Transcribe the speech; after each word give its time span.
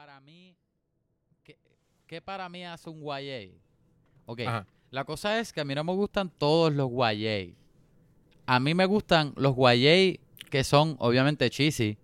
Para 0.00 0.18
mí, 0.18 0.56
¿qué, 1.44 1.58
qué 2.06 2.22
para 2.22 2.48
mí 2.48 2.64
hace 2.64 2.88
un 2.88 3.02
YA? 3.02 3.50
Ok, 4.24 4.40
Ajá. 4.46 4.66
la 4.90 5.04
cosa 5.04 5.38
es 5.38 5.52
que 5.52 5.60
a 5.60 5.64
mí 5.66 5.74
no 5.74 5.84
me 5.84 5.92
gustan 5.92 6.30
todos 6.30 6.72
los 6.72 6.90
YA. 6.90 7.54
A 8.46 8.60
mí 8.60 8.72
me 8.72 8.86
gustan 8.86 9.34
los 9.36 9.54
YA 9.56 10.18
que 10.48 10.64
son 10.64 10.96
obviamente 11.00 11.50
cheesy. 11.50 11.98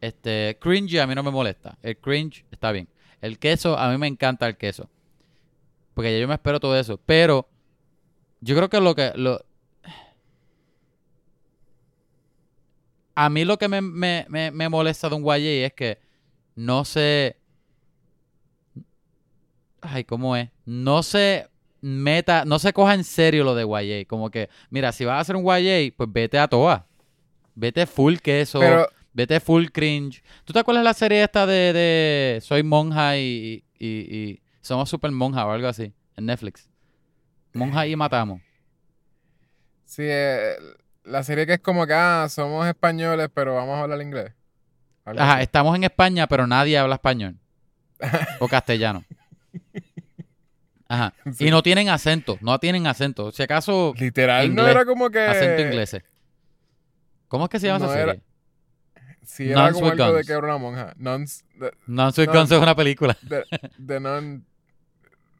Este, 0.00 0.56
cringy 0.60 0.98
a 0.98 1.06
mí 1.08 1.16
no 1.16 1.24
me 1.24 1.32
molesta. 1.32 1.76
El 1.82 1.98
cringe 1.98 2.44
está 2.52 2.70
bien. 2.70 2.88
El 3.20 3.40
queso, 3.40 3.76
a 3.76 3.90
mí 3.90 3.98
me 3.98 4.06
encanta 4.06 4.46
el 4.46 4.56
queso. 4.56 4.88
Porque 5.94 6.12
ya 6.12 6.20
yo 6.20 6.28
me 6.28 6.34
espero 6.34 6.60
todo 6.60 6.78
eso. 6.78 6.96
Pero 6.96 7.48
yo 8.40 8.54
creo 8.54 8.68
que 8.68 8.80
lo 8.80 8.94
que... 8.94 9.14
Lo... 9.16 9.44
A 13.16 13.28
mí 13.28 13.44
lo 13.44 13.58
que 13.58 13.66
me, 13.66 13.80
me, 13.80 14.26
me, 14.28 14.52
me 14.52 14.68
molesta 14.68 15.08
de 15.08 15.16
un 15.16 15.24
YA 15.24 15.66
es 15.66 15.72
que 15.72 15.98
no 16.54 16.84
se... 16.84 17.41
Ay, 19.82 20.04
¿cómo 20.04 20.36
es? 20.36 20.50
No 20.64 21.02
se 21.02 21.48
meta, 21.82 22.44
no 22.46 22.58
se 22.60 22.72
coja 22.72 22.94
en 22.94 23.04
serio 23.04 23.44
lo 23.44 23.54
de 23.56 23.64
YA. 23.66 24.06
Como 24.06 24.30
que, 24.30 24.48
mira, 24.70 24.92
si 24.92 25.04
vas 25.04 25.16
a 25.16 25.20
hacer 25.20 25.36
un 25.36 25.44
YA, 25.44 25.92
pues 25.96 26.10
vete 26.12 26.38
a 26.38 26.48
toa. 26.48 26.86
Vete 27.54 27.86
full 27.86 28.16
queso. 28.18 28.60
Pero, 28.60 28.88
Vete 29.14 29.40
full 29.40 29.66
cringe. 29.72 30.22
¿Tú 30.44 30.54
te 30.54 30.60
acuerdas 30.60 30.82
de 30.82 30.84
la 30.84 30.94
serie 30.94 31.22
esta 31.22 31.46
de, 31.46 31.72
de 31.74 32.40
Soy 32.42 32.62
monja 32.62 33.18
y, 33.18 33.64
y, 33.78 33.88
y 33.88 34.42
somos 34.62 34.88
super 34.88 35.10
monja 35.10 35.46
o 35.46 35.50
algo 35.52 35.68
así? 35.68 35.92
En 36.16 36.26
Netflix. 36.26 36.70
Monja 37.54 37.86
y 37.86 37.96
matamos. 37.96 38.40
sí, 39.84 40.02
eh, 40.04 40.56
la 41.04 41.22
serie 41.24 41.46
que 41.46 41.54
es 41.54 41.60
como 41.60 41.86
que, 41.86 41.94
ah, 41.94 42.26
somos 42.30 42.66
españoles, 42.66 43.28
pero 43.34 43.54
vamos 43.56 43.76
a 43.78 43.82
hablar 43.82 44.00
inglés. 44.02 44.32
Algo 45.04 45.22
Ajá, 45.22 45.34
así. 45.34 45.42
estamos 45.42 45.76
en 45.76 45.84
España, 45.84 46.26
pero 46.28 46.46
nadie 46.46 46.78
habla 46.78 46.96
español. 46.96 47.38
O 48.38 48.48
castellano. 48.48 49.04
Ajá. 50.92 51.14
Sí. 51.32 51.46
Y 51.46 51.50
no 51.50 51.62
tienen 51.62 51.88
acento, 51.88 52.36
no 52.42 52.58
tienen 52.58 52.86
acento. 52.86 53.32
Si 53.32 53.42
acaso, 53.42 53.94
Literal, 53.98 54.54
no 54.54 54.66
era 54.66 54.84
como 54.84 55.08
que... 55.10 55.20
acento 55.20 55.62
inglés. 55.62 55.96
¿Cómo 57.28 57.44
es 57.44 57.50
que 57.50 57.58
se 57.60 57.66
llama 57.68 57.78
No 57.78 57.86
esa 57.86 58.00
era- 58.02 58.12
serie? 58.12 58.22
Sí, 59.24 59.50
era 59.50 59.62
Nuns 59.62 59.74
como 59.74 59.86
with 59.86 59.92
algo 59.92 60.04
de 60.06 60.12
Guns. 60.18 60.26
que 60.26 60.32
era 60.32 60.42
una 60.46 60.58
monja. 60.58 60.94
Nuns, 60.98 61.44
de, 61.54 61.72
Non 61.86 62.12
Sweet 62.12 62.28
No. 62.28 62.32
Guns 62.40 62.50
es 62.50 62.58
una 62.60 62.74
película. 62.82 63.16
de, 63.22 63.44
de 63.78 64.00
non... 64.00 64.44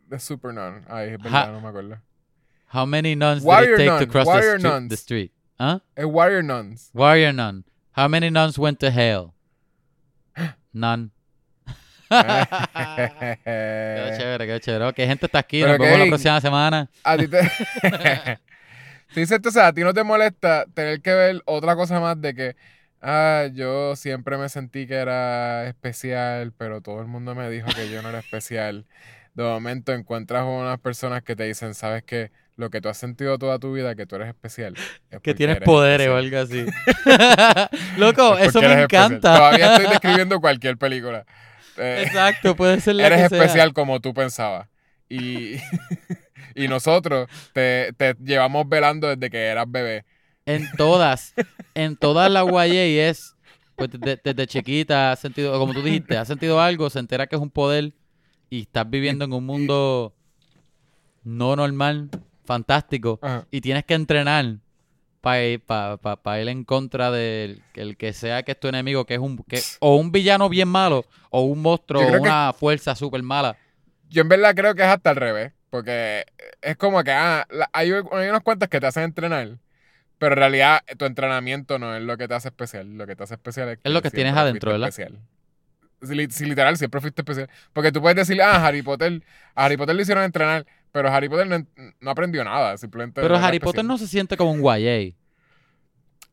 De 0.09 0.19
super 0.21 0.55
nun. 0.55 0.85
Ay, 0.89 1.11
es 1.11 1.19
verdad, 1.19 1.53
no 1.53 1.61
me 1.61 1.69
acuerdo. 1.69 1.99
How 2.73 2.87
many 2.87 3.15
nuns 3.15 3.43
Warrior 3.45 3.77
did 3.77 3.85
it 3.85 3.89
take 3.89 3.99
to 4.01 4.07
nun, 4.07 4.13
cross 4.13 4.29
the, 4.29 4.39
street- 4.41 4.63
nuns. 4.63 4.89
the 4.89 4.97
street? 4.97 5.33
¿Ah? 5.59 5.81
Es 5.97 6.05
Warrior 6.07 6.43
Nuns. 6.43 6.91
Warrior 6.95 7.33
nun. 7.35 7.65
How 7.97 8.09
many 8.09 8.31
nuns 8.31 8.59
went 8.59 8.79
to 8.81 8.91
hell? 8.91 9.35
None. 10.73 11.11
Quedó 13.45 14.17
chévere, 14.19 14.47
quedó 14.47 14.59
chévere. 14.59 14.85
Ok, 14.87 14.97
gente 14.97 15.27
está 15.27 15.39
aquí. 15.39 15.61
Pero 15.63 15.79
Nos 15.79 15.87
vemos 15.87 15.99
la 15.99 16.07
próxima 16.07 16.41
semana. 16.41 16.89
A 17.05 17.17
ti 17.17 17.29
te... 17.29 17.41
Sea, 19.51 19.67
a 19.67 19.73
ti 19.73 19.83
no 19.83 19.93
te 19.93 20.05
molesta 20.05 20.65
tener 20.75 21.03
que 21.03 21.13
ver 21.13 21.43
otra 21.45 21.77
cosa 21.77 22.01
más 22.01 22.21
de 22.21 22.35
que, 22.35 22.57
ah, 23.03 23.47
yo 23.53 23.95
siempre 23.95 24.39
me 24.39 24.49
sentí 24.49 24.87
que 24.87 24.95
era 24.95 25.67
especial, 25.69 26.53
pero 26.57 26.81
todo 26.81 27.01
el 27.01 27.09
mundo 27.09 27.35
me 27.35 27.51
dijo 27.51 27.69
que 27.75 27.91
yo 27.91 28.01
no 28.03 28.09
era 28.09 28.21
especial. 28.21 28.87
De 29.35 29.43
momento 29.45 29.93
encuentras 29.93 30.45
unas 30.45 30.79
personas 30.79 31.23
que 31.23 31.37
te 31.37 31.45
dicen, 31.45 31.75
sabes 31.75 32.03
que 32.05 32.31
lo 32.57 32.71
que 32.71 32.81
tú 32.81 32.89
has 32.89 32.99
sentido 32.99 33.39
toda 33.39 33.59
tu 33.59 33.73
vida, 33.73 33.95
que 33.95 34.07
tú 34.07 34.17
eres 34.17 34.29
especial. 34.29 34.75
es 35.11 35.21
Que 35.21 35.35
tienes 35.35 35.57
eres 35.57 35.67
poderes 35.67 36.09
o 36.09 36.17
algo 36.17 36.39
así. 36.39 36.67
Loco, 37.97 38.39
Es 38.39 38.49
eso 38.49 38.61
me 38.61 38.67
eres 38.67 38.79
especial. 38.81 39.13
encanta. 39.13 39.37
Todavía 39.37 39.77
estoy 39.77 39.91
describiendo 39.91 40.41
cualquier 40.41 40.77
película. 40.77 41.25
Eh, 41.77 42.05
Exacto, 42.07 42.55
puede 42.57 42.81
ser 42.81 42.97
la 42.97 43.07
eres 43.07 43.23
que 43.23 43.29
sea. 43.31 43.39
especial 43.39 43.73
como 43.73 44.01
tú 44.01 44.13
pensabas. 44.15 44.69
Y, 45.09 45.57
y 46.55 46.69
nosotros 46.69 47.29
te, 47.53 47.93
te 47.97 48.15
llevamos 48.23 48.69
velando 48.69 49.09
desde 49.09 49.31
que 49.31 49.39
eras 49.47 49.67
bebé. 49.69 50.05
En 50.47 50.69
todas, 50.77 51.35
en 51.75 51.97
todas 51.97 52.31
las 52.31 52.45
YA 52.47 53.09
es, 53.09 53.37
pues 53.77 53.91
desde, 53.93 54.21
desde 54.25 54.47
chiquita 54.47 55.13
has 55.13 55.21
sentido, 55.21 55.57
como 55.59 55.73
tú 55.73 55.83
dijiste, 55.83 56.17
has 56.17 56.27
sentido 56.29 56.61
algo, 56.61 56.91
se 56.91 56.99
entera 56.99 57.27
que 57.27 57.37
es 57.37 57.43
un 57.43 57.51
poder 57.51 57.93
y 58.51 58.63
estás 58.63 58.89
viviendo 58.91 59.25
en 59.25 59.33
un 59.33 59.47
mundo 59.47 60.15
no 61.25 61.55
normal, 61.55 62.11
fantástico, 62.45 63.21
Ajá. 63.23 63.47
y 63.53 63.61
tienes 63.61 63.85
que 63.85 63.95
entrenar 63.95 64.57
para 65.23 65.43
ir, 65.43 65.61
pa- 65.61 65.97
pa- 65.97 66.17
pa 66.17 66.41
ir 66.41 66.49
en 66.49 66.65
contra 66.65 67.11
del 67.11 67.63
el 67.75 67.97
que 67.97 68.13
sea 68.13 68.43
que 68.43 68.53
es 68.53 68.61
tu 68.61 68.69
enemigo, 68.69 69.07
que 69.07 69.15
es 69.15 69.21
un 69.21 69.39
que, 69.39 69.63
o 69.81 69.97
un 69.97 70.13
villano 70.13 70.51
bien 70.51 70.69
malo, 70.69 71.07
o 71.31 71.43
un 71.43 71.63
monstruo, 71.63 72.03
o 72.03 72.07
que- 72.13 72.19
una 72.19 72.53
fuerza 72.53 72.95
súper 72.95 73.23
mala. 73.23 73.57
Yo 74.11 74.23
en 74.23 74.29
verdad 74.29 74.55
creo 74.55 74.75
que 74.75 74.83
es 74.83 74.89
hasta 74.89 75.09
al 75.11 75.17
revés. 75.17 75.53
Porque 75.71 76.27
es 76.61 76.77
como 76.77 77.03
que 77.03 77.13
ah, 77.13 77.47
la- 77.49 77.71
hay, 77.73 77.91
hay 77.93 78.29
unas 78.29 78.43
cuantas 78.43 78.69
que 78.69 78.79
te 78.79 78.87
hacen 78.87 79.05
entrenar. 79.05 79.57
Pero 80.19 80.35
en 80.35 80.39
realidad 80.39 80.83
tu 80.99 81.07
entrenamiento 81.07 81.79
no 81.79 81.97
es 81.97 82.03
lo 82.03 82.19
que 82.19 82.29
te 82.29 82.35
hace 82.35 82.49
especial. 82.49 82.99
Lo 82.99 83.07
que 83.07 83.17
te 83.17 83.23
hace 83.23 83.35
especial 83.35 83.71
es, 83.71 83.79
Es 83.83 83.91
lo 83.93 84.03
que 84.03 84.11
tienes 84.11 84.35
adentro, 84.35 84.71
¿verdad? 84.73 84.91
Especial. 84.91 85.19
Si, 86.03 86.15
li- 86.15 86.31
si 86.31 86.45
literal 86.47 86.77
siempre 86.77 87.01
fuiste 87.01 87.23
especial. 87.23 87.49
Porque 87.73 87.93
tú 87.93 88.01
puedes 88.01 88.17
decir, 88.17 88.43
ah, 88.43 88.67
Harry 88.67 88.83
Potter, 88.83 89.23
a 89.55 89.65
Harry 89.65 89.77
Potter 89.77 89.95
le 89.95 90.03
hicieron 90.03 90.25
entrenar, 90.25 90.67
pero 90.91 91.09
Harry 91.13 91.29
Potter 91.29 91.47
no, 91.47 91.55
en- 91.57 91.69
no 92.01 92.11
aprendió 92.11 92.43
nada. 92.45 92.77
Simplemente 92.77 93.21
Pero 93.21 93.37
Harry 93.37 93.61
Potter 93.61 93.85
no 93.85 93.97
se 93.99 94.07
siente 94.09 94.37
como 94.37 94.51
un 94.53 94.63
YA. 94.63 95.15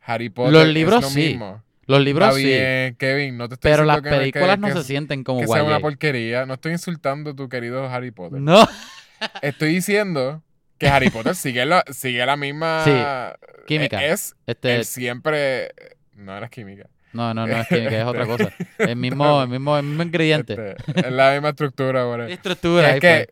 Harry 0.02 0.30
Potter 0.30 0.54
Los 0.54 0.68
libros 0.68 0.98
es 1.00 1.04
lo 1.04 1.10
sí. 1.10 1.20
mismo. 1.30 1.64
Los 1.86 2.02
libros 2.04 2.28
Está 2.30 2.40
sí, 2.40 2.46
bien, 2.46 2.96
Kevin, 2.98 3.38
no 3.38 3.48
te 3.50 3.56
estoy 3.56 3.72
pero 3.72 3.84
las 3.84 4.02
que, 4.02 4.10
películas 4.10 4.60
no 4.60 4.68
que- 4.68 4.74
se 4.74 4.84
sienten 4.84 5.24
como 5.24 5.42
que 5.42 5.48
sea 5.48 5.64
una 5.64 5.78
YA. 5.78 5.82
porquería. 5.82 6.46
No 6.46 6.54
estoy 6.56 6.72
insultando 6.74 7.32
a 7.32 7.36
tu 7.36 7.50
querido 7.50 7.86
Harry 7.90 8.12
Potter. 8.12 8.40
No, 8.40 8.64
Estoy 9.42 9.74
diciendo 9.74 10.44
que 10.78 10.88
Harry 10.88 11.10
Potter 11.10 11.36
sigue 11.36 11.66
la, 11.66 11.84
sigue 11.92 12.26
la 12.26 12.38
misma 12.38 12.84
Sí, 12.86 13.66
química. 13.68 14.06
Es 14.06 14.36
este, 14.46 14.84
siempre. 14.84 15.72
No 16.14 16.36
era 16.38 16.48
química. 16.48 16.88
No, 17.14 17.34
no, 17.34 17.48
no 17.48 17.58
es 17.58 17.68
química, 17.68 18.00
es 18.00 18.06
otra 18.06 18.26
cosa. 18.26 18.52
El 18.78 18.96
mismo, 18.96 19.42
el 19.42 19.50
mismo, 19.50 19.78
el 19.78 19.84
mismo 19.84 20.04
ingrediente. 20.04 20.54
Este, 20.54 21.08
es 21.08 21.12
la 21.12 21.34
misma 21.34 21.50
estructura, 21.50 22.08
whatever. 22.08 22.32
Estructura. 22.32 22.88
es 22.88 22.94
ahí 22.94 23.00
que, 23.00 23.30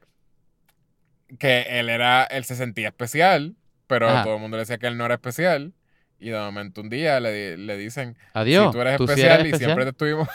fue. 1.28 1.38
que 1.38 1.80
él 1.80 1.90
era, 1.90 2.24
él 2.26 2.44
se 2.44 2.56
sentía 2.56 2.90
especial, 2.90 3.56
pero 3.88 4.10
Ajá. 4.10 4.24
todo 4.24 4.36
el 4.36 4.42
mundo 4.42 4.58
le 4.58 4.62
decía 4.62 4.78
que 4.78 4.88
él 4.88 4.98
no 4.98 5.06
era 5.06 5.16
especial. 5.16 5.74
Y 6.20 6.32
de 6.32 6.40
momento 6.40 6.82
un 6.82 6.90
día 6.90 7.20
le, 7.20 7.58
le 7.58 7.78
dicen, 7.78 8.18
Adiós. 8.34 8.68
si 8.68 8.72
tú 8.72 8.82
eres 8.82 9.00
especial 9.00 9.42
eres 9.42 9.54
y 9.54 9.58
siempre 9.58 9.84
te 9.84 9.92
estuvimos... 9.92 10.28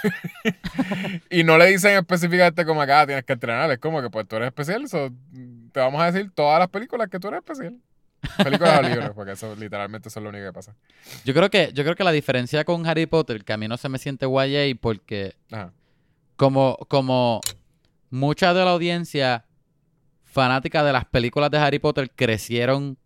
y 1.30 1.42
no 1.42 1.58
le 1.58 1.66
dicen 1.66 1.96
específicamente 1.96 2.64
como 2.64 2.80
acá 2.80 3.04
tienes 3.04 3.24
que 3.24 3.32
entrenar, 3.32 3.68
es 3.72 3.78
como 3.78 4.00
que 4.00 4.08
pues 4.08 4.28
tú 4.28 4.36
eres 4.36 4.46
especial, 4.46 4.86
so, 4.88 5.10
te 5.72 5.80
vamos 5.80 6.00
a 6.00 6.12
decir 6.12 6.30
todas 6.32 6.60
las 6.60 6.68
películas 6.68 7.08
que 7.08 7.18
tú 7.18 7.28
eres 7.28 7.38
especial. 7.38 7.80
Películas 8.42 8.78
o 8.78 8.82
libros, 8.82 9.10
porque 9.14 9.32
eso 9.32 9.54
literalmente 9.56 10.08
eso 10.08 10.20
es 10.20 10.22
lo 10.24 10.30
único 10.30 10.44
que 10.46 10.52
pasa. 10.52 10.74
Yo 11.24 11.34
creo 11.34 11.50
que, 11.50 11.70
yo 11.74 11.82
creo 11.82 11.96
que 11.96 12.04
la 12.04 12.12
diferencia 12.12 12.64
con 12.64 12.86
Harry 12.86 13.06
Potter, 13.06 13.44
que 13.44 13.52
a 13.52 13.56
mí 13.56 13.66
no 13.68 13.76
se 13.76 13.88
me 13.88 13.98
siente 13.98 14.26
YA 14.26 14.76
porque 14.80 15.34
Ajá. 15.50 15.72
como, 16.36 16.76
como 16.88 17.40
mucha 18.10 18.54
de 18.54 18.64
la 18.64 18.70
audiencia 18.70 19.44
fanática 20.24 20.82
de 20.84 20.92
las 20.92 21.04
películas 21.04 21.50
de 21.50 21.58
Harry 21.58 21.78
Potter 21.78 22.10
crecieron 22.14 22.96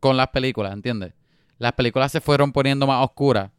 con 0.00 0.16
las 0.16 0.28
películas, 0.28 0.72
¿entiendes? 0.72 1.14
Las 1.58 1.72
películas 1.72 2.12
se 2.12 2.20
fueron 2.20 2.52
poniendo 2.52 2.86
más 2.86 3.02
oscuras. 3.04 3.50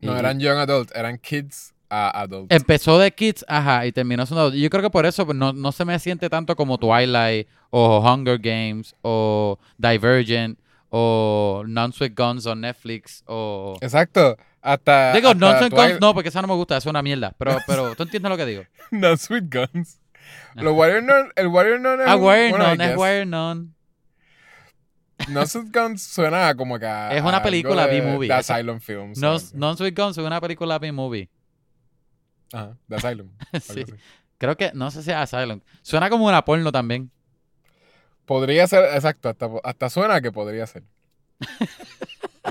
No 0.00 0.14
Y- 0.14 0.18
eran 0.18 0.38
young 0.40 0.58
adult, 0.58 0.90
eran 0.94 1.18
kids 1.18 1.74
a 1.90 2.20
adult. 2.22 2.52
Empezó 2.52 2.98
de 2.98 3.10
Kids, 3.12 3.44
ajá, 3.48 3.86
y 3.86 3.92
terminó 3.92 4.26
siendo... 4.26 4.52
Yo 4.54 4.68
creo 4.70 4.82
que 4.82 4.90
por 4.90 5.06
eso 5.06 5.24
pues, 5.26 5.36
no, 5.36 5.52
no 5.52 5.72
se 5.72 5.84
me 5.84 5.98
siente 5.98 6.28
tanto 6.28 6.56
como 6.56 6.78
Twilight, 6.78 7.46
o 7.70 8.00
Hunger 8.00 8.38
Games, 8.38 8.94
o 9.02 9.58
Divergent, 9.78 10.58
o 10.90 11.62
Non-Sweet 11.66 12.14
Guns 12.16 12.46
on 12.46 12.60
Netflix, 12.60 13.22
o... 13.26 13.76
Exacto. 13.80 14.36
Hasta. 14.62 15.12
Digo, 15.12 15.28
hasta 15.28 15.38
Non-Sweet 15.38 15.72
Twilight- 15.72 15.88
Guns 15.90 16.00
no, 16.00 16.12
porque 16.14 16.28
esa 16.30 16.42
no 16.42 16.48
me 16.48 16.54
gusta, 16.54 16.76
es 16.76 16.86
una 16.86 17.02
mierda. 17.02 17.32
Pero, 17.38 17.56
pero 17.66 17.94
tú 17.94 18.02
entiendes 18.02 18.30
lo 18.30 18.36
que 18.36 18.46
digo. 18.46 18.62
No 18.90 19.16
Sweet 19.16 19.44
Guns. 19.52 20.00
Los 20.54 20.74
Warrior 20.74 21.02
Nun, 21.04 21.32
el 21.36 21.46
Warrior 21.46 21.78
Nun 21.80 22.00
es 22.00 22.06
Ah, 22.08 22.16
Warrior 22.16 22.50
bueno, 22.50 22.68
Nun, 22.70 22.80
es. 22.80 22.96
Warrior 22.96 23.26
Nun. 23.28 23.74
No 25.28 25.46
Sweet 25.46 25.72
Guns 25.72 26.02
suena 26.02 26.54
como 26.54 26.78
que 26.78 26.86
a- 26.86 27.12
Es 27.16 27.22
una 27.22 27.42
película 27.42 27.86
de- 27.86 28.00
B-movie. 28.00 28.28
De 28.28 28.38
Esa- 28.40 28.54
Asylum 28.56 28.80
Films. 28.80 29.20
Guns 29.20 30.18
es 30.18 30.24
una 30.24 30.40
película 30.40 30.78
B-movie. 30.78 31.28
Ajá, 32.52 32.76
de 32.86 32.96
Asylum. 32.96 33.28
Sí. 33.60 33.84
Creo 34.38 34.56
que, 34.56 34.70
no 34.74 34.90
sé 34.90 35.02
si 35.02 35.10
es 35.10 35.16
Asylum. 35.16 35.60
Suena 35.82 36.10
como 36.10 36.26
una 36.26 36.44
porno 36.44 36.70
también. 36.72 37.10
Podría 38.26 38.66
ser, 38.66 38.84
exacto, 38.94 39.28
hasta, 39.28 39.48
hasta 39.64 39.88
suena 39.90 40.20
que 40.20 40.32
podría 40.32 40.66
ser. 40.66 40.82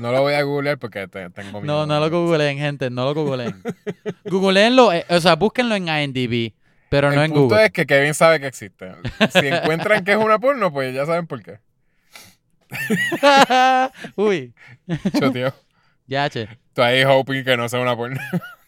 No 0.01 0.11
lo 0.11 0.19
voy 0.23 0.33
a 0.33 0.41
googlear 0.43 0.77
porque 0.77 1.07
te- 1.07 1.29
tengo 1.29 1.61
miedo. 1.61 1.73
No, 1.73 1.85
no 1.85 2.01
lo 2.01 2.09
googleen, 2.09 2.57
gente, 2.57 2.89
no 2.89 3.05
lo 3.05 3.13
googleen. 3.13 3.63
Googleenlo, 4.25 4.91
eh, 4.91 5.05
o 5.07 5.21
sea, 5.21 5.37
búsquenlo 5.37 5.73
en 5.73 5.87
IMDb, 5.87 6.53
pero 6.89 7.07
no 7.11 7.21
El 7.21 7.27
en 7.27 7.31
punto 7.31 7.55
Google. 7.55 7.65
es 7.67 7.71
que 7.71 7.85
Kevin 7.85 8.13
sabe 8.13 8.41
que 8.41 8.47
existe. 8.47 8.91
Si 9.31 9.47
encuentran 9.47 10.03
que 10.03 10.11
es 10.11 10.17
una 10.17 10.37
porno, 10.37 10.69
pues 10.73 10.93
ya 10.93 11.05
saben 11.05 11.27
por 11.27 11.41
qué. 11.41 11.59
Uy, 14.17 14.53
Yo, 15.21 15.31
tío. 15.31 15.53
ya, 16.07 16.29
che. 16.29 16.49
Tú 16.73 16.81
ahí 16.81 17.03
hoping 17.05 17.45
que 17.45 17.55
no 17.55 17.69
sea 17.69 17.79
una 17.79 17.95
porno. 17.95 18.19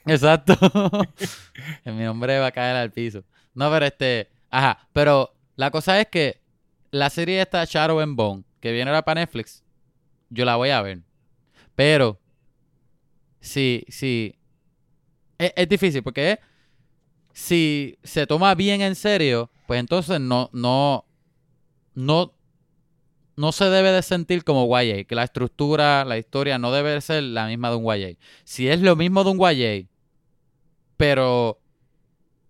Exacto. 0.07 0.55
Mi 1.85 2.03
nombre 2.03 2.39
va 2.39 2.47
a 2.47 2.51
caer 2.51 2.75
al 2.75 2.91
piso. 2.91 3.23
No, 3.53 3.69
pero 3.71 3.85
este. 3.85 4.29
Ajá. 4.49 4.87
Pero 4.93 5.33
la 5.55 5.71
cosa 5.71 5.99
es 5.99 6.07
que 6.07 6.41
la 6.91 7.09
serie 7.09 7.41
esta 7.41 7.63
Shadow 7.65 7.99
and 7.99 8.15
Bone, 8.15 8.43
que 8.59 8.71
viene 8.71 8.89
ahora 8.89 9.03
para 9.03 9.21
Netflix, 9.21 9.63
yo 10.29 10.45
la 10.45 10.55
voy 10.55 10.69
a 10.69 10.81
ver. 10.81 10.99
Pero. 11.75 12.19
Sí, 13.39 13.85
sí. 13.89 14.35
Es, 15.37 15.53
es 15.55 15.69
difícil 15.69 16.03
porque 16.03 16.39
si 17.37 17.99
se 18.03 18.25
toma 18.25 18.55
bien 18.55 18.81
en 18.81 18.95
serio, 18.95 19.51
pues 19.67 19.79
entonces 19.79 20.19
no, 20.19 20.49
no, 20.53 21.05
no, 21.93 22.33
no 23.35 23.51
se 23.51 23.65
debe 23.65 23.91
de 23.91 24.01
sentir 24.01 24.43
como 24.43 24.67
YA, 24.67 25.03
que 25.03 25.13
la 25.13 25.23
estructura, 25.23 26.03
la 26.03 26.17
historia 26.17 26.57
no 26.57 26.71
debe 26.71 26.99
ser 26.99 27.21
la 27.21 27.45
misma 27.45 27.69
de 27.69 27.75
un 27.75 27.85
YA. 27.85 28.17
Si 28.43 28.67
es 28.67 28.81
lo 28.81 28.95
mismo 28.95 29.23
de 29.23 29.29
un 29.29 29.37
YA, 29.37 29.87
pero 30.97 31.59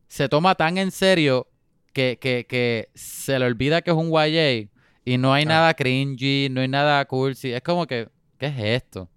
se 0.07 0.29
toma 0.29 0.55
tan 0.55 0.77
en 0.77 0.91
serio 0.91 1.47
que, 1.93 2.17
que, 2.19 2.45
que 2.47 2.89
se 2.95 3.37
le 3.39 3.45
olvida 3.45 3.81
que 3.81 3.91
es 3.91 3.97
un 3.97 4.09
YA 4.11 4.69
y 5.05 5.17
no 5.17 5.33
hay 5.33 5.43
Ah. 5.43 5.49
nada 5.49 5.73
cringy, 5.73 6.49
no 6.49 6.61
hay 6.61 6.67
nada 6.67 7.03
cursi. 7.05 7.51
Es 7.53 7.61
como 7.61 7.85
que, 7.87 8.09
¿qué 8.37 8.47
es 8.47 8.57
esto? 8.83 9.09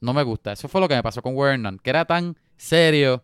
No 0.00 0.12
me 0.12 0.22
gusta. 0.22 0.52
Eso 0.52 0.68
fue 0.68 0.80
lo 0.80 0.88
que 0.88 0.94
me 0.94 1.02
pasó 1.02 1.22
con 1.22 1.36
Vernon, 1.36 1.78
que 1.78 1.90
era 1.90 2.04
tan 2.04 2.36
serio. 2.56 3.22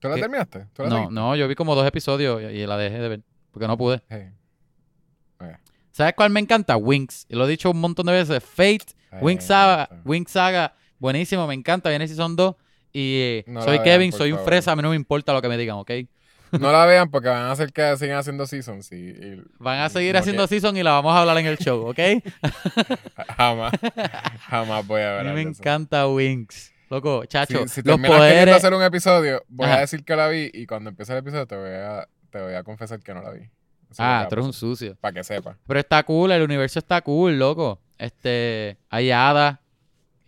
¿Tú 0.00 0.08
la 0.08 0.14
¿Qué? 0.16 0.20
terminaste? 0.20 0.66
¿Tú 0.72 0.82
la 0.82 0.88
No, 0.88 0.94
seguiste? 0.96 1.14
no, 1.14 1.36
yo 1.36 1.48
vi 1.48 1.54
como 1.54 1.74
dos 1.74 1.86
episodios 1.86 2.40
y, 2.42 2.44
y 2.46 2.66
la 2.66 2.76
dejé 2.76 2.98
de 2.98 3.08
ver 3.08 3.22
porque 3.50 3.66
no 3.66 3.76
pude. 3.76 4.02
Hey. 4.08 4.30
¿Sabes 5.92 6.14
cuál 6.14 6.30
me 6.30 6.38
encanta? 6.38 6.76
Wings. 6.76 7.26
Y 7.28 7.34
lo 7.34 7.44
he 7.46 7.48
dicho 7.50 7.70
un 7.72 7.80
montón 7.80 8.06
de 8.06 8.12
veces. 8.12 8.42
Fate, 8.44 8.94
me 9.20 9.40
Saga. 9.40 9.88
Wings 10.04 10.30
Saga, 10.30 10.74
buenísimo, 11.00 11.44
me 11.48 11.54
encanta. 11.54 11.88
Viene 11.90 12.06
Season 12.06 12.36
2. 12.36 12.54
Y 12.92 13.20
eh, 13.20 13.44
No 13.46 13.62
soy 13.62 13.80
Kevin, 13.80 14.12
soy 14.12 14.32
un 14.32 14.38
fresa, 14.40 14.72
a 14.72 14.76
mí 14.76 14.82
no 14.82 14.90
me 14.90 14.96
importa 14.96 15.32
lo 15.32 15.42
que 15.42 15.48
me 15.48 15.56
digan, 15.56 15.76
¿ok? 15.76 15.90
No 16.52 16.72
la 16.72 16.86
vean 16.86 17.10
porque 17.10 17.28
van 17.28 17.42
a 17.42 17.50
hacer 17.52 17.72
que 17.74 17.94
sigan 17.98 18.16
haciendo 18.16 18.46
seasons 18.46 18.90
y, 18.92 18.96
y- 19.10 19.42
Van 19.58 19.80
a 19.80 19.88
seguir 19.90 20.16
haciendo 20.16 20.44
que- 20.44 20.48
season 20.48 20.76
y 20.78 20.82
la 20.82 20.92
vamos 20.92 21.14
a 21.14 21.20
hablar 21.20 21.36
en 21.38 21.46
el 21.46 21.58
show, 21.58 21.86
¿ok? 21.90 21.98
Jamás, 23.36 23.72
jamás 24.48 24.86
voy 24.86 25.00
a 25.02 25.20
A 25.20 25.22
ver 25.22 25.26
mí 25.26 25.32
me 25.34 25.42
encanta 25.42 26.06
Wings. 26.08 26.72
Loco, 26.90 27.26
chacho, 27.26 27.68
Si, 27.68 27.82
si 27.82 27.82
los 27.82 27.96
queriendo 27.96 28.08
poderes... 28.16 28.54
hacer 28.56 28.72
un 28.72 28.82
episodio, 28.82 29.44
voy 29.48 29.66
Ajá. 29.66 29.76
a 29.76 29.80
decir 29.80 30.04
que 30.04 30.16
la 30.16 30.28
vi 30.28 30.50
y 30.54 30.64
cuando 30.66 30.88
empiece 30.88 31.12
el 31.12 31.18
episodio 31.18 31.46
te 31.46 31.54
voy 31.56 31.68
a, 31.70 32.08
te 32.30 32.40
voy 32.40 32.54
a 32.54 32.62
confesar 32.62 33.00
que 33.00 33.12
no 33.12 33.20
la 33.22 33.30
vi. 33.32 33.40
Ah, 33.98 34.24
tú 34.28 34.34
eres 34.36 34.46
un 34.46 34.52
sucio. 34.54 34.96
Para 35.00 35.12
que 35.12 35.24
sepa. 35.24 35.56
Pero 35.66 35.80
está 35.80 36.02
cool, 36.02 36.30
el 36.32 36.42
universo 36.42 36.78
está 36.78 37.02
cool, 37.02 37.38
loco. 37.38 37.80
Este, 37.98 38.78
hay 38.88 39.10
hadas 39.10 39.58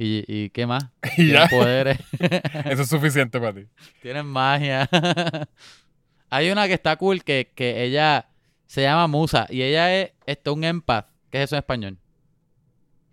y, 0.03 0.25
y 0.27 0.49
¿qué 0.51 0.67
más? 0.67 0.85
Y 1.19 1.33
ya, 1.33 1.47
poderes. 1.47 1.99
eso 2.65 2.83
es 2.83 2.89
suficiente 2.89 3.39
para 3.39 3.53
ti. 3.53 3.67
Tienen 4.01 4.25
magia. 4.25 4.89
Hay 6.31 6.51
una 6.51 6.67
que 6.67 6.73
está 6.73 6.97
cool 6.97 7.23
que, 7.23 7.53
que 7.55 7.85
ella 7.85 8.31
se 8.67 8.81
llama 8.81 9.07
Musa 9.09 9.47
y 9.51 9.61
ella 9.63 9.95
es 9.95 10.13
esto, 10.25 10.55
un 10.55 10.65
empath. 10.65 11.09
¿Qué 11.29 11.39
es 11.39 11.45
eso 11.45 11.57
en 11.57 11.59
español? 11.59 11.99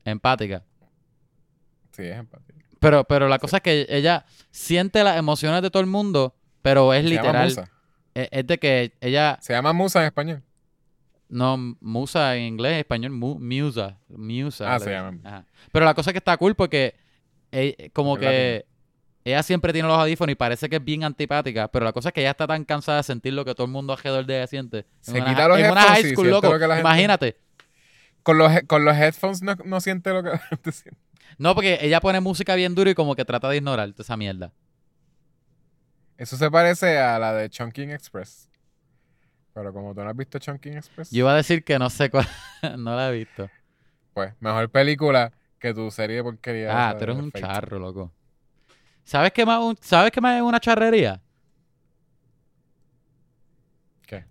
Empática. 0.05 0.63
Sí, 1.91 2.03
es 2.03 2.17
empatía. 2.17 2.55
Pero, 2.79 3.03
pero 3.03 3.27
la 3.27 3.39
cosa 3.39 3.57
es 3.57 3.63
que 3.63 3.85
ella 3.89 4.25
siente 4.51 5.03
las 5.03 5.17
emociones 5.17 5.61
de 5.61 5.69
todo 5.69 5.81
el 5.81 5.89
mundo, 5.89 6.35
pero 6.61 6.93
es 6.93 7.03
Se 7.03 7.09
llama 7.09 7.21
literal. 7.21 7.45
Musa. 7.49 7.71
Es, 8.13 8.29
es 8.31 8.47
de 8.47 8.57
que 8.59 8.93
ella, 9.01 9.37
Se 9.41 9.51
llama 9.51 9.73
Musa 9.73 9.99
en 9.99 10.05
español. 10.05 10.43
No, 11.29 11.75
Musa 11.81 12.35
en 12.35 12.43
inglés, 12.43 12.73
en 12.73 12.79
español, 12.79 13.11
mu- 13.11 13.39
Musa. 13.39 13.97
Musa. 14.09 14.75
Ah, 14.75 14.79
se 14.79 14.91
llama. 14.91 15.17
Ajá. 15.23 15.45
Pero 15.71 15.85
la 15.85 15.93
cosa 15.93 16.09
es 16.09 16.13
que 16.13 16.19
está 16.19 16.37
cool 16.37 16.55
porque 16.55 16.95
eh, 17.51 17.89
como 17.93 18.15
Es 18.15 18.21
que 18.21 18.65
ella 19.25 19.43
siempre 19.43 19.73
tiene 19.73 19.87
los 19.89 19.97
audífonos 19.99 20.31
y 20.31 20.35
parece 20.35 20.69
que 20.69 20.77
es 20.77 20.83
bien 20.83 21.03
antipática, 21.03 21.67
pero 21.67 21.83
la 21.85 21.91
cosa 21.91 22.09
es 22.09 22.13
que 22.13 22.21
ella 22.21 22.31
está 22.31 22.47
tan 22.47 22.63
cansada 22.63 22.99
de 22.99 23.03
sentir 23.03 23.33
lo 23.33 23.43
que 23.43 23.53
todo 23.53 23.65
el 23.65 23.71
mundo 23.73 23.91
alrededor 23.93 24.25
de 24.25 24.37
ella 24.37 24.47
siente. 24.47 24.77
En 24.79 24.85
Se 25.01 25.11
una, 25.19 25.25
quita 25.25 25.47
los 25.49 25.59
en 25.59 25.71
una 25.71 25.81
headphones 25.81 26.01
high 26.01 26.11
y 26.11 26.13
school, 26.15 26.29
loco. 26.29 26.47
lo 26.47 26.59
gente- 26.59 26.79
Imagínate. 26.79 27.37
Con 28.23 28.37
los, 28.37 28.51
con 28.67 28.85
los 28.85 28.95
headphones 28.95 29.41
no, 29.41 29.55
no 29.65 29.81
siente 29.81 30.11
lo 30.11 30.23
que 30.23 30.29
la 30.29 30.37
gente 30.39 30.71
siente. 30.71 30.99
No, 31.37 31.53
porque 31.55 31.77
ella 31.81 31.99
pone 31.99 32.21
música 32.21 32.55
bien 32.55 32.73
duro 32.73 32.89
y 32.89 32.95
como 32.95 33.15
que 33.15 33.25
trata 33.25 33.49
de 33.49 33.57
ignorar 33.57 33.91
toda 33.91 34.03
esa 34.03 34.15
mierda. 34.15 34.53
Eso 36.17 36.35
se 36.37 36.49
parece 36.49 36.97
a 36.97 37.19
la 37.19 37.33
de 37.33 37.49
Chunking 37.49 37.91
Express. 37.91 38.46
Pero 39.57 39.73
como 39.73 39.95
tú 39.95 40.03
no 40.03 40.09
has 40.11 40.15
visto 40.15 40.37
Chunking 40.37 40.77
Express, 40.77 41.09
Yo 41.09 41.21
iba 41.21 41.33
a 41.33 41.35
decir 41.35 41.63
que 41.63 41.79
no 41.79 41.89
sé 41.89 42.11
cuál, 42.11 42.27
no 42.77 42.95
la 42.95 43.09
he 43.09 43.13
visto. 43.17 43.49
pues 44.13 44.35
mejor 44.39 44.69
película 44.69 45.31
que 45.57 45.73
tu 45.73 45.89
serie 45.89 46.17
de 46.17 46.23
porquería. 46.23 46.89
Ah, 46.89 46.95
tú 46.95 47.05
eres 47.05 47.17
un 47.17 47.31
charro, 47.31 47.79
loco. 47.79 48.11
¿Sabes 49.03 49.31
qué 49.31 49.47
más, 49.47 49.59
un- 49.59 49.75
¿sabes 49.81 50.11
qué 50.11 50.21
más 50.21 50.35
es 50.35 50.43
una 50.43 50.59
charrería? 50.59 51.19
¿Qué? 54.05 54.25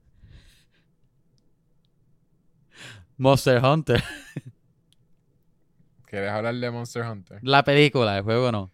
Monster 3.18 3.60
Hunter. 3.64 4.00
¿Quieres 6.06 6.30
hablar 6.30 6.54
de 6.54 6.70
Monster 6.70 7.02
Hunter? 7.02 7.40
La 7.42 7.64
película, 7.64 8.16
el 8.18 8.22
juego 8.22 8.52
no. 8.52 8.70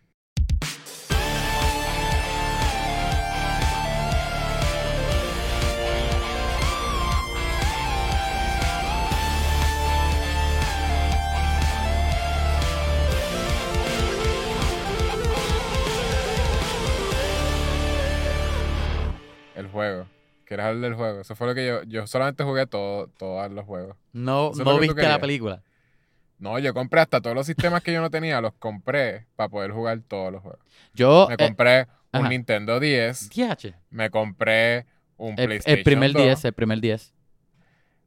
¿Quieres 20.52 20.66
hablar 20.66 20.82
del 20.82 20.94
juego? 20.94 21.20
Eso 21.22 21.34
fue 21.34 21.46
lo 21.46 21.54
que 21.54 21.66
yo... 21.66 21.82
Yo 21.84 22.06
solamente 22.06 22.44
jugué 22.44 22.66
todo, 22.66 23.06
todos 23.06 23.50
los 23.50 23.64
juegos. 23.64 23.96
No, 24.12 24.52
no 24.54 24.78
viste 24.78 25.02
la 25.02 25.18
película. 25.18 25.62
No, 26.38 26.58
yo 26.58 26.74
compré 26.74 27.00
hasta 27.00 27.22
todos 27.22 27.34
los 27.34 27.46
sistemas 27.46 27.82
que 27.82 27.90
yo 27.90 28.02
no 28.02 28.10
tenía, 28.10 28.38
los 28.42 28.52
compré 28.58 29.26
para 29.34 29.48
poder 29.48 29.70
jugar 29.70 30.02
todos 30.06 30.30
los 30.30 30.42
juegos. 30.42 30.60
Yo, 30.92 31.26
Me 31.28 31.34
eh, 31.34 31.36
compré 31.38 31.86
un 32.12 32.20
ajá. 32.20 32.28
Nintendo 32.28 32.80
10, 32.80 33.30
DH. 33.30 33.74
me 33.88 34.10
compré 34.10 34.84
un 35.16 35.30
El, 35.38 35.46
PlayStation 35.46 35.78
el 35.78 35.84
primer 35.84 36.12
2, 36.12 36.22
10, 36.22 36.44
el 36.44 36.52
primer 36.52 36.80
10. 36.82 37.14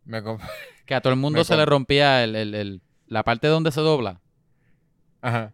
me 0.04 0.22
compré... 0.22 0.48
Que 0.86 0.94
a 0.94 1.02
todo 1.02 1.14
el 1.14 1.20
mundo 1.20 1.44
se 1.46 1.58
le 1.58 1.66
rompía 1.66 2.24
el, 2.24 2.36
el- 2.36 2.54
el- 2.54 2.82
la 3.08 3.24
parte 3.24 3.48
donde 3.48 3.72
se 3.72 3.82
dobla. 3.82 4.22
Ajá. 5.22 5.52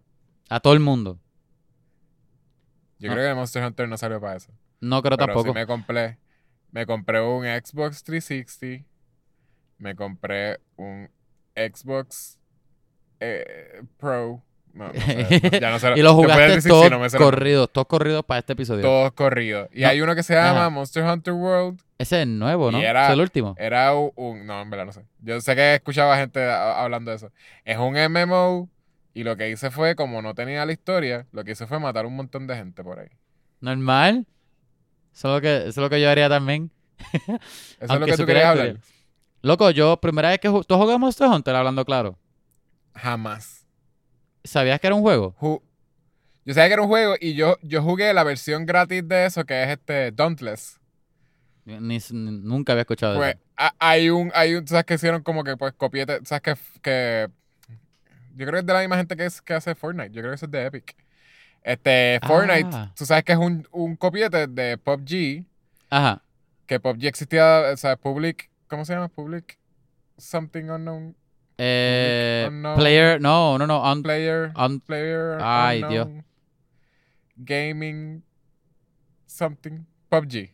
A 0.50 0.60
todo 0.60 0.74
el 0.74 0.82
mundo. 0.82 1.20
Yo 3.00 3.08
No. 3.08 3.14
creo 3.16 3.30
que 3.30 3.36
Monster 3.36 3.64
Hunter 3.64 3.88
no 3.88 3.98
salió 3.98 4.20
para 4.20 4.36
eso. 4.36 4.52
No 4.82 5.02
creo 5.02 5.18
Pero 5.18 5.28
tampoco. 5.28 5.48
sí 5.50 5.54
me 5.54 5.66
compré... 5.66 6.18
Me 6.72 6.86
compré 6.86 7.22
un 7.22 7.44
Xbox 7.46 8.04
360, 8.04 8.86
me 9.78 9.96
compré 9.96 10.60
un 10.78 11.10
Xbox 11.56 12.40
eh, 13.20 13.82
Pro. 13.98 14.42
No, 14.74 14.88
no 14.88 14.94
sé, 14.94 15.60
ya 15.60 15.70
no 15.70 15.80
sé. 15.80 15.92
y 15.98 16.02
lo 16.02 16.12
te 16.18 16.28
puedes 16.28 16.38
jugaste 16.64 16.70
todos 16.70 16.90
no 16.90 17.00
los 17.00 17.14
corridos, 17.16 17.70
todos 17.74 17.88
corridos 17.88 18.24
para 18.24 18.40
este 18.40 18.54
episodio. 18.54 18.82
todos 18.84 19.12
corridos. 19.12 19.68
Y 19.74 19.82
No. 19.82 19.90
hay 19.90 20.02
uno 20.02 20.16
que 20.16 20.24
se 20.24 20.34
llama 20.34 20.62
Ajá. 20.62 20.70
Monster 20.70 21.04
Hunter 21.04 21.34
World. 21.34 21.82
Ese 21.98 22.22
es 22.22 22.28
nuevo, 22.28 22.72
¿no? 22.72 22.80
Era- 22.80 23.08
es 23.08 23.12
el 23.14 23.20
último. 23.20 23.54
Era 23.58 23.94
un, 23.94 24.46
No, 24.46 24.62
en 24.62 24.70
verdad 24.70 24.86
no 24.86 24.94
sé. 24.94 25.04
Yo 25.20 25.42
sé 25.42 25.56
que 25.58 25.76
escuchaba 25.76 26.16
gente 26.18 26.42
a- 26.46 26.82
hablando 26.82 27.12
de 27.12 27.18
eso. 27.18 27.32
Es 27.66 27.78
un 27.78 27.98
MMO. 27.98 28.70
Y 29.14 29.26
lo 29.26 29.36
que 29.36 29.50
hice 29.50 29.72
fue, 29.72 29.96
como 29.98 30.22
no 30.22 30.34
tenía 30.36 30.66
la 30.66 30.72
historia, 30.72 31.28
lo 31.34 31.44
que 31.44 31.52
hice 31.52 31.68
fue 31.68 31.80
matar 31.82 32.06
un 32.06 32.16
montón 32.16 32.48
de 32.48 32.56
gente 32.56 32.82
por 32.82 32.98
ahí. 33.00 33.10
Normal. 33.60 34.26
Eso 35.14 35.28
es 35.30 35.36
lo 35.36 35.42
que, 35.42 35.58
eso 35.58 35.68
es 35.70 35.78
lo 35.78 35.90
que 35.90 36.02
yo 36.02 36.10
haría 36.10 36.30
también. 36.30 36.72
Eso 37.80 37.94
es 37.94 38.00
lo 38.00 38.06
que 38.06 38.18
tú 38.18 38.26
querías 38.26 38.44
la 38.46 38.50
hablar. 38.52 38.78
Loco, 39.44 39.72
yo, 39.72 39.98
primera 40.00 40.30
vez 40.30 40.40
que 40.40 40.50
ju- 40.50 40.66
tú 40.66 40.76
jugamos 40.76 41.00
Monster 41.00 41.28
Hunter, 41.28 41.56
hablando 41.56 41.84
claro. 41.84 42.18
Jamás. 42.96 43.66
¿Sabías 44.44 44.80
que 44.80 44.88
era 44.88 44.96
un 44.96 45.02
juego? 45.02 45.36
Ju- 45.40 45.62
yo 46.46 46.54
sabía 46.54 46.68
que 46.70 46.74
era 46.74 46.82
un 46.82 46.88
juego 46.88 47.16
y 47.20 47.34
yo, 47.34 47.58
yo 47.62 47.82
jugué 47.82 48.14
la 48.14 48.24
versión 48.24 48.66
gratis 48.66 49.08
de 49.08 49.26
eso, 49.26 49.46
que 49.46 49.64
es 49.64 49.70
este 49.70 50.12
Dauntless. 50.12 50.80
Ni, 51.66 52.00
nunca 52.12 52.74
había 52.74 52.82
escuchado 52.82 53.14
de 53.14 53.20
Pues 53.20 53.36
eso. 53.36 53.44
ha- 53.58 53.76
hay 53.80 54.10
un, 54.10 54.32
hay 54.34 54.56
un, 54.56 54.68
¿sabes 54.68 54.86
que 54.86 54.96
hicieron 54.96 55.22
como 55.24 55.44
que 55.44 55.56
pues 55.58 55.74
copiete, 55.74 56.20
sabes 56.26 56.42
que, 56.42 56.56
que 56.82 57.28
yo 58.36 58.46
creo 58.46 58.54
que 58.54 58.60
es 58.60 58.66
de 58.66 58.74
la 58.74 58.80
misma 58.80 58.98
gente 58.98 59.16
que, 59.16 59.26
es, 59.26 59.42
que 59.42 59.54
hace 59.54 59.76
Fortnite, 59.76 60.10
yo 60.12 60.22
creo 60.22 60.32
que 60.32 60.36
eso 60.36 60.46
es 60.48 60.52
de 60.52 60.66
Epic. 60.66 60.96
Este, 61.64 62.20
Fortnite, 62.26 62.70
Ah. 62.74 62.92
tú 62.96 63.06
sabes 63.06 63.24
que 63.24 63.34
es 63.34 63.38
un, 63.38 63.68
un 63.72 63.96
copiete 63.96 64.48
de 64.48 64.78
PUBG, 64.78 65.46
Ajá. 65.90 66.24
que 66.66 66.80
PUBG 66.80 67.06
existía, 67.08 67.64
o 67.74 67.78
sea, 67.78 67.96
Public, 67.98 68.50
¿cómo 68.68 68.84
se 68.86 68.94
llama? 68.94 69.08
Public 69.10 69.58
Something 70.18 70.70
Unknown 70.70 71.16
Eh, 71.58 72.46
unknown 72.48 72.76
player, 72.78 73.22
no, 73.22 73.58
no, 73.60 73.68
no. 73.68 73.92
un- 73.92 74.02
Player, 74.02 74.52
un- 74.56 74.80
Player 74.80 75.38
Ay, 75.42 75.84
Dios. 75.90 76.08
Unknown 76.08 76.26
Gaming 77.36 78.24
Something, 79.26 79.86
PUBG. 80.10 80.54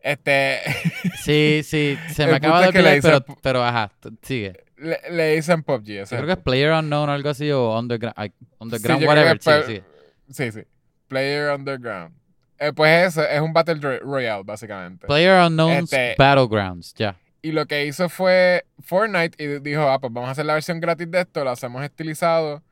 Este, 0.00 0.58
sí, 1.24 1.62
sí, 1.64 1.98
se 2.12 2.26
me 2.26 2.34
acaba 2.34 2.60
de 2.60 2.68
olvidar, 2.68 2.98
pero, 3.00 3.20
dicen- 3.20 3.36
pero 3.42 3.64
ajá, 3.64 3.90
sigue. 4.22 4.64
le, 4.76 4.98
le 5.10 5.36
dicen 5.36 5.62
PUBG, 5.62 5.86
Yo 6.00 6.04
creo 6.06 6.26
que 6.26 6.32
es 6.32 6.38
Player 6.38 6.72
Unknown 6.72 7.08
o 7.08 7.12
algo 7.12 7.30
así, 7.30 7.50
o 7.50 7.78
Underground, 7.78 8.14
Sí, 8.18 8.32
underground 8.58 9.00
creo 9.02 9.08
whatever. 9.08 9.40
Sí, 9.40 9.50
sí. 9.76 9.82
Sí, 10.30 10.50
sí. 10.52 10.62
Player 11.08 11.54
Underground. 11.54 12.14
Eh, 12.58 12.72
pues 12.72 13.08
eso 13.08 13.22
es 13.22 13.40
un 13.40 13.52
Battle 13.52 13.74
Ro- 13.74 13.98
Royale, 14.00 14.42
básicamente. 14.44 15.06
Player 15.06 15.44
Unknown's 15.46 15.92
Este- 15.92 16.14
Battlegrounds, 16.16 16.94
ya. 16.94 17.16
Y 17.42 17.52
lo 17.52 17.66
que 17.66 17.84
hizo 17.86 18.08
fue 18.08 18.64
Fortnite 18.80 19.42
y 19.42 19.58
dijo, 19.60 19.82
ah, 19.88 19.98
pues 20.00 20.12
vamos 20.12 20.28
a 20.28 20.32
hacer 20.32 20.46
la 20.46 20.54
versión 20.54 20.80
gratis 20.80 21.10
de 21.10 21.20
esto, 21.20 21.44
lo 21.44 21.50
hacemos 21.50 21.84
estilizado, 21.84 22.62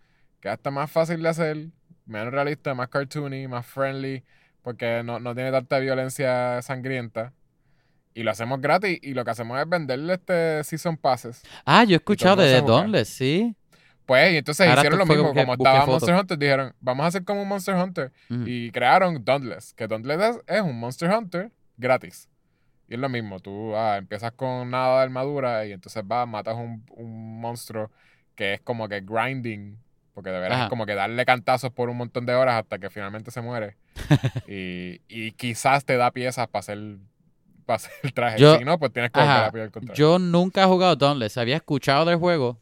que 0.40 0.48
hasta 0.48 0.70
más 0.70 0.90
fácil 0.90 1.22
de 1.22 1.28
hacer, 1.28 1.66
menos 2.06 2.32
realista, 2.32 2.74
más 2.74 2.88
cartoony, 2.88 3.48
más 3.48 3.66
friendly, 3.66 4.22
porque 4.62 5.02
no, 5.04 5.20
no 5.20 5.34
tiene 5.34 5.50
tanta 5.50 5.78
violencia 5.78 6.62
sangrienta. 6.62 7.32
Y 8.14 8.22
lo 8.22 8.30
hacemos 8.30 8.60
gratis 8.60 8.98
y 9.02 9.14
lo 9.14 9.24
que 9.24 9.30
hacemos 9.30 9.58
es 9.60 9.68
venderle 9.68 10.14
este 10.14 10.64
Season 10.64 10.96
Passes. 10.96 11.42
Ah, 11.64 11.84
yo 11.84 11.94
he 11.94 11.96
escuchado 11.96 12.40
de. 12.42 12.60
Dauntless, 12.62 13.08
sí. 13.08 13.54
Pues, 14.12 14.34
y 14.34 14.36
entonces 14.36 14.68
Ahora 14.68 14.80
hicieron 14.82 14.98
lo 14.98 15.06
mismo, 15.06 15.32
como 15.32 15.54
estaba. 15.54 15.86
Monster 15.86 16.14
Hunter, 16.14 16.38
dijeron, 16.38 16.74
vamos 16.80 17.04
a 17.04 17.06
hacer 17.06 17.24
como 17.24 17.40
un 17.40 17.48
Monster 17.48 17.74
Hunter. 17.76 18.12
Y 18.44 18.70
crearon 18.70 19.24
Dauntless, 19.24 19.72
que 19.72 19.88
Dauntless 19.88 20.38
es, 20.46 20.60
un 20.60 20.78
Monster 20.78 21.10
Hunter 21.10 21.50
gratis. 21.78 22.28
Y 22.88 22.94
es 22.94 23.00
lo 23.00 23.08
mismo, 23.08 23.40
tú 23.40 23.74
ah, 23.74 23.96
empiezas 23.96 24.32
con 24.32 24.68
nada 24.68 24.98
de 24.98 25.04
armadura 25.04 25.64
y 25.64 25.72
entonces 25.72 26.02
vas, 26.06 26.28
matas 26.28 26.56
un, 26.56 26.84
un 26.90 27.40
monstruo 27.40 27.90
que 28.34 28.52
es 28.52 28.60
como 28.60 28.86
que 28.86 29.00
grinding, 29.00 29.78
porque 30.12 30.28
de 30.28 30.40
verdad 30.40 30.56
Ajá. 30.56 30.64
es 30.64 30.68
como 30.68 30.84
que 30.84 30.94
darle 30.94 31.24
cantazos 31.24 31.72
por 31.72 31.88
un 31.88 31.96
montón 31.96 32.26
de 32.26 32.34
horas 32.34 32.56
hasta 32.56 32.78
que 32.78 32.90
finalmente 32.90 33.30
se 33.30 33.40
muere. 33.40 33.78
y, 34.46 35.00
y 35.08 35.32
quizás 35.32 35.86
te 35.86 35.96
da 35.96 36.10
piezas 36.10 36.48
para 36.48 36.60
hacer, 36.60 36.98
para 37.64 37.76
hacer 37.76 37.92
el 38.02 38.12
traje. 38.12 38.38
Yo- 38.38 38.58
si 38.58 38.64
no, 38.66 38.78
pues 38.78 38.92
tienes 38.92 39.10
que 39.10 39.20
volver 39.20 39.36
a 39.36 39.50
pelear 39.50 39.70
contra 39.70 39.94
él. 39.94 39.98
Yo 39.98 40.18
nunca 40.18 40.62
he 40.62 40.66
jugado 40.66 40.96
Dauntless. 40.96 41.38
Había 41.38 41.56
escuchado 41.56 42.04
del 42.04 42.16
juego, 42.16 42.58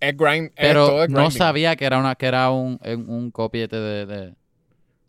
Es 0.00 0.16
grind, 0.16 0.46
es 0.48 0.52
pero 0.56 0.86
todo 0.86 1.04
es 1.04 1.10
no 1.10 1.30
sabía 1.30 1.76
que 1.76 1.84
era 1.84 1.98
una 1.98 2.14
que 2.14 2.26
era 2.26 2.50
un, 2.50 2.80
un, 3.06 3.30
copiete 3.30 3.76
de, 3.76 4.06
de- 4.06 4.34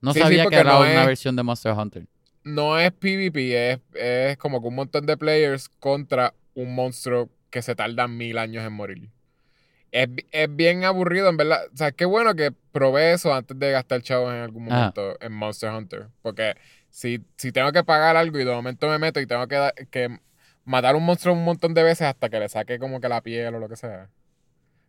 No 0.02 0.14
Sí, 0.14 0.20
sí, 0.20 0.24
sabía 0.24 0.48
que 0.48 0.56
era 0.56 0.72
no 0.74 0.82
una 0.82 1.02
es- 1.02 1.08
versión 1.08 1.36
de 1.36 1.44
Monster 1.44 1.74
Hunter. 1.74 2.06
no 2.44 2.78
es 2.80 2.92
PvP, 2.92 3.72
es, 3.72 3.80
es 3.94 4.38
como 4.38 4.62
que 4.62 4.68
un 4.68 4.76
montón 4.76 5.06
de 5.06 5.16
players 5.18 5.70
contra 5.80 6.34
un 6.56 6.74
monstruo 6.76 7.30
que 7.50 7.62
se 7.62 7.76
tarda 7.76 8.08
mil 8.08 8.38
años 8.38 8.66
en 8.66 8.74
morir. 8.74 9.10
Es, 9.92 10.08
es 10.32 10.56
bien 10.56 10.86
aburrido, 10.86 11.30
en 11.30 11.38
verdad. 11.38 11.62
O 11.74 11.78
sea, 11.78 11.92
qué 11.92 12.06
bueno 12.06 12.34
que 12.36 12.52
probé 12.72 13.14
eso 13.14 13.34
antes 13.34 13.60
de 13.60 13.72
gastar 13.72 14.02
chavos 14.02 14.34
en 14.34 14.40
algún 14.42 14.64
Ajá. 14.72 14.76
momento 14.94 15.18
en 15.22 15.34
Monster 15.34 15.70
Hunter. 15.72 16.08
Porque 16.22 16.56
si, 16.90 17.22
si 17.38 17.52
tengo 17.52 17.72
que 17.74 17.84
pagar 17.84 18.16
algo 18.18 18.40
y 18.40 18.46
de 18.46 18.52
momento 18.54 18.88
me 18.90 19.00
meto 19.00 19.20
y 19.20 19.28
tengo 19.28 19.48
que, 19.48 19.70
que 19.92 20.20
matar 20.64 20.96
un 20.96 21.04
monstruo 21.06 21.34
un 21.36 21.44
montón 21.44 21.74
de 21.74 21.84
veces 21.84 22.08
hasta 22.08 22.30
que 22.30 22.40
le 22.40 22.48
saque 22.50 22.80
como 22.80 23.02
que 23.02 23.10
la 23.10 23.22
piel 23.22 23.54
o 23.56 23.60
lo 23.60 23.68
que 23.70 23.76
sea. 23.76 24.10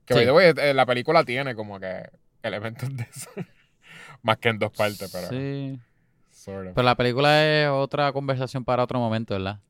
Que 0.04 0.14
Sí. 0.14 0.30
way, 0.30 0.52
eh, 0.56 0.74
la 0.74 0.86
película 0.86 1.24
tiene 1.24 1.54
como 1.54 1.78
que 1.78 2.10
elementos 2.42 2.94
de 2.96 3.02
eso. 3.04 3.30
Más 4.22 4.38
que 4.38 4.48
en 4.50 4.58
dos 4.58 4.72
partes, 4.72 5.10
pero. 5.12 5.28
Sí. 5.28 5.78
sort 6.30 6.68
of. 6.68 6.74
Pero 6.74 6.84
la 6.84 6.96
película 6.96 7.44
es 7.44 7.68
otra 7.68 8.12
conversación 8.12 8.64
para 8.64 8.82
otro 8.82 8.98
momento, 8.98 9.34
¿verdad? 9.34 9.60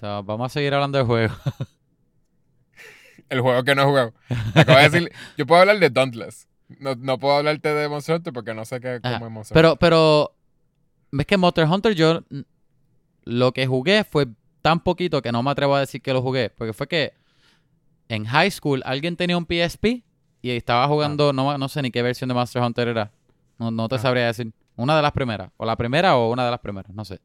Vamos 0.00 0.46
a 0.46 0.48
seguir 0.52 0.74
hablando 0.74 0.98
del 0.98 1.06
juego. 1.06 1.34
El 3.28 3.40
juego 3.40 3.64
que 3.64 3.74
no 3.74 3.82
he 3.82 3.84
jugado. 3.86 4.14
Acabo 4.54 4.78
de 4.78 4.88
decir, 4.88 5.12
yo 5.36 5.46
puedo 5.46 5.60
hablar 5.60 5.78
de 5.78 5.90
Dauntless. 5.90 6.46
No, 6.78 6.94
no 6.94 7.18
puedo 7.18 7.36
hablarte 7.36 7.74
de 7.74 7.88
Monster 7.88 8.16
Hunter 8.16 8.32
porque 8.32 8.54
no 8.54 8.64
sé 8.64 8.80
qué, 8.80 9.00
cómo 9.02 9.26
es 9.26 9.32
Monster 9.32 9.54
Pero, 9.54 9.76
pero, 9.76 10.32
ves 11.12 11.26
que 11.26 11.36
Monster 11.36 11.66
Hunter 11.66 11.94
yo 11.94 12.22
lo 13.24 13.52
que 13.52 13.66
jugué 13.66 14.04
fue 14.04 14.26
tan 14.62 14.80
poquito 14.80 15.22
que 15.22 15.32
no 15.32 15.42
me 15.42 15.50
atrevo 15.50 15.74
a 15.74 15.80
decir 15.80 16.02
que 16.02 16.12
lo 16.12 16.22
jugué. 16.22 16.50
Porque 16.50 16.72
fue 16.72 16.86
que 16.86 17.14
en 18.08 18.24
high 18.24 18.50
school 18.50 18.82
alguien 18.84 19.16
tenía 19.16 19.36
un 19.36 19.46
PSP 19.46 20.02
y 20.42 20.50
estaba 20.50 20.86
jugando, 20.88 21.32
no, 21.32 21.56
no 21.58 21.68
sé 21.68 21.82
ni 21.82 21.90
qué 21.90 22.02
versión 22.02 22.28
de 22.28 22.34
Monster 22.34 22.62
Hunter 22.62 22.88
era. 22.88 23.10
No, 23.58 23.70
no 23.70 23.88
te 23.88 23.96
Ah. 23.96 23.98
sabría 23.98 24.26
decir. 24.26 24.52
Una 24.76 24.94
de 24.94 25.02
las 25.02 25.12
primeras. 25.12 25.50
O 25.56 25.64
la 25.64 25.74
primera 25.76 26.16
o 26.16 26.30
una 26.30 26.44
de 26.44 26.50
las 26.50 26.60
primeras, 26.60 26.92
no 26.94 27.04
sé. 27.04 27.18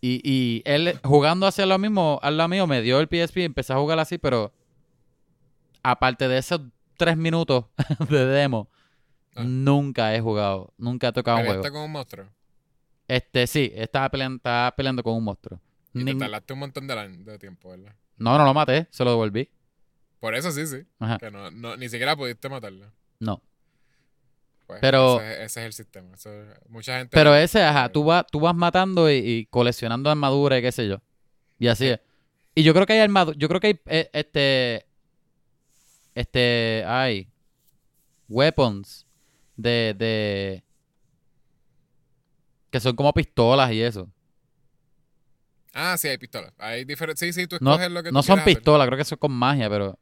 Y, 0.00 0.20
y 0.24 0.62
él 0.66 0.98
jugando 1.04 1.46
hacia 1.46 1.64
lo 1.64 1.78
mismo, 1.78 2.18
al 2.22 2.36
lado 2.36 2.48
mío, 2.48 2.66
me 2.66 2.82
dio 2.82 2.98
el 3.00 3.06
PSP 3.08 3.38
y 3.38 3.44
empecé 3.44 3.72
a 3.72 3.76
jugar 3.76 3.98
así, 4.00 4.18
pero 4.18 4.52
aparte 5.82 6.28
de 6.28 6.38
esos 6.38 6.60
tres 6.96 7.16
minutos 7.16 7.66
de 8.10 8.26
demo, 8.26 8.68
Ah. 9.36 9.42
nunca 9.44 10.14
he 10.14 10.20
jugado, 10.20 10.72
nunca 10.78 11.08
he 11.08 11.12
tocado 11.12 11.38
un 11.38 11.46
juego. 11.46 11.62
con 11.62 11.76
un 11.82 11.90
monstruo. 11.90 12.26
Este, 13.08 13.46
sí, 13.48 13.72
estaba 13.74 14.08
peleando, 14.08 14.36
estaba 14.36 14.70
peleando 14.76 15.02
con 15.02 15.14
un 15.14 15.24
monstruo. 15.24 15.58
Y 15.92 16.04
te 16.04 16.14
tardaste 16.14 16.52
un 16.52 16.58
montón 16.60 16.86
de 16.86 17.38
tiempo, 17.40 17.70
¿verdad? 17.70 17.94
No, 18.16 18.38
no 18.38 18.44
lo 18.44 18.54
maté, 18.54 18.86
se 18.90 19.04
lo 19.04 19.10
devolví. 19.10 19.48
Por 20.20 20.34
eso 20.34 20.50
sí, 20.52 20.66
sí. 20.66 20.86
Ajá. 20.98 21.18
Que 21.18 21.30
no, 21.30 21.50
no, 21.50 21.76
ni 21.76 21.88
siquiera 21.88 22.16
pudiste 22.16 22.48
matarlo. 22.48 22.90
No. 23.20 23.42
Pues, 24.66 24.80
Pero- 24.80 25.20
Ese, 25.20 25.44
ese 25.44 25.60
es 25.60 25.66
el 25.66 25.72
sistema. 25.72 26.14
Eso- 26.14 26.30
mucha 26.68 26.98
gente. 26.98 27.14
Pero 27.14 27.34
ese, 27.34 27.62
ajá, 27.62 27.90
tú 27.90 28.04
vas, 28.04 28.24
tú 28.30 28.40
vas 28.40 28.54
matando 28.54 29.10
y, 29.10 29.16
y 29.16 29.46
coleccionando 29.46 30.08
armadura 30.10 30.58
y 30.58 30.62
qué 30.62 30.72
sé 30.72 30.88
yo. 30.88 31.02
Y 31.58 31.66
así 31.68 31.86
es. 31.88 32.00
Y 32.54 32.62
yo 32.62 32.72
creo 32.72 32.86
que 32.86 32.94
hay 32.94 33.00
armadura, 33.00 33.36
yo 33.38 33.48
creo 33.48 33.60
que 33.60 33.66
hay 33.66 33.80
eh, 33.86 34.10
este, 34.12 34.86
este, 36.14 36.84
hay 36.86 37.28
weapons 38.28 39.06
de, 39.56 39.94
de, 39.98 40.64
que 42.70 42.80
son 42.80 42.96
como 42.96 43.12
pistolas 43.12 43.70
y 43.72 43.82
eso. 43.82 44.08
Ah, 45.74 45.96
sí, 45.98 46.08
hay 46.08 46.18
pistolas. 46.18 46.52
Hay 46.58 46.84
diferentes. 46.84 47.18
Sí, 47.20 47.32
sí, 47.32 47.46
tú 47.48 47.56
No, 47.60 47.72
escoges 47.72 47.90
lo 47.90 48.02
que 48.02 48.12
no 48.12 48.20
tú 48.20 48.26
son 48.26 48.36
quieras 48.36 48.42
hacer. 48.46 48.56
pistolas, 48.56 48.86
creo 48.86 48.98
que 48.98 49.04
son 49.04 49.18
con 49.18 49.32
magia, 49.32 49.68
pero, 49.68 49.98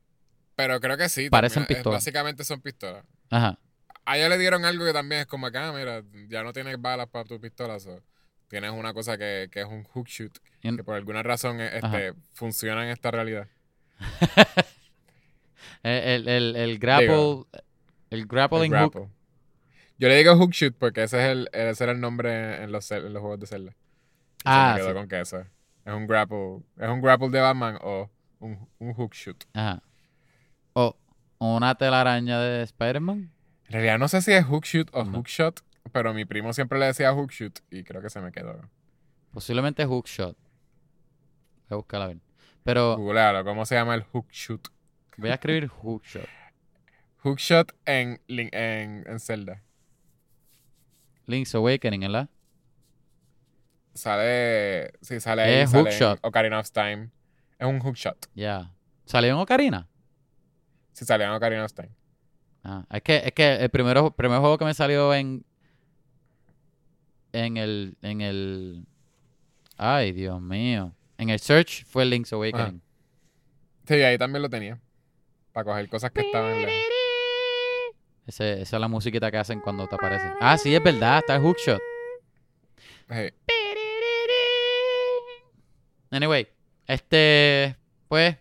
Pero 0.54 0.80
creo 0.80 0.96
que 0.98 1.08
sí. 1.08 1.30
Parecen 1.30 1.62
también. 1.62 1.72
Es- 1.72 1.76
pistolas. 1.78 1.96
Básicamente 1.98 2.44
son 2.44 2.60
pistolas. 2.60 3.04
ajá. 3.30 3.58
A 4.04 4.16
ella 4.18 4.28
le 4.28 4.36
dieron 4.38 4.64
algo 4.64 4.84
que 4.84 4.92
también 4.92 5.20
es 5.22 5.26
como 5.28 5.46
acá, 5.46 5.70
mira, 5.72 6.02
ya 6.28 6.42
no 6.42 6.52
tienes 6.52 6.80
balas 6.80 7.06
para 7.08 7.24
tu 7.24 7.40
pistola. 7.40 7.78
so, 7.78 8.02
tienes 8.48 8.72
una 8.72 8.92
cosa 8.92 9.16
que, 9.16 9.48
que 9.50 9.60
es 9.60 9.66
un 9.66 9.84
hook 9.84 10.08
shoot. 10.08 10.36
Que 10.60 10.82
por 10.84 10.96
alguna 10.96 11.22
razón 11.22 11.60
eh, 11.60 11.70
este, 11.76 12.12
funciona 12.34 12.82
en 12.84 12.90
esta 12.90 13.10
realidad. 13.12 13.46
El, 15.84 16.28
el, 16.28 16.56
el 16.56 16.78
grapple, 16.78 17.06
Digo, 17.08 17.48
el 18.10 18.26
grappling 18.26 18.70
hook. 18.72 18.92
grapple. 18.92 19.08
Yo 19.98 20.08
le 20.08 20.16
digo 20.16 20.36
hook 20.36 20.50
shoot 20.52 20.74
porque 20.76 21.04
ese 21.04 21.18
es 21.24 21.30
el, 21.30 21.48
ese 21.52 21.84
era 21.84 21.92
el 21.92 22.00
nombre 22.00 22.62
en 22.62 22.70
los, 22.72 22.90
en 22.90 23.12
los 23.12 23.20
juegos 23.20 23.40
de 23.40 23.46
Zelda. 23.46 23.72
Se 23.72 23.76
Ah, 24.44 24.72
me 24.74 24.80
quedó 24.80 24.88
sí. 24.90 24.94
con 24.94 25.08
que 25.08 25.20
eso. 25.20 25.44
Es 25.84 25.92
un 25.92 26.06
grapple. 26.06 26.60
Es 26.78 26.88
un 26.88 27.00
grapple 27.00 27.28
de 27.30 27.40
Batman 27.40 27.78
o 27.82 28.08
un, 28.40 28.68
un 28.78 28.94
hook 28.94 29.14
shoot. 29.14 29.44
Ajá. 29.54 29.82
O 30.74 30.96
una 31.38 31.74
telaraña 31.74 32.38
de 32.40 32.62
Spider-Man. 32.62 33.30
En 33.66 33.72
realidad 33.72 33.98
no 33.98 34.06
sé 34.08 34.22
si 34.22 34.32
es 34.32 34.44
hook 34.44 34.64
shoot 34.64 34.88
o 34.92 35.04
No. 35.04 35.12
hook 35.18 35.26
shot, 35.28 35.60
pero 35.92 36.14
mi 36.14 36.24
primo 36.24 36.52
siempre 36.52 36.78
le 36.78 36.86
decía 36.86 37.12
hook 37.12 37.30
shoot 37.32 37.58
y 37.70 37.82
creo 37.84 38.00
que 38.02 38.10
se 38.10 38.20
me 38.20 38.30
quedó. 38.32 38.60
Posiblemente 39.32 39.84
hookshot. 39.86 40.36
Voy 40.36 41.70
a 41.70 41.74
buscarla 41.76 42.04
a 42.04 42.08
ver. 42.08 42.18
Pero 42.64 42.96
Googlealo, 42.96 43.44
¿cómo 43.44 43.64
se 43.66 43.74
llama 43.74 43.94
el 43.94 44.02
hook 44.04 44.28
shoot? 44.30 44.68
voy 45.16 45.30
a 45.30 45.34
escribir 45.34 45.68
hookshot. 45.68 46.28
Hook 47.24 47.38
shot 47.38 47.72
en, 47.86 48.20
en, 48.28 49.04
en 49.06 49.20
Zelda. 49.20 49.62
Link's 51.26 51.54
Awakening, 51.54 52.00
¿verdad? 52.00 52.28
Sale. 53.94 54.92
Sí, 55.00 55.20
sale 55.20 55.42
ahí. 55.42 55.54
Es 55.62 55.70
sale 55.70 55.82
hookshot. 55.90 56.18
Ocarina 56.22 56.58
of 56.60 56.70
Time. 56.70 57.10
Es 57.58 57.66
un 57.66 57.78
hook 57.80 57.96
shot. 57.96 58.26
Ya. 58.34 58.70
¿Salió 59.04 59.30
en 59.30 59.36
Ocarina? 59.36 59.88
Sí, 60.92 61.04
sale 61.04 61.24
en 61.24 61.30
Ocarina 61.30 61.64
of 61.64 61.72
Time. 61.72 61.90
Ah, 62.64 62.84
es 62.90 63.02
que, 63.02 63.16
es 63.24 63.32
que 63.32 63.54
el 63.56 63.70
primero, 63.70 64.10
primer 64.12 64.38
juego 64.40 64.56
que 64.58 64.64
me 64.64 64.74
salió 64.74 65.12
en. 65.14 65.44
En 67.32 67.56
el. 67.56 67.96
En 68.02 68.20
el. 68.20 68.86
Ay, 69.76 70.12
Dios 70.12 70.40
mío. 70.40 70.92
En 71.18 71.30
el 71.30 71.38
search 71.38 71.84
fue 71.86 72.04
Link's 72.04 72.32
Awakening. 72.32 72.80
Sí, 73.86 73.94
ahí 73.94 74.16
también 74.18 74.42
lo 74.42 74.48
tenía. 74.50 74.78
Para 75.52 75.64
coger 75.64 75.88
cosas 75.88 76.10
que 76.12 76.20
estaban 76.22 76.60
lejos. 76.60 76.72
Ese- 78.26 78.62
esa 78.62 78.76
es 78.76 78.80
la 78.80 78.88
musiquita 78.88 79.30
que 79.30 79.38
hacen 79.38 79.60
cuando 79.60 79.86
te 79.88 79.94
aparecen. 79.96 80.32
Ah, 80.40 80.56
sí, 80.56 80.74
es 80.74 80.82
verdad, 80.82 81.18
está 81.18 81.36
el 81.36 81.42
hookshot. 81.42 81.80
Sí. 83.10 83.51
Anyway, 86.12 86.46
este, 86.86 87.74
pues, 88.06 88.36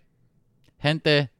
gente, 0.77 1.31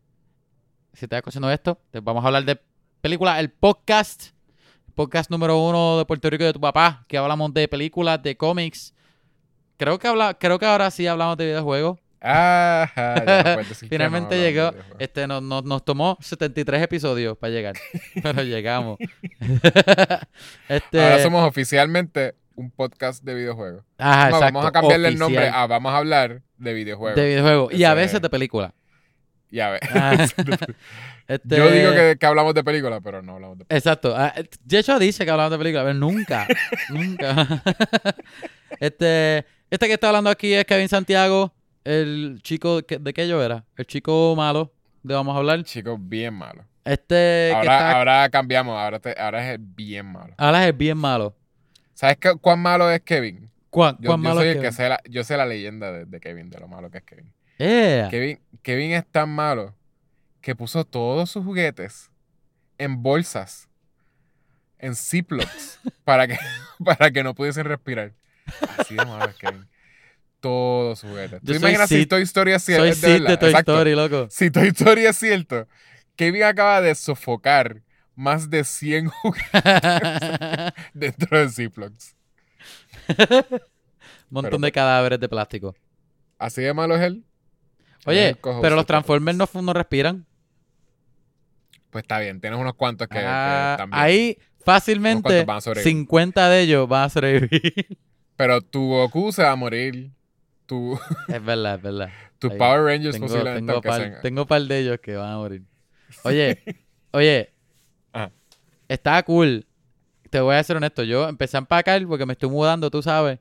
si 0.94 1.04
estás 1.04 1.18
escuchando 1.18 1.52
esto, 1.52 1.78
te 1.92 2.00
vamos 2.00 2.24
a 2.24 2.28
hablar 2.28 2.46
de 2.46 2.58
películas, 3.02 3.38
el 3.40 3.52
podcast, 3.52 4.28
podcast 4.96 5.30
número 5.30 5.58
uno 5.58 5.98
de 5.98 6.06
Puerto 6.06 6.30
Rico 6.30 6.46
y 6.46 6.48
de 6.48 6.54
tu 6.54 6.62
papá, 6.62 7.04
que 7.10 7.18
hablamos 7.18 7.54
de 7.54 7.68
películas, 7.68 8.24
de 8.24 8.38
cómics. 8.38 8.94
Creo 9.76 10.00
que 10.00 10.08
habla, 10.08 10.34
creo 10.36 10.58
que 10.58 10.66
ahora 10.66 10.90
sí 10.90 11.06
hablamos 11.06 11.36
de 11.36 11.48
videojuegos. 11.48 12.00
Ajá, 12.22 13.16
no 13.58 13.64
Finalmente 13.90 14.38
no, 14.38 14.42
llegó. 14.42 14.72
Este 15.00 15.28
nos, 15.28 15.44
nos, 15.44 15.66
nos 15.66 15.84
tomó 15.84 16.18
73 16.22 16.82
episodios 16.82 17.38
para 17.38 17.52
llegar. 17.52 17.76
pero 18.24 18.42
llegamos. 18.44 18.98
este, 20.70 21.04
Ahora 21.04 21.24
somos 21.24 21.46
oficialmente 21.46 22.36
un 22.62 22.72
podcast 22.72 23.24
de 23.24 23.34
videojuegos. 23.36 23.84
ajá, 23.98 24.30
No, 24.30 24.36
exacto, 24.38 24.46
vamos 24.54 24.66
a 24.66 24.72
cambiarle 24.72 25.08
el 25.10 25.18
nombre 25.20 25.50
a 25.50 25.68
Vamos 25.68 25.94
a 25.94 25.98
hablar 25.98 26.42
de 26.58 26.74
videojuegos. 26.74 27.16
de 27.20 27.28
videojuegos 27.28 27.74
y 27.74 27.84
a 27.84 27.90
es- 27.92 27.96
veces 27.96 28.22
de 28.22 28.30
películas. 28.30 28.72
Y 29.50 29.60
a 29.60 29.70
ver. 29.72 29.82
Ah. 29.94 30.16
Este- 31.28 31.56
Yo 31.58 31.70
digo 31.72 31.92
que, 31.92 32.18
que 32.20 32.26
hablamos 32.26 32.54
de 32.54 32.64
película, 32.64 33.00
pero 33.02 33.22
no 33.22 33.34
hablamos 33.36 33.58
de 33.58 33.66
película. 33.66 33.78
Exacto. 33.78 34.14
Ah, 34.18 34.34
De 34.64 34.80
hecho, 34.80 34.98
dice 35.00 35.24
que 35.26 35.32
hablamos 35.32 35.52
de 35.52 35.58
película, 35.58 35.84
pero 35.84 35.94
nunca. 35.94 36.48
nunca. 36.90 37.62
este, 38.80 39.46
este 39.70 39.88
que 39.88 39.94
está 39.94 40.08
hablando 40.08 40.30
aquí 40.30 40.54
es 40.54 40.66
Kevin 40.66 40.90
Santiago, 40.90 41.54
el 41.84 42.40
chico. 42.44 42.82
que- 42.84 42.98
¿De 42.98 43.14
qué 43.14 43.28
yo 43.28 43.42
era? 43.44 43.66
El 43.78 43.86
chico 43.86 44.34
malo 44.36 44.74
de 45.04 45.14
Vamos 45.14 45.36
a 45.36 45.40
hablar. 45.40 45.64
Chicos, 45.64 45.98
bien 46.00 46.34
malo. 46.34 46.64
Este 46.84 47.14
que 47.16 47.54
Ahora, 47.56 47.74
está. 47.78 47.92
ahora 47.98 48.30
cambiamos, 48.30 48.78
ahora, 48.78 49.00
te- 49.00 49.20
ahora 49.20 49.46
es 49.48 49.54
el 49.56 49.60
bien 49.60 50.06
malo. 50.08 50.34
Ahora 50.38 50.68
es 50.68 50.76
bien 50.78 50.98
malo. 50.98 51.36
¿Sabes 52.02 52.18
qué- 52.18 52.34
cuán 52.42 52.58
malo 52.60 52.90
es 52.90 53.00
Kevin? 53.02 53.52
¿Cuán, 53.70 53.96
Yo, 54.00 54.08
cuán 54.08 54.20
yo 54.22 54.24
malo 54.30 54.40
soy 54.42 54.50
es 54.50 54.56
el 54.56 54.62
que 54.64 54.72
sé 54.72 54.90
la, 54.90 55.00
yo 55.08 55.24
sé 55.24 55.38
la 55.38 55.46
leyenda 55.46 55.92
de, 55.92 56.06
de 56.06 56.20
Kevin, 56.20 56.50
de 56.50 56.60
lo 56.60 56.68
malo 56.68 56.90
que 56.90 56.98
es 56.98 57.04
Kevin. 57.04 57.32
Kevin. 57.60 58.40
Kevin 58.64 58.92
es 58.94 59.06
tan 59.06 59.30
malo 59.30 59.76
que 60.42 60.56
puso 60.56 60.84
todos 60.84 61.30
sus 61.30 61.46
juguetes 61.46 62.10
en 62.80 63.04
bolsas, 63.04 63.70
en 64.80 64.96
Ziplocs, 64.96 65.80
para 66.04 66.28
que, 66.28 66.40
para 66.84 67.12
que 67.12 67.24
no 67.24 67.36
pudiesen 67.36 67.66
respirar. 67.66 68.14
Así 68.80 68.96
de 68.96 69.06
malo 69.06 69.30
es 69.30 69.36
Kevin. 69.36 69.68
Todos 70.40 70.98
sus 70.98 71.12
juguetes. 71.12 71.40
¿Tú 71.46 71.54
imaginas 71.54 71.88
si 71.88 72.08
Toy 72.08 72.24
Story 72.24 72.54
es 72.54 72.64
cierto? 72.64 72.92
Soy 72.96 73.20
de 73.20 73.38
Toy 73.38 73.50
Exacto. 73.52 73.74
Story, 73.74 73.94
loco. 73.94 74.28
Si 74.32 74.50
Toy 74.50 74.70
Story 74.70 75.06
es 75.06 75.18
cierto, 75.20 75.68
Kevin 76.16 76.46
acaba 76.46 76.82
de 76.82 76.96
sofocar 76.96 77.84
más 78.16 78.50
de 78.50 78.64
100 78.64 79.08
juguetes 79.22 79.62
dentro 80.94 81.40
de 81.40 81.50
Ziplocs. 81.50 82.16
Montón 84.30 84.52
Pero- 84.52 84.66
de 84.66 84.72
cadáveres 84.72 85.20
de 85.20 85.30
plástico. 85.30 85.76
Así 86.38 86.62
de 86.62 86.74
malo 86.74 86.96
es 86.96 87.02
él. 87.02 87.24
Oye, 88.06 88.36
pero 88.62 88.76
los 88.76 88.86
Transformers 88.88 89.38
no, 89.38 89.48
no 89.62 89.74
respiran. 89.74 90.26
Pues 91.92 92.04
está 92.04 92.20
bien, 92.20 92.40
tienes 92.42 92.58
unos 92.60 92.74
cuantos 92.74 93.08
que, 93.08 93.18
que 93.18 93.24
Ah, 93.24 93.76
también. 93.78 94.02
ahí 94.02 94.38
fácilmente 94.66 95.22
cuantos 95.24 95.46
van 95.46 95.58
a 95.58 95.62
sobrevivir. 95.62 95.94
50 95.94 96.50
de 96.50 96.62
ellos 96.62 96.88
van 96.88 97.04
a 97.04 97.10
sobrevivir. 97.10 97.98
Pero 98.38 98.62
tu 98.62 98.88
Goku 98.88 99.32
se 99.32 99.44
va 99.44 99.52
a 99.52 99.56
morir. 99.56 100.10
Tu, 100.66 100.98
es 101.28 101.44
verdad, 101.46 101.76
es 101.76 101.82
verdad. 101.82 102.10
tu 102.40 102.50
Ahí. 102.50 102.58
Power 102.58 102.84
Rangers 102.86 103.14
Tengo, 103.14 103.28
posiblemente 103.28 103.68
tengo, 103.68 103.82
par, 103.82 104.20
tengo 104.24 104.48
par 104.48 104.62
de 104.64 104.80
ellos 104.80 105.00
que 105.00 105.16
van 105.16 105.34
a 105.34 105.38
morir. 105.38 105.64
Oye, 106.24 106.64
oye. 107.12 107.54
Está 108.92 109.24
cool. 109.24 109.66
Te 110.30 110.42
voy 110.42 110.54
a 110.56 110.64
ser 110.64 110.76
honesto. 110.76 111.04
Yo 111.04 111.30
empecé 111.30 111.56
a 111.56 111.60
empacar 111.60 112.06
porque 112.08 112.26
me 112.26 112.34
estoy 112.34 112.50
mudando, 112.50 112.92
tú 112.92 113.02
sabes. 113.02 113.40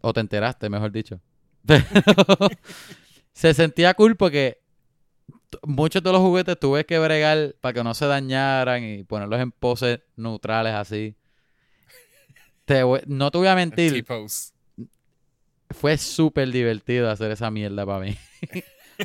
O 0.00 0.12
te 0.12 0.18
enteraste, 0.18 0.68
mejor 0.68 0.90
dicho. 0.90 1.20
se 3.32 3.54
sentía 3.54 3.94
cool 3.94 4.16
porque 4.16 4.58
muchos 5.62 6.02
de 6.02 6.10
los 6.10 6.20
juguetes 6.20 6.58
tuve 6.58 6.84
que 6.84 6.98
bregar 6.98 7.54
para 7.60 7.72
que 7.72 7.84
no 7.84 7.94
se 7.94 8.06
dañaran 8.06 8.82
y 8.82 9.04
ponerlos 9.04 9.40
en 9.40 9.52
poses 9.52 10.00
neutrales 10.16 10.74
así. 10.74 11.14
Te 12.64 12.82
voy- 12.82 13.02
no 13.06 13.30
te 13.30 13.38
voy 13.38 13.46
a 13.48 13.54
mentir 13.54 13.92
fue 15.70 15.96
súper 15.98 16.50
divertido 16.50 17.08
hacer 17.10 17.30
esa 17.30 17.50
mierda 17.50 17.86
para 17.86 18.00
mí. 18.04 18.16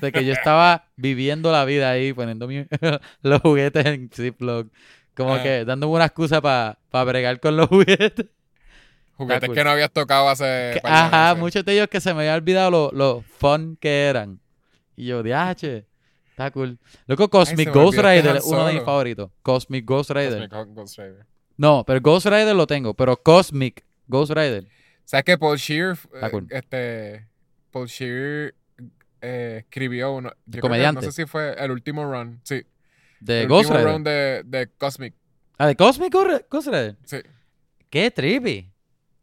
de 0.02 0.12
que 0.12 0.26
yo 0.26 0.34
estaba 0.34 0.86
viviendo 0.96 1.52
la 1.52 1.64
vida 1.64 1.90
ahí, 1.92 2.12
poniendo 2.14 2.48
mi- 2.48 2.66
los 3.22 3.42
juguetes 3.42 3.86
en 3.86 4.10
Ziploc. 4.12 4.68
Como 5.18 5.34
Ajá. 5.34 5.44
que 5.44 5.66
dándome 5.66 5.94
una 5.96 6.06
excusa 6.06 6.40
para 6.42 6.78
bregar 7.04 7.40
con 7.42 7.58
los 7.58 7.68
juguetes. 7.70 8.28
Juguetes 9.16 9.48
cool. 9.48 9.56
que 9.56 9.64
no 9.64 9.72
habías 9.72 9.92
tocado 9.92 10.30
hace. 10.30 10.44
Que- 10.74 10.82
ajá, 10.84 11.30
meses. 11.34 11.40
muchos 11.42 11.66
de 11.66 11.74
ellos 11.74 11.88
que 11.88 12.00
se 12.00 12.14
me 12.14 12.20
había 12.22 12.36
olvidado 12.36 12.70
lo, 12.70 12.92
lo 12.94 13.22
fun 13.40 13.76
que 13.82 14.06
eran. 14.06 14.40
Y 14.96 15.08
yo, 15.08 15.24
diache, 15.24 15.88
está 16.30 16.52
cool. 16.52 16.78
Loco, 17.08 17.28
Cosmic 17.30 17.74
Ghost 17.74 17.98
Rider 17.98 18.36
es 18.38 18.46
uno 18.46 18.66
de 18.68 18.74
mis 18.76 18.84
favoritos. 18.84 19.32
Cosmic 19.42 19.86
Ghost 19.86 20.12
Rider. 20.12 20.48
Cosmic 20.50 20.76
Ghost 20.76 20.98
Rider. 21.00 21.26
No, 21.58 21.84
pero 21.86 22.00
Ghost 22.00 22.28
Rider 22.28 22.56
lo 22.56 22.68
tengo, 22.68 22.94
pero 22.94 23.18
Cosmic 23.18 23.84
Ghost 24.08 24.32
Rider. 24.34 24.68
¿Sabes 25.04 25.24
que 25.26 25.38
Paul 25.38 25.58
Shear, 25.58 25.98
eh, 26.22 26.30
cool. 26.30 26.46
este, 26.52 27.26
Paul 27.72 27.88
Shear 27.88 28.54
eh, 29.22 29.58
escribió 29.64 30.12
uno, 30.14 30.30
yo 30.30 30.36
creo 30.46 30.54
que 30.54 30.60
comediante. 30.62 31.02
no 31.06 31.12
sé 31.12 31.24
si 31.24 31.26
fue 31.26 31.56
el 31.58 31.72
último 31.72 32.06
run, 32.06 32.40
sí, 32.44 32.64
De 33.20 33.42
el 33.42 33.48
Ghost 33.48 33.70
Rider. 33.72 33.86
run 33.86 34.04
de, 34.04 34.42
de 34.46 34.68
Cosmic, 34.78 35.14
Ah, 35.58 35.66
de 35.68 35.76
Cosmic 35.76 36.14
Ghost 36.50 36.68
Rider. 36.68 36.98
sí. 37.06 37.18
Qué 37.90 38.12
trippy. 38.12 38.72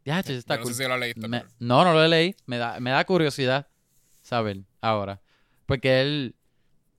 Ya, 0.03 0.21
che, 0.23 0.35
está 0.37 0.57
no 0.57 0.63
cool. 0.63 0.73
sé 0.73 0.83
si 0.83 0.89
lo 0.89 0.97
leíste, 0.97 1.27
Me- 1.27 1.45
no, 1.59 1.83
no 1.83 1.93
lo 1.93 2.07
leí. 2.07 2.35
Me 2.45 2.57
da, 2.57 2.79
me 2.79 2.89
da 2.91 3.03
curiosidad 3.05 3.67
saber 4.21 4.63
ahora. 4.81 5.21
Porque 5.65 6.01
él, 6.01 6.35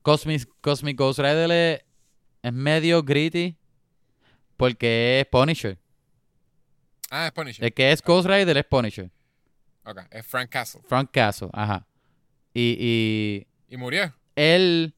Cosmic, 0.03 0.49
Cosmic 0.61 0.97
Ghost 0.97 1.19
Rider 1.19 1.51
es, 1.51 1.85
es 2.43 2.53
medio 2.53 3.03
gritty 3.03 3.57
porque 4.57 5.21
es 5.21 5.27
Punisher. 5.27 5.79
Ah, 7.11 7.27
es 7.27 7.33
Punisher. 7.33 7.65
El 7.65 7.73
que 7.75 7.93
es 7.93 8.03
Ghost 8.03 8.29
Rider 8.29 8.57
es 8.57 8.65
Punisher. 8.65 9.11
Ok, 9.85 10.01
es 10.11 10.27
Frank 10.27 10.51
Castle. 10.51 10.81
Frank 10.89 11.11
Castle, 11.13 11.49
ajá. 11.53 11.87
Y, 12.55 12.77
y 12.81 13.47
Y 13.73 13.77
murió. 13.77 14.13
él, 14.35 14.95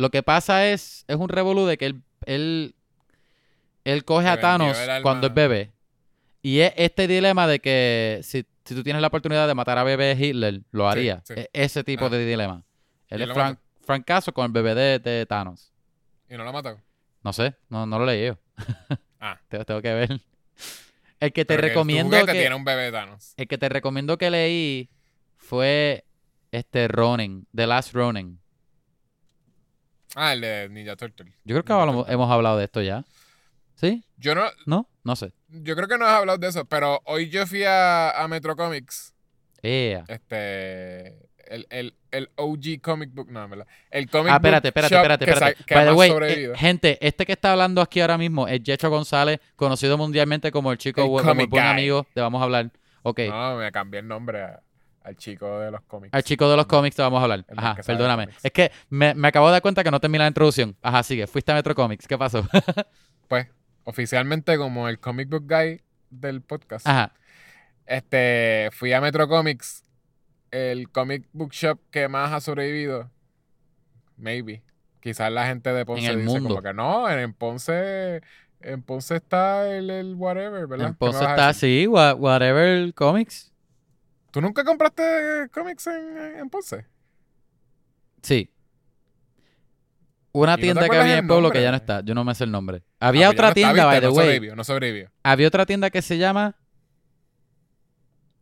lo 0.00 0.10
que 0.10 0.22
pasa 0.22 0.66
es, 0.68 1.04
es 1.08 1.16
un 1.16 1.28
revolú 1.28 1.66
de 1.66 1.76
que 1.78 1.86
él, 1.86 2.02
él, 2.26 2.74
él 3.84 4.04
coge 4.04 4.28
a 4.28 4.40
Thanos 4.40 4.76
cuando 5.02 5.26
es 5.28 5.34
bebé. 5.34 5.72
Y 6.42 6.60
es 6.60 6.72
este 6.76 7.06
dilema 7.06 7.46
de 7.46 7.60
que 7.60 8.20
si, 8.22 8.46
si 8.64 8.74
tú 8.74 8.82
tienes 8.82 9.02
la 9.02 9.08
oportunidad 9.08 9.46
de 9.46 9.54
matar 9.54 9.76
a 9.78 9.84
bebé 9.84 10.16
Hitler, 10.18 10.62
lo 10.70 10.88
haría. 10.88 11.22
sí. 11.26 11.34
E- 11.36 11.50
ese 11.52 11.84
tipo 11.84 12.06
Ah. 12.06 12.08
de 12.08 12.24
dilema. 12.24 12.64
Él 13.08 13.20
¿Y 13.20 13.24
es 13.24 14.02
Castle 14.06 14.32
con 14.32 14.46
el 14.46 14.52
bebé 14.52 14.74
de, 14.74 14.98
de 15.00 15.26
Thanos. 15.26 15.72
Y 16.28 16.36
no 16.36 16.44
lo 16.44 16.52
mató. 16.52 16.80
No 17.22 17.32
sé, 17.34 17.54
no, 17.68 17.84
no 17.86 17.98
lo 17.98 18.06
leí 18.06 18.26
yo. 18.28 18.38
Ah. 19.20 19.38
Tengo, 19.48 19.64
tengo 19.66 19.82
que 19.82 19.92
ver. 19.92 20.20
El 21.20 21.32
que 21.34 21.44
te 21.44 21.56
Pero 21.56 21.68
recomiendo 21.68 22.16
que, 22.24 22.32
tiene 22.32 22.54
un 22.54 22.64
bebé 22.64 22.90
Thanos. 22.90 23.34
el 23.36 23.46
que 23.46 23.58
te 23.58 23.68
recomiendo 23.68 24.16
que 24.16 24.30
leí 24.30 24.88
fue 25.36 26.04
este 26.52 26.88
Ronin, 26.88 27.46
The 27.54 27.66
Last 27.66 27.92
Ronin. 27.92 28.39
Ah, 30.16 30.32
el 30.32 30.40
de 30.40 30.68
Ninja 30.70 30.96
Turtle. 30.96 31.32
Yo 31.44 31.54
creo 31.54 31.64
que 31.64 31.72
hablamos- 31.72 32.08
hemos 32.08 32.30
hablado 32.30 32.58
de 32.58 32.64
esto 32.64 32.82
ya. 32.82 33.04
¿Sí? 33.76 34.04
Yo 34.18 34.34
no, 34.34 34.42
¿No? 34.66 34.88
No 35.04 35.16
sé. 35.16 35.32
yo 35.48 35.74
creo 35.74 35.88
que 35.88 35.96
no 35.96 36.04
has 36.04 36.12
hablado 36.18 36.36
de 36.38 36.48
eso, 36.48 36.64
pero 36.66 37.00
hoy 37.06 37.30
yo 37.30 37.46
fui 37.46 37.64
a, 37.64 38.10
a 38.10 38.28
Metro 38.28 38.54
Comics, 38.56 39.14
este, 40.08 41.08
el, 41.46 41.66
el, 41.70 41.94
el 42.10 42.30
OG 42.36 42.80
comic 42.82 43.10
book, 43.14 43.30
no, 43.30 43.48
verdad. 43.48 43.66
El 43.90 44.08
comic 44.10 44.32
Ah, 44.32 44.36
espérate, 44.36 44.68
book 44.68 44.76
espérate, 44.76 44.94
shop 44.94 45.00
espérate, 45.02 45.24
que 45.24 45.30
espérate. 45.30 45.58
sa- 45.58 45.64
que 45.64 45.74
By 45.74 45.84
the 45.86 45.92
way, 45.92 46.10
sobrevivido. 46.10 46.54
eh, 46.54 46.58
gente, 46.58 46.98
este 47.06 47.24
que 47.26 47.32
está 47.32 47.52
hablando 47.52 47.80
aquí 47.80 48.00
ahora 48.00 48.18
mismo 48.18 48.46
es 48.48 48.62
Yecho 48.62 48.90
González, 48.90 49.40
conocido 49.56 49.96
mundialmente 49.96 50.50
como 50.50 50.70
el 50.72 50.78
chico 50.78 51.00
El 51.00 51.06
como 51.08 51.18
el 51.40 51.46
buen 51.46 51.48
guy. 51.64 51.72
amigo 51.72 52.06
de 52.14 52.20
Vamos 52.20 52.40
a 52.40 52.44
Hablar. 52.44 52.70
Ok. 53.02 53.20
No, 53.28 53.56
me 53.56 53.72
cambié 53.72 54.00
el 54.00 54.08
nombre 54.08 54.42
a- 54.42 54.60
al 55.02 55.16
chico 55.16 55.58
de 55.60 55.70
los 55.70 55.80
cómics. 55.82 56.12
Al 56.14 56.22
chico 56.22 56.48
de 56.50 56.56
los 56.56 56.66
cómics 56.66 56.94
te 56.96 57.02
vamos 57.02 57.20
a 57.20 57.22
hablar. 57.24 57.44
Ajá, 57.56 57.76
perdóname. 57.86 58.28
Es 58.42 58.50
que 58.52 58.70
me, 58.90 59.14
me 59.14 59.28
acabo 59.28 59.46
de 59.46 59.52
dar 59.52 59.62
cuenta 59.62 59.82
que 59.82 59.90
no 59.90 59.98
terminé 60.00 60.24
la 60.24 60.28
introducción. 60.28 60.76
Ajá, 60.82 61.02
sigue. 61.02 61.26
Fuiste 61.26 61.52
a 61.52 61.54
Metro 61.54 61.74
Comics. 61.74 62.06
¿Qué 62.06 62.16
pasó? 62.18 62.46
Pues, 63.28 63.46
oficialmente 63.84 64.56
como 64.58 64.88
el 64.88 64.98
comic 64.98 65.28
book 65.28 65.44
guy 65.48 65.80
del 66.10 66.42
podcast. 66.42 66.84
Ajá. 66.86 67.12
Este, 67.86 68.70
fui 68.72 68.92
a 68.92 69.00
Metro 69.00 69.28
Comics, 69.28 69.84
el 70.50 70.90
comic 70.90 71.28
book 71.32 71.52
shop 71.52 71.78
que 71.92 72.08
más 72.08 72.32
ha 72.32 72.40
sobrevivido. 72.40 73.08
Maybe. 74.16 74.62
Quizás 75.00 75.32
la 75.32 75.46
gente 75.46 75.72
de 75.72 75.86
Ponce 75.86 76.06
el 76.08 76.18
dice 76.18 76.28
mundo. 76.28 76.48
como 76.50 76.62
que 76.62 76.74
no, 76.74 77.08
en, 77.08 77.20
en 77.20 77.32
Ponce, 77.32 78.20
en 78.60 78.82
Ponce 78.82 79.16
está 79.16 79.68
el, 79.74 79.88
el 79.90 80.14
whatever, 80.14 80.66
¿verdad? 80.66 80.88
En 80.88 80.94
¿Qué 80.94 81.04
me 81.06 81.12
Ponce 81.12 81.24
está 81.24 81.52
wha- 81.88 82.14
whatever 82.14 82.92
comics. 82.94 83.52
¿Tú 84.30 84.40
nunca 84.40 84.64
compraste 84.64 85.48
cómics 85.52 85.86
en, 85.88 86.36
en 86.38 86.50
Ponce? 86.50 86.86
Sí. 88.22 88.50
Una 90.32 90.52
¿Y 90.52 90.54
no 90.54 90.56
te 90.56 90.62
tienda 90.62 90.88
que 90.88 90.96
había 90.96 91.12
en 91.14 91.18
el 91.20 91.26
pueblo 91.26 91.42
nombre? 91.48 91.58
que 91.58 91.62
ya 91.64 91.70
no 91.70 91.76
está. 91.76 92.00
Yo 92.02 92.14
no 92.14 92.24
me 92.24 92.34
sé 92.34 92.44
el 92.44 92.52
nombre. 92.52 92.82
Ah, 93.00 93.08
Había 93.08 93.26
pues 93.26 93.34
otra 93.38 93.48
no 93.48 93.54
tienda, 93.54 93.84
by 93.86 94.00
the 94.00 94.06
no 94.06 94.12
way. 94.12 94.26
sobrevivió, 94.26 94.56
no 94.56 94.64
sobrevivió. 94.64 95.10
Había 95.24 95.48
otra 95.48 95.66
tienda 95.66 95.90
que 95.90 96.02
se 96.02 96.18
llama 96.18 96.56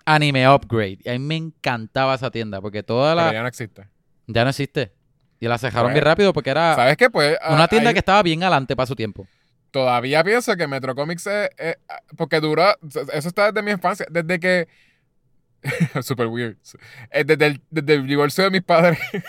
Anime 0.05 0.49
Upgrade. 0.49 0.99
Y 1.05 1.09
a 1.09 1.13
mí 1.13 1.19
me 1.19 1.37
encantaba 1.37 2.15
esa 2.15 2.31
tienda 2.31 2.61
porque 2.61 2.83
toda 2.83 3.15
Pero 3.15 3.27
la... 3.27 3.33
ya 3.33 3.43
no 3.43 3.49
existe. 3.49 3.89
Ya 4.27 4.45
no 4.45 4.51
existe. 4.51 4.93
Y 5.41 5.47
la 5.49 5.57
cerraron 5.57 5.87
Pues, 5.87 5.95
bien 5.95 6.05
rápido 6.05 6.33
porque 6.33 6.51
era 6.51 6.75
¿Sabes 6.75 6.97
qué? 6.97 7.09
Pues 7.11 7.39
ah, 7.41 7.55
una 7.55 7.69
tienda 7.69 7.93
que 7.93 8.01
estaba 8.01 8.23
bien 8.23 8.43
adelante 8.43 8.75
para 8.77 8.87
su 8.87 8.97
tiempo. 8.97 9.27
todavía 9.71 10.25
pienso 10.25 10.57
que 10.57 10.67
Metro 10.67 10.95
Comics 10.95 11.27
es, 11.27 11.51
es- 11.57 11.77
porque 12.17 12.41
duró, 12.41 12.65
eso 13.13 13.29
está 13.29 13.53
desde 13.53 13.63
mi 13.63 13.71
infancia, 13.71 14.07
desde 14.11 14.41
que 14.41 14.69
super 16.03 16.27
weird. 16.29 16.57
Eh, 17.11 17.25
Desde 17.25 17.47
el, 17.47 17.61
desde 17.71 17.95
el 17.95 18.07
divorcio 18.07 18.45
de 18.45 18.51
mis 18.51 18.63
padres. 18.63 18.99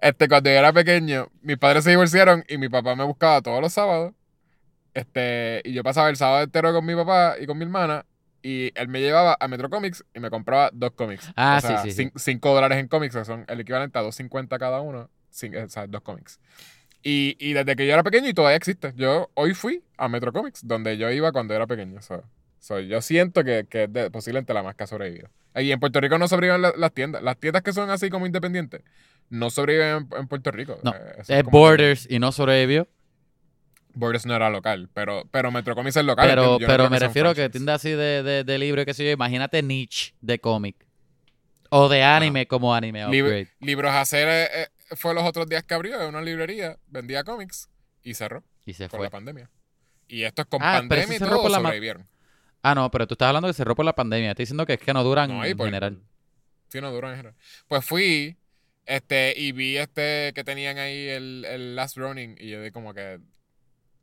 este, 0.00 0.28
cuando 0.28 0.50
yo 0.50 0.56
era 0.56 0.72
pequeño, 0.72 1.28
mis 1.42 1.58
padres 1.58 1.84
se 1.84 1.90
divorciaron 1.90 2.44
y 2.48 2.58
mi 2.58 2.68
papá 2.68 2.94
me 2.96 3.04
buscaba 3.04 3.40
todos 3.42 3.60
los 3.60 3.72
sábados. 3.72 4.12
Este, 4.94 5.62
y 5.64 5.72
yo 5.72 5.82
pasaba 5.82 6.10
el 6.10 6.16
sábado 6.16 6.42
entero 6.44 6.72
con 6.72 6.84
mi 6.84 6.94
papá 6.94 7.36
y 7.40 7.46
con 7.46 7.56
mi 7.56 7.64
hermana 7.64 8.04
y 8.42 8.72
él 8.74 8.88
me 8.88 9.00
llevaba 9.00 9.36
a 9.40 9.48
Metro 9.48 9.70
Comics 9.70 10.04
y 10.14 10.20
me 10.20 10.28
compraba 10.30 10.70
dos 10.72 10.90
cómics. 10.92 11.30
Ah, 11.36 11.56
o 11.58 11.60
sea, 11.66 11.78
sí, 11.78 11.90
sí, 11.92 11.96
sí. 11.96 12.02
cin- 12.10 12.12
cinco 12.16 12.52
dólares 12.54 12.78
en 12.78 12.88
cómics, 12.88 13.14
que 13.14 13.24
son 13.24 13.44
el 13.48 13.60
equivalente 13.60 13.98
a 13.98 14.02
2.50 14.02 14.58
cada 14.58 14.80
uno, 14.80 15.08
o 15.08 15.68
sea, 15.68 15.86
dos 15.86 16.02
cómics. 16.02 16.40
Y, 17.04 17.36
y 17.40 17.52
desde 17.52 17.74
que 17.76 17.86
yo 17.86 17.94
era 17.94 18.02
pequeño 18.02 18.28
y 18.28 18.34
todavía 18.34 18.56
existe. 18.56 18.92
Yo 18.96 19.30
hoy 19.34 19.54
fui 19.54 19.82
a 19.96 20.08
Metro 20.08 20.32
Comics, 20.32 20.66
donde 20.66 20.96
yo 20.98 21.10
iba 21.10 21.32
cuando 21.32 21.54
era 21.54 21.66
pequeño. 21.66 22.00
So, 22.02 22.22
so, 22.62 22.80
yo 22.80 23.02
siento 23.02 23.42
que, 23.44 23.66
que 23.68 23.82
es 23.84 23.92
de- 23.92 24.10
posiblemente 24.10 24.54
la 24.54 24.62
más 24.62 24.74
que 24.76 24.84
ha 24.84 24.86
sobrevivido. 24.86 25.28
Y 25.56 25.70
en 25.72 25.80
Puerto 25.80 26.00
Rico 26.00 26.16
no 26.18 26.28
sobreviven 26.28 26.62
la- 26.62 26.72
las 26.76 26.92
tiendas. 26.94 27.22
Las 27.22 27.36
tiendas 27.38 27.62
que 27.62 27.72
son 27.72 27.90
así 27.90 28.08
como 28.08 28.24
independientes 28.26 28.82
no 29.28 29.50
sobreviven 29.50 30.08
en, 30.12 30.18
en 30.20 30.28
Puerto 30.28 30.50
Rico. 30.50 30.78
No, 30.82 30.94
Eh, 30.94 31.14
Es 31.18 31.26
que- 31.26 31.42
Borders 31.42 32.06
y 32.08 32.18
no 32.18 32.32
sobrevivió. 32.32 32.88
Borders 33.94 34.24
no 34.24 34.34
era 34.34 34.48
local, 34.48 34.88
pero, 34.94 35.24
pero 35.30 35.50
Metro 35.50 35.74
Comics 35.74 35.96
es 35.96 36.04
local. 36.04 36.26
Pero, 36.26 36.58
pero 36.66 36.88
me 36.88 36.98
refiero 36.98 37.28
a 37.30 37.34
que 37.34 37.50
tiendas 37.50 37.76
así 37.76 37.90
de, 37.90 38.22
de, 38.22 38.44
de 38.44 38.58
libro 38.58 38.80
y 38.80 38.84
qué 38.86 38.94
sé 38.94 39.04
yo. 39.04 39.10
Imagínate 39.10 39.62
niche 39.62 40.14
de 40.22 40.38
cómic. 40.38 40.76
O 41.68 41.88
de 41.90 42.02
anime 42.02 42.46
como 42.46 42.74
anime 42.74 43.06
Lib-. 43.08 43.48
Libros 43.60 43.92
Hacer 43.92 44.28
eh, 44.28 44.48
eh, 44.62 44.68
fue 44.96 45.14
los 45.14 45.24
otros 45.24 45.46
días 45.48 45.62
que 45.64 45.74
abrió, 45.74 46.00
es 46.00 46.08
una 46.08 46.20
librería, 46.22 46.78
vendía 46.86 47.24
cómics 47.24 47.68
y 48.02 48.14
cerró 48.14 48.44
Y 48.64 48.72
se 48.74 48.88
por 48.88 48.98
fue. 48.98 49.06
la 49.06 49.10
pandemia. 49.10 49.50
Y 50.08 50.22
estos 50.24 50.46
con 50.46 50.62
Ah, 50.62 50.74
pandemia 50.78 51.16
y 51.16 51.18
todo 51.18 51.42
por 51.42 51.50
la 51.50 51.58
sobrevivieron. 51.58 52.06
Ah, 52.62 52.74
no, 52.74 52.90
pero 52.90 53.06
tú 53.06 53.14
estás 53.14 53.26
hablando 53.28 53.48
que 53.48 53.54
cerró 53.54 53.74
por 53.74 53.84
la 53.84 53.94
pandemia. 53.94 54.30
Estoy 54.30 54.44
diciendo 54.44 54.64
que 54.66 54.74
es 54.74 54.80
que 54.80 54.92
no 54.94 55.02
duran 55.02 55.30
No, 55.30 55.44
en 55.44 55.56
por- 55.56 55.66
general. 55.66 56.00
Sí, 56.68 56.80
no 56.80 56.90
duran 56.92 57.10
en 57.12 57.16
general. 57.18 57.38
Pues 57.68 57.84
fui 57.84 58.36
este 58.86 59.34
y 59.36 59.52
vi 59.52 59.76
este 59.76 60.32
que 60.34 60.42
tenían 60.44 60.78
ahí 60.78 61.08
el, 61.08 61.44
el 61.44 61.76
Last 61.76 61.96
Running 61.96 62.36
y 62.38 62.48
yo 62.50 62.60
dije 62.60 62.72
como 62.72 62.94
que 62.94 63.20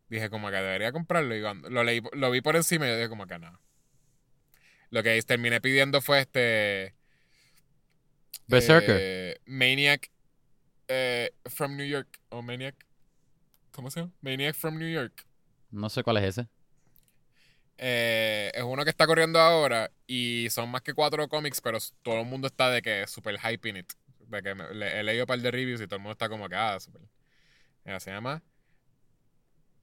dije 0.09 0.29
como 0.29 0.49
que 0.49 0.55
debería 0.57 0.91
comprarlo 0.91 1.35
y 1.35 1.41
cuando 1.41 1.69
lo 1.69 1.83
leí 1.83 2.01
lo 2.13 2.31
vi 2.31 2.41
por 2.41 2.55
encima 2.55 2.85
y 2.85 2.89
yo 2.89 2.95
dije 2.95 3.09
como 3.09 3.27
que 3.27 3.39
no. 3.39 3.59
Lo 4.91 5.03
que 5.03 5.21
terminé 5.23 5.61
pidiendo 5.61 6.01
fue 6.01 6.19
este 6.21 6.95
Berserker. 8.47 8.97
eh, 8.99 9.37
Maniac 9.45 10.09
eh, 10.87 11.31
from 11.45 11.75
New 11.77 11.85
York 11.87 12.19
o 12.29 12.41
Maniac 12.41 12.75
¿Cómo 13.71 13.89
se 13.91 14.01
llama? 14.01 14.11
Maniac 14.21 14.55
from 14.55 14.77
New 14.79 14.89
York. 14.89 15.25
No 15.71 15.89
sé 15.89 16.03
cuál 16.03 16.17
es 16.17 16.23
ese. 16.37 16.47
Eh, 17.81 18.51
es 18.53 18.63
uno 18.63 18.83
que 18.83 18.89
está 18.89 19.07
corriendo 19.07 19.39
ahora 19.39 19.89
y 20.05 20.47
son 20.49 20.69
más 20.69 20.81
que 20.81 20.93
cuatro 20.93 21.27
cómics, 21.29 21.61
pero 21.61 21.77
todo 22.03 22.19
el 22.19 22.25
mundo 22.25 22.47
está 22.47 22.69
de 22.69 22.81
que 22.81 23.07
super 23.07 23.37
hyping 23.39 23.77
it. 23.77 23.93
De 24.27 24.41
que 24.43 24.53
me- 24.53 24.73
le- 24.73 24.99
he 24.99 25.03
leído 25.03 25.23
un 25.23 25.27
par 25.27 25.39
de 25.39 25.49
reviews 25.49 25.79
y 25.81 25.85
todo 25.87 25.95
el 25.95 26.01
mundo 26.01 26.11
está 26.11 26.27
como 26.27 26.49
que, 26.49 26.55
ah, 26.55 26.77
super. 26.79 27.01
Mira, 27.85 27.99
se 28.01 28.11
llama 28.11 28.43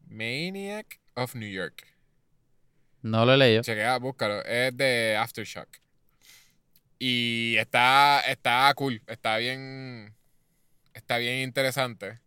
Maniac 0.08 1.00
of 1.14 1.34
New 1.34 1.50
York. 1.50 1.84
No 3.02 3.24
lo 3.24 3.34
he 3.34 3.36
leído. 3.36 3.62
Chequea, 3.62 3.98
búscalo. 3.98 4.42
Es 4.44 4.76
de 4.76 5.16
Aftershock. 5.16 5.68
Y 6.98 7.56
está, 7.58 8.20
está 8.20 8.72
cool. 8.74 9.02
Está 9.06 9.36
bien. 9.38 10.14
Está 10.94 11.18
bien 11.18 11.40
interesante. 11.40 12.20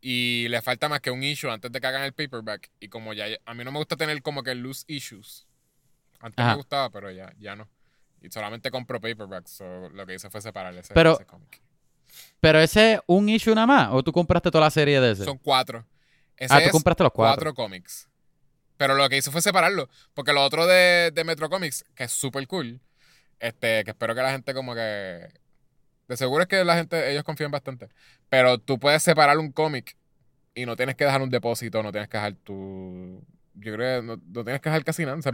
Y 0.00 0.48
le 0.48 0.62
falta 0.62 0.88
más 0.88 1.00
que 1.00 1.10
un 1.10 1.22
issue 1.22 1.50
antes 1.50 1.70
de 1.70 1.80
que 1.80 1.86
hagan 1.86 2.02
el 2.02 2.12
paperback. 2.12 2.70
Y 2.80 2.88
como 2.88 3.12
ya. 3.12 3.26
A 3.44 3.54
mí 3.54 3.64
no 3.64 3.72
me 3.72 3.78
gusta 3.78 3.96
tener 3.96 4.22
como 4.22 4.42
que 4.42 4.54
loose 4.54 4.84
issues. 4.88 5.46
Antes 6.20 6.42
Ajá. 6.42 6.50
me 6.52 6.56
gustaba, 6.56 6.90
pero 6.90 7.10
ya, 7.10 7.32
ya 7.38 7.56
no. 7.56 7.68
Y 8.22 8.30
solamente 8.30 8.70
compro 8.70 9.00
paperbacks. 9.00 9.50
So, 9.50 9.88
lo 9.90 10.06
que 10.06 10.14
hice 10.14 10.30
fue 10.30 10.40
separar 10.40 10.74
ese, 10.74 10.94
Pero- 10.94 11.14
ese 11.14 11.26
cómic. 11.26 11.60
Pero 12.40 12.58
ese 12.60 12.94
es 12.94 13.00
un 13.06 13.28
issue 13.28 13.54
nada 13.54 13.66
más. 13.66 13.88
¿O 13.92 14.02
tú 14.02 14.12
compraste 14.12 14.50
toda 14.50 14.64
la 14.64 14.70
serie 14.70 15.00
de 15.00 15.12
ese? 15.12 15.24
Son 15.24 15.38
cuatro. 15.38 15.86
Ese 16.36 16.54
ah, 16.54 16.60
tú 16.64 16.70
compraste 16.70 17.02
los 17.02 17.12
cuatro. 17.12 17.36
cuatro 17.36 17.54
cómics. 17.54 18.08
Pero 18.76 18.94
lo 18.94 19.08
que 19.08 19.18
hice 19.18 19.30
fue 19.30 19.42
separarlo. 19.42 19.88
Porque 20.14 20.32
lo 20.32 20.42
otro 20.42 20.66
de, 20.66 21.10
de 21.12 21.24
Metro 21.24 21.50
Comics, 21.50 21.84
que 21.94 22.04
es 22.04 22.12
súper 22.12 22.46
cool, 22.46 22.80
este, 23.38 23.84
que 23.84 23.90
espero 23.90 24.14
que 24.14 24.22
la 24.22 24.32
gente 24.32 24.54
como 24.54 24.74
que... 24.74 25.28
De 26.10 26.16
seguro 26.16 26.42
es 26.42 26.48
que 26.48 26.64
la 26.64 26.74
gente, 26.74 27.12
ellos 27.12 27.22
confían 27.22 27.52
bastante. 27.52 27.88
Pero 28.28 28.58
tú 28.58 28.80
puedes 28.80 29.00
separar 29.00 29.38
un 29.38 29.52
cómic 29.52 29.96
y 30.56 30.66
no 30.66 30.74
tienes 30.74 30.96
que 30.96 31.04
dejar 31.04 31.22
un 31.22 31.30
depósito, 31.30 31.84
no 31.84 31.92
tienes 31.92 32.08
que 32.08 32.16
dejar 32.16 32.34
tu... 32.34 33.24
Yo 33.54 33.72
creo 33.74 34.00
que 34.00 34.06
no, 34.06 34.16
no 34.16 34.42
tienes 34.44 34.60
que 34.60 34.70
dejar 34.70 34.82
casi 34.84 35.04
nada. 35.04 35.18
o 35.18 35.22
sea, 35.22 35.32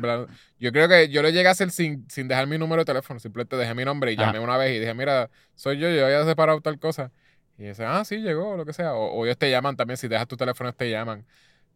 Yo 0.61 0.73
creo 0.73 0.87
que 0.87 1.09
yo 1.09 1.23
lo 1.23 1.31
llegué 1.31 1.49
a 1.49 1.53
hacer 1.53 1.71
sin, 1.71 2.07
sin 2.11 2.29
dejar 2.29 2.47
mi 2.47 2.59
número 2.59 2.83
de 2.83 2.85
teléfono. 2.85 3.19
Simplemente 3.19 3.57
dejé 3.57 3.75
mi 3.75 3.87
nombre 3.87 4.13
y 4.13 4.17
Ajá. 4.17 4.27
llamé 4.27 4.39
una 4.39 4.59
vez 4.59 4.77
y 4.77 4.81
dije, 4.81 4.93
mira, 4.93 5.31
soy 5.55 5.79
yo, 5.79 5.89
yo 5.89 6.05
había 6.05 6.23
separado 6.27 6.61
tal 6.61 6.79
cosa. 6.79 7.11
Y 7.57 7.65
dice, 7.65 7.87
ah, 7.87 8.05
sí, 8.05 8.19
llegó, 8.19 8.55
lo 8.59 8.67
que 8.67 8.75
sea. 8.75 8.93
O, 8.93 9.13
o 9.15 9.25
ellos 9.25 9.39
te 9.39 9.51
llaman 9.51 9.77
también, 9.77 9.97
si 9.97 10.09
dejas 10.09 10.29
tu 10.29 10.37
teléfono, 10.37 10.71
te 10.75 10.91
llaman. 10.91 11.25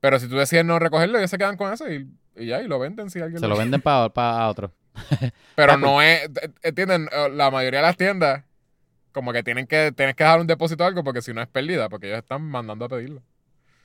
Pero 0.01 0.19
si 0.19 0.29
tú 0.29 0.37
decides 0.37 0.67
no 0.67 0.79
recogerlo, 0.79 1.17
ellos 1.17 1.31
se 1.31 1.39
quedan 1.39 1.57
con 1.57 1.73
eso 1.73 1.91
y, 1.91 2.07
y 2.37 2.47
ya, 2.47 2.61
y 2.61 2.69
lo 2.69 2.79
venden 2.79 3.09
si 3.09 3.21
alguien 3.21 3.41
Se 3.41 3.49
lo 3.49 3.57
venden 3.57 3.81
para 3.81 4.49
otro. 4.49 4.75
Pero 5.55 5.73
pues. 5.79 5.81
no 5.81 6.03
es, 6.03 6.29
¿entienden? 6.63 7.09
Eh, 7.13 7.31
La 7.33 7.51
mayoría 7.51 7.81
de 7.81 7.87
las 7.87 7.97
tiendas, 7.97 8.45
como 9.13 9.33
que 9.33 9.43
tienen 9.43 9.67
que, 9.67 9.93
tienes 9.93 10.15
que 10.15 10.25
dejar 10.25 10.41
un 10.41 10.47
depósito 10.47 10.85
o 10.85 10.87
algo, 10.87 11.05
porque 11.05 11.23
si 11.23 11.33
no 11.33 11.43
es 11.43 11.49
pérdida, 11.49 11.89
porque 11.89 12.09
ellos 12.09 12.19
están 12.19 12.43
mandando 12.43 12.85
a 12.85 12.89
pedirlo. 12.89 13.23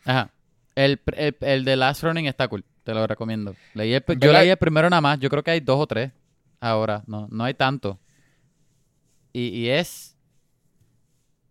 Ajá. 0.06 0.32
El, 0.76 1.02
el, 1.16 1.36
el 1.40 1.66
de 1.66 1.76
Last 1.76 2.04
Running 2.04 2.28
está 2.28 2.48
cool. 2.48 2.66
Te 2.84 2.94
lo 2.94 3.08
recomiendo. 3.08 3.56
Leí 3.74 3.94
el 3.94 4.04
yo 4.20 4.32
leí 4.32 4.50
el 4.50 4.58
primero 4.58 4.90
nada 4.90 5.02
más. 5.02 5.20
Yo 5.20 5.30
creo 5.30 5.44
que 5.44 5.52
hay 5.52 5.60
dos 5.60 5.80
o 5.80 5.88
tres 5.88 6.12
ahora. 6.60 7.04
No, 7.08 7.28
no 7.32 7.44
hay 7.44 7.56
tanto. 7.56 8.00
Y, 9.34 9.48
y 9.48 9.70
es 9.70 10.16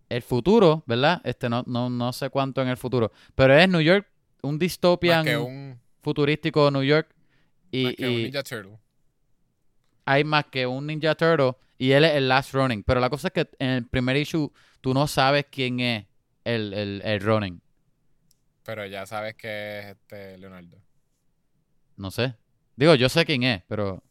el 0.09 0.23
futuro, 0.23 0.85
¿verdad? 0.87 1.21
Este 1.25 1.49
no, 1.49 1.65
no, 1.67 1.91
no 1.91 2.13
sé 2.13 2.31
cuánto 2.31 2.63
en 2.63 2.69
el 2.69 2.77
futuro. 2.77 3.11
Pero 3.35 3.57
es 3.57 3.69
New 3.69 3.81
York, 3.81 4.07
un 4.43 4.59
dystopian 4.59 5.27
un, 5.37 5.81
futurístico 6.03 6.71
New 6.71 6.83
York. 6.83 7.09
Y, 7.73 7.85
más 7.85 7.95
que 7.97 8.07
un 8.07 8.23
Ninja 8.23 8.43
Turtle. 8.45 8.79
hay 10.05 10.25
más 10.25 10.45
que 10.47 10.67
un 10.67 10.87
Ninja 10.87 11.15
Turtle. 11.17 11.55
Y 11.79 11.93
él 11.93 12.05
es 12.05 12.15
el 12.15 12.29
Last 12.29 12.53
Running. 12.53 12.83
Pero 12.85 13.01
la 13.01 13.11
cosa 13.11 13.29
es 13.29 13.33
que 13.35 13.49
en 13.59 13.71
el 13.71 13.87
primer 13.87 14.17
issue 14.17 14.53
tú 14.81 14.95
no 14.95 15.07
sabes 15.07 15.47
quién 15.51 15.81
es 15.81 16.07
el, 16.45 16.73
el, 16.73 17.03
el 17.05 17.21
Running. 17.21 17.61
Pero 18.65 18.87
ya 18.87 19.07
sabes 19.07 19.35
que 19.35 19.81
es 19.81 19.87
este 19.87 20.39
Leonardo. 20.39 20.79
No 21.97 22.11
sé. 22.11 22.35
Digo, 22.77 22.95
yo 22.95 23.09
sé 23.09 23.25
quién 23.25 23.43
es, 23.43 23.63
pero 23.69 24.03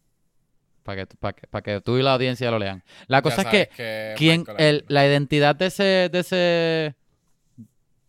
para 0.84 1.06
que, 1.06 1.16
para 1.18 1.34
que, 1.34 1.48
para 1.48 1.62
que 1.62 1.82
tú 1.82 1.98
y 1.98 2.04
la 2.04 2.14
audiencia 2.14 2.52
lo 2.52 2.60
lean. 2.60 2.84
La 3.08 3.22
cosa 3.22 3.42
es 3.42 3.48
que, 3.48 3.70
que 3.76 4.14
quién, 4.18 4.46
el, 4.58 4.86
la 4.88 5.06
identidad 5.06 5.56
de 5.56 5.66
ese, 5.68 6.10
de 6.12 6.20
ese, 6.20 6.96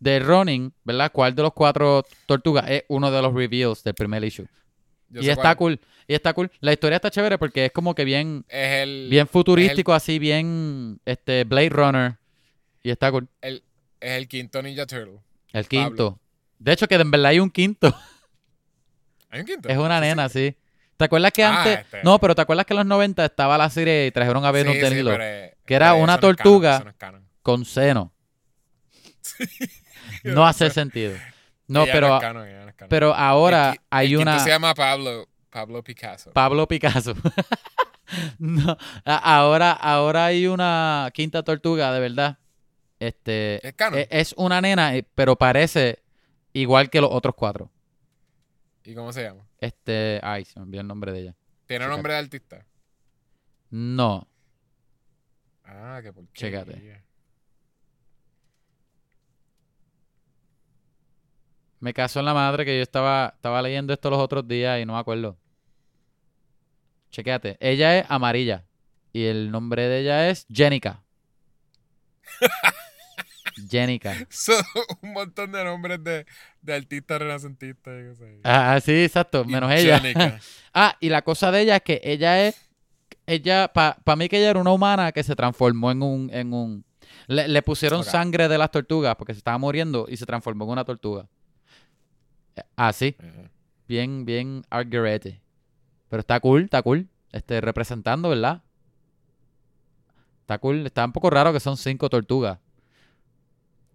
de 0.01 0.19
Ronin, 0.19 0.73
¿verdad? 0.85 1.11
¿Cuál 1.13 1.35
de 1.35 1.43
los 1.43 1.53
cuatro 1.53 2.05
tortugas 2.27 2.69
es 2.69 2.85
uno 2.89 3.11
de 3.11 3.23
los 3.23 3.33
reveals 3.33 3.83
del 3.83 3.95
primer 3.95 4.23
issue? 4.25 4.47
Yo 5.11 5.23
y 5.23 5.29
está 5.29 5.55
cuál. 5.55 5.79
cool. 5.79 5.81
Y 6.07 6.15
está 6.15 6.33
cool. 6.35 6.51
La 6.61 6.73
historia 6.73 6.97
está 6.97 7.11
chévere 7.11 7.39
porque 7.39 7.67
es 7.67 7.73
como 7.73 7.95
que 7.95 8.05
bien, 8.05 8.45
Es 8.49 8.83
el, 8.83 9.09
bien 9.11 9.27
futurístico, 9.27 9.93
así 9.95 10.19
bien, 10.19 11.01
este, 11.05 11.45
Blade 11.45 11.71
Runner. 11.71 12.17
Y 12.83 12.91
está 12.91 13.11
cool. 13.11 13.29
es 13.41 13.63
el 14.01 14.29
quinto 14.29 14.61
Ninja 14.63 14.87
Turtle. 14.87 15.21
El 15.53 15.67
quinto. 15.69 16.19
De 16.59 16.73
hecho, 16.73 16.87
que 16.89 16.95
en 16.97 17.11
verdad 17.11 17.27
hay 17.31 17.41
un 17.41 17.51
quinto. 17.51 17.95
¿Hay 19.31 19.41
un 19.41 19.47
quinto? 19.47 19.69
Es 19.69 19.77
una 19.79 19.99
Sí, 19.99 20.05
sí. 20.05 20.09
nena, 20.09 20.29
sí. 20.29 20.57
¿Te 20.97 21.05
acuerdas 21.07 21.33
que 21.33 21.43
Ah, 21.43 21.63
antes... 21.63 21.79
este. 21.81 22.03
No, 22.05 22.19
pero 22.21 22.35
¿te 22.35 22.43
acuerdas 22.43 22.67
que 22.67 22.73
en 22.75 22.79
los 22.79 22.87
90 22.87 23.25
estaba 23.25 23.59
la 23.59 23.69
serie 23.71 24.07
y 24.07 24.11
trajeron 24.13 24.45
a 24.45 24.51
Venus 24.53 24.75
Sí, 24.75 24.81
del 24.81 24.93
sí, 24.93 24.99
Hilo? 25.01 25.11
pero, 25.11 25.25
eh, 25.25 25.57
que 25.67 25.75
era 25.75 25.95
una 25.95 26.15
eso 26.15 26.27
no 26.27 26.31
es 26.31 26.37
canon, 26.37 26.37
tortuga. 26.37 26.81
no 26.85 26.91
es. 26.91 27.25
Con 27.43 27.65
seno. 27.65 28.13
No 30.23 30.47
hace 30.47 30.71
sentido. 30.71 31.15
No, 31.67 31.85
pero, 31.87 32.19
canon, 32.21 32.49
no 32.67 32.73
pero 32.89 33.15
ahora 33.15 33.75
hay 33.91 34.13
el 34.15 34.19
una... 34.21 34.39
se 34.39 34.51
llama 34.51 34.75
Pablo, 34.75 35.29
Pablo 35.51 35.83
Picasso. 35.83 36.33
Pablo 36.33 36.69
Picasso. 36.69 37.15
no, 38.39 38.77
ahora, 39.05 39.73
ahora 39.73 40.27
hay 40.27 40.47
una 40.47 41.11
quinta 41.15 41.43
tortuga, 41.43 41.93
de 41.93 42.01
verdad. 42.01 42.39
Este, 43.01 43.67
¿Es 43.67 43.75
canon? 43.75 43.99
e- 44.01 44.09
es 44.11 44.35
una 44.37 44.61
nena, 44.61 44.95
eh, 44.97 45.07
pero 45.15 45.37
parece 45.37 46.03
igual 46.53 46.91
que 46.91 47.01
los 47.01 47.11
otros 47.13 47.35
cuatro. 47.35 47.71
¿Y 48.85 48.95
cómo 48.95 49.13
se 49.13 49.23
llama? 49.23 49.43
Este, 49.59 50.21
ay, 50.23 50.45
se 50.45 50.59
me 50.61 50.67
olvidó 50.67 50.83
el 50.83 50.87
nombre 50.87 51.13
de 51.13 51.21
ella. 51.21 51.37
¿Tiene 51.67 51.85
Chécate. 51.85 51.97
nombre 51.97 52.13
de 52.13 52.19
artista? 52.19 52.67
No, 53.71 54.29
Ah, 55.65 56.01
qué 56.03 56.13
porquería. 56.13 56.65
Chécate. 56.65 57.04
Me 61.85 61.93
casó 61.93 62.19
en 62.21 62.25
la 62.25 62.33
madre 62.33 62.65
que 62.65 62.75
yo 62.79 62.83
estaba, 62.83 63.35
estaba 63.37 63.61
leyendo 63.61 63.93
esto 63.93 64.09
los 64.09 64.19
otros 64.19 64.49
días 64.49 64.81
y 64.81 64.87
no 64.87 64.95
me 64.95 64.99
acuerdo. 64.99 65.37
Chequéate. 67.11 67.59
Ella 67.61 67.99
es 67.99 68.07
amarilla. 68.09 68.65
Y 69.13 69.25
el 69.25 69.51
nombre 69.51 69.87
de 69.87 70.01
ella 70.01 70.31
es 70.31 70.47
Jenica. 70.51 71.03
Jenica. 73.71 74.27
Son 74.31 74.65
un 75.03 75.13
montón 75.13 75.53
de 75.53 75.63
nombres 75.63 76.03
de, 76.03 76.25
de 76.63 76.75
artistas 76.75 77.19
renacentistas. 77.19 78.03
y 78.03 78.09
cosas 78.09 78.29
así. 78.29 78.41
Ah, 78.45 78.81
sí, 78.83 79.05
exacto. 79.05 79.45
Y 79.47 79.53
Menos 79.53 79.71
ella. 79.71 80.01
Jenica. 80.01 80.41
Ah, 80.73 80.97
y 81.01 81.11
la 81.11 81.21
cosa 81.21 81.53
de 81.53 81.61
ella 81.61 81.77
es 81.77 81.83
que 81.83 82.01
ella 82.03 82.49
es. 82.49 82.67
Ella, 83.27 83.71
para 83.75 84.17
mí 84.17 84.31
que 84.31 84.39
ella 84.39 84.49
era 84.51 84.61
una 84.61 84.73
humana 84.73 85.13
que 85.13 85.23
se 85.23 85.37
transformó 85.37 85.91
en 85.91 86.03
un. 86.03 86.31
En 86.33 86.55
un 86.55 86.87
le, 87.27 87.47
le 87.47 87.61
pusieron 87.61 88.05
sangre 88.05 88.49
de 88.49 88.57
las 88.57 88.71
tortugas 88.71 89.17
porque 89.17 89.35
se 89.35 89.39
estaba 89.39 89.59
muriendo 89.59 90.07
y 90.09 90.17
se 90.17 90.25
transformó 90.25 90.65
en 90.65 90.71
una 90.71 90.85
tortuga. 90.87 91.29
Así, 92.77 93.17
Ajá. 93.19 93.51
bien, 93.89 94.25
bien 94.25 94.63
arguerete. 94.71 95.41
Pero 96.09 96.21
está 96.21 96.39
cool, 96.41 96.63
está 96.65 96.83
cool. 96.83 97.09
Este, 97.33 97.61
representando, 97.61 98.29
¿verdad? 98.29 98.63
Está 100.43 100.59
cool. 100.59 100.87
Está 100.87 101.05
un 101.05 101.13
poco 101.13 101.31
raro 101.31 101.53
que 101.53 101.61
son 101.61 101.77
cinco 101.77 102.09
tortugas. 102.09 102.59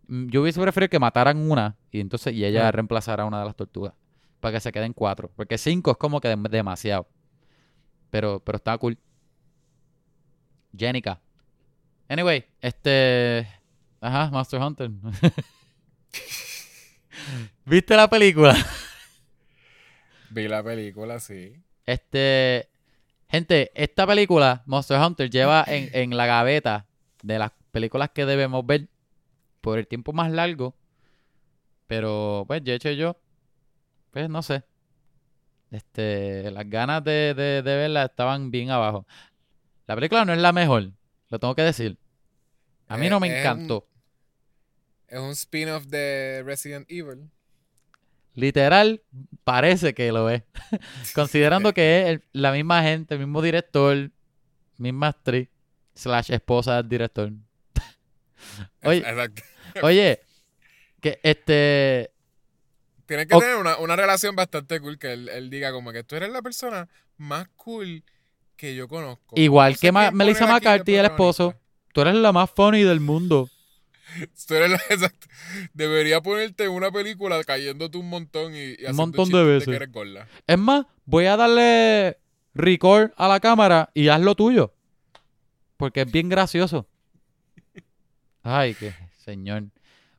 Mm, 0.07 0.27
Yo 0.29 0.41
hubiese 0.41 0.59
preferido 0.59 0.89
que 0.89 0.99
mataran 0.99 1.37
una 1.49 1.77
y 1.91 1.99
entonces 2.01 2.33
y 2.33 2.43
ella 2.43 2.67
Ah. 2.67 2.71
reemplazara 2.71 3.23
a 3.23 3.25
una 3.27 3.39
de 3.39 3.45
las 3.45 3.55
tortugas. 3.55 3.93
Para 4.39 4.53
que 4.53 4.59
se 4.59 4.71
queden 4.71 4.93
cuatro. 4.93 5.29
Porque 5.35 5.57
cinco 5.57 5.91
es 5.91 5.97
como 5.97 6.19
que 6.19 6.29
dem- 6.35 6.49
demasiado. 6.49 7.07
Pero, 8.09 8.39
pero 8.43 8.55
está 8.57 8.77
cool. 8.77 8.97
Jenica. 10.75 11.19
Anyway, 12.07 12.45
este. 12.61 13.47
Ajá, 14.01 14.29
Monster 14.31 14.59
Hunter. 14.61 14.91
¿Viste 17.65 17.95
la 17.95 18.09
película? 18.09 18.55
Vi 20.31 20.47
la 20.47 20.63
película, 20.63 21.19
sí. 21.19 21.53
Este. 21.85 22.69
Gente, 23.29 23.71
esta 23.75 24.07
película, 24.07 24.63
Monster 24.65 24.99
Hunter, 24.99 25.29
lleva 25.29 25.63
en, 25.67 25.89
en 25.93 26.17
la 26.17 26.25
gaveta 26.25 26.87
de 27.21 27.37
las 27.37 27.51
películas 27.71 28.09
que 28.11 28.25
debemos 28.25 28.65
ver 28.65 28.87
por 29.61 29.77
el 29.77 29.87
tiempo 29.87 30.13
más 30.13 30.31
largo. 30.31 30.75
Pero, 31.87 32.43
pues, 32.47 32.63
de 32.63 32.73
hecho, 32.75 32.89
yo. 32.91 33.17
Pues, 34.11 34.29
no 34.29 34.41
sé. 34.41 34.63
Este. 35.71 36.49
Las 36.51 36.67
ganas 36.69 37.03
de, 37.03 37.33
de, 37.35 37.61
de 37.61 37.75
verla 37.75 38.05
estaban 38.05 38.49
bien 38.51 38.71
abajo. 38.71 39.05
La 39.87 39.95
película 39.95 40.25
no 40.25 40.33
es 40.33 40.39
la 40.39 40.51
mejor, 40.53 40.91
lo 41.29 41.39
tengo 41.39 41.55
que 41.55 41.63
decir. 41.63 41.97
A 42.87 42.97
mí 42.97 43.07
Eh, 43.07 43.09
no 43.09 43.19
me 43.19 43.29
un- 43.29 43.35
encantó. 43.35 43.87
Es 45.09 45.19
un 45.19 45.31
spin-off 45.31 45.85
de 45.85 46.43
Resident 46.45 46.85
Evil. 46.89 47.29
Literal, 48.35 49.01
parece 49.43 49.93
que 49.93 50.11
lo 50.11 50.29
es. 50.29 50.43
Considerando 51.15 51.73
que 51.73 52.01
es 52.01 52.07
el- 52.09 52.23
la 52.31 52.51
misma 52.51 52.81
gente, 52.83 53.15
el 53.15 53.19
mismo 53.21 53.41
director, 53.41 54.11
misma 54.77 55.07
actriz, 55.07 55.49
slash 55.95 56.31
esposa 56.31 56.77
del 56.77 56.89
director. 56.89 57.31
Oye, 58.83 59.03
oye, 59.83 60.21
que 61.01 61.19
este. 61.23 62.11
Tiene 63.05 63.25
que 63.27 63.37
tener 63.37 63.55
una, 63.57 63.77
una 63.77 63.95
relación 63.95 64.35
bastante 64.35 64.79
cool 64.79 64.97
que 64.99 65.11
él, 65.13 65.29
él 65.29 65.49
diga 65.49 65.71
como 65.71 65.91
que 65.91 66.03
tú 66.03 66.15
eres 66.15 66.29
la 66.29 66.41
persona 66.41 66.87
más 67.17 67.47
cool 67.57 68.03
que 68.55 68.75
yo 68.75 68.87
conozco. 68.87 69.35
Igual 69.35 69.71
No 69.73 69.77
sé 69.77 69.87
que 69.87 70.11
Melissa 70.11 70.45
McCarthy, 70.47 70.95
el 70.95 71.05
esposo. 71.05 71.55
Tú 71.91 72.01
eres 72.01 72.13
la 72.15 72.31
más 72.31 72.49
funny 72.51 72.83
del 72.83 72.99
mundo. 72.99 73.49
Protagonista. 74.09 74.47
Tú 74.47 74.53
eres 74.55 74.69
la- 74.71 74.77
exacto. 74.89 75.27
Debería 75.73 76.21
ponerte 76.21 76.63
en 76.65 76.71
una 76.71 76.91
película 76.91 77.43
cayéndote 77.43 77.97
un 77.97 78.09
montón 78.09 78.55
y, 78.55 78.59
y 78.59 78.73
haciendo 78.73 78.93
montón 78.93 79.29
de 79.31 79.43
veces. 79.43 79.79
que 79.79 79.85
gorda. 79.87 80.27
Es 80.47 80.57
más, 80.57 80.85
voy 81.05 81.25
a 81.25 81.37
darle 81.37 82.17
record 82.53 83.11
a 83.17 83.27
la 83.27 83.39
cámara 83.39 83.89
y 83.93 84.07
haz 84.09 84.21
lo 84.21 84.35
tuyo. 84.35 84.73
Porque 85.77 86.01
es 86.01 86.11
bien 86.11 86.29
gracioso. 86.29 86.87
Ay, 88.43 88.73
qué 88.75 88.93
señor. 89.23 89.63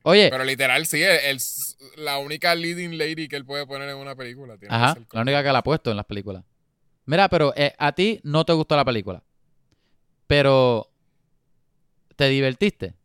Oye, 0.03 0.29
Pero 0.31 0.43
literal, 0.43 0.87
sí, 0.87 1.03
es 1.03 1.77
la 1.95 2.17
única 2.17 2.55
leading 2.55 2.97
lady 2.97 3.27
que 3.27 3.35
él 3.35 3.45
puede 3.45 3.67
poner 3.67 3.87
en 3.89 3.97
una 3.97 4.15
película. 4.15 4.57
Tiene 4.57 4.73
Ajá, 4.73 4.97
la 5.11 5.21
única 5.21 5.43
que 5.43 5.51
la 5.51 5.59
ha 5.59 5.63
puesto 5.63 5.91
en 5.91 5.97
las 5.97 6.05
películas. 6.05 6.43
Mira, 7.05 7.29
pero 7.29 7.53
eh, 7.55 7.73
a 7.77 7.91
ti 7.91 8.19
no 8.23 8.43
te 8.43 8.53
gustó 8.53 8.75
la 8.75 8.85
película. 8.85 9.21
Pero 10.25 10.89
te 12.15 12.29
divertiste. 12.29 12.95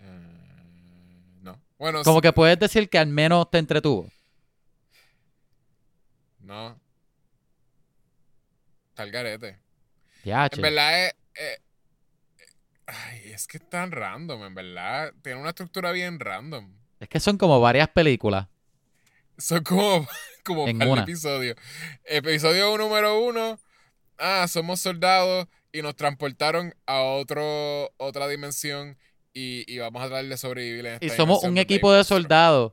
Eh, 0.00 1.40
no. 1.42 1.58
Bueno, 1.82 2.04
Como 2.04 2.18
sí, 2.18 2.22
que 2.22 2.32
puedes 2.32 2.56
decir 2.60 2.88
que 2.88 2.96
al 2.96 3.08
menos 3.08 3.50
te 3.50 3.58
entretuvo. 3.58 4.08
No. 6.38 6.80
Está 8.90 9.02
el 9.02 9.10
garete. 9.10 9.58
Ya, 10.22 10.48
En 10.52 10.62
verdad 10.62 11.06
es. 11.06 11.12
eh, 11.34 11.58
eh, 12.38 12.46
ay, 12.86 13.32
es 13.32 13.48
que 13.48 13.56
es 13.56 13.68
tan 13.68 13.90
random, 13.90 14.44
en 14.44 14.54
verdad. 14.54 15.12
Tiene 15.22 15.40
una 15.40 15.48
estructura 15.48 15.90
bien 15.90 16.20
random. 16.20 16.72
Es 17.00 17.08
que 17.08 17.18
son 17.18 17.36
como 17.36 17.60
varias 17.60 17.88
películas. 17.88 18.46
Son 19.36 19.64
como, 19.64 20.06
como 20.44 20.68
En 20.68 20.80
una. 20.88 21.02
episodios. 21.02 21.56
Episodio 22.04 22.78
número 22.78 23.18
uno. 23.24 23.58
Ah, 24.18 24.46
somos 24.46 24.78
soldados 24.78 25.48
y 25.72 25.82
nos 25.82 25.96
transportaron 25.96 26.76
a 26.86 27.00
otro, 27.00 27.90
otra 27.96 28.28
dimensión 28.28 28.96
y, 29.34 29.64
y 29.72 29.78
vamos 29.78 30.02
a 30.02 30.08
tratar 30.08 30.26
de 30.26 30.36
sobrevivir 30.36 30.86
en 30.86 30.94
esta 30.94 31.06
Y 31.06 31.10
somos 31.10 31.42
un 31.44 31.58
equipo 31.58 31.92
de 31.92 32.04
soldados 32.04 32.72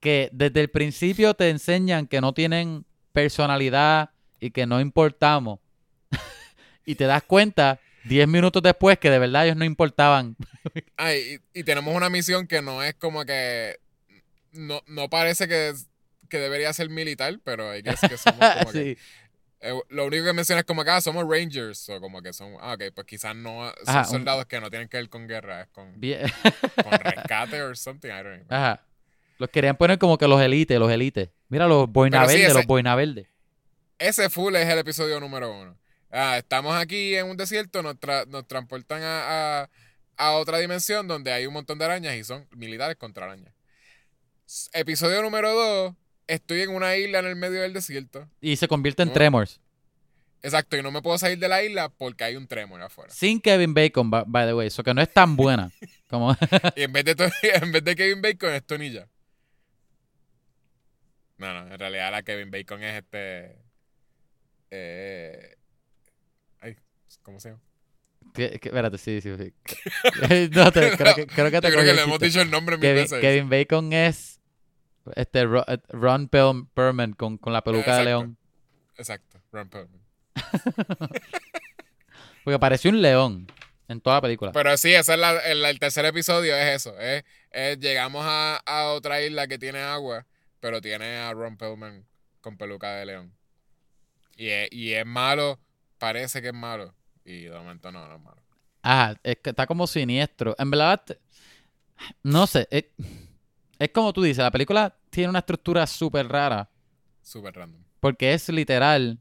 que 0.00 0.30
desde 0.32 0.60
el 0.60 0.70
principio 0.70 1.34
te 1.34 1.50
enseñan 1.50 2.06
que 2.06 2.20
no 2.20 2.32
tienen 2.32 2.84
personalidad 3.12 4.10
y 4.40 4.50
que 4.50 4.66
no 4.66 4.80
importamos. 4.80 5.60
y 6.86 6.94
te 6.94 7.04
das 7.04 7.22
cuenta 7.22 7.80
10 8.04 8.26
minutos 8.28 8.62
después 8.62 8.98
que 8.98 9.10
de 9.10 9.18
verdad 9.18 9.44
ellos 9.46 9.56
no 9.56 9.64
importaban. 9.64 10.36
Ah, 10.98 11.14
y, 11.14 11.40
y 11.54 11.64
tenemos 11.64 11.96
una 11.96 12.10
misión 12.10 12.46
que 12.46 12.60
no 12.60 12.82
es 12.82 12.94
como 12.94 13.24
que. 13.24 13.80
No, 14.52 14.82
no 14.86 15.08
parece 15.08 15.48
que, 15.48 15.72
que 16.28 16.38
debería 16.38 16.70
ser 16.74 16.90
militar, 16.90 17.40
pero 17.42 17.70
hay 17.70 17.82
que 17.82 17.94
que 17.94 18.18
somos 18.18 18.38
como 18.58 18.72
que. 18.72 18.98
Eh, 19.62 19.78
lo 19.90 20.06
único 20.06 20.24
que 20.24 20.32
menciona 20.32 20.60
es 20.60 20.66
como 20.66 20.82
que 20.84 20.90
ah, 20.90 21.00
somos 21.00 21.24
Rangers, 21.28 21.88
o 21.90 22.00
como 22.00 22.22
que 22.22 22.32
son. 22.32 22.54
Ah, 22.60 22.74
ok, 22.74 22.94
pues 22.94 23.06
quizás 23.06 23.36
no. 23.36 23.66
Son 23.70 23.74
Ajá, 23.88 24.00
un- 24.00 24.06
soldados 24.06 24.46
que 24.46 24.60
no 24.60 24.70
tienen 24.70 24.88
que 24.88 24.96
ver 24.96 25.08
con 25.10 25.26
guerra, 25.28 25.62
es 25.62 25.68
con, 25.68 26.00
Bien. 26.00 26.22
con 26.82 26.92
rescate 27.00 27.60
or 27.62 27.76
something, 27.76 28.08
I 28.08 28.22
don't 28.22 28.46
know. 28.46 28.58
Ajá. 28.58 28.86
Los 29.38 29.50
querían 29.50 29.76
poner 29.76 29.98
como 29.98 30.16
que 30.18 30.26
los 30.28 30.40
elites, 30.40 30.78
los 30.78 30.90
elites. 30.90 31.30
Mira 31.48 31.66
los 31.66 31.88
boina 31.90 32.18
Pero 32.20 32.30
sí, 32.30 32.36
verde, 32.36 32.46
ese- 32.48 32.54
los 32.58 32.66
boina 32.66 32.94
verde. 32.94 33.26
Ese 33.98 34.30
full 34.30 34.54
es 34.56 34.66
el 34.68 34.78
episodio 34.78 35.20
número 35.20 35.52
uno. 35.54 35.76
Ah, 36.10 36.38
estamos 36.38 36.74
aquí 36.74 37.14
en 37.14 37.26
un 37.26 37.36
desierto, 37.36 37.82
nos, 37.82 37.96
tra- 37.96 38.26
nos 38.26 38.46
transportan 38.48 39.02
a, 39.02 39.60
a, 39.62 39.70
a 40.16 40.32
otra 40.32 40.58
dimensión 40.58 41.06
donde 41.06 41.32
hay 41.32 41.46
un 41.46 41.52
montón 41.52 41.78
de 41.78 41.84
arañas 41.84 42.14
y 42.16 42.24
son 42.24 42.46
militares 42.52 42.96
contra 42.96 43.26
arañas. 43.26 43.52
Episodio 44.72 45.22
número 45.22 45.52
dos, 45.54 45.94
estoy 46.34 46.62
en 46.62 46.70
una 46.70 46.96
isla 46.96 47.18
en 47.20 47.26
el 47.26 47.36
medio 47.36 47.60
del 47.62 47.72
desierto. 47.72 48.28
Y 48.40 48.56
se 48.56 48.68
convierte 48.68 49.02
en 49.02 49.08
No. 49.08 49.14
Tremors. 49.14 49.60
Exacto, 50.42 50.76
y 50.76 50.82
no 50.82 50.90
me 50.90 51.02
puedo 51.02 51.18
salir 51.18 51.38
de 51.38 51.48
la 51.48 51.62
isla 51.62 51.90
porque 51.90 52.24
hay 52.24 52.36
un 52.36 52.46
tremor 52.46 52.80
afuera. 52.80 53.12
Sin 53.12 53.40
Kevin 53.40 53.74
Bacon, 53.74 54.10
by, 54.10 54.24
by 54.26 54.46
the 54.46 54.54
way. 54.54 54.68
Eso 54.68 54.82
que 54.82 54.94
no 54.94 55.02
es 55.02 55.12
tan 55.12 55.36
buena. 55.36 55.70
Como... 56.08 56.34
Y 56.76 56.82
en 56.82 56.92
vez 56.92 57.04
de, 57.04 57.14
en 57.42 57.72
vez 57.72 57.84
de 57.84 57.94
Kevin 57.94 58.22
Bacon 58.22 58.54
es 58.54 58.64
Tony 58.64 58.90
ya. 58.90 59.06
No, 61.36 61.52
no, 61.54 61.72
en 61.72 61.78
realidad 61.78 62.10
la 62.10 62.22
Kevin 62.22 62.50
Bacon 62.50 62.82
es 62.82 63.02
este. 63.02 63.56
Eh, 64.70 65.56
ay, 66.60 66.76
¿cómo 67.22 67.40
se 67.40 67.50
llama? 67.50 67.62
que- 68.34 68.60
espérate, 68.62 68.98
sí, 68.98 69.20
sí, 69.20 69.30
sí. 69.36 69.52
no, 70.52 70.70
te- 70.70 70.96
creo, 70.96 71.14
que, 71.16 71.26
creo 71.26 71.46
que 71.50 71.56
Yo 71.56 71.60
te 71.62 71.70
creo 71.72 71.82
que 71.84 71.94
le 71.94 72.02
hemos 72.02 72.18
dicho 72.20 72.40
el 72.42 72.50
nombre 72.50 72.76
mil 72.76 72.82
Kevin, 72.82 73.02
veces. 73.04 73.20
Kevin 73.20 73.48
Bacon 73.50 73.92
es 73.92 74.39
este 75.16 75.40
eh, 75.42 75.78
Ron 75.88 76.28
Perlman 76.28 77.12
con, 77.14 77.38
con 77.38 77.52
la 77.52 77.62
peluca 77.62 77.96
de 77.96 78.04
león. 78.04 78.36
Exacto, 78.96 79.40
Ron 79.52 79.68
Perlman. 79.68 80.00
Porque 82.44 82.58
pareció 82.58 82.90
un 82.90 83.02
león 83.02 83.46
en 83.88 84.00
toda 84.00 84.16
la 84.16 84.22
película. 84.22 84.52
Pero 84.52 84.76
sí, 84.76 84.92
ese 84.94 85.12
es 85.14 85.18
la- 85.18 85.38
el, 85.40 85.64
el 85.64 85.78
tercer 85.78 86.04
episodio, 86.06 86.56
es 86.56 86.76
eso. 86.76 86.98
Es, 86.98 87.24
es 87.50 87.78
llegamos 87.78 88.24
a, 88.26 88.56
a 88.64 88.92
otra 88.92 89.20
isla 89.22 89.46
que 89.46 89.58
tiene 89.58 89.80
agua, 89.80 90.26
pero 90.60 90.80
tiene 90.80 91.18
a 91.18 91.32
Ron 91.32 91.56
Perlman 91.56 92.06
con 92.40 92.56
peluca 92.56 92.94
de 92.94 93.06
león. 93.06 93.34
Y 94.36 94.48
es, 94.48 94.68
y 94.72 94.92
es 94.94 95.04
malo, 95.04 95.58
parece 95.98 96.40
que 96.40 96.48
es 96.48 96.54
malo. 96.54 96.94
Y 97.24 97.42
de 97.42 97.50
momento 97.50 97.92
no, 97.92 98.06
no 98.08 98.16
es 98.16 98.22
malo. 98.22 98.42
Ajá, 98.82 99.20
es 99.22 99.36
que 99.36 99.50
está 99.50 99.66
como 99.66 99.86
siniestro. 99.86 100.54
En 100.58 100.70
verdad, 100.70 101.02
no 102.22 102.46
sé. 102.46 102.66
Es, 102.70 102.84
es 103.80 103.90
como 103.90 104.12
tú 104.12 104.22
dices, 104.22 104.38
la 104.44 104.50
película 104.52 104.94
tiene 105.10 105.30
una 105.30 105.40
estructura 105.40 105.86
súper 105.86 106.28
rara. 106.28 106.68
Súper 107.22 107.54
random. 107.54 107.82
Porque 107.98 108.32
es 108.34 108.48
literal. 108.50 109.18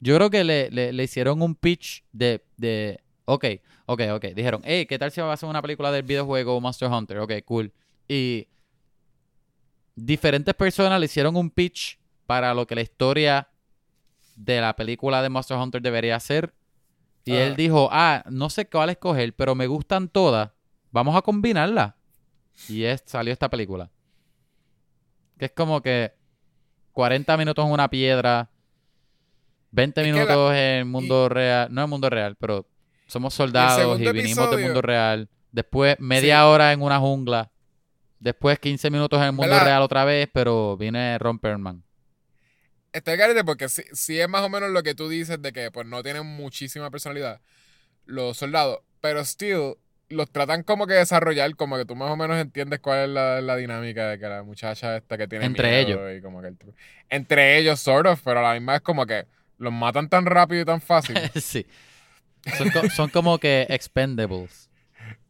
Yo 0.00 0.16
creo 0.16 0.30
que 0.30 0.44
le, 0.44 0.70
le- 0.70 0.92
le 0.92 1.04
hicieron 1.04 1.40
un 1.42 1.54
pitch 1.54 2.04
de, 2.12 2.44
de. 2.56 3.00
Ok, 3.24 3.44
ok, 3.86 4.02
ok. 4.14 4.24
Dijeron, 4.34 4.62
hey, 4.64 4.86
¿qué 4.86 4.98
tal 4.98 5.10
si 5.10 5.20
va 5.20 5.30
a 5.30 5.34
hacer 5.34 5.48
una 5.48 5.62
película 5.62 5.90
del 5.90 6.02
videojuego 6.02 6.60
Monster 6.60 6.88
Hunter? 6.90 7.18
Ok, 7.18 7.32
cool. 7.44 7.72
Y 8.08 8.48
diferentes 9.96 10.54
personas 10.54 10.98
le 11.00 11.06
hicieron 11.06 11.36
un 11.36 11.50
pitch 11.50 11.98
para 12.26 12.54
lo 12.54 12.66
que 12.66 12.74
la 12.74 12.82
historia 12.82 13.48
de 14.36 14.60
la 14.60 14.74
película 14.76 15.22
de 15.22 15.28
Monster 15.28 15.56
Hunter 15.56 15.82
debería 15.82 16.18
ser. 16.20 16.54
Y 17.24 17.36
él 17.36 17.56
dijo, 17.56 17.88
ah, 17.92 18.24
no 18.30 18.48
sé 18.50 18.68
cuál 18.68 18.90
escoger, 18.90 19.34
pero 19.34 19.54
me 19.54 19.66
gustan 19.66 20.08
todas. 20.08 20.50
Vamos 20.90 21.14
a 21.16 21.22
combinarlas. 21.22 21.94
Y 22.68 22.84
es, 22.84 23.02
salió 23.06 23.32
esta 23.32 23.48
película. 23.48 23.90
Que 25.38 25.46
es 25.46 25.52
como 25.52 25.80
que 25.80 26.12
40 26.92 27.36
minutos 27.36 27.64
en 27.64 27.70
una 27.72 27.88
piedra, 27.88 28.50
20 29.70 30.00
Es 30.00 30.06
que 30.06 30.12
la- 30.12 30.18
minutos 30.24 30.52
en 30.52 30.58
el 30.78 30.84
mundo 30.86 31.28
real, 31.28 31.68
no 31.72 31.80
en 31.82 31.84
el 31.84 31.90
mundo 31.90 32.10
real, 32.10 32.36
pero 32.36 32.66
somos 33.06 33.34
soldados 33.34 34.00
y 34.00 34.10
vinimos 34.12 34.50
del 34.50 34.60
mundo 34.64 34.82
real. 34.82 35.28
Después 35.52 35.96
media 36.00 36.46
hora 36.48 36.72
en 36.72 36.82
una 36.82 36.98
jungla. 36.98 37.50
Después 38.20 38.58
15 38.58 38.90
minutos 38.90 39.18
en 39.20 39.26
el 39.26 39.32
mundo 39.32 39.50
¿Verdad? 39.52 39.64
real 39.64 39.82
otra 39.82 40.04
vez, 40.04 40.28
pero 40.32 40.76
viene 40.76 41.16
Ron 41.18 41.38
Perlman. 41.38 41.84
Está 42.92 43.12
el 43.12 43.18
garete 43.18 43.44
porque 43.44 43.68
sí, 43.68 43.82
sí 43.92 44.18
es 44.18 44.28
más 44.28 44.42
o 44.42 44.48
menos 44.48 44.70
lo 44.70 44.82
que 44.82 44.94
tú 44.94 45.08
dices 45.08 45.40
de 45.40 45.52
que 45.52 45.70
pues 45.70 45.86
no 45.86 46.02
tienen 46.02 46.26
muchísima 46.26 46.90
personalidad 46.90 47.40
los 48.06 48.36
soldados, 48.38 48.80
pero 49.00 49.20
still 49.24 49.74
los 50.10 50.30
tratan 50.30 50.62
como 50.62 50.86
que 50.86 50.94
desarrollar, 50.94 51.54
como 51.56 51.76
que 51.76 51.84
tú 51.84 51.94
más 51.94 52.10
o 52.10 52.16
menos 52.16 52.38
entiendes 52.40 52.80
cuál 52.80 53.04
es 53.04 53.08
la, 53.10 53.40
la 53.40 53.56
dinámica 53.56 54.08
de 54.08 54.18
que 54.18 54.26
la 54.26 54.42
muchacha 54.42 54.96
esta 54.96 55.18
que 55.18 55.28
tiene 55.28 55.44
Entre 55.44 55.84
miedo 55.84 56.08
ellos. 56.08 56.18
y 56.18 56.22
como 56.22 56.40
que 56.40 56.48
el 56.48 56.58
tru- 56.58 56.74
entre 57.10 57.58
ellos, 57.58 57.78
sort 57.80 58.06
of, 58.06 58.20
pero 58.24 58.40
a 58.40 58.42
la 58.42 58.54
misma 58.54 58.76
es 58.76 58.80
como 58.82 59.04
que 59.06 59.26
los 59.58 59.72
matan 59.72 60.08
tan 60.08 60.24
rápido 60.26 60.62
y 60.62 60.64
tan 60.64 60.80
fácil. 60.80 61.16
sí. 61.34 61.66
Son, 62.56 62.70
co- 62.70 62.88
son 62.90 63.10
como 63.10 63.38
que 63.38 63.66
expendables. 63.68 64.70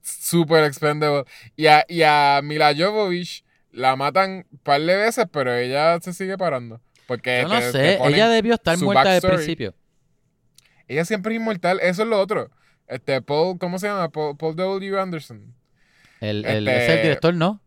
Super 0.03 0.64
expendable. 0.64 1.25
Y 1.57 1.67
a, 1.67 1.85
y 1.88 2.03
a 2.03 2.41
Mila 2.43 2.73
Jovovich 2.77 3.45
la 3.73 3.97
matan 3.97 4.47
un 4.51 4.59
par 4.59 4.81
de 4.81 4.97
veces, 4.97 5.27
pero 5.33 5.55
ella 5.55 5.99
se 6.01 6.12
sigue 6.12 6.38
parando. 6.38 6.81
Porque 7.07 7.41
Yo 7.43 7.49
no 7.49 7.59
te- 7.59 7.73
sé, 7.73 7.99
ella 8.05 8.29
debió 8.29 8.55
estar 8.55 8.79
muerta 8.79 9.11
desde 9.12 9.29
el 9.29 9.35
principio. 9.35 9.75
ella 10.87 11.05
siempre 11.05 11.35
es 11.35 11.41
inmortal. 11.41 11.81
Eso 11.81 12.03
es 12.03 12.09
lo 12.09 12.19
otro. 12.21 12.51
Este, 12.88 13.20
Paul, 13.22 13.59
¿cómo 13.59 13.79
se 13.79 13.87
llama? 13.88 14.09
Paul, 14.11 14.37
Paul 14.37 14.57
W. 14.57 14.98
Anderson. 14.98 15.55
El, 16.20 16.44
el, 16.46 16.66
Este- 16.68 16.85
es 16.85 16.90
el 16.90 17.03
director, 17.03 17.35
¿no? 17.35 17.61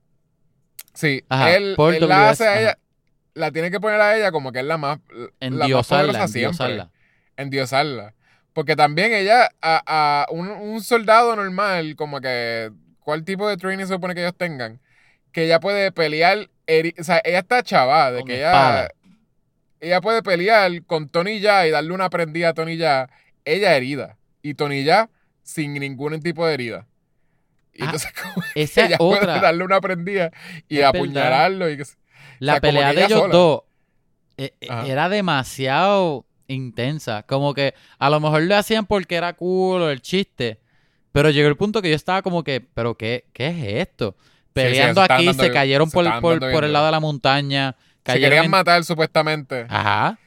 Sí, 0.93 1.23
Ajá, 1.29 1.55
él, 1.55 1.75
Paul 1.77 1.93
él 1.95 2.01
W. 2.01 2.10
la 2.10 2.29
hace 2.29 2.45
a 2.47 2.51
ajá. 2.51 2.60
ella, 2.62 2.77
la 3.34 3.51
tiene 3.51 3.71
que 3.71 3.79
poner 3.79 4.01
a 4.01 4.17
ella 4.17 4.31
como 4.31 4.51
que 4.51 4.60
es 4.60 4.65
la 4.65 4.77
más, 4.77 4.99
la 5.10 5.17
más 5.17 5.31
Endiosarla, 5.39 6.12
poderosa 6.13 6.27
siempre. 6.27 6.86
endiosarla. 7.38 8.13
Porque 8.53 8.75
también 8.75 9.13
ella, 9.13 9.49
a, 9.62 9.81
a 10.25 10.31
un, 10.31 10.49
un 10.49 10.84
soldado 10.84 11.34
normal, 11.38 11.95
como 11.95 12.19
que, 12.19 12.71
¿cuál 12.99 13.23
tipo 13.23 13.47
de 13.47 13.55
training 13.55 13.86
se 13.86 13.93
supone 13.93 14.13
que 14.13 14.21
ellos 14.21 14.36
tengan? 14.36 14.81
Que 15.31 15.45
ella 15.45 15.62
puede 15.62 15.93
pelear, 15.93 16.49
heri- 16.67 16.99
o 16.99 17.03
sea, 17.05 17.21
ella 17.23 17.39
está 17.39 17.63
chavada, 17.63 18.12
de 18.12 18.19
Con 18.19 18.27
que 18.27 18.43
espada. 18.43 18.81
ella, 18.81 18.91
ella 19.79 20.01
puede 20.01 20.21
pelear 20.23 20.84
con 20.86 21.07
Tony 21.07 21.39
Ya 21.39 21.65
y 21.65 21.71
darle 21.71 21.93
una 21.93 22.10
prendida 22.10 22.49
a 22.49 22.53
Tony 22.53 22.75
Ya, 22.75 23.10
ella 23.45 23.77
herida, 23.77 24.17
y 24.41 24.54
Tony 24.54 24.84
Ya 24.84 25.10
sin 25.43 25.73
ningún 25.73 26.19
tipo 26.21 26.45
de 26.45 26.54
herida. 26.54 26.88
Y 27.73 27.82
Ah, 27.84 27.86
entonces, 27.86 28.12
como 28.21 28.45
Esa 28.56 28.86
ella 28.86 28.95
es 28.95 28.97
puede 28.99 29.19
otra. 29.21 29.39
darle 29.39 29.63
una 29.63 29.80
prendida 29.82 30.32
y 30.67 30.80
Es 30.80 30.86
apuñalarlo. 30.86 31.69
Y 31.69 31.77
que, 31.77 31.86
se- 31.86 31.95
La 32.39 32.54
sea, 32.54 32.62
pelea 32.62 32.93
de 32.93 33.06
ellos 33.06 33.19
sola. 33.19 33.34
dos 33.34 33.62
eh, 34.38 34.54
eh, 34.62 34.67
era 34.88 35.08
demasiado 35.10 36.25
intensa. 36.47 37.23
Como 37.23 37.54
que 37.54 37.73
a 37.99 38.10
lo 38.10 38.19
mejor 38.19 38.41
lo 38.43 38.56
hacían 38.58 38.86
porque 38.86 39.15
era 39.15 39.34
cool 39.34 39.82
o 39.84 39.89
el 39.89 40.01
chiste. 40.01 40.60
Pero 41.12 41.30
llegó 41.30 41.47
el 41.49 41.58
punto 41.58 41.82
que 41.82 41.89
yo 41.89 41.95
estaba 41.95 42.21
como 42.21 42.43
que, 42.43 42.62
¿pero 42.62 42.95
qué, 42.95 43.25
qué 43.34 43.47
es 43.47 43.88
esto? 43.88 44.15
Peleando 44.54 45.06
se 45.06 45.13
aquí, 45.13 45.34
se 45.34 45.51
cayeron 45.51 45.89
se 45.89 45.93
por, 45.93 46.06
el 46.63 46.73
lado 46.73 46.86
de 46.86 46.91
la 46.91 46.99
montaña. 46.99 47.75
se 47.77 48.04
Cayeron 48.04 48.30
querían 48.30 48.45
en- 48.45 48.51
matar 48.51 48.84
supuestamente. 48.84 49.65
Ajá. 49.69 50.17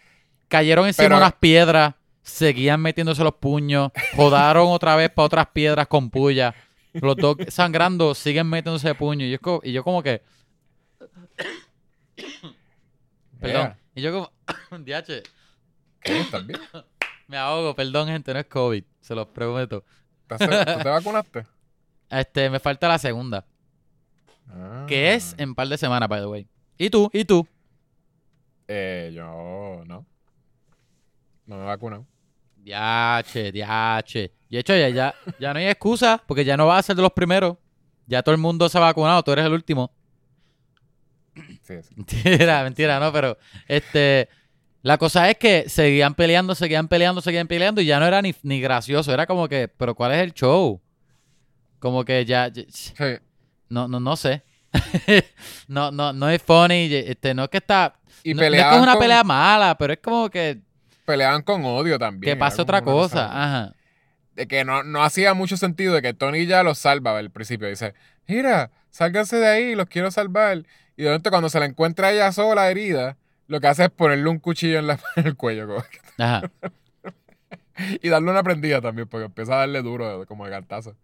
Cayeron 0.49 0.87
encima 0.87 1.09
de 1.09 1.15
unas 1.17 1.33
piedras, 1.35 1.95
seguían 2.25 2.81
metiéndose 2.81 3.23
los 3.23 3.35
puños, 3.35 3.93
jodaron 4.17 4.67
otra 4.73 4.97
vez 4.97 5.11
para 5.11 5.27
otras 5.27 5.47
piedras 5.53 5.87
con 5.87 6.11
puya. 6.11 6.55
Los 6.93 7.15
dos 7.17 7.37
sangrando, 7.49 8.15
siguen 8.15 8.49
metiéndose 8.49 8.95
puños. 8.97 9.29
Y 9.29 9.31
yo, 9.33 9.39
co- 9.41 9.61
y 9.63 9.73
yo 9.73 9.85
como 9.85 10.03
que, 10.03 10.23
perdón. 13.41 13.75
Y 13.95 14.03
yo 14.03 14.13
como, 14.13 14.31
diache. 14.85 15.23
¿Estás 16.03 16.47
bien? 16.47 16.61
me 17.29 17.37
ahogo, 17.37 17.75
perdón 17.75 18.09
gente, 18.09 18.33
no 18.33 18.41
es 18.41 18.47
COVID, 18.47 18.85
se 19.01 19.15
los 19.15 19.27
prometo. 19.29 19.85
¿Estás- 20.29 20.77
¿Tú 20.77 20.83
te 20.83 20.89
vacunaste? 20.89 21.47
Este, 22.11 22.49
me 22.51 22.61
falta 22.61 22.87
la 22.87 22.99
segunda, 22.99 23.45
Ah. 24.49 24.85
que 24.87 25.15
es 25.15 25.35
en 25.39 25.55
par 25.55 25.67
de 25.67 25.77
semanas, 25.79 26.09
by 26.09 26.21
the 26.21 26.27
way. 26.27 26.47
¿Y 26.79 26.91
tú? 26.91 27.11
¿Y 27.13 27.25
tú? 27.25 27.49
Eh, 28.69 29.11
yo 29.15 29.83
no. 29.87 30.07
No 31.47 31.57
me 31.57 31.63
he 31.63 31.67
vacunado. 31.67 32.07
Diache, 32.65 33.53
diache. 33.53 34.33
Y 34.49 34.57
hecho, 34.57 34.75
ya, 34.75 34.89
ya, 34.89 35.15
ya 35.39 35.53
no 35.53 35.59
hay 35.59 35.67
excusa, 35.67 36.23
porque 36.27 36.45
ya 36.45 36.57
no 36.57 36.67
vas 36.67 36.79
a 36.81 36.83
ser 36.83 36.97
de 36.97 37.03
los 37.03 37.13
primeros. 37.13 37.57
Ya 38.07 38.23
todo 38.23 38.35
el 38.35 38.41
mundo 38.41 38.69
se 38.69 38.79
ha 38.79 38.81
vacunado, 38.81 39.23
tú 39.23 39.33
eres 39.33 39.45
el 39.45 39.53
último. 39.53 39.93
Sí, 41.63 41.75
sí. 41.83 41.95
Mentira, 41.97 42.63
mentira, 42.63 43.01
no, 43.01 43.13
pero 43.13 43.37
este. 43.69 44.29
La 44.83 44.99
cosa 44.99 45.31
es 45.31 45.39
que 45.39 45.67
seguían 45.71 46.15
peleando, 46.15 46.55
seguían 46.55 46.89
peleando, 46.89 47.23
seguían 47.23 47.49
peleando 47.49 47.81
y 47.81 47.87
ya 47.87 47.99
no 47.99 48.07
era 48.07 48.21
ni, 48.21 48.35
ni 48.43 48.61
gracioso. 48.61 49.15
Era 49.15 49.27
como 49.27 49.49
que, 49.49 49.67
¿pero 49.67 49.95
cuál 49.95 50.13
es 50.13 50.19
el 50.19 50.35
show? 50.35 50.79
Como 51.79 52.05
que 52.05 52.25
ya. 52.27 52.49
ya- 52.49 52.65
Sí. 52.69 52.93
no, 53.71 53.89
no, 53.89 53.99
no 53.99 54.15
sé. 54.15 54.43
no, 55.69 55.91
no, 55.91 56.13
no 56.13 56.29
es 56.29 56.43
funny. 56.43 56.89
Este, 56.93 57.33
no 57.33 57.45
es 57.45 57.49
que 57.49 57.57
está. 57.59 57.95
Y 58.23 58.35
no, 58.35 58.43
no 58.43 58.47
es 58.47 58.53
que 58.53 58.59
es 58.59 58.83
una 58.83 58.93
con, 58.93 59.01
pelea 59.01 59.25
mala, 59.25 59.77
pero 59.79 59.95
es 59.95 60.01
como 60.01 60.29
que, 60.29 60.61
peleaban 61.05 61.43
con 61.43 61.65
odio 61.65 61.99
también. 61.99 62.33
que 62.35 62.39
pase 62.39 62.57
era 62.57 62.63
otra 62.65 62.83
cosa. 62.83 63.27
Ajá. 63.27 63.75
De 64.35 64.47
que 64.49 64.65
no, 64.65 64.83
no 64.83 65.03
hacía 65.05 65.33
mucho 65.35 65.57
sentido 65.57 65.95
de 65.95 66.03
que 66.03 66.13
Tony 66.15 66.47
ya 66.47 66.63
los 66.63 66.79
salva 66.79 67.17
al 67.19 67.31
principio. 67.31 67.69
Dice, 67.69 67.95
mira, 68.27 68.71
sálganse 68.91 69.37
de 69.37 69.47
ahí, 69.47 69.75
los 69.75 69.87
quiero 69.89 70.11
salvar. 70.11 70.65
Y 70.97 71.03
de 71.05 71.11
repente 71.11 71.31
cuando 71.31 71.49
se 71.49 71.61
la 71.61 71.67
encuentra 71.67 72.13
ella 72.13 72.33
sola 72.33 72.69
herida, 72.71 73.17
lo 73.47 73.61
que 73.61 73.67
hace 73.69 73.85
es 73.85 73.91
ponerle 73.91 74.29
un 74.29 74.39
cuchillo 74.39 74.79
en, 74.79 74.87
la- 74.89 74.99
en 75.17 75.27
el 75.27 75.37
cuello. 75.37 75.67
como 75.67 75.85
Ajá. 76.19 76.51
y 78.03 78.09
darle 78.09 78.31
una 78.31 78.43
prendida 78.43 78.81
también, 78.81 79.07
porque 79.09 79.27
empieza 79.27 79.55
a 79.55 79.59
darle 79.59 79.83
duro, 79.83 80.25
como 80.27 80.45
de 80.45 80.51
cartazo. 80.51 80.97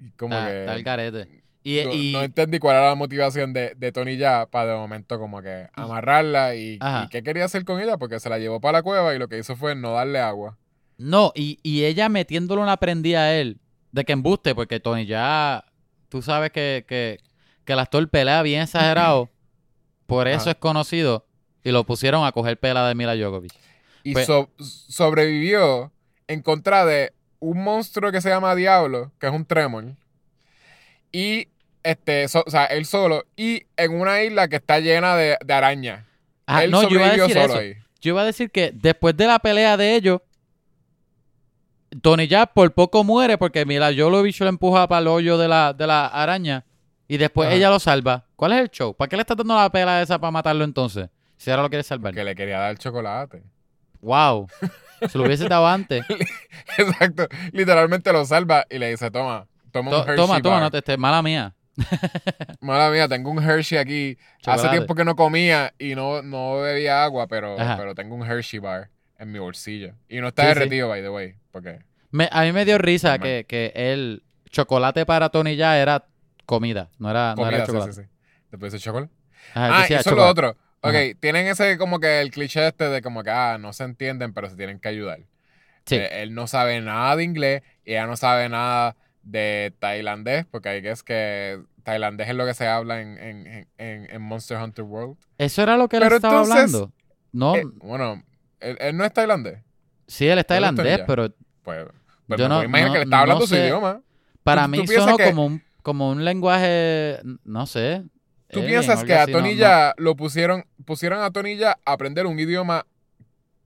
Y 0.00 0.10
como 0.12 0.34
que... 0.44 0.60
está 0.60 0.74
el 0.74 0.82
garete. 0.82 1.28
Y, 1.68 1.82
no, 1.84 1.92
y- 1.92 2.12
no 2.12 2.22
entendí 2.22 2.60
cuál 2.60 2.76
era 2.76 2.88
la 2.90 2.94
motivación 2.94 3.52
de, 3.52 3.74
de 3.76 3.90
Tony 3.90 4.16
ya 4.16 4.46
para 4.46 4.72
de 4.72 4.76
momento 4.78 5.18
como 5.18 5.42
que 5.42 5.66
amarrarla 5.74 6.54
y, 6.54 6.78
qué 7.10 7.24
quería 7.24 7.44
hacer 7.46 7.64
con 7.64 7.80
ella 7.80 7.96
porque 7.96 8.20
se 8.20 8.28
la 8.28 8.38
llevó 8.38 8.60
para 8.60 8.78
la 8.78 8.82
cueva 8.84 9.12
y 9.14 9.18
lo 9.18 9.26
que 9.28 9.36
hizo 9.38 9.56
fue 9.56 9.74
no 9.74 9.92
darle 9.94 10.20
agua. 10.20 10.56
No, 10.96 11.32
y, 11.34 11.58
y 11.64 11.84
ella 11.84 12.08
metiéndole 12.08 12.62
una 12.62 12.76
prendida 12.76 13.22
a 13.22 13.34
él 13.34 13.58
de 13.90 14.04
que 14.04 14.12
embuste, 14.12 14.54
porque 14.54 14.78
Tony 14.78 15.06
ya, 15.06 15.64
tú 16.08 16.22
sabes 16.22 16.52
que, 16.52 16.84
que, 16.86 17.18
que 17.64 17.72
el 17.72 17.78
actor 17.80 18.08
pelea 18.10 18.42
bien 18.42 18.62
exagerado, 18.62 19.28
por 20.06 20.28
eso 20.28 20.42
Ajá. 20.42 20.50
es 20.52 20.56
conocido, 20.58 21.26
y 21.64 21.72
lo 21.72 21.82
pusieron 21.84 22.24
a 22.24 22.30
coger 22.30 22.60
pela 22.60 22.86
de 22.86 22.94
Mila 22.94 23.16
Djokovic. 23.16 23.52
Y 24.04 24.12
Pues- 24.12 24.26
so- 24.26 24.50
sobrevivió 24.58 25.90
en 26.28 26.42
contra 26.42 26.84
de 26.86 27.12
un 27.40 27.64
monstruo 27.64 28.12
que 28.12 28.20
se 28.20 28.28
llama 28.28 28.54
Diablo, 28.54 29.10
que 29.18 29.26
es 29.26 29.32
un 29.32 29.44
tremor. 29.44 29.84
Y 31.12 31.48
este, 31.86 32.28
so- 32.28 32.44
o 32.46 32.50
sea, 32.50 32.64
él 32.66 32.84
solo. 32.86 33.24
Y 33.36 33.62
en 33.76 33.98
una 33.98 34.22
isla 34.22 34.48
que 34.48 34.56
está 34.56 34.80
llena 34.80 35.16
de, 35.16 35.36
de 35.44 35.54
arañas. 35.54 36.04
Ah, 36.46 36.62
él 36.64 36.70
no, 36.70 36.82
yo 36.88 36.96
iba 36.96 37.06
a 37.06 37.12
decir 37.16 37.32
solo 37.32 37.44
eso. 37.44 37.58
ahí. 37.58 37.74
Yo 38.00 38.10
iba 38.10 38.22
a 38.22 38.24
decir 38.24 38.50
que 38.50 38.70
después 38.74 39.16
de 39.16 39.26
la 39.26 39.38
pelea 39.38 39.76
de 39.76 39.94
ellos, 39.96 40.20
Tony 42.02 42.26
ya 42.26 42.46
por 42.46 42.72
poco 42.74 43.04
muere 43.04 43.38
porque 43.38 43.64
Mila 43.64 43.90
Jovovich 43.96 44.40
lo 44.40 44.48
empuja 44.48 44.86
para 44.86 45.00
el 45.00 45.08
hoyo 45.08 45.38
de 45.38 45.48
la, 45.48 45.72
de 45.72 45.86
la 45.86 46.06
araña 46.06 46.64
y 47.08 47.16
después 47.16 47.46
Ajá. 47.48 47.56
ella 47.56 47.70
lo 47.70 47.78
salva. 47.78 48.24
¿Cuál 48.36 48.52
es 48.52 48.60
el 48.60 48.70
show? 48.70 48.94
¿Para 48.94 49.08
qué 49.08 49.16
le 49.16 49.22
estás 49.22 49.36
dando 49.36 49.54
la 49.54 49.70
pela 49.70 50.02
esa 50.02 50.18
para 50.18 50.30
matarlo 50.30 50.64
entonces? 50.64 51.08
Si 51.36 51.50
ahora 51.50 51.62
lo 51.62 51.68
quieres 51.68 51.86
salvar. 51.86 52.14
Que 52.14 52.24
le 52.24 52.34
quería 52.34 52.58
dar 52.58 52.76
chocolate. 52.78 53.42
Wow. 54.00 54.48
Se 55.10 55.18
lo 55.18 55.24
hubiese 55.24 55.48
dado 55.48 55.66
antes. 55.66 56.04
Exacto. 56.78 57.28
Literalmente 57.52 58.12
lo 58.12 58.24
salva 58.24 58.66
y 58.70 58.78
le 58.78 58.90
dice, 58.90 59.10
toma, 59.10 59.46
toma 59.70 59.90
To- 59.90 59.96
un 60.02 60.08
Hershey 60.08 60.16
toma, 60.16 60.42
toma, 60.42 60.54
bar". 60.56 60.62
no 60.64 60.70
te 60.70 60.78
estés, 60.78 60.98
mala 60.98 61.22
mía. 61.22 61.54
Mala 62.60 62.90
mía, 62.90 63.08
tengo 63.08 63.30
un 63.30 63.42
Hershey 63.42 63.78
aquí. 63.78 64.18
Hace 64.46 64.68
tiempo 64.68 64.94
que 64.94 65.04
no 65.04 65.16
comía 65.16 65.74
y 65.78 65.94
no, 65.94 66.22
no 66.22 66.60
bebía 66.60 67.04
agua, 67.04 67.26
pero, 67.26 67.58
Ajá. 67.60 67.76
pero 67.76 67.94
tengo 67.94 68.14
un 68.14 68.22
Hershey 68.28 68.58
bar 68.60 68.90
en 69.18 69.32
mi 69.32 69.38
bolsillo. 69.38 69.94
Y 70.08 70.20
no 70.20 70.28
está 70.28 70.42
Sí, 70.42 70.48
sí. 70.48 70.54
derretido, 70.54 70.88
by 70.88 71.02
the 71.02 71.08
way. 71.10 71.34
Porque 71.50 71.78
Me- 72.10 72.28
a 72.32 72.42
mí 72.42 72.52
me 72.52 72.64
dio 72.64 72.78
risa 72.78 73.18
que, 73.18 73.44
que 73.48 73.72
el 73.74 74.22
chocolate 74.50 75.04
para 75.06 75.28
Tony 75.28 75.56
ya 75.56 75.78
era 75.78 76.06
comida, 76.46 76.90
no 76.98 77.10
era, 77.10 77.34
no 77.36 77.46
era 77.48 77.64
comida, 77.64 77.66
chocolate. 77.66 77.92
sí. 77.92 78.08
Después 78.50 78.72
dice 78.72 78.82
chocolate. 78.84 79.12
Ajá, 79.54 79.80
Ah, 79.82 79.86
eso 79.88 80.10
es 80.10 80.16
lo 80.16 80.26
otro. 80.26 80.50
Ok, 80.80 80.94
Ajá. 80.94 81.00
tienen 81.20 81.46
ese 81.46 81.78
como 81.78 81.98
que 82.00 82.20
el 82.20 82.30
cliché 82.30 82.66
este 82.68 82.88
de 82.88 83.02
como 83.02 83.22
que, 83.22 83.30
ah, 83.30 83.58
no 83.58 83.72
se 83.72 83.84
entienden, 83.84 84.32
pero 84.32 84.48
se 84.48 84.56
tienen 84.56 84.78
que 84.78 84.88
ayudar. 84.88 85.20
Sí. 85.84 85.96
Eh, 85.96 86.22
él 86.22 86.34
no 86.34 86.46
sabe 86.46 86.80
nada 86.80 87.16
de 87.16 87.24
inglés 87.24 87.62
y 87.84 87.92
ella 87.92 88.06
no 88.06 88.16
sabe 88.16 88.48
nada 88.48 88.96
de 89.26 89.74
tailandés, 89.80 90.46
porque 90.46 90.68
hay 90.68 90.82
que 90.82 90.90
es 90.90 91.02
que 91.02 91.60
tailandés 91.82 92.28
es 92.28 92.34
lo 92.36 92.46
que 92.46 92.54
se 92.54 92.66
habla 92.68 93.00
en, 93.00 93.18
en, 93.18 93.46
en- 93.46 93.68
en, 93.78 94.10
en 94.14 94.22
Monster 94.22 94.56
Hunter 94.62 94.84
World. 94.84 95.16
Eso 95.36 95.62
era 95.62 95.76
lo 95.76 95.88
que 95.88 95.96
él 95.96 96.02
Pero 96.04 96.16
estaba 96.16 96.42
entonces, 96.42 96.54
hablando. 96.74 96.92
No, 97.32 97.56
Eh, 97.56 97.64
bueno, 97.78 98.22
él, 98.60 98.76
él 98.80 98.96
no 98.96 99.04
es 99.04 99.12
tailandés. 99.12 99.58
sí, 100.06 100.26
él 100.28 100.38
es 100.38 100.46
¿dónde 100.46 100.54
está 100.54 100.54
tailandés, 100.54 101.00
pero 101.06 101.28
Pues, 101.62 101.86
pues 102.28 102.40
Yo 102.40 102.48
no- 102.48 102.62
imaginar 102.62 102.88
no- 102.88 102.92
que 102.92 102.98
le 103.00 103.04
está 103.04 103.16
no 103.16 103.22
hablando 103.22 103.46
su 103.46 103.54
idioma. 103.56 104.00
para 104.44 104.62
¿Tú- 104.64 104.68
mí 104.70 104.84
tú 104.86 104.92
sonó 104.92 105.16
que- 105.16 105.24
como, 105.24 105.46
un, 105.46 105.62
como 105.82 106.10
un 106.10 106.24
lenguaje, 106.24 107.18
no 107.44 107.66
sé. 107.66 108.04
¿Tú 108.48 108.60
alien, 108.60 108.70
piensas 108.74 109.02
que 109.02 109.14
a 109.14 109.26
no- 109.26 109.58
ya 109.58 109.92
lo 109.96 110.14
pusieron, 110.14 110.64
pusieron 110.84 111.20
a 111.22 111.32
Tony 111.32 111.56
ya 111.56 111.72
a 111.84 111.92
aprender 111.92 112.26
un 112.26 112.38
idioma 112.38 112.86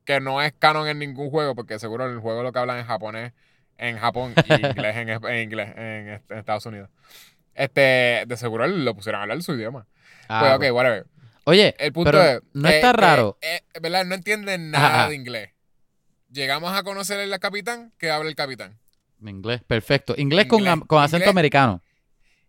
que 0.06 0.20
no 0.20 0.40
es 0.40 0.54
canon 0.58 0.88
en 0.88 0.98
ningún 0.98 1.28
juego, 1.30 1.54
porque 1.54 1.78
seguro 1.78 2.06
el 2.06 2.18
juego 2.18 2.42
lo 2.42 2.50
que 2.52 2.58
hablan 2.58 2.78
es 2.78 2.86
japonés 2.86 3.32
en 3.80 3.98
Japón 3.98 4.34
y 4.46 4.52
inglés 4.66 4.96
en, 4.96 5.08
en 5.08 5.42
inglés 5.42 5.72
en, 5.76 6.08
est- 6.10 6.30
en 6.30 6.38
Estados 6.38 6.66
Unidos. 6.66 6.88
Este, 7.54 8.24
de 8.26 8.36
seguro 8.36 8.66
lo 8.66 8.94
pusieron 8.94 9.18
a 9.20 9.22
hablar 9.22 9.42
su 9.42 9.54
idioma. 9.54 9.86
Ah, 10.28 10.56
pues 10.58 10.70
ok, 10.70 10.74
whatever. 10.76 11.06
Oye, 11.44 11.74
El 11.78 11.92
punto 11.92 12.10
pero 12.12 12.22
es. 12.22 12.40
no 12.52 12.68
está 12.68 12.92
raro. 12.92 13.38
eh, 13.42 13.62
¿Verdad? 13.80 14.04
No 14.04 14.14
entienden 14.14 14.70
nada 14.70 15.00
Ajá. 15.00 15.08
de 15.08 15.14
inglés. 15.16 15.50
Llegamos 16.30 16.72
a 16.78 16.82
conocer 16.84 17.18
al 17.18 17.40
capitán, 17.40 17.92
que 17.98 18.10
habla 18.10 18.28
el 18.28 18.36
capitán. 18.36 18.78
Inglés, 19.22 19.62
perfecto. 19.66 20.14
Inglés, 20.16 20.46
con, 20.46 20.60
Inglés, 20.60 20.76
con 20.86 21.02
acento 21.02 21.16
inglés. 21.24 21.30
americano. 21.30 21.82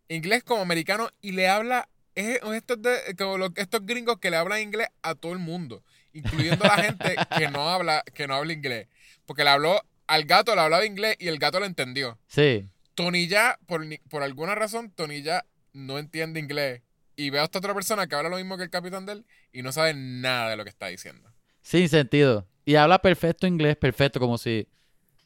Inglés 0.07 0.43
como 0.43 0.61
americano 0.61 1.09
y 1.21 1.31
le 1.31 1.47
habla. 1.49 1.87
Es 2.13 2.39
estos, 2.53 2.81
de- 2.81 3.15
como 3.17 3.37
los- 3.37 3.51
estos 3.55 3.85
gringos 3.85 4.19
que 4.19 4.29
le 4.29 4.37
hablan 4.37 4.59
inglés 4.61 4.89
a 5.01 5.15
todo 5.15 5.31
el 5.31 5.39
mundo, 5.39 5.81
incluyendo 6.13 6.65
a 6.65 6.75
la 6.77 6.83
gente 6.83 7.15
que 7.37 7.47
no 7.47 7.69
habla, 7.69 8.03
que 8.13 8.27
no 8.27 8.35
habla 8.35 8.51
inglés. 8.53 8.87
Porque 9.25 9.43
le 9.45 9.49
habló 9.49 9.81
al 10.11 10.25
gato, 10.25 10.53
le 10.53 10.61
hablaba 10.61 10.85
inglés 10.85 11.15
y 11.19 11.29
el 11.29 11.39
gato 11.39 11.61
lo 11.61 11.65
entendió. 11.65 12.19
Sí. 12.27 12.67
Tony 12.95 13.27
ya, 13.27 13.57
por, 13.65 13.81
por 14.09 14.23
alguna 14.23 14.55
razón, 14.55 14.91
Tony 14.91 15.21
ya 15.21 15.45
no 15.71 15.97
entiende 15.99 16.41
inglés. 16.41 16.81
Y 17.15 17.29
ve 17.29 17.39
a 17.39 17.45
esta 17.45 17.59
otra 17.59 17.73
persona 17.73 18.07
que 18.07 18.15
habla 18.15 18.27
lo 18.27 18.35
mismo 18.35 18.57
que 18.57 18.63
el 18.63 18.69
capitán 18.69 19.05
de 19.05 19.13
él 19.13 19.25
y 19.53 19.61
no 19.61 19.71
sabe 19.71 19.93
nada 19.93 20.49
de 20.49 20.57
lo 20.57 20.65
que 20.65 20.69
está 20.69 20.87
diciendo. 20.87 21.31
Sin 21.61 21.87
sentido. 21.87 22.45
Y 22.65 22.75
habla 22.75 22.99
perfecto 22.99 23.47
inglés, 23.47 23.77
perfecto, 23.77 24.19
como 24.19 24.37
si 24.37 24.67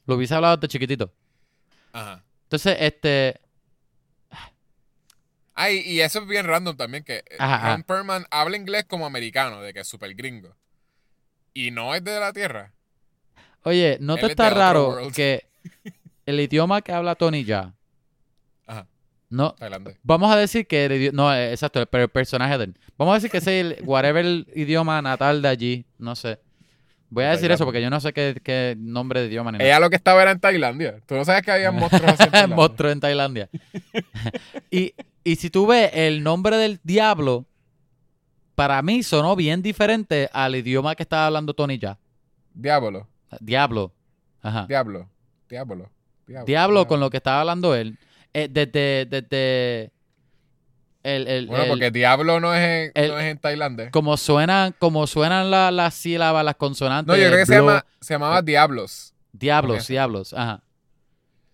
lo 0.06 0.16
hubiese 0.16 0.36
hablado 0.36 0.58
de 0.58 0.68
chiquitito. 0.68 1.12
Ajá. 1.92 2.24
Entonces, 2.44 2.78
este. 2.80 3.42
Ay, 5.56 5.80
y 5.80 6.02
eso 6.02 6.20
es 6.20 6.28
bien 6.28 6.46
random 6.46 6.78
también, 6.78 7.04
que 7.04 7.18
eh, 7.18 7.38
Ron 7.40 7.50
ajá. 7.50 7.84
Perlman 7.88 8.28
habla 8.30 8.56
inglés 8.56 8.86
como 8.88 9.08
americano, 9.08 9.62
de 9.62 9.74
que 9.74 9.80
es 9.80 9.88
súper 9.88 10.14
gringo. 10.14 10.56
Y 11.56 11.72
no 11.72 11.96
es 11.96 12.04
de 12.04 12.20
la 12.20 12.34
tierra. 12.34 12.75
Oye, 13.66 13.98
¿no 14.00 14.16
te 14.16 14.28
está 14.28 14.50
raro 14.50 14.90
world. 14.90 15.14
que 15.14 15.46
el 16.26 16.40
idioma 16.40 16.82
que 16.82 16.92
habla 16.94 17.16
Tony 17.16 17.44
ya. 17.44 17.74
Ajá, 18.68 18.88
No, 19.30 19.54
Tailandia. 19.54 19.98
vamos 20.04 20.32
a 20.32 20.38
decir 20.38 20.66
que 20.68 20.86
el 20.86 21.14
No, 21.16 21.34
eh, 21.34 21.52
exacto, 21.52 21.86
pero 21.88 22.04
el 22.06 22.10
personaje 22.10 22.58
de 22.58 22.64
él. 22.66 22.78
Vamos 22.98 23.12
a 23.14 23.16
decir 23.16 23.30
que 23.32 23.38
es 23.38 23.48
el 23.48 23.78
whatever 23.86 24.26
el 24.26 24.48
idioma 24.56 25.02
natal 25.02 25.42
de 25.42 25.48
allí. 25.50 25.86
No 25.98 26.16
sé. 26.16 26.40
Voy 27.10 27.24
a 27.24 27.28
De 27.28 27.32
decir 27.34 27.42
Tailandia. 27.50 27.56
eso 27.56 27.66
porque 27.66 27.82
yo 27.82 27.90
no 27.90 28.00
sé 28.00 28.14
qué, 28.14 28.40
qué 28.44 28.76
nombre 28.78 29.22
de 29.22 29.28
idioma 29.28 29.52
ni 29.52 29.58
nada. 29.60 29.70
Ella 29.70 29.80
lo 29.80 29.90
que 29.90 29.96
estaba 29.96 30.22
era 30.22 30.32
en 30.32 30.40
Tailandia. 30.40 31.00
Tú 31.06 31.16
no 31.16 31.24
sabes 31.26 31.44
que 31.44 31.52
había 31.52 31.72
monstruos 31.72 32.12
así 32.14 32.24
en 32.24 32.32
Tailandia? 32.32 32.56
Monstruo 32.56 32.92
en 32.92 33.00
Tailandia. 33.00 33.50
y, 34.72 34.94
y 35.24 35.36
si 35.36 35.50
tú 35.50 35.68
ves 35.68 35.92
el 35.94 36.24
nombre 36.24 36.58
del 36.58 36.80
diablo, 36.84 37.46
para 38.56 38.82
mí 38.82 39.04
sonó 39.04 39.36
bien 39.36 39.62
diferente 39.62 40.30
al 40.34 40.56
idioma 40.56 40.96
que 40.96 41.04
estaba 41.04 41.28
hablando 41.28 41.54
Tony 41.54 41.78
ya. 41.78 41.98
Diablo, 42.54 43.08
Diablo. 43.40 43.94
Ajá. 44.42 44.66
diablo, 44.68 45.10
diablo. 45.50 45.90
Diablo, 46.28 46.46
Diablo 46.46 46.88
con 46.88 47.00
lo 47.00 47.10
que 47.10 47.18
estaba 47.18 47.42
hablando 47.42 47.76
él. 47.76 47.98
Eh, 48.34 48.48
desde, 48.50 49.06
desde 49.06 49.92
el, 51.04 51.28
el- 51.28 51.48
Bueno, 51.48 51.64
el- 51.64 51.70
porque 51.70 51.92
diablo 51.92 52.40
no 52.40 52.54
es 52.54 52.92
en, 52.96 53.08
no 53.10 53.20
es 53.20 53.26
en 53.26 53.38
tailandés. 53.38 53.92
como 53.92 54.18
suenan, 54.18 54.74
como 54.80 55.06
suenan 55.08 55.52
la- 55.52 55.72
las 55.72 55.94
sílabas, 55.94 56.44
las 56.44 56.56
consonantes. 56.56 57.08
No, 57.16 57.22
yo 57.22 57.28
creo 57.28 57.40
que 57.40 57.46
se, 57.46 57.56
llama, 57.56 57.86
se 58.02 58.14
llamaba 58.16 58.42
Diablos. 58.42 59.14
Diablos, 59.32 59.84
Ok. 59.84 59.88
diablos, 59.90 60.34
ajá. 60.34 60.64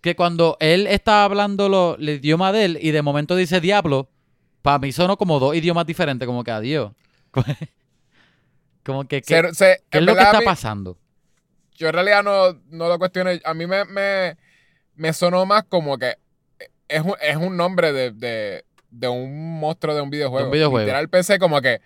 Que 0.01 0.15
cuando 0.15 0.55
él 0.59 0.87
estaba 0.87 1.23
hablando 1.25 1.67
lo- 1.69 1.95
el 1.97 2.09
idioma 2.09 2.51
de 2.51 2.65
él 2.65 2.79
y 2.81 2.91
de 2.91 3.01
momento 3.01 3.35
dice 3.35 3.59
diablo, 3.61 4.09
para 4.61 4.79
mí 4.79 4.91
sonó 4.91 5.17
como 5.17 5.39
dos 5.39 5.55
idiomas 5.55 5.85
diferentes, 5.85 6.25
como 6.25 6.43
que 6.43 6.51
adiós. 6.51 6.91
Como 8.83 9.07
que, 9.07 9.21
¿qué, 9.21 9.41
Se- 9.41 9.53
se- 9.53 9.83
qué 9.91 9.99
es 9.99 10.03
lo 10.03 10.15
que 10.15 10.21
está 10.21 10.39
mí- 10.39 10.45
pasando? 10.45 10.97
Yo 11.81 11.87
en 11.87 11.93
realidad 11.95 12.21
no, 12.21 12.53
no 12.69 12.87
lo 12.87 12.99
cuestioné. 12.99 13.41
A 13.43 13.55
mí 13.55 13.65
me, 13.65 13.85
me, 13.85 14.37
me 14.93 15.13
sonó 15.13 15.47
más 15.47 15.63
como 15.63 15.97
que 15.97 16.15
es 16.87 17.01
un, 17.01 17.15
es 17.19 17.35
un 17.37 17.57
nombre 17.57 17.91
de, 17.91 18.11
de, 18.11 18.65
de 18.91 19.07
un 19.07 19.59
monstruo 19.59 19.95
de 19.95 20.01
un 20.01 20.11
videojuego. 20.11 20.45
De 20.45 20.45
un 20.45 20.51
videojuego. 20.51 20.85
Literal 20.85 21.09
pensé 21.09 21.39
como 21.39 21.59
que, 21.59 21.81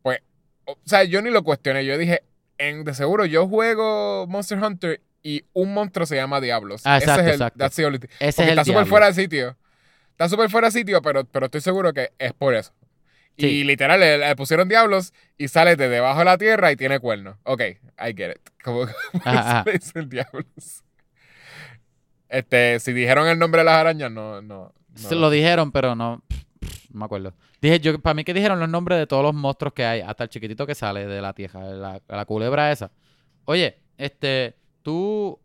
pues, 0.00 0.20
o 0.64 0.78
sea, 0.86 1.04
yo 1.04 1.20
ni 1.20 1.28
lo 1.28 1.44
cuestioné. 1.44 1.84
Yo 1.84 1.98
dije, 1.98 2.22
en, 2.56 2.84
de 2.84 2.94
seguro 2.94 3.26
yo 3.26 3.46
juego 3.46 4.26
Monster 4.26 4.58
Hunter 4.58 5.02
y 5.22 5.44
un 5.52 5.74
monstruo 5.74 6.06
se 6.06 6.16
llama 6.16 6.40
Diablos. 6.40 6.80
Ah, 6.86 6.96
exacto, 6.96 7.20
Ese 7.20 7.28
es 7.28 7.34
el, 7.34 7.34
exacto. 7.34 7.58
that's 7.58 7.76
the 7.76 7.84
only 7.84 7.98
thing. 7.98 8.08
Ese 8.18 8.42
es 8.42 8.48
el 8.48 8.58
está 8.58 8.64
súper 8.64 8.86
fuera 8.86 9.06
de 9.08 9.12
sitio. 9.12 9.54
Está 10.12 10.30
súper 10.30 10.48
fuera 10.48 10.68
de 10.68 10.72
sitio, 10.72 11.02
pero, 11.02 11.26
pero 11.26 11.44
estoy 11.44 11.60
seguro 11.60 11.92
que 11.92 12.10
es 12.18 12.32
por 12.32 12.54
eso. 12.54 12.72
Sí. 13.38 13.46
Y 13.46 13.64
literal, 13.64 14.00
le, 14.00 14.18
le 14.18 14.36
pusieron 14.36 14.68
diablos 14.68 15.12
y 15.36 15.48
sale 15.48 15.76
de 15.76 15.88
debajo 15.88 16.20
de 16.20 16.24
la 16.24 16.38
tierra 16.38 16.72
y 16.72 16.76
tiene 16.76 17.00
cuernos. 17.00 17.36
Ok, 17.44 17.60
I 17.60 18.14
get 18.16 18.30
it. 18.30 18.50
Como, 18.64 18.86
le 18.86 19.72
dicen 19.72 20.08
diablos. 20.08 20.84
Este, 22.28 22.80
si 22.80 22.92
dijeron 22.92 23.28
el 23.28 23.38
nombre 23.38 23.60
de 23.60 23.66
las 23.66 23.76
arañas, 23.76 24.10
no, 24.10 24.42
no. 24.42 24.72
no. 24.94 24.98
Se 24.98 25.14
lo 25.14 25.30
dijeron, 25.30 25.70
pero 25.70 25.94
no, 25.94 26.22
no 26.90 26.98
me 26.98 27.04
acuerdo. 27.04 27.34
Dije, 27.60 27.80
yo, 27.80 27.98
para 28.00 28.14
mí 28.14 28.24
que 28.24 28.34
dijeron 28.34 28.58
los 28.58 28.68
nombres 28.68 28.98
de 28.98 29.06
todos 29.06 29.22
los 29.22 29.34
monstruos 29.34 29.74
que 29.74 29.84
hay, 29.84 30.00
hasta 30.00 30.24
el 30.24 30.30
chiquitito 30.30 30.66
que 30.66 30.74
sale 30.74 31.06
de 31.06 31.20
la 31.20 31.32
tierra, 31.32 31.60
la, 31.60 32.02
la 32.08 32.24
culebra 32.24 32.72
esa. 32.72 32.90
Oye, 33.44 33.78
este, 33.96 34.56
tú, 34.82 35.38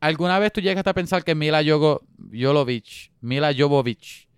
¿alguna 0.00 0.38
vez 0.38 0.52
tú 0.52 0.60
llegaste 0.60 0.90
a 0.90 0.94
pensar 0.94 1.24
que 1.24 1.34
Mila 1.34 1.62
Yogo, 1.62 2.02
Jovovich, 2.32 3.12
Mila 3.20 3.52
Jovovich, 3.56 4.28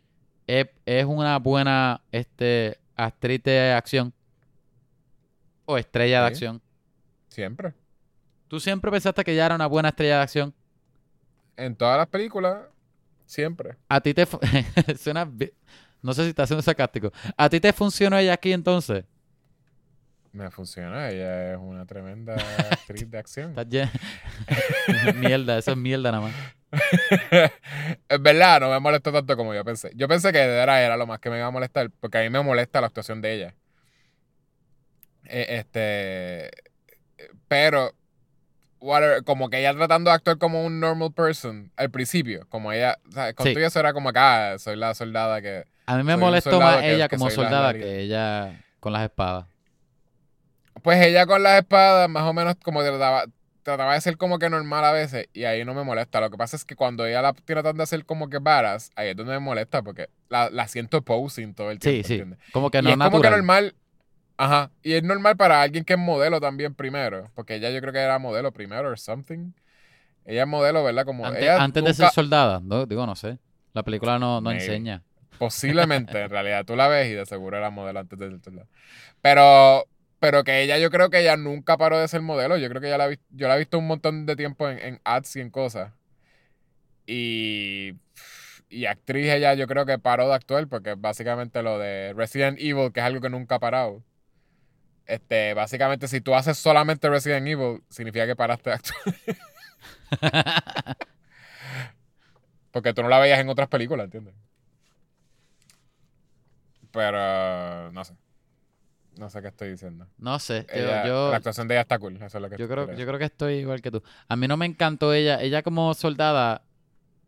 es, 0.47 0.67
es 0.87 1.05
una 1.05 1.39
buena, 1.39 2.03
este, 2.13 2.79
actriz 2.97 3.43
de 3.43 3.73
acción? 3.73 4.13
O 5.65 5.79
estrella 5.79 6.23
de 6.23 6.29
Sí. 6.29 6.33
acción. 6.35 6.63
Siempre. 7.29 7.73
¿Tú 8.49 8.61
siempre 8.61 8.91
pensaste 8.91 9.25
que 9.25 9.33
ella 9.33 9.47
era 9.47 9.55
una 9.55 9.67
buena 9.67 9.89
estrella 9.91 10.17
de 10.19 10.23
acción? 10.23 10.55
En 11.57 11.75
todas 11.77 11.97
las 11.99 12.09
películas, 12.09 12.63
siempre. 13.27 13.77
A 13.89 14.01
ti 14.01 14.13
te... 14.15 14.27
Suena... 14.99 15.31
No 16.03 16.13
sé 16.15 16.25
si 16.25 16.31
está 16.31 16.47
siendo 16.47 16.63
sarcástico. 16.63 17.13
¿A 17.37 17.49
ti 17.49 17.61
te 17.61 17.73
funcionó 17.73 18.19
ella 18.19 18.33
aquí 18.35 18.53
entonces? 18.53 19.05
Me 20.33 20.51
funciona. 20.51 21.11
Ella 21.11 21.53
es 21.53 21.59
una 21.59 21.87
tremenda 21.87 22.35
actriz 22.71 23.09
de 23.09 23.19
acción. 23.19 23.55
Mierda, 25.17 25.59
eso 25.59 25.71
es 25.73 25.77
mierda 25.77 26.11
nada 26.11 26.25
más. 26.25 26.35
Es 26.73 28.21
verdad, 28.23 28.61
no 28.61 28.71
me 28.71 28.81
molestó 28.81 29.13
tanto 29.13 29.37
como 29.37 29.55
yo 29.55 29.65
pensé. 29.65 29.91
Yo 29.95 30.09
pensé 30.09 30.33
que 30.33 30.39
verdad 30.47 30.83
era 30.85 30.97
lo 30.97 31.07
más 31.07 31.19
que 31.21 31.31
me 31.31 31.37
iba 31.39 31.47
a 31.47 31.51
molestar, 31.51 31.91
porque 32.01 32.19
a 32.19 32.21
mí 32.23 32.31
me 32.31 32.41
molesta 32.43 32.81
la 32.81 32.87
actuación 32.89 33.21
de 33.21 33.35
ella. 33.35 33.55
Eh, 35.25 35.47
este. 35.59 36.51
Pero, 37.49 37.93
whatever, 38.81 39.23
como 39.25 39.51
que 39.51 39.59
ella 39.61 39.75
tratando 39.75 40.11
de 40.11 40.17
actuar 40.17 40.39
como 40.39 40.65
un 40.65 40.81
normal 40.81 41.13
person 41.13 41.71
al 41.77 41.91
principio, 41.91 42.47
como 42.49 42.73
ella, 42.73 42.99
¿sabes? 43.13 43.35
Con 43.35 43.47
Sí. 43.47 43.55
eso 43.57 43.79
era 43.81 43.93
como 43.93 44.09
acá, 44.09 44.59
soy 44.59 44.77
la 44.77 44.95
soldada 44.95 45.41
que. 45.43 45.67
A 45.87 45.97
mí 45.97 46.03
me 46.05 46.17
molestó 46.17 46.61
más 46.61 46.79
que- 46.81 46.95
ella 46.95 47.09
que 47.09 47.17
como 47.17 47.31
soldada 47.31 47.75
que 47.75 48.01
ella 48.01 48.65
con 48.81 48.93
las 48.93 49.03
espadas. 49.05 49.47
Pues 50.83 51.05
ella 51.05 51.27
con 51.27 51.43
las 51.43 51.59
espadas, 51.61 52.09
más 52.09 52.23
o 52.25 52.33
menos 52.33 52.57
como 52.65 52.83
trataba, 52.83 53.27
trataba 53.63 53.95
de 53.95 54.01
ser 54.01 54.17
como 54.17 54.39
que 54.39 54.51
normal 54.51 54.85
a 54.85 54.93
veces, 54.93 55.29
y 55.33 55.45
ahí 55.45 55.65
no 55.65 55.75
me 55.75 55.85
molesta. 55.85 56.21
Lo 56.21 56.31
que 56.31 56.37
pasa 56.37 56.57
es 56.57 56.65
que 56.65 56.77
cuando 56.77 57.07
ella 57.07 57.23
la 57.23 57.33
tratan 57.33 57.77
de 57.77 57.83
hacer 57.83 58.05
como 58.05 58.29
que 58.29 58.39
varas, 58.39 58.91
ahí 58.97 59.11
es 59.11 59.17
donde 59.17 59.33
me 59.33 59.39
molesta, 59.41 59.83
porque 59.83 60.09
la, 60.29 60.51
la 60.51 60.69
siento 60.69 61.03
posing 61.03 61.55
todo 61.55 61.71
el 61.71 61.79
Sí, 61.79 62.03
tiempo, 62.03 62.09
sí. 62.09 62.15
¿entiendes? 62.15 62.39
Como 62.53 62.71
que 62.71 62.79
y 62.79 62.83
como 62.83 63.19
normal. 63.21 63.75
Ajá. 64.37 64.71
Y 64.83 64.95
es 64.95 65.03
normal 65.03 65.37
para 65.37 65.63
alguien 65.63 65.85
que 65.85 65.93
es 65.93 65.99
modelo 65.99 66.41
también 66.41 66.75
primero. 66.75 67.31
Porque 67.35 67.57
ella 67.57 67.71
yo 67.71 67.81
creo 67.81 67.93
que 67.93 68.01
era 68.01 68.19
modelo 68.19 68.53
primero 68.53 68.89
or 68.89 68.99
something. 68.99 69.53
Ella 70.25 70.43
es 70.43 70.49
modelo, 70.49 70.83
¿verdad? 70.83 71.05
Como 71.05 71.27
Antes, 71.27 71.43
ella 71.43 71.63
antes 71.63 71.85
de 71.85 71.95
ser 71.95 72.11
soldada, 72.11 72.61
no, 72.63 72.87
digo, 72.87 73.07
no 73.07 73.15
sé. 73.15 73.39
La 73.73 73.83
película 73.83 74.19
no, 74.19 74.41
no 74.41 74.51
Maybe. 74.51 74.65
enseña. 74.65 75.03
Posiblemente, 75.39 76.21
en 76.23 76.31
realidad. 76.31 76.65
Tú 76.65 76.77
la 76.77 76.89
ves 76.89 77.09
y 77.09 77.15
de 77.15 77.27
seguro 77.27 77.57
era 77.57 77.71
modelo 77.71 78.01
antes 78.01 78.19
de 78.19 78.31
ser 78.31 78.41
soldado. 78.41 78.69
Pero, 79.21 79.87
pero 80.23 80.45
que 80.45 80.63
ella, 80.63 80.79
yo 80.79 80.89
creo 80.93 81.11
que 81.11 81.19
ella 81.21 81.37
nunca 81.37 81.77
paró 81.77 81.99
de 81.99 82.07
ser 82.07 82.23
modelo. 82.23 82.57
Yo 82.57 82.69
creo 82.69 82.81
que 82.81 82.87
ella 82.87 82.97
la, 82.97 83.11
yo 83.31 83.49
la 83.49 83.57
he 83.57 83.59
visto 83.59 83.77
un 83.77 83.89
montón 83.89 84.25
de 84.25 84.37
tiempo 84.37 84.69
en, 84.69 84.79
en 84.79 85.01
ads 85.03 85.35
y 85.35 85.41
en 85.41 85.51
cosas. 85.51 85.93
Y, 87.07 87.95
y 88.69 88.87
actriz 88.87 89.29
ella 89.33 89.55
yo 89.55 89.67
creo 89.67 89.85
que 89.85 89.99
paró 89.99 90.29
de 90.29 90.35
actuar 90.35 90.69
porque 90.69 90.95
básicamente 90.95 91.63
lo 91.65 91.77
de 91.81 92.13
Resident 92.15 92.59
Evil, 92.61 92.93
que 92.93 93.01
es 93.01 93.07
algo 93.07 93.21
que 93.21 93.31
nunca 93.31 93.57
ha 93.57 93.61
parado. 93.61 94.05
Este, 95.07 95.55
básicamente 95.55 96.07
si 96.07 96.21
tú 96.21 96.37
haces 96.37 96.57
solamente 96.57 97.11
Resident 97.11 97.49
Evil, 97.49 97.83
significa 97.89 98.25
que 98.27 98.37
paraste 98.37 98.71
de 98.71 98.77
actuar. 98.77 99.15
Porque 102.71 102.95
tú 102.95 103.03
no 103.03 103.09
la 103.09 103.19
veías 103.19 103.41
en 103.41 103.49
otras 103.49 103.69
películas, 103.69 104.05
¿entiendes? 104.05 104.35
Pero 106.93 107.91
no 107.93 108.05
sé. 108.05 108.15
No 109.17 109.29
sé 109.29 109.43
qué 109.43 109.49
estoy 109.49 109.71
diciendo. 109.71 110.07
No 110.19 110.39
sé. 110.39 110.67
Yo, 110.69 110.75
Ella- 110.81 111.07
yo, 111.07 111.31
la 111.31 111.37
actuación 111.37 111.69
de 111.69 111.75
ella 111.75 111.83
está 111.83 111.99
cool. 111.99 112.17
Eso 112.17 112.27
es 112.27 112.35
lo 112.43 112.49
que 112.49 112.57
yo 112.57 112.67
creo, 112.69 112.93
yo 112.95 113.07
creo 113.07 113.19
que 113.19 113.25
estoy 113.27 113.55
igual 113.57 113.83
que 113.83 113.91
tú. 113.91 114.03
A 114.29 114.37
mí 114.37 114.49
no 114.49 114.57
me 114.57 114.67
encantó 114.67 115.13
ella. 115.13 115.41
Ella 115.41 115.63
como 115.63 115.93
soldada 115.95 116.63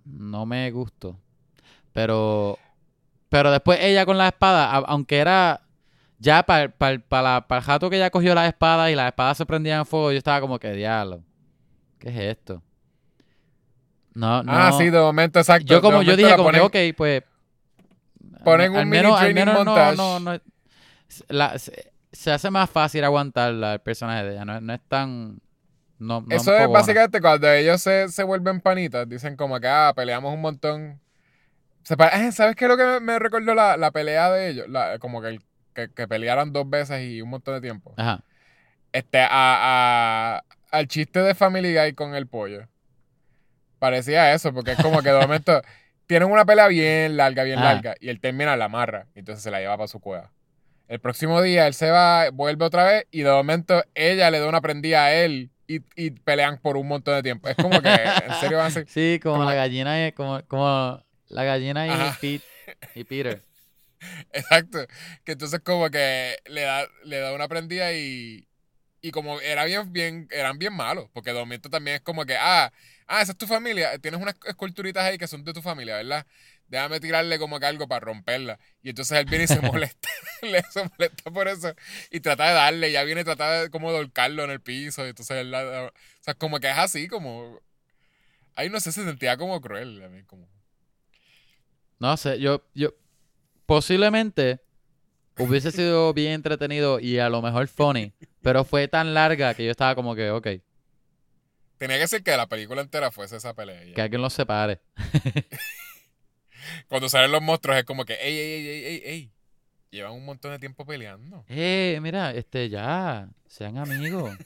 no 0.05 0.47
me 0.47 0.71
gustó. 0.71 1.19
Pero 1.93 2.59
pero 3.29 3.51
después 3.51 3.79
ella 3.83 4.07
con 4.07 4.17
la 4.17 4.29
espada, 4.29 4.71
a- 4.71 4.79
aunque 4.87 5.19
era 5.19 5.61
ya 6.19 6.43
para 6.45 6.63
el 6.63 7.63
jato 7.63 7.91
que 7.91 7.97
ella 7.97 8.11
cogió 8.11 8.35
la 8.35 8.47
espada 8.47 8.91
y 8.91 8.95
las 8.95 9.09
espadas 9.09 9.37
se 9.37 9.45
prendían 9.47 9.81
en 9.81 9.87
fuego, 9.87 10.13
yo 10.13 10.19
estaba 10.19 10.41
como 10.41 10.59
que 10.59 10.73
diablo. 10.73 11.23
¿Qué 11.99 12.09
es 12.11 12.17
esto? 12.39 12.63
No, 14.15 14.43
no. 14.43 14.53
Ah, 14.53 14.73
sí, 14.73 14.89
de 14.91 14.99
momento, 15.01 15.39
exacto. 15.41 15.67
Yo 15.67 15.83
como 15.83 16.03
yo 16.03 16.17
dije 16.17 16.31
la 16.31 16.37
como 16.37 16.51
ponen- 16.51 16.71
que, 16.71 16.91
ok, 16.91 16.97
pues 16.97 17.23
ponen 18.45 18.77
al 18.77 18.85
un 18.85 18.89
mini 18.91 19.03
menos, 19.03 19.21
al 19.21 19.35
menos 19.35 19.65
no, 19.65 19.95
no, 19.97 20.21
no. 20.21 20.41
La- 21.29 21.59
se, 21.59 21.93
se 22.13 22.31
hace 22.33 22.51
más 22.51 22.71
fácil 22.71 23.05
aguantarla 23.05 23.75
el 23.75 23.81
personaje 23.81 24.25
de 24.25 24.33
ella. 24.33 24.45
No, 24.45 24.57
es- 24.57 24.63
no 24.63 24.73
es 24.75 24.81
tan. 24.89 25.41
No, 25.99 26.21
no 26.23 26.37
Eso 26.37 26.55
es 26.57 26.69
básicamente 26.71 27.21
cuando 27.21 27.51
ellos 27.51 27.81
se, 27.81 28.09
se 28.09 28.25
vuelven 28.25 28.61
panitas, 28.61 29.09
dicen 29.09 29.37
como 29.37 29.61
que, 29.61 29.69
ah, 29.69 29.93
peleamos 29.95 30.35
un 30.35 30.41
montón. 30.41 31.01
Se 31.83 31.95
eh, 31.95 32.33
¿Sabes 32.33 32.57
qué 32.57 32.65
es 32.65 32.69
lo 32.69 32.77
que 32.77 33.01
me, 33.01 33.19
recordó 33.19 33.55
la, 33.55 33.77
la 33.77 33.91
pelea 33.91 34.31
de 34.31 34.49
ellos? 34.49 34.69
La- 34.69 34.99
como 34.99 35.21
que, 35.23 35.29
el- 35.29 35.43
que, 35.75 35.91
que 35.93 36.09
pelearan 36.09 36.53
dos 36.53 36.69
veces 36.69 37.03
y 37.05 37.21
un 37.23 37.31
montón 37.31 37.55
de 37.55 37.61
tiempo. 37.61 37.95
Ajá. 37.97 38.23
Este, 38.93 39.21
a, 39.21 39.29
a- 39.31 40.45
al 40.71 40.89
chiste 40.89 41.21
de 41.21 41.35
Family 41.35 41.75
Guy 41.75 41.95
con 41.95 42.15
el 42.15 42.27
pollo. 42.27 42.69
Parecía 43.79 44.33
eso, 44.33 44.53
porque 44.53 44.73
es 44.73 44.79
como 44.83 45.03
que 45.03 45.11
de 45.11 45.21
momento 45.21 45.61
tienen 46.07 46.31
una 46.31 46.45
pelea 46.45 46.69
bien 46.69 47.17
larga, 47.17 47.45
bien 47.45 47.61
larga, 47.61 47.95
y 48.01 48.09
él 48.09 48.21
termina 48.21 48.57
la 48.57 48.67
amarra, 48.67 49.07
y 49.15 49.21
entonces 49.21 49.43
se 49.43 49.51
la 49.51 49.61
lleva 49.61 49.77
para 49.77 49.89
su 49.89 50.01
cueva. 50.01 50.31
El 50.95 51.01
próximo 51.01 51.43
día 51.43 51.67
él 51.67 51.75
se 51.75 51.91
va, 51.91 52.31
vuelve 52.31 52.65
otra 52.65 52.85
vez, 52.85 53.07
y 53.11 53.23
de 53.23 53.31
momento 53.33 53.83
ella 53.97 54.31
le 54.31 54.39
da 54.39 54.49
una 54.49 54.61
prendida 54.61 55.07
a 55.07 55.13
él 55.13 55.51
y, 55.67 55.81
y 55.97 56.13
pelean 56.13 56.59
por 56.59 56.77
un 56.77 56.87
montón 56.87 57.17
de 57.17 57.23
tiempo. 57.25 57.49
Es 57.49 57.57
como 57.57 57.83
que, 57.83 57.89
en 57.93 58.35
serio, 58.39 58.59
van 58.59 58.69
a 58.69 58.71
ser. 58.71 58.87
Sí, 58.89 59.19
como, 59.21 59.39
como- 59.39 59.45
la 59.51 59.57
gallina 59.57 60.07
y 60.07 60.13
como, 60.13 60.41
como 60.47 61.03
la 61.27 61.43
gallina 61.43 61.89
y. 61.89 61.91
Pete, 62.21 62.45
y 62.95 63.03
Peter. 63.03 63.43
Exacto. 64.33 64.87
Que 65.25 65.33
entonces 65.33 65.59
como 65.65 65.91
que 65.91 66.37
le 66.47 66.61
da, 66.61 66.87
le 67.03 67.19
da 67.19 67.35
una 67.35 67.49
prendida 67.49 67.93
y, 67.93 68.47
y 69.03 69.11
como 69.11 69.41
era 69.41 69.65
bien, 69.65 69.93
bien, 69.93 70.29
eran 70.31 70.61
bien 70.61 70.75
malos, 70.75 71.09
porque 71.13 71.33
de 71.33 71.41
momento 71.41 71.71
también 71.71 71.97
es 71.97 72.03
como 72.03 72.25
que, 72.25 72.37
ah, 72.39 72.73
ah, 73.09 73.21
esa 73.21 73.33
es 73.33 73.39
tu 73.39 73.49
familia, 73.49 73.99
tienes 73.99 74.21
unas 74.21 74.37
esculturitas 74.47 75.03
ahí 75.03 75.19
que 75.19 75.27
son 75.27 75.43
de 75.43 75.53
tu 75.53 75.61
familia, 75.61 75.97
¿verdad? 75.97 76.25
Déjame 76.69 76.99
tirarle 77.01 77.39
como 77.39 77.61
que 77.61 77.67
algo 77.67 77.87
para 77.87 78.01
romperla. 78.01 78.59
Y 78.83 78.91
entonces 78.91 79.19
él 79.19 79.27
viene 79.27 79.45
y 79.45 79.49
se 79.49 79.61
molesta, 79.61 80.09
le 80.43 80.63
se 80.63 80.85
molesta 80.89 81.31
por 81.31 81.49
eso 81.49 81.75
y 82.11 82.21
trata 82.21 82.49
de 82.49 82.55
darle, 82.55 82.93
ya 82.93 83.05
viene 83.05 83.21
y 83.21 83.25
trata 83.25 83.63
de 83.63 83.71
como 83.71 83.91
de 83.93 83.99
ahorcarlo 83.99 84.45
en 84.45 84.51
el 84.51 84.61
piso, 84.61 85.05
y 85.07 85.11
entonces 85.11 85.37
él, 85.39 85.51
la- 85.51 85.85
o 85.85 85.93
sea, 86.21 86.35
como 86.35 86.59
que 86.61 86.71
es 86.71 86.79
así, 86.79 87.09
como, 87.09 87.61
ahí 88.55 88.69
no 88.71 88.81
sé, 88.81 88.93
se 88.93 89.05
sentía 89.05 89.37
como 89.37 89.61
cruel, 89.61 90.03
a 90.03 90.09
mí, 90.09 90.23
como, 90.25 90.49
No 91.99 92.17
sé, 92.17 92.39
yo, 92.41 92.63
yo 92.75 92.91
posiblemente 93.67 94.61
hubiese 95.39 95.71
sido 95.73 96.13
bien 96.15 96.33
entretenido 96.33 97.01
y 97.01 97.19
a 97.19 97.29
lo 97.29 97.41
mejor 97.43 97.67
funny, 97.69 98.13
pero 98.43 98.65
fue 98.65 98.89
tan 98.89 99.15
larga 99.15 99.55
que 99.55 99.65
yo 99.65 99.71
estaba 99.71 99.95
como 99.95 100.15
que, 100.15 100.31
ok, 100.31 100.47
tenía 101.79 101.99
que 101.99 102.09
ser 102.09 102.23
que 102.23 102.37
la 102.37 102.47
película 102.49 102.81
entera 102.83 103.11
fuese 103.11 103.37
esa 103.37 103.55
pelea. 103.55 103.83
ya. 103.85 103.95
que 103.95 104.03
alguien 104.03 104.23
los 104.23 104.33
separe. 104.33 104.81
Cuando 106.89 107.09
salen 107.09 107.33
los 107.33 107.43
monstruos 107.43 107.79
es 107.79 107.85
como 107.85 108.05
que, 108.05 108.15
ey, 108.15 108.37
ey, 108.39 108.53
ey, 108.53 108.67
ey, 108.69 108.85
ey, 108.87 109.03
ey. 109.05 109.31
Llevan 109.91 110.13
un 110.13 110.25
montón 110.25 110.51
de 110.53 110.59
tiempo 110.59 110.85
peleando. 110.85 111.45
Eh, 111.49 111.99
mira, 112.03 112.33
este, 112.33 112.69
ya, 112.69 113.29
sean 113.47 113.79
amigos. 113.79 114.37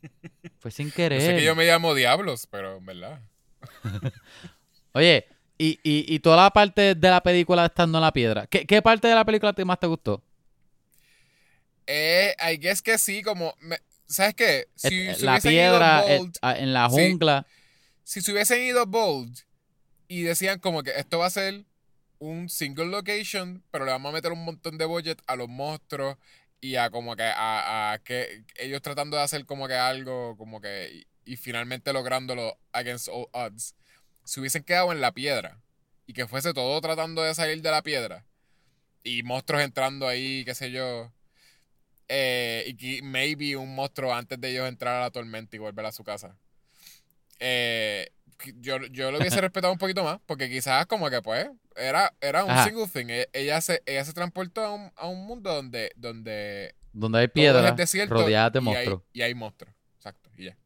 Fue 0.58 0.70
sin 0.70 0.88
Yo 0.88 0.94
querer. 0.94 1.20
sé 1.20 1.36
que 1.36 1.44
yo 1.44 1.54
me 1.54 1.66
llamo 1.66 1.94
Diablos, 1.94 2.46
pero 2.50 2.78
en 2.78 2.86
verdad. 2.86 3.20
Oye, 4.92 5.26
y, 5.58 5.78
y, 5.82 6.12
y 6.14 6.18
toda 6.20 6.36
la 6.44 6.50
parte 6.50 6.94
de 6.94 7.10
la 7.10 7.22
película 7.22 7.66
estando 7.66 7.98
en 7.98 8.02
la 8.02 8.12
piedra. 8.12 8.46
¿Qué, 8.46 8.64
qué 8.66 8.80
parte 8.82 9.08
de 9.08 9.14
la 9.14 9.24
película 9.24 9.52
te 9.52 9.64
más 9.64 9.78
te 9.78 9.86
gustó? 9.86 10.22
Eh, 11.86 12.34
I 12.40 12.56
guess 12.58 12.82
que 12.82 12.98
sí, 12.98 13.22
como. 13.22 13.54
me- 13.60 13.80
¿Sabes 14.06 14.34
qué? 14.34 14.68
Si, 14.76 15.08
Eh, 15.08 15.14
si 15.16 15.24
la 15.24 15.38
piedra 15.40 16.02
ido 16.04 16.08
eh, 16.08 16.18
bold, 16.18 16.36
en 16.42 16.72
la 16.72 16.88
Sí. 16.88 16.94
jungla. 16.96 17.46
si 18.04 18.20
se 18.20 18.32
hubiesen 18.32 18.62
ido 18.62 18.86
bold 18.86 19.36
y 20.08 20.22
decían 20.22 20.60
como 20.60 20.82
que 20.82 20.92
esto 20.98 21.18
va 21.18 21.26
a 21.26 21.30
ser 21.30 21.64
un 22.18 22.48
single 22.48 22.86
location, 22.86 23.62
pero 23.70 23.84
le 23.84 23.90
vamos 23.92 24.10
a 24.10 24.14
meter 24.14 24.32
un 24.32 24.44
montón 24.44 24.78
de 24.78 24.84
budget 24.84 25.20
a 25.26 25.36
los 25.36 25.48
monstruos 25.48 26.16
y 26.60 26.76
a 26.76 26.90
como 26.90 27.16
que 27.16 27.24
a, 27.24 27.92
a 27.92 27.98
que 27.98 28.44
ellos 28.56 28.82
tratando 28.82 29.16
de 29.16 29.22
hacer 29.22 29.44
como 29.46 29.68
que 29.68 29.74
algo 29.74 30.36
como 30.36 30.60
que 30.60 31.06
y, 31.24 31.36
finalmente 31.36 31.92
lográndolo 31.92 32.58
against 32.72 33.08
all 33.08 33.28
odds. 33.32 33.74
Si 34.24 34.40
hubiesen 34.40 34.64
quedado 34.64 34.92
en 34.92 35.00
la 35.00 35.12
piedra 35.12 35.60
y 36.06 36.12
que 36.12 36.26
fuese 36.26 36.54
todo 36.54 36.80
tratando 36.80 37.22
de 37.22 37.34
salir 37.34 37.62
de 37.62 37.70
la 37.70 37.82
piedra 37.82 38.24
y 39.04 39.22
monstruos 39.22 39.62
entrando 39.62 40.08
ahí, 40.08 40.44
qué 40.44 40.54
sé 40.54 40.70
yo, 40.70 41.12
eh, 42.08 42.64
y 42.66 42.74
que 42.74 43.02
maybe 43.02 43.56
un 43.56 43.74
monstruo 43.74 44.14
antes 44.14 44.40
de 44.40 44.50
ellos 44.50 44.68
entrar 44.68 44.96
a 44.96 45.00
la 45.02 45.10
tormenta 45.10 45.56
y 45.56 45.58
volver 45.58 45.86
a 45.86 45.92
su 45.92 46.04
casa. 46.04 46.36
Eh, 47.38 48.10
yo, 48.60 48.78
yo 48.86 49.10
lo 49.10 49.18
hubiese 49.18 49.40
respetado 49.40 49.72
un 49.72 49.78
poquito 49.78 50.04
más, 50.04 50.18
porque 50.26 50.48
quizás 50.48 50.86
como 50.86 51.08
que 51.10 51.22
pues 51.22 51.48
era, 51.76 52.12
era 52.20 52.44
un 52.44 52.50
Ajá. 52.50 52.64
single 52.64 52.86
thing. 52.88 53.06
E- 53.08 53.28
Ella 53.32 53.60
se, 53.60 53.82
ella 53.86 54.04
se 54.04 54.12
transportó 54.12 54.64
a 54.64 54.72
un, 54.74 54.92
a 54.96 55.06
un 55.08 55.26
mundo 55.26 55.52
donde, 55.54 55.92
donde 55.96 56.74
Donde 56.92 57.18
hay 57.20 57.28
piedra 57.28 57.74
rodeadas 58.08 58.52
de 58.52 58.58
y 58.58 58.62
hay- 58.62 58.64
monstruos. 58.64 59.02
Y 59.12 59.22
hay, 59.22 59.34
monstruos. 59.34 59.74
Exacto. 59.96 60.30
Y 60.36 60.44
ya. 60.46 60.56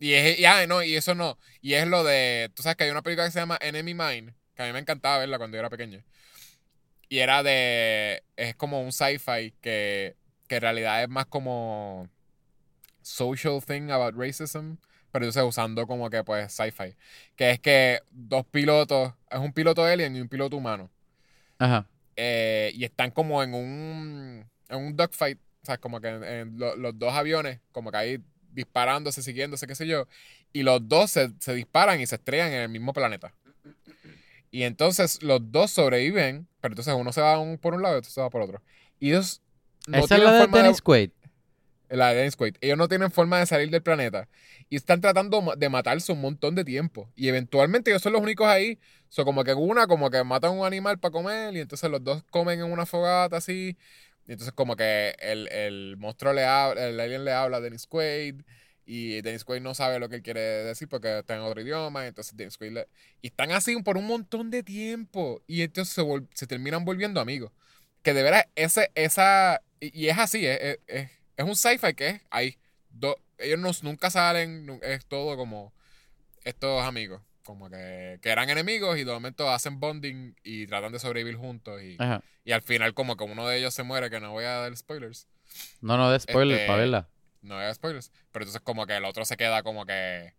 Y, 0.00 0.12
es, 0.12 0.38
y, 0.38 0.44
ah, 0.44 0.66
no, 0.66 0.82
y 0.82 0.94
eso 0.96 1.14
no. 1.14 1.38
Y 1.60 1.74
es 1.74 1.86
lo 1.86 2.04
de. 2.04 2.50
Tú 2.54 2.62
sabes 2.62 2.76
que 2.76 2.84
hay 2.84 2.90
una 2.90 3.02
película 3.02 3.26
que 3.26 3.32
se 3.32 3.40
llama 3.40 3.58
Enemy 3.60 3.94
Mine, 3.94 4.34
que 4.54 4.62
a 4.62 4.66
mí 4.66 4.72
me 4.72 4.78
encantaba 4.78 5.18
verla 5.18 5.38
cuando 5.38 5.56
yo 5.56 5.60
era 5.60 5.70
pequeño. 5.70 6.02
Y 7.08 7.18
era 7.18 7.42
de. 7.42 8.22
Es 8.36 8.54
como 8.54 8.80
un 8.80 8.92
sci-fi 8.92 9.54
que, 9.60 10.14
que 10.46 10.54
en 10.56 10.60
realidad 10.60 11.02
es 11.02 11.08
más 11.08 11.26
como. 11.26 12.08
Social 13.02 13.60
thing 13.64 13.90
about 13.90 14.14
racism. 14.16 14.76
Pero 15.10 15.24
entonces 15.24 15.42
usando 15.42 15.86
como 15.86 16.10
que 16.10 16.22
pues 16.24 16.52
sci-fi. 16.52 16.94
Que 17.36 17.50
es 17.52 17.60
que 17.60 18.00
dos 18.10 18.44
pilotos. 18.46 19.12
Es 19.30 19.38
un 19.38 19.52
piloto 19.52 19.84
alien 19.84 20.14
y 20.16 20.20
un 20.20 20.28
piloto 20.28 20.56
humano. 20.56 20.90
Ajá. 21.58 21.86
Eh, 22.16 22.72
y 22.74 22.84
están 22.84 23.10
como 23.10 23.42
en 23.42 23.54
un, 23.54 24.44
en 24.68 24.76
un 24.76 24.96
dogfight, 24.96 25.38
o 25.62 25.66
sea, 25.66 25.78
como 25.78 26.00
que 26.00 26.08
en, 26.08 26.24
en 26.24 26.58
lo- 26.58 26.76
los 26.76 26.98
dos 26.98 27.12
aviones, 27.14 27.60
como 27.72 27.90
que 27.90 27.96
ahí 27.96 28.18
disparándose, 28.52 29.22
siguiéndose, 29.22 29.66
qué 29.66 29.74
sé 29.74 29.86
yo, 29.86 30.06
y 30.52 30.62
los 30.62 30.86
dos 30.88 31.10
se, 31.12 31.30
se 31.38 31.54
disparan 31.54 32.00
y 32.00 32.06
se 32.06 32.16
estrellan 32.16 32.52
en 32.52 32.60
el 32.62 32.68
mismo 32.68 32.92
planeta. 32.92 33.32
Y 34.50 34.62
entonces 34.62 35.22
los 35.22 35.40
dos 35.52 35.70
sobreviven, 35.70 36.48
pero 36.60 36.72
entonces 36.72 36.94
uno 36.94 37.12
se 37.12 37.20
va 37.20 37.38
un- 37.38 37.58
por 37.58 37.74
un 37.74 37.82
lado 37.82 37.96
y 37.96 37.98
otro 37.98 38.10
se 38.10 38.20
va 38.20 38.30
por 38.30 38.42
otro. 38.42 38.62
Y 38.98 39.10
ellos 39.10 39.40
no 39.86 39.98
Esa 39.98 40.16
es 40.16 40.22
la 40.22 40.32
de- 40.32 40.46
Dennis 40.48 40.82
Quaid. 40.82 41.10
La 41.88 42.12
de 42.14 42.30
Quaid. 42.32 42.56
Ellos 42.60 42.78
no 42.78 42.88
tienen 42.88 43.10
forma 43.10 43.38
de 43.38 43.46
salir 43.46 43.70
del 43.70 43.82
planeta. 43.82 44.28
Y 44.68 44.76
están 44.76 45.00
tratando 45.00 45.54
de 45.56 45.68
matarse 45.68 46.12
un 46.12 46.20
montón 46.20 46.54
de 46.54 46.64
tiempo. 46.64 47.10
Y 47.16 47.28
eventualmente 47.28 47.90
ellos 47.90 48.02
son 48.02 48.12
los 48.12 48.22
únicos 48.22 48.46
ahí. 48.48 48.78
So, 49.08 49.24
como 49.24 49.44
que 49.44 49.54
una, 49.54 49.86
como 49.86 50.10
que 50.10 50.22
matan 50.24 50.52
un 50.52 50.66
animal 50.66 50.98
para 50.98 51.12
comer. 51.12 51.54
Y 51.56 51.60
entonces 51.60 51.90
los 51.90 52.02
dos 52.04 52.22
comen 52.30 52.60
en 52.60 52.70
una 52.70 52.86
fogata 52.86 53.36
así. 53.38 53.76
Y 54.26 54.32
entonces 54.32 54.52
como 54.52 54.76
que 54.76 55.14
el, 55.20 55.48
el 55.48 55.96
monstruo 55.96 56.32
le 56.34 56.44
habla, 56.44 56.86
el 56.88 57.00
alien 57.00 57.24
le 57.24 57.32
habla 57.32 57.58
a 57.58 57.60
Dennis 57.60 57.86
Quaid. 57.86 58.42
Y 58.84 59.20
Dennis 59.22 59.44
Quaid 59.44 59.60
no 59.60 59.74
sabe 59.74 59.98
lo 59.98 60.08
que 60.08 60.22
quiere 60.22 60.40
decir 60.40 60.88
porque 60.88 61.18
está 61.18 61.34
en 61.36 61.40
otro 61.42 61.60
idioma. 61.60 62.04
Y 62.04 62.08
entonces 62.08 62.36
Dennis 62.36 62.56
Quaid 62.58 62.78
Y 63.22 63.28
están 63.28 63.50
así 63.52 63.80
por 63.82 63.96
un 63.98 64.06
montón 64.06 64.50
de 64.50 64.62
tiempo. 64.62 65.42
Y 65.46 65.62
entonces 65.62 65.94
se, 65.94 66.02
vol- 66.02 66.28
se 66.34 66.46
terminan 66.46 66.84
volviendo 66.84 67.20
amigos. 67.20 67.52
Que 68.02 68.14
de 68.14 68.22
veras, 68.22 68.44
ese, 68.54 68.90
esa... 68.94 69.62
Y, 69.80 70.08
es 70.08 70.18
así, 70.18 70.46
es- 70.46 70.78
es- 71.38 71.44
un 71.48 71.56
sci-fi 71.56 71.94
que 71.94 72.08
es 72.08 72.20
ahí. 72.30 72.58
Do- 72.90 73.18
ellos 73.38 73.58
no- 73.58 73.70
nunca 73.82 74.10
salen, 74.10 74.78
es 74.82 75.06
todo 75.06 75.36
como 75.36 75.72
estos 76.44 76.82
amigos. 76.84 77.22
Como 77.44 77.70
que, 77.70 78.18
que 78.20 78.28
eran 78.28 78.50
enemigos 78.50 78.98
y 78.98 79.04
de 79.04 79.12
momento 79.12 79.48
hacen 79.50 79.80
bonding 79.80 80.36
y 80.42 80.66
tratan 80.66 80.92
de 80.92 80.98
sobrevivir 80.98 81.36
juntos. 81.36 81.80
Y, 81.82 81.96
y 82.44 82.52
al 82.52 82.60
final 82.62 82.92
como 82.92 83.16
que 83.16 83.24
uno 83.24 83.46
de 83.48 83.56
ellos 83.58 83.72
se 83.72 83.82
muere, 83.84 84.10
que 84.10 84.20
no 84.20 84.32
voy 84.32 84.44
a 84.44 84.50
dar 84.58 84.76
spoilers. 84.76 85.26
No, 85.80 85.96
no 85.96 86.10
de 86.10 86.20
spoiler, 86.20 86.56
Este, 86.56 86.66
para 86.66 86.78
verla. 86.80 87.08
No 87.40 87.54
voy 87.54 87.62
a 87.62 87.66
dar 87.68 87.74
spoilers. 87.74 88.10
Pero 88.32 88.42
entonces 88.44 88.60
como 88.60 88.86
que 88.86 88.96
el 88.96 89.04
otro 89.06 89.24
se 89.24 89.36
queda 89.38 89.62
como 89.62 89.86
que... 89.86 90.34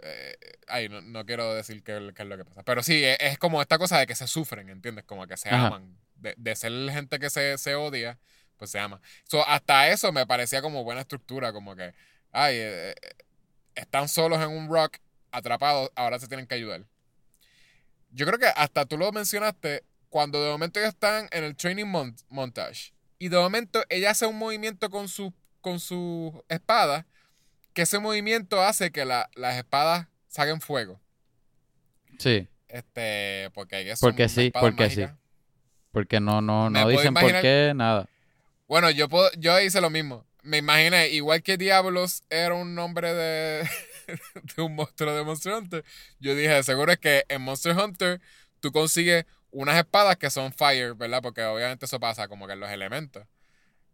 eh, 0.00 0.36
ay, 0.68 0.88
no, 0.90 1.00
no 1.00 1.24
quiero 1.24 1.54
decir 1.54 1.82
qué, 1.82 2.12
qué 2.14 2.22
es 2.22 2.28
lo 2.28 2.36
que 2.36 2.44
pasa. 2.44 2.62
Pero 2.64 2.82
sí, 2.82 3.02
es, 3.02 3.16
es 3.20 3.38
como 3.38 3.62
esta 3.62 3.78
cosa 3.78 3.98
de 3.98 4.06
que 4.06 4.14
se 4.14 4.26
sufren, 4.26 4.68
¿entiendes? 4.68 5.04
Como 5.04 5.26
que 5.26 5.36
se 5.38 5.48
Ajá. 5.48 5.68
aman. 5.68 5.96
De, 6.16 6.34
de 6.36 6.56
ser 6.56 6.72
gente 6.90 7.18
que 7.18 7.30
se, 7.30 7.56
se 7.56 7.74
odia, 7.76 8.18
pues 8.56 8.70
se 8.70 8.78
ama. 8.78 9.00
So, 9.24 9.46
hasta 9.46 9.88
eso 9.88 10.12
me 10.12 10.26
parecía 10.26 10.62
como 10.62 10.84
buena 10.84 11.02
estructura, 11.02 11.52
como 11.52 11.76
que, 11.76 11.94
ay, 12.32 12.54
eh, 12.56 12.90
eh, 12.90 12.94
están 13.74 14.08
solos 14.08 14.40
en 14.42 14.48
un 14.50 14.68
rock, 14.68 14.98
atrapados, 15.30 15.90
ahora 15.94 16.18
se 16.18 16.28
tienen 16.28 16.46
que 16.46 16.54
ayudar. 16.54 16.84
Yo 18.10 18.26
creo 18.26 18.38
que 18.38 18.46
hasta 18.46 18.86
tú 18.86 18.96
lo 18.96 19.10
mencionaste, 19.12 19.84
cuando 20.08 20.42
de 20.42 20.50
momento 20.50 20.78
ellos 20.80 20.90
están 20.94 21.28
en 21.32 21.44
el 21.44 21.56
training 21.56 21.84
mon- 21.86 22.16
montage, 22.28 22.92
y 23.18 23.28
de 23.28 23.36
momento 23.36 23.82
ella 23.88 24.10
hace 24.10 24.26
un 24.26 24.38
movimiento 24.38 24.88
con 24.90 25.08
su, 25.08 25.34
con 25.60 25.80
su 25.80 26.42
espada, 26.48 27.06
que 27.74 27.82
ese 27.82 27.98
movimiento 27.98 28.62
hace 28.62 28.90
que 28.90 29.04
la- 29.04 29.28
las 29.34 29.56
espadas 29.56 30.06
saquen 30.28 30.60
fuego. 30.60 31.00
Sí, 32.18 32.48
Este, 32.68 33.50
porque 33.54 33.80
ellas 33.80 33.98
son 33.98 34.10
Porque 34.10 34.28
sí, 34.28 34.50
porque 34.50 34.90
sí. 34.90 35.06
porque 35.92 36.20
no, 36.20 36.40
no, 36.40 36.68
no 36.70 36.88
dicen 36.88 37.14
por 37.14 37.40
qué, 37.40 37.72
nada. 37.74 38.08
Bueno, 38.68 38.90
yo 38.90 39.08
puedo, 39.08 39.30
yo 39.38 39.58
hice 39.60 39.80
lo 39.80 39.90
mismo. 39.90 40.26
Me 40.42 40.58
imaginé, 40.58 41.08
igual 41.08 41.42
que 41.42 41.56
Diablos 41.56 42.22
era 42.30 42.54
un 42.54 42.74
nombre 42.74 43.12
de, 43.14 43.68
de 44.56 44.62
un 44.62 44.74
monstruo 44.74 45.14
de 45.14 45.24
Monster 45.24 45.54
Hunter, 45.54 45.84
yo 46.20 46.34
dije, 46.34 46.62
seguro 46.62 46.92
es 46.92 46.98
que 46.98 47.24
en 47.28 47.42
Monster 47.42 47.76
Hunter 47.76 48.20
tú 48.60 48.70
consigues 48.72 49.24
unas 49.50 49.76
espadas 49.76 50.16
que 50.16 50.30
son 50.30 50.52
fire, 50.52 50.94
¿verdad? 50.94 51.22
Porque 51.22 51.42
obviamente 51.42 51.86
eso 51.86 51.98
pasa 51.98 52.28
como 52.28 52.46
que 52.46 52.52
en 52.52 52.60
los 52.60 52.70
elementos. 52.70 53.24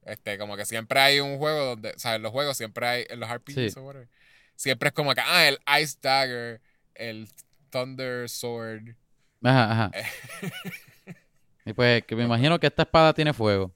Este, 0.05 0.37
como 0.37 0.57
que 0.57 0.65
siempre 0.65 0.99
hay 1.01 1.21
un 1.21 1.39
juego 1.39 1.65
donde, 1.65 1.91
o 1.93 1.99
sea, 1.99 2.17
en 2.17 2.23
los 2.23 2.33
juegos 2.33 2.57
siempre 2.57 2.87
hay, 2.87 3.07
en 3.09 3.21
los 3.21 3.31
RPGs 3.31 3.73
Sí. 3.73 3.79
o 3.79 3.83
whatever, 3.83 4.09
siempre 4.57 4.89
es 4.89 4.95
como 4.95 5.15
que, 5.15 5.21
ah, 5.25 5.47
el 5.49 5.59
Ice 5.81 5.97
Dagger, 6.03 6.61
el 6.95 7.29
Thunder 7.71 8.29
Sword. 8.29 8.97
Ajá, 9.43 9.73
ajá. 9.73 9.91
Y 11.65 11.73
pues 11.75 12.03
que 12.05 12.17
me 12.17 12.25
imagino 12.25 12.59
que 12.59 12.67
esta 12.67 12.83
espada 12.83 13.15
tiene 13.15 13.33
fuego. 13.33 13.73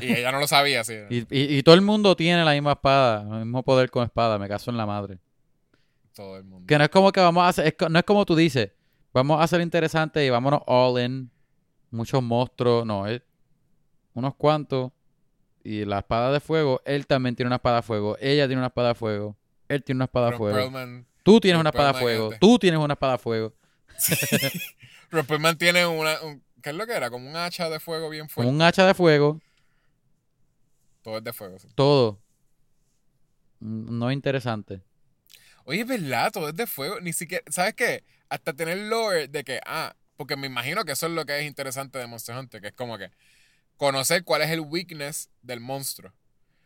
Y 0.00 0.12
ella 0.12 0.32
no 0.32 0.40
lo 0.40 0.46
sabía, 0.48 0.84
sí. 0.84 0.94
Y, 1.10 1.18
y- 1.30 1.58
y 1.58 1.62
todo 1.62 1.74
el 1.74 1.82
mundo 1.82 2.16
tiene 2.16 2.44
la 2.44 2.52
misma 2.52 2.72
espada, 2.72 3.22
el 3.22 3.44
mismo 3.44 3.62
poder 3.62 3.90
con 3.90 4.04
espada, 4.04 4.38
me 4.38 4.48
caso 4.48 4.70
en 4.70 4.76
la 4.76 4.86
madre. 4.86 5.18
Todo 6.14 6.36
el 6.36 6.44
mundo. 6.44 6.66
Que 6.66 6.76
no 6.78 6.84
es 6.84 6.90
como 6.90 7.10
que 7.12 7.20
vamos 7.20 7.42
a 7.44 7.48
hacer, 7.48 7.66
es 7.66 7.88
no 7.90 7.98
es 7.98 8.04
como 8.04 8.24
tú 8.26 8.34
dices, 8.36 8.70
vamos 9.14 9.40
a 9.40 9.44
hacer 9.44 9.60
interesante 9.60 10.24
y 10.24 10.30
vámonos 10.30 10.60
all 10.66 11.00
in, 11.02 11.30
muchos 11.90 12.22
monstruos, 12.22 12.84
no, 12.86 13.06
es 13.06 13.22
unos 14.14 14.34
cuantos. 14.34 14.92
Y 15.64 15.84
la 15.84 15.98
espada 16.00 16.32
de 16.32 16.40
fuego, 16.40 16.82
él 16.84 17.06
también 17.06 17.36
tiene 17.36 17.46
una 17.46 17.56
espada 17.56 17.76
de 17.76 17.82
fuego, 17.82 18.16
ella 18.20 18.46
tiene 18.46 18.58
una 18.60 18.66
espada 18.66 18.88
de 18.88 18.94
fuego, 18.96 19.36
él 19.68 19.84
tiene 19.84 19.98
una 19.98 20.04
espada 20.06 20.30
de 20.32 20.36
fuego, 20.36 20.56
Perlman, 20.56 21.06
tú 21.22 21.38
tienes 21.40 21.60
una 21.60 21.70
espada 21.70 21.92
de 21.92 21.98
fuego, 22.00 22.24
este. 22.32 22.38
tú 22.40 22.58
tienes 22.58 22.80
una 22.80 22.94
espada 22.94 23.12
de 23.12 23.18
fuego, 23.18 23.54
Ron 25.10 25.26
Perlman 25.26 25.56
tiene 25.58 25.86
una, 25.86 26.20
un- 26.22 26.42
¿qué 26.62 26.70
es 26.70 26.76
lo 26.76 26.86
que 26.86 26.92
era? 26.94 27.10
Como 27.10 27.28
un 27.28 27.36
hacha 27.36 27.68
de 27.70 27.78
fuego 27.80 28.08
bien 28.10 28.28
fuerte. 28.28 28.50
un 28.52 28.60
hacha 28.60 28.86
de 28.86 28.94
fuego, 28.94 29.40
Todo 31.02 31.18
es 31.18 31.24
de 31.24 31.32
fuego, 31.32 31.58
sí. 31.58 31.68
todo. 31.74 32.20
Mm, 33.60 33.98
No 33.98 34.10
es 34.10 34.14
interesante. 34.14 34.82
Oye, 35.64 35.80
es 35.82 35.86
verdad, 35.86 36.32
todo 36.32 36.48
es 36.48 36.54
de 36.56 36.66
fuego. 36.66 37.00
Ni 37.00 37.12
siquiera, 37.12 37.44
¿sabes 37.50 37.74
qué? 37.74 38.04
Hasta 38.28 38.52
tener 38.52 38.78
lore 38.78 39.28
de 39.28 39.44
que, 39.44 39.60
ah, 39.66 39.94
porque 40.16 40.36
me 40.36 40.46
imagino 40.46 40.84
que 40.84 40.92
eso 40.92 41.06
es 41.06 41.12
lo 41.12 41.24
que 41.24 41.38
es 41.38 41.46
interesante 41.46 41.98
de 41.98 42.06
Monster 42.06 42.36
Hunter, 42.36 42.60
que 42.60 42.68
es 42.68 42.74
como 42.74 42.98
que 42.98 43.10
conocer 43.76 44.24
cuál 44.24 44.42
es 44.42 44.50
el 44.50 44.60
weakness 44.60 45.30
del 45.42 45.60
monstruo. 45.60 46.12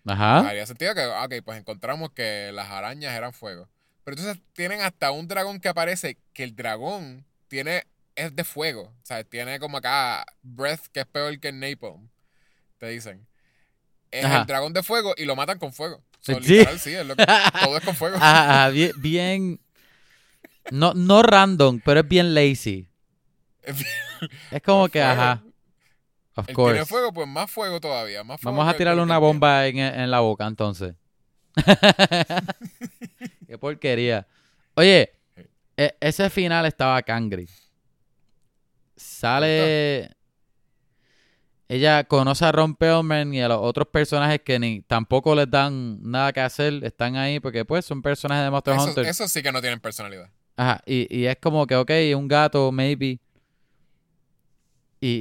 Ajá. 0.06 0.48
Haría 0.48 0.66
sentido 0.66 0.94
que, 0.94 1.00
ah, 1.02 1.24
ok, 1.24 1.34
pues 1.44 1.58
encontramos 1.58 2.10
que 2.12 2.50
las 2.52 2.70
arañas 2.70 3.14
eran 3.14 3.32
fuego. 3.32 3.68
Pero 4.04 4.16
entonces 4.16 4.42
tienen 4.52 4.80
hasta 4.82 5.10
un 5.10 5.26
dragón 5.26 5.60
que 5.60 5.68
aparece 5.68 6.18
que 6.32 6.44
el 6.44 6.54
dragón 6.54 7.26
tiene, 7.48 7.84
es 8.14 8.34
de 8.36 8.44
fuego. 8.44 8.82
O 8.82 9.04
sea, 9.06 9.24
tiene 9.24 9.58
como 9.58 9.78
acá 9.78 10.24
breath 10.42 10.86
que 10.92 11.00
es 11.00 11.06
peor 11.06 11.38
que 11.40 11.48
el 11.48 11.58
napalm. 11.60 12.08
Te 12.78 12.88
dicen. 12.88 13.26
Es 14.18 14.24
Ajá. 14.24 14.40
el 14.42 14.46
dragón 14.46 14.72
de 14.72 14.82
fuego 14.82 15.14
y 15.16 15.24
lo 15.24 15.36
matan 15.36 15.58
con 15.58 15.72
fuego. 15.72 16.02
So, 16.20 16.34
Sí. 16.42 16.54
literal, 16.54 16.78
sí, 16.80 16.94
es 16.94 17.06
lo 17.06 17.14
que- 17.16 17.24
todo 17.62 17.76
es 17.78 17.84
con 17.84 17.94
fuego. 17.94 18.16
Ajá, 18.20 18.68
bien, 18.70 18.92
bien- 18.96 19.60
no, 20.70 20.92
no 20.94 21.22
random, 21.22 21.80
pero 21.84 22.00
es 22.00 22.08
bien 22.08 22.34
lazy. 22.34 22.88
Es 23.62 23.76
bien- 23.76 24.30
Es 24.50 24.62
como 24.62 24.88
que, 24.88 24.98
fuego. 25.00 25.12
ajá. 25.12 25.42
Of 26.38 26.52
course. 26.52 26.72
tiene 26.74 26.86
fuego, 26.86 27.12
pues 27.12 27.26
más 27.28 27.50
fuego 27.50 27.80
todavía. 27.80 28.22
Más 28.24 28.40
fuego 28.40 28.56
Vamos 28.58 28.72
a 28.74 28.76
tirarle 28.76 29.02
una 29.02 29.16
bomba 29.18 29.66
en, 29.66 29.78
en 29.78 30.10
la 30.10 30.20
boca 30.20 30.46
entonces. 30.46 30.94
Qué 33.46 33.56
porquería. 33.58 34.26
Oye, 34.74 35.12
e- 35.76 35.96
ese 36.00 36.28
final 36.30 36.66
estaba 36.66 37.00
cangri. 37.02 37.48
Sale. 38.96 40.10
Ella 41.68 42.04
conoce 42.04 42.44
a 42.44 42.52
Ron 42.52 42.76
Perlman 42.76 43.34
y 43.34 43.42
a 43.42 43.48
los 43.48 43.58
otros 43.60 43.88
personajes 43.88 44.40
que 44.42 44.58
ni 44.58 44.82
tampoco 44.82 45.34
les 45.34 45.50
dan 45.50 45.98
nada 46.02 46.32
que 46.32 46.40
hacer. 46.40 46.84
Están 46.84 47.16
ahí 47.16 47.40
porque, 47.40 47.64
pues, 47.64 47.84
son 47.84 48.02
personajes 48.02 48.44
de 48.44 48.50
Monster 48.50 48.74
Eso, 48.74 48.84
Hunter. 48.84 49.06
eso 49.06 49.26
sí 49.28 49.42
que 49.42 49.50
no 49.50 49.60
tienen 49.60 49.80
personalidad. 49.80 50.30
Ajá, 50.56 50.80
y, 50.86 51.06
y 51.14 51.26
es 51.26 51.36
como 51.40 51.66
que, 51.66 51.74
ok, 51.76 51.90
un 52.16 52.28
gato, 52.28 52.70
maybe. 52.70 53.18
Y, 55.00 55.08
y- 55.08 55.16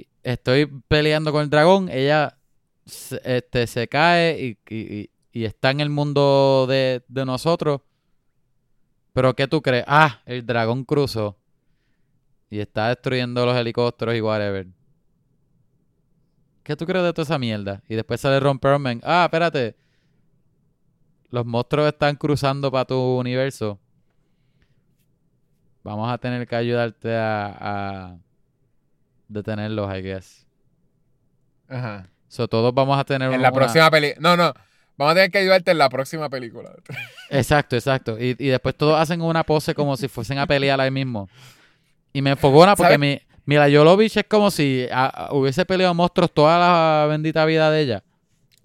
y 0.00 0.08
estoy 0.22 0.66
peleando 0.88 1.32
con 1.32 1.42
el 1.42 1.50
dragón, 1.50 1.88
ella 1.90 2.36
se, 2.84 3.20
este, 3.24 3.66
se 3.66 3.88
cae 3.88 4.38
y, 4.40 4.58
y- 4.74 4.98
y- 5.00 5.10
y 5.32 5.44
está 5.44 5.70
en 5.70 5.80
el 5.80 5.90
mundo 5.90 6.66
de, 6.68 7.02
de 7.08 7.24
nosotros. 7.24 7.80
Pero 9.12 9.34
¿qué 9.34 9.46
tú 9.46 9.62
crees? 9.62 9.84
Ah, 9.86 10.20
el 10.26 10.44
dragón 10.44 10.84
cruzó. 10.84 11.36
Y 12.50 12.58
está 12.60 12.88
destruyendo 12.88 13.44
los 13.46 13.56
helicópteros 13.56 14.14
y 14.16 14.20
whatever. 14.20 14.66
¿Qué 16.68 16.76
tú 16.76 16.84
crees 16.84 17.02
de 17.02 17.14
toda 17.14 17.22
esa 17.24 17.38
mierda? 17.38 17.80
Y 17.88 17.94
después 17.94 18.20
sale 18.20 18.38
Ron 18.40 18.58
Perlman. 18.58 19.00
Ah, 19.02 19.24
espérate. 19.24 19.74
Los 21.30 21.46
monstruos 21.46 21.88
están 21.88 22.14
cruzando 22.14 22.70
para 22.70 22.84
tu 22.84 22.94
universo. 23.18 23.78
Vamos 25.82 26.12
a 26.12 26.18
tener 26.18 26.46
que 26.46 26.56
ayudarte 26.56 27.16
a, 27.16 27.56
a 27.58 28.16
detenerlos, 29.28 29.96
I 29.96 30.02
guess. 30.02 30.46
Ajá. 31.70 32.06
So, 32.28 32.46
todos 32.48 32.74
vamos 32.74 32.98
a 32.98 33.04
tener 33.04 33.32
En 33.32 33.40
la 33.40 33.48
una- 33.48 33.52
próxima 33.58 33.90
película. 33.90 34.20
No, 34.20 34.36
no. 34.36 34.52
Vamos 34.98 35.12
a 35.12 35.14
tener 35.14 35.30
que 35.30 35.38
ayudarte 35.38 35.70
en 35.70 35.78
la 35.78 35.88
próxima 35.88 36.28
película. 36.28 36.70
Exacto, 37.30 37.76
exacto. 37.76 38.18
Y, 38.18 38.36
y 38.38 38.48
después 38.48 38.74
todos 38.74 39.00
hacen 39.00 39.22
una 39.22 39.42
pose 39.42 39.74
como 39.74 39.96
si 39.96 40.08
fuesen 40.08 40.38
a 40.38 40.46
pelear 40.46 40.78
ahí 40.82 40.90
mismo. 40.90 41.30
Y 42.12 42.20
me 42.20 42.30
enfogona 42.30 42.76
porque 42.76 42.94
¿Sabes? 42.94 42.98
mi, 42.98 43.20
Mila 43.48 43.66
Jovovich 43.70 44.14
es 44.18 44.24
como 44.28 44.50
si 44.50 44.86
a- 44.92 45.06
a- 45.06 45.32
hubiese 45.32 45.64
peleado 45.64 45.94
monstruos 45.94 46.30
toda 46.34 46.58
la 46.58 47.06
bendita 47.06 47.46
vida 47.46 47.70
de 47.70 47.80
ella. 47.80 48.04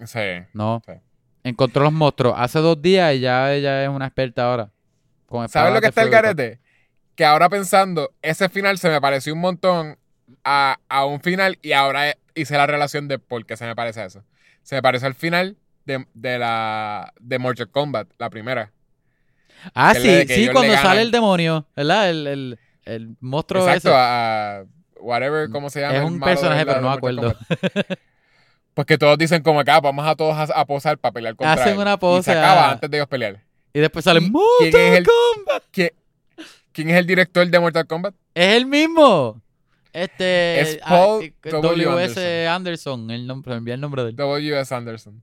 Sí. 0.05 0.19
No. 0.51 0.81
Sí. 0.85 0.91
Encontró 1.45 1.83
los 1.83 1.93
monstruos 1.93 2.35
hace 2.37 2.59
dos 2.59 2.81
días 2.81 3.15
y 3.15 3.21
ya 3.21 3.53
ella 3.53 3.81
es 3.83 3.87
una 3.89 4.07
experta 4.07 4.43
ahora. 4.51 4.71
Con 5.25 5.47
¿Sabes 5.47 5.73
lo 5.73 5.79
que 5.79 5.87
está 5.87 6.01
el 6.01 6.09
garete? 6.09 6.59
Que 7.15 7.23
ahora 7.23 7.47
pensando, 7.47 8.11
ese 8.21 8.49
final 8.49 8.77
se 8.77 8.89
me 8.89 8.99
pareció 8.99 9.33
un 9.33 9.39
montón 9.39 9.97
a, 10.43 10.77
a 10.89 11.05
un 11.05 11.21
final 11.21 11.57
y 11.61 11.71
ahora 11.71 12.17
hice 12.35 12.57
la 12.57 12.67
relación 12.67 13.07
de 13.07 13.19
por 13.19 13.45
qué 13.45 13.55
se 13.55 13.65
me 13.65 13.77
parece 13.77 14.01
a 14.01 14.05
eso. 14.07 14.25
Se 14.63 14.75
me 14.75 14.81
parece 14.81 15.05
al 15.05 15.15
final 15.15 15.55
de, 15.85 16.05
de 16.13 16.39
la 16.39 17.13
de 17.21 17.39
Mortal 17.39 17.69
Kombat, 17.69 18.09
la 18.17 18.29
primera. 18.29 18.73
Ah, 19.73 19.93
que 19.93 20.25
sí, 20.27 20.33
sí, 20.33 20.49
cuando 20.51 20.73
le 20.73 20.77
sale 20.77 21.01
el 21.01 21.11
demonio, 21.11 21.67
¿verdad? 21.73 22.09
El, 22.09 22.27
el, 22.27 22.59
el 22.85 23.15
monstruo 23.19 23.63
Exacto, 23.67 23.89
ese. 23.89 23.97
a, 23.97 24.63
whatever, 24.99 25.49
¿cómo 25.49 25.69
se 25.69 25.81
llama? 25.81 25.95
Es 25.97 26.03
un 26.03 26.19
de 26.19 26.25
personaje, 26.25 26.65
pero 26.65 26.81
no 26.81 26.89
me 26.89 26.95
acuerdo. 26.95 27.35
Pues 28.73 28.87
que 28.87 28.97
todos 28.97 29.17
dicen 29.17 29.43
como 29.43 29.59
acá, 29.59 29.79
vamos 29.79 30.05
a 30.07 30.15
todos 30.15 30.35
a, 30.35 30.43
a 30.59 30.65
posar 30.65 30.97
para 30.97 31.11
pelear 31.13 31.35
contra 31.35 31.53
Hacen 31.53 31.73
él. 31.73 31.79
una 31.79 31.93
Y 31.93 31.97
pose 31.97 32.31
se 32.31 32.37
acaba 32.37 32.69
a- 32.69 32.71
antes 32.71 32.89
de 32.89 32.97
ellos 32.97 33.07
pelear. 33.07 33.39
Y 33.71 33.79
después 33.79 34.03
sale 34.05 34.19
¿Y 34.19 34.29
Mortal 34.31 34.69
quién 34.71 34.93
es 34.93 34.99
el- 34.99 35.05
Kombat. 35.05 35.63
¿Quién, 35.71 35.89
quién 36.71 36.89
es 36.89 36.97
el 36.97 37.05
director 37.05 37.47
de 37.47 37.59
Mortal 37.59 37.85
Kombat? 37.85 38.15
Es 38.33 38.55
el 38.55 38.65
mismo. 38.65 39.39
Este. 39.91 40.59
Es 40.59 40.79
ah, 40.81 40.89
Paul 40.89 41.23
eh, 41.23 41.33
W. 41.51 41.85
W.S. 41.85 42.47
Anderson. 42.47 43.11
El 43.11 43.27
nombre, 43.27 43.53
envié 43.53 43.75
el 43.75 43.81
nombre 43.81 44.03
de 44.03 44.09
él. 44.09 44.15
W.S. 44.15 44.73
Anderson. 44.73 45.21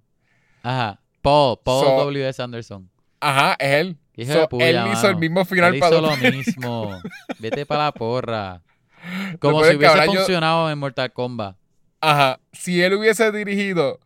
Ajá. 0.62 1.00
Paul. 1.20 1.58
Paul 1.64 1.84
So- 1.86 1.96
W.S. 2.04 2.40
Anderson. 2.40 2.88
Ajá, 3.18 3.56
es 3.58 3.72
él. 3.72 3.96
Hijo 4.22 4.32
So, 4.32 4.40
de 4.40 4.48
puya, 4.48 4.68
él 4.70 4.76
hizo 4.92 5.06
el 5.06 5.14
mano. 5.14 5.18
mismo 5.20 5.44
final 5.44 5.74
Él 5.74 5.80
para 5.80 5.96
hizo 5.96 6.06
lo 6.06 6.16
mismo. 6.16 7.00
Vete 7.38 7.66
para 7.66 7.84
la 7.84 7.92
porra. 7.92 8.62
Como 9.40 9.60
si 9.64 9.70
es 9.70 9.70
que 9.70 9.76
hubiese 9.78 10.06
yo- 10.06 10.12
funcionado 10.12 10.70
en 10.70 10.78
Mortal 10.78 11.12
Kombat. 11.12 11.56
Ajá. 12.00 12.38
Si 12.52 12.82
él 12.82 12.94
hubiese 12.94 13.30
dirigido 13.32 13.98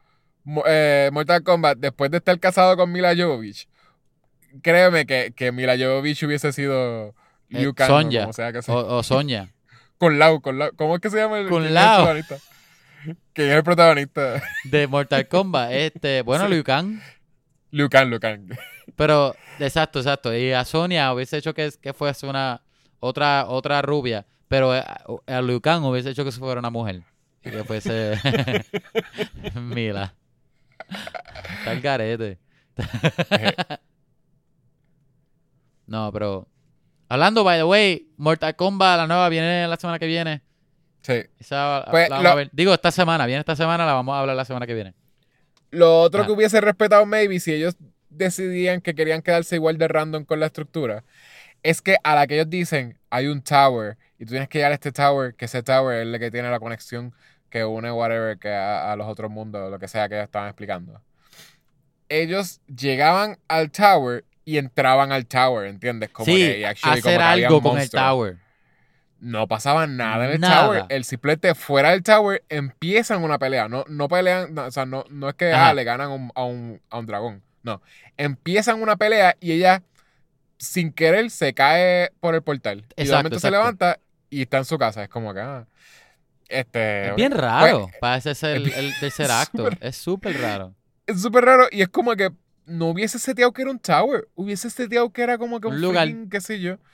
eh, 0.67 1.11
Mortal 1.12 1.43
Kombat 1.43 1.79
después 1.79 2.11
de 2.11 2.19
estar 2.19 2.39
casado 2.39 2.77
con 2.77 2.91
Mila 2.93 3.15
Jovovich, 3.17 3.69
créeme 4.62 5.07
que, 5.07 5.33
que 5.37 5.53
Mila 5.53 5.77
Jovovich 5.79 6.23
hubiese 6.25 6.53
sido 6.53 7.15
Liu 7.49 7.71
Eh, 7.71 7.75
Kang, 7.75 7.91
o 7.91 8.01
Sonja. 8.03 8.21
como 8.21 8.33
sea 8.33 8.53
que 8.53 8.62
sea. 8.62 8.75
O, 8.75 8.97
o 8.99 9.03
Sonia. 9.03 9.51
Con 9.99 10.19
Lau, 10.19 10.41
con 10.41 10.59
Lau. 10.59 10.71
¿Cómo 10.77 10.97
es 10.97 11.01
que 11.01 11.09
se 11.09 11.19
llama 11.19 11.39
el, 11.39 11.49
Con 11.49 11.65
el 11.65 11.73
Lau. 11.73 11.99
protagonista? 12.05 12.37
¿Quién 13.33 13.51
es 13.51 13.57
el 13.57 13.62
protagonista? 13.62 14.43
De 14.65 14.87
Mortal 14.89 15.29
Kombat. 15.29 15.71
Este. 15.73 16.23
Bueno, 16.23 16.47
Sí. 16.47 16.53
Liu 16.55 16.65
Kang. 16.65 17.01
Liu 17.71 17.89
Kang, 17.89 18.09
Liu 18.11 18.19
Kang. 18.21 18.49
Pero, 18.97 19.35
exacto, 19.59 19.99
exacto. 19.99 20.35
Y 20.37 20.53
a 20.53 20.64
Sonia 20.64 21.12
hubiese 21.12 21.37
hecho 21.39 21.55
que, 21.55 21.70
que 21.80 21.93
fuese 21.93 22.26
una 22.26 22.62
otra 23.01 23.47
otra 23.49 23.82
rubia. 23.82 24.26
Pero 24.49 24.72
a, 24.72 24.80
a 25.26 25.43
Liu 25.43 25.61
Kang 25.61 25.85
hubiese 25.85 26.11
hecho 26.11 26.24
que 26.24 26.32
fuera 26.32 26.61
una 26.61 26.70
mujer. 26.70 27.03
Y 27.45 27.51
que 27.51 27.64
fuese 27.64 28.18
Mila. 29.61 30.14
Está 31.59 31.72
el 31.72 31.80
garete. 31.80 32.39
no, 35.87 36.11
pero... 36.12 36.49
Hablando, 37.09 37.45
by 37.45 37.59
the 37.59 37.64
way, 37.64 38.09
Mortal 38.16 38.57
Kombat, 38.57 38.97
la 38.99 39.07
nueva, 39.07 39.28
viene 39.28 39.68
la 39.68 39.76
semana 39.76 39.99
que 39.99 40.07
viene. 40.07 40.43
Sí. 41.03 41.22
Esa 41.39 41.85
Pues, 41.91 42.09
la 42.09 42.16
vamos 42.16 42.24
lo- 42.24 42.30
a 42.30 42.35
ver. 42.35 42.51
Digo, 42.53 42.72
esta 42.72 42.91
semana. 42.91 43.26
Viene 43.26 43.41
esta 43.41 43.55
semana, 43.55 43.85
la 43.85 43.93
vamos 43.93 44.14
a 44.14 44.20
hablar 44.20 44.35
la 44.35 44.45
semana 44.47 44.66
que 44.66 44.74
viene. 44.74 44.95
Lo 45.70 46.01
otro 46.01 46.22
Ah. 46.22 46.26
que 46.26 46.32
hubiese 46.32 46.61
respetado, 46.62 47.05
maybe, 47.05 47.39
si 47.41 47.53
ellos 47.53 47.76
decidían 48.17 48.81
que 48.81 48.95
querían 48.95 49.23
quedarse 49.23 49.57
igual 49.57 49.79
de 49.79 49.89
random 49.89 50.25
con 50.25 50.41
la 50.41 50.47
estructura, 50.47 51.05
es 51.62 51.81
que 51.83 51.97
a 52.05 52.15
la 52.15 52.27
que 52.27 52.35
ellos 52.35 52.51
dicen 52.51 52.99
hay 53.11 53.27
un 53.27 53.43
tower 53.43 53.97
y 54.19 54.25
tú 54.27 54.31
tienes 54.33 54.49
que 54.49 54.59
llegar 54.59 54.73
a 54.73 54.75
este 54.75 54.93
tower, 54.93 55.35
que 55.35 55.47
ese 55.47 55.62
tower 55.62 55.97
es 55.99 56.03
el 56.07 56.19
que 56.19 56.31
tiene 56.31 56.51
la 56.51 56.61
conexión 56.61 57.15
que 57.51 57.65
une 57.65 57.91
whatever 57.93 58.39
que 58.39 58.51
a, 58.53 58.93
a 58.93 58.97
los 58.97 59.07
otros 59.07 59.31
mundos, 59.31 59.71
lo 59.71 59.79
que 59.79 59.89
sea 59.89 60.09
que 60.09 60.17
ellos 60.17 60.25
estaban 60.25 60.49
explicando. 60.49 61.01
Ellos 62.09 62.61
llegaban 62.67 63.39
al 63.49 63.71
tower 63.71 64.25
y 64.45 64.59
entraban 64.59 65.11
al 65.12 65.27
tower, 65.27 65.67
¿entiendes? 65.67 66.11
Como 66.11 66.27
sí, 66.27 66.37
que, 66.37 66.59
y 66.61 66.65
actually 66.65 67.01
como 67.01 67.09
hacer 67.15 67.19
que 67.21 67.45
algo 67.47 67.62
con 67.62 67.79
el. 67.79 67.91
Tower. 67.91 68.37
No 69.21 69.49
pasaba 69.49 69.87
nada 69.87 70.27
en 70.27 70.33
el 70.33 70.41
Nada. 70.41 70.67
tower. 70.67 70.85
El 70.91 71.05
simplete 71.05 71.55
fuera 71.55 71.91
del 71.93 72.03
tower 72.03 72.43
empiezan 72.51 73.25
una 73.25 73.39
pelea. 73.39 73.69
No, 73.69 73.85
no 73.89 74.07
pelean, 74.09 74.53
no, 74.53 74.67
o 74.67 74.71
sea, 74.71 74.85
no, 74.85 75.05
no 75.09 75.31
es 75.31 75.35
que 75.35 75.51
ah, 75.51 75.73
le 75.73 75.83
ganan 75.85 76.11
un- 76.11 76.33
a, 76.35 76.45
un, 76.45 76.81
a 76.91 76.99
un 76.99 77.07
dragón. 77.07 77.43
No. 77.65 77.83
Empiezan 78.17 78.81
una 78.81 78.97
pelea 78.97 79.37
y 79.41 79.53
ella, 79.53 79.83
sin 80.59 80.93
querer, 80.93 81.31
se 81.31 81.53
cae 81.55 82.12
por 82.21 82.35
el 82.37 82.43
portal. 82.43 82.79
y 82.79 82.81
de 82.81 83.03
Exacto, 83.03 83.17
momento 83.17 83.41
se 83.41 83.49
exacto. 83.49 83.59
levanta 83.59 84.01
y 84.31 84.43
está 84.43 84.59
en 84.59 84.65
su 84.65 84.79
casa. 84.79 85.03
Es 85.03 85.09
como 85.09 85.31
acá. 85.31 85.67
Este. 86.49 87.09
Es 87.09 87.17
bien 87.17 87.33
raro 87.33 87.87
pues, 87.89 87.97
para 88.01 88.17
ese 88.19 88.35
ser 88.35 88.57
el, 88.57 88.93
tercer 89.01 89.31
acto. 89.31 89.69
Es 89.81 89.97
súper 89.97 90.41
raro. 90.41 90.75
Es 91.07 91.21
súper 91.21 91.45
raro 91.45 91.67
y 91.73 91.83
es 91.83 91.89
como 91.89 92.15
que 92.15 92.31
no 92.67 92.91
hubiese 92.91 93.19
seteado 93.19 93.53
que 93.53 93.62
era 93.62 93.71
un 93.71 93.79
tower. 93.79 94.29
Hubiese 94.35 94.71
seteado 94.71 95.11
que 95.11 95.23
era 95.23 95.39
como 95.39 95.61
que 95.61 95.69
un, 95.69 95.75
Un 95.75 95.81
lugar. 95.81 96.05
freaking, 96.07 96.31
qué 96.31 96.41
sé 96.41 96.61
yo. 96.61 96.77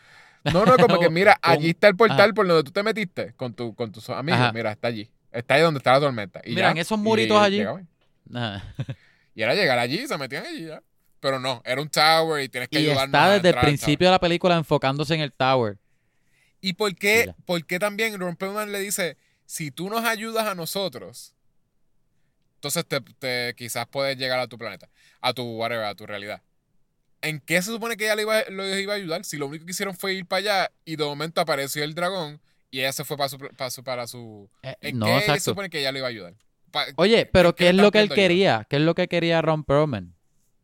No, 0.54 0.64
no, 0.64 0.78
como 0.78 0.98
que 0.98 1.10
mira, 1.10 1.38
allí 1.42 1.68
está 1.68 1.86
el 1.88 1.96
portal 1.96 2.18
ajá. 2.18 2.32
por 2.32 2.48
donde 2.48 2.64
tú 2.64 2.70
te 2.70 2.82
metiste 2.82 3.34
con, 3.34 3.52
tu, 3.52 3.74
con 3.74 3.92
tus 3.92 4.08
amigos. 4.08 4.40
Ajá. 4.40 4.52
Mira, 4.54 4.72
está 4.72 4.88
allí. 4.88 5.10
Está 5.30 5.56
ahí 5.56 5.60
donde 5.60 5.76
está 5.76 5.92
la 5.92 6.00
tormenta. 6.00 6.40
Y 6.46 6.54
Mira, 6.54 6.68
ya, 6.68 6.70
en 6.70 6.78
esos 6.78 6.98
y 6.98 7.02
muritos 7.02 7.36
allí. 7.36 7.60
Ajá. 7.60 8.64
Y 9.40 9.42
era 9.42 9.54
llegar 9.54 9.78
allí, 9.78 10.06
se 10.06 10.18
metían 10.18 10.44
allí 10.44 10.66
ya. 10.66 10.82
Pero 11.18 11.38
no, 11.40 11.62
era 11.64 11.80
un 11.80 11.88
tower 11.88 12.44
y 12.44 12.50
tienes 12.50 12.68
que 12.68 12.78
Y 12.78 12.82
ayudarnos 12.90 13.06
está 13.06 13.24
desde 13.30 13.38
el 13.48 13.54
entrar 13.54 13.64
principio 13.64 14.06
de 14.08 14.10
la 14.10 14.20
película 14.20 14.54
enfocándose 14.54 15.14
en 15.14 15.22
el 15.22 15.32
tower. 15.32 15.78
¿Y 16.60 16.74
por 16.74 16.94
qué, 16.94 17.32
por 17.46 17.64
qué 17.64 17.78
también 17.78 18.20
Ron 18.20 18.36
Perlman 18.36 18.70
le 18.70 18.80
dice, 18.80 19.16
si 19.46 19.70
tú 19.70 19.88
nos 19.88 20.04
ayudas 20.04 20.46
a 20.46 20.54
nosotros, 20.54 21.32
entonces 22.56 22.84
te, 22.84 23.00
te- 23.00 23.54
quizás 23.56 23.86
puedes 23.86 24.18
llegar 24.18 24.38
a 24.40 24.46
tu 24.46 24.58
planeta, 24.58 24.90
a 25.22 25.32
tu 25.32 25.42
whatever, 25.56 25.86
a 25.86 25.94
tu 25.94 26.04
realidad? 26.06 26.42
¿En 27.22 27.40
qué 27.40 27.62
se 27.62 27.70
supone 27.70 27.96
que 27.96 28.04
ella 28.04 28.16
le 28.16 28.22
iba, 28.22 28.42
lo 28.50 28.78
iba 28.78 28.92
a 28.92 28.96
ayudar? 28.96 29.24
Si 29.24 29.38
lo 29.38 29.46
único 29.46 29.64
que 29.64 29.70
hicieron 29.70 29.96
fue 29.96 30.12
ir 30.12 30.26
para 30.26 30.40
allá 30.40 30.72
y 30.84 30.96
de 30.96 31.04
momento 31.04 31.40
apareció 31.40 31.82
el 31.82 31.94
dragón 31.94 32.42
y 32.70 32.80
ella 32.80 32.92
se 32.92 33.04
fue 33.06 33.16
para 33.16 33.30
su... 33.30 33.38
Para 33.38 33.70
su, 33.70 33.82
para 33.82 34.06
su 34.06 34.50
Eh, 34.62 34.76
¿En 34.82 34.98
no, 34.98 35.06
qué 35.06 35.22
se 35.22 35.40
supone 35.40 35.70
que 35.70 35.80
ella 35.80 35.92
le 35.92 36.00
iba 36.00 36.08
a 36.08 36.10
ayudar? 36.10 36.34
Pa- 36.70 36.86
Oye, 36.96 37.26
pero 37.26 37.50
¿en 37.50 37.54
qué 37.54 37.64
¿qué 37.64 37.68
es 37.70 37.74
lo 37.76 37.90
que 37.90 38.00
él 38.00 38.08
quería? 38.10 38.66
¿Qué 38.68 38.76
es 38.76 38.82
lo 38.82 38.94
que 38.94 39.08
quería 39.08 39.42
Ron 39.42 39.64
Perlman? 39.64 40.14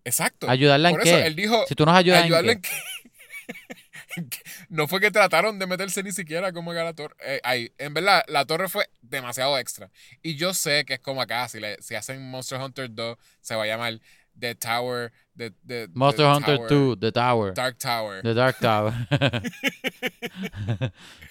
Exacto. 0.05 0.49
¿Ayudarla 0.49 0.91
en 0.91 0.95
Por 0.97 1.07
eso 1.07 1.17
qué? 1.17 1.27
él 1.27 1.35
dijo, 1.37 1.65
Si 1.69 1.75
tú 1.75 1.85
nos 1.85 1.97
ayudas 1.97 2.21
en 2.21 2.25
ayudarle 2.27 2.61
qué. 2.61 2.69
en 2.69 2.73
que- 2.73 4.21
en 4.21 4.29
que- 4.31 4.39
no 4.69 4.87
fue 4.89 5.01
que 5.01 5.11
trataron 5.11 5.59
de 5.59 5.67
meterse 5.67 6.03
ni 6.03 6.13
siquiera 6.13 6.53
como 6.53 6.73
que 6.73 6.79
a 6.79 6.85
la 6.85 6.95
torre. 6.95 7.15
eh, 7.25 7.41
ahí, 7.45 7.73
en 7.79 7.93
verdad, 7.93 8.23
la 8.29 8.45
torre 8.47 8.69
fue 8.69 8.87
demasiado 9.03 9.59
extra. 9.59 9.91
Y 10.23 10.37
yo 10.37 10.55
sé 10.55 10.85
que 10.85 10.95
es 10.95 11.01
como 11.01 11.21
acá, 11.21 11.49
si, 11.49 11.61
le, 11.61 11.77
si 11.83 11.95
hacen 11.97 12.23
Monster 12.31 12.61
Hunter 12.61 12.89
2, 12.91 13.17
se 13.41 13.55
va 13.57 13.65
a 13.65 13.67
llamar 13.67 14.01
The 14.39 14.55
Tower, 14.55 15.13
The, 15.37 15.53
the- 15.67 15.89
Monster 15.95 16.25
the 16.25 16.29
Hunter 16.31 16.57
Tower, 16.57 16.69
2, 16.69 16.97
The 16.97 17.13
Tower. 17.13 17.53
Dark 17.55 17.79
Tower. 17.79 18.23
The 18.23 18.35
Dark 18.35 18.59
Tower. 18.59 18.93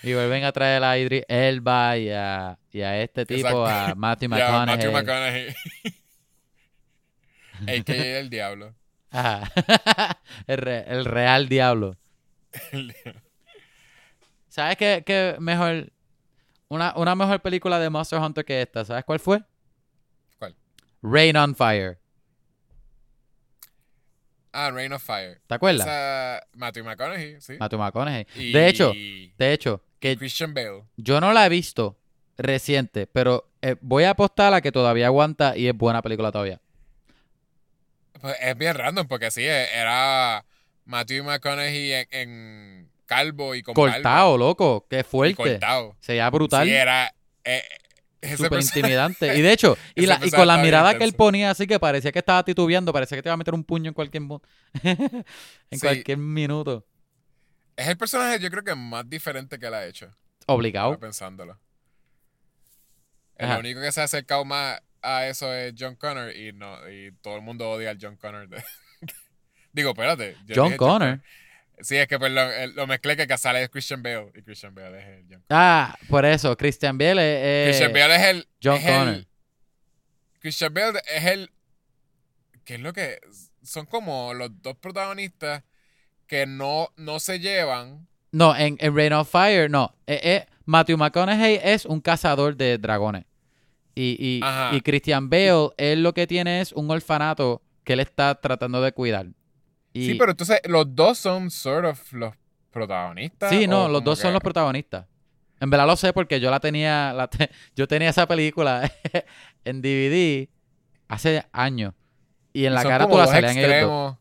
y 0.04 0.14
vuelven 0.14 0.44
a 0.44 0.52
traer 0.52 0.84
a 0.84 0.98
Idris 0.98 1.24
Elba 1.28 1.98
y 1.98 2.10
a, 2.12 2.58
y 2.72 2.82
a 2.82 3.02
este 3.02 3.26
tipo, 3.26 3.40
Exacto. 3.48 3.66
a 3.68 3.96
Matthew 3.96 4.30
McConaughey. 4.30 4.66
Matthew 4.66 4.92
McConaughey. 4.92 5.56
AKA 7.80 8.20
el 8.20 8.30
diablo. 8.30 8.76
Ajá. 9.12 9.50
el, 10.48 10.58
re- 10.58 10.86
el 10.88 11.06
real 11.06 11.48
diablo. 11.48 11.96
¿Sabes 14.50 14.78
qué, 14.78 15.04
qué 15.06 15.36
mejor? 15.40 15.92
Una, 16.68 16.94
una 16.98 17.16
mejor 17.16 17.42
película 17.42 17.80
de 17.80 17.90
Monster 17.90 18.20
Hunter 18.20 18.44
que 18.46 18.62
esta. 18.62 18.84
¿Sabes 18.86 19.04
cuál 19.06 19.20
fue? 19.20 19.42
¿Cuál? 20.38 20.56
Rain 21.02 21.38
on 21.38 21.56
Fire. 21.56 21.98
Ah, 24.58 24.72
Rain 24.72 24.94
of 24.94 25.04
Fire. 25.04 25.42
¿Te 25.48 25.56
acuerdas? 25.56 25.86
Esa, 25.86 26.42
Matthew 26.54 26.86
McConaughey, 26.86 27.42
sí. 27.42 27.54
Matthew 27.60 27.78
McConaughey. 27.80 28.26
Y- 28.36 28.52
De 28.54 28.68
hecho, 28.70 28.94
de 28.94 29.54
hecho, 29.54 29.82
que 30.00 30.16
Christian 30.18 30.54
Bale. 30.54 30.84
yo 30.96 31.20
no 31.20 31.34
la 31.34 31.46
he 31.46 31.50
visto 31.50 31.98
reciente, 32.38 33.06
pero 33.08 33.50
eh, 33.62 33.76
voy 33.82 34.04
a 34.06 34.12
apostar 34.12 34.54
a 34.54 34.62
que 34.62 34.72
todavía 34.72 35.08
aguanta 35.08 35.58
y 35.58 35.68
es 35.68 35.76
buena 35.76 36.02
película 36.02 36.32
todavía. 36.32 36.62
Pues 38.22 38.36
es 38.42 38.58
bien 38.58 38.76
random 38.76 39.08
porque 39.08 39.30
sí, 39.32 39.42
e- 39.44 39.70
era 39.78 40.46
Matthew 40.86 41.24
McConaughey 41.24 41.92
en, 41.94 42.08
en 42.12 42.90
calvo 43.06 43.56
y 43.56 43.62
con 43.62 43.74
barba. 43.74 43.94
Cortado, 43.96 44.38
loco. 44.38 44.88
Qué 44.90 45.00
Y 45.00 45.04
fuerte. 45.04 45.36
cortado. 45.36 45.96
Se 46.00 46.14
veía 46.14 46.30
brutal. 46.30 46.66
Sí, 46.68 46.74
era... 46.74 47.14
eh, 47.44 47.64
Súper 48.38 48.62
intimidante. 48.62 49.36
Y 49.38 49.42
de 49.42 49.52
hecho, 49.52 49.78
y, 49.96 50.06
la, 50.06 50.20
y 50.24 50.32
con 50.32 50.48
la 50.48 50.58
mirada 50.58 50.98
que 50.98 51.04
él 51.04 51.14
ponía 51.14 51.52
así 51.52 51.68
que 51.68 51.80
parecía 51.80 52.12
que 52.12 52.20
estaba 52.20 52.44
titubeando, 52.44 52.92
parecía 52.94 53.18
que 53.18 53.22
te 53.24 53.30
iba 53.30 53.34
a 53.34 53.38
meter 53.38 53.54
un 53.54 53.64
puño 53.64 53.90
en 53.90 53.94
cualquier 53.94 54.24
en 54.84 55.26
Sí. 55.72 55.80
cualquier 55.80 56.18
minuto. 56.18 56.86
Es 57.76 57.88
el 57.88 57.98
personaje 57.98 58.40
yo 58.40 58.50
creo 58.50 58.64
que 58.64 58.76
más 58.76 59.10
diferente 59.10 59.60
que 59.60 59.66
él 59.68 59.74
ha 59.74 59.86
hecho. 59.86 60.10
Obligado. 60.48 60.98
pensándolo. 61.00 61.60
El 63.38 63.60
único 63.60 63.82
que 63.82 63.92
se 63.92 64.00
ha 64.02 64.06
acercado 64.06 64.46
más 64.46 64.80
a 65.02 65.28
eso 65.28 65.54
es 65.54 65.74
John 65.78 65.96
Connor 65.96 66.36
y 66.36 66.54
no 66.54 66.90
y 66.90 67.12
todo 67.22 67.36
el 67.36 67.42
mundo 67.42 67.70
odia 67.70 67.90
al 67.92 67.98
John 68.02 68.16
Connor. 68.16 68.48
de- 68.48 68.64
Digo, 69.74 69.90
espérate. 69.90 70.38
John 70.54 70.78
Connor. 70.78 71.22
Sí, 71.82 71.98
es 71.98 72.08
que 72.08 72.18
perdón, 72.18 72.50
eh, 72.54 72.68
lo 72.70 72.88
mezclé 72.88 73.16
que 73.16 73.38
sale 73.38 73.64
es 73.64 73.70
Christian 73.70 74.02
Bale 74.02 74.32
y 74.36 74.42
Christian 74.42 74.74
Bale 74.74 74.98
es 75.00 75.06
el 75.06 75.22
John 75.30 75.42
Connor. 75.42 75.46
Ah, 75.50 75.96
por 76.10 76.26
eso, 76.26 76.56
Christian 76.58 76.98
Bale 76.98 77.70
es, 77.70 77.78
Christian 77.78 77.94
Bale 77.94 78.16
es 78.16 78.22
el 78.24 78.48
John 78.64 78.76
es 78.78 78.86
el-. 78.86 79.28
Christian 80.40 80.74
Bale 80.74 81.00
es 81.14 81.26
el 81.26 81.52
¿qué 82.64 82.76
es 82.76 82.80
lo 82.80 82.94
que 82.94 83.20
son 83.64 83.86
como 83.86 84.34
los 84.34 84.50
dos 84.62 84.76
protagonistas 84.78 85.64
que 86.28 86.46
no 86.46 86.90
no 86.98 87.20
se 87.20 87.40
llevan 87.40 88.08
No, 88.32 88.56
en, 88.56 88.78
en 88.80 88.96
Rain 88.96 89.14
of 89.14 89.30
Fire, 89.30 89.70
no. 89.70 89.96
Eh, 90.08 90.20
eh, 90.24 90.46
Matthew 90.66 90.98
McConaughey 90.98 91.60
es 91.64 91.86
un 91.86 92.02
cazador 92.02 92.56
de 92.56 92.78
dragones. 92.78 93.26
Y, 93.94 94.18
y, 94.20 94.76
y 94.76 94.82
Christian 94.82 95.30
Bale, 95.30 95.70
él 95.78 96.04
lo 96.04 96.14
que 96.14 96.28
tiene 96.28 96.60
es 96.60 96.74
un 96.74 96.90
orfanato 96.92 97.62
que 97.84 97.94
él 97.94 98.00
está 98.02 98.36
tratando 98.36 98.82
de 98.82 98.92
cuidar. 98.92 99.28
Y, 99.98 100.08
Sí, 100.08 100.16
pero 100.16 100.32
entonces 100.32 100.60
los 100.66 100.94
dos 100.94 101.18
son 101.18 101.50
sort 101.50 101.86
of 101.86 102.12
los 102.14 102.34
protagonistas. 102.70 103.50
Sí, 103.50 103.66
no, 103.66 103.88
los 103.88 104.04
dos 104.04 104.20
son 104.20 104.34
los 104.34 104.42
protagonistas. 104.42 105.06
En 105.62 105.70
verdad 105.70 105.88
lo 105.88 105.96
sé 105.96 106.12
porque 106.12 106.42
yo 106.42 106.52
la 106.52 106.60
tenía, 106.60 107.14
la 107.14 107.30
te- 107.30 107.50
yo 107.78 107.88
tenía 107.88 108.10
esa 108.10 108.28
película 108.28 108.92
en 109.64 109.82
DVD 109.82 110.50
hace 111.08 111.46
años. 111.54 111.94
Y 112.52 112.66
en 112.66 112.74
la 112.74 112.82
son 112.82 112.92
carátula 112.92 113.10
como 113.10 113.22
dos 113.24 113.32
salían 113.32 113.58
ellos 113.58 113.90
dos. 113.90 114.18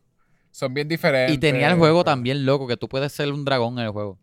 Son 0.53 0.73
bien 0.73 0.87
diferentes. 0.87 1.35
Y 1.35 1.39
tenía 1.39 1.69
el 1.73 1.77
juego 1.77 2.05
pero- 2.05 2.13
también 2.15 2.47
loco, 2.47 2.69
que 2.69 2.77
tú 2.77 2.89
puedes 2.89 3.11
ser 3.13 3.33
un 3.33 3.45
dragón 3.45 3.77
en 3.81 3.87
el 3.87 3.91
juego. 3.91 4.17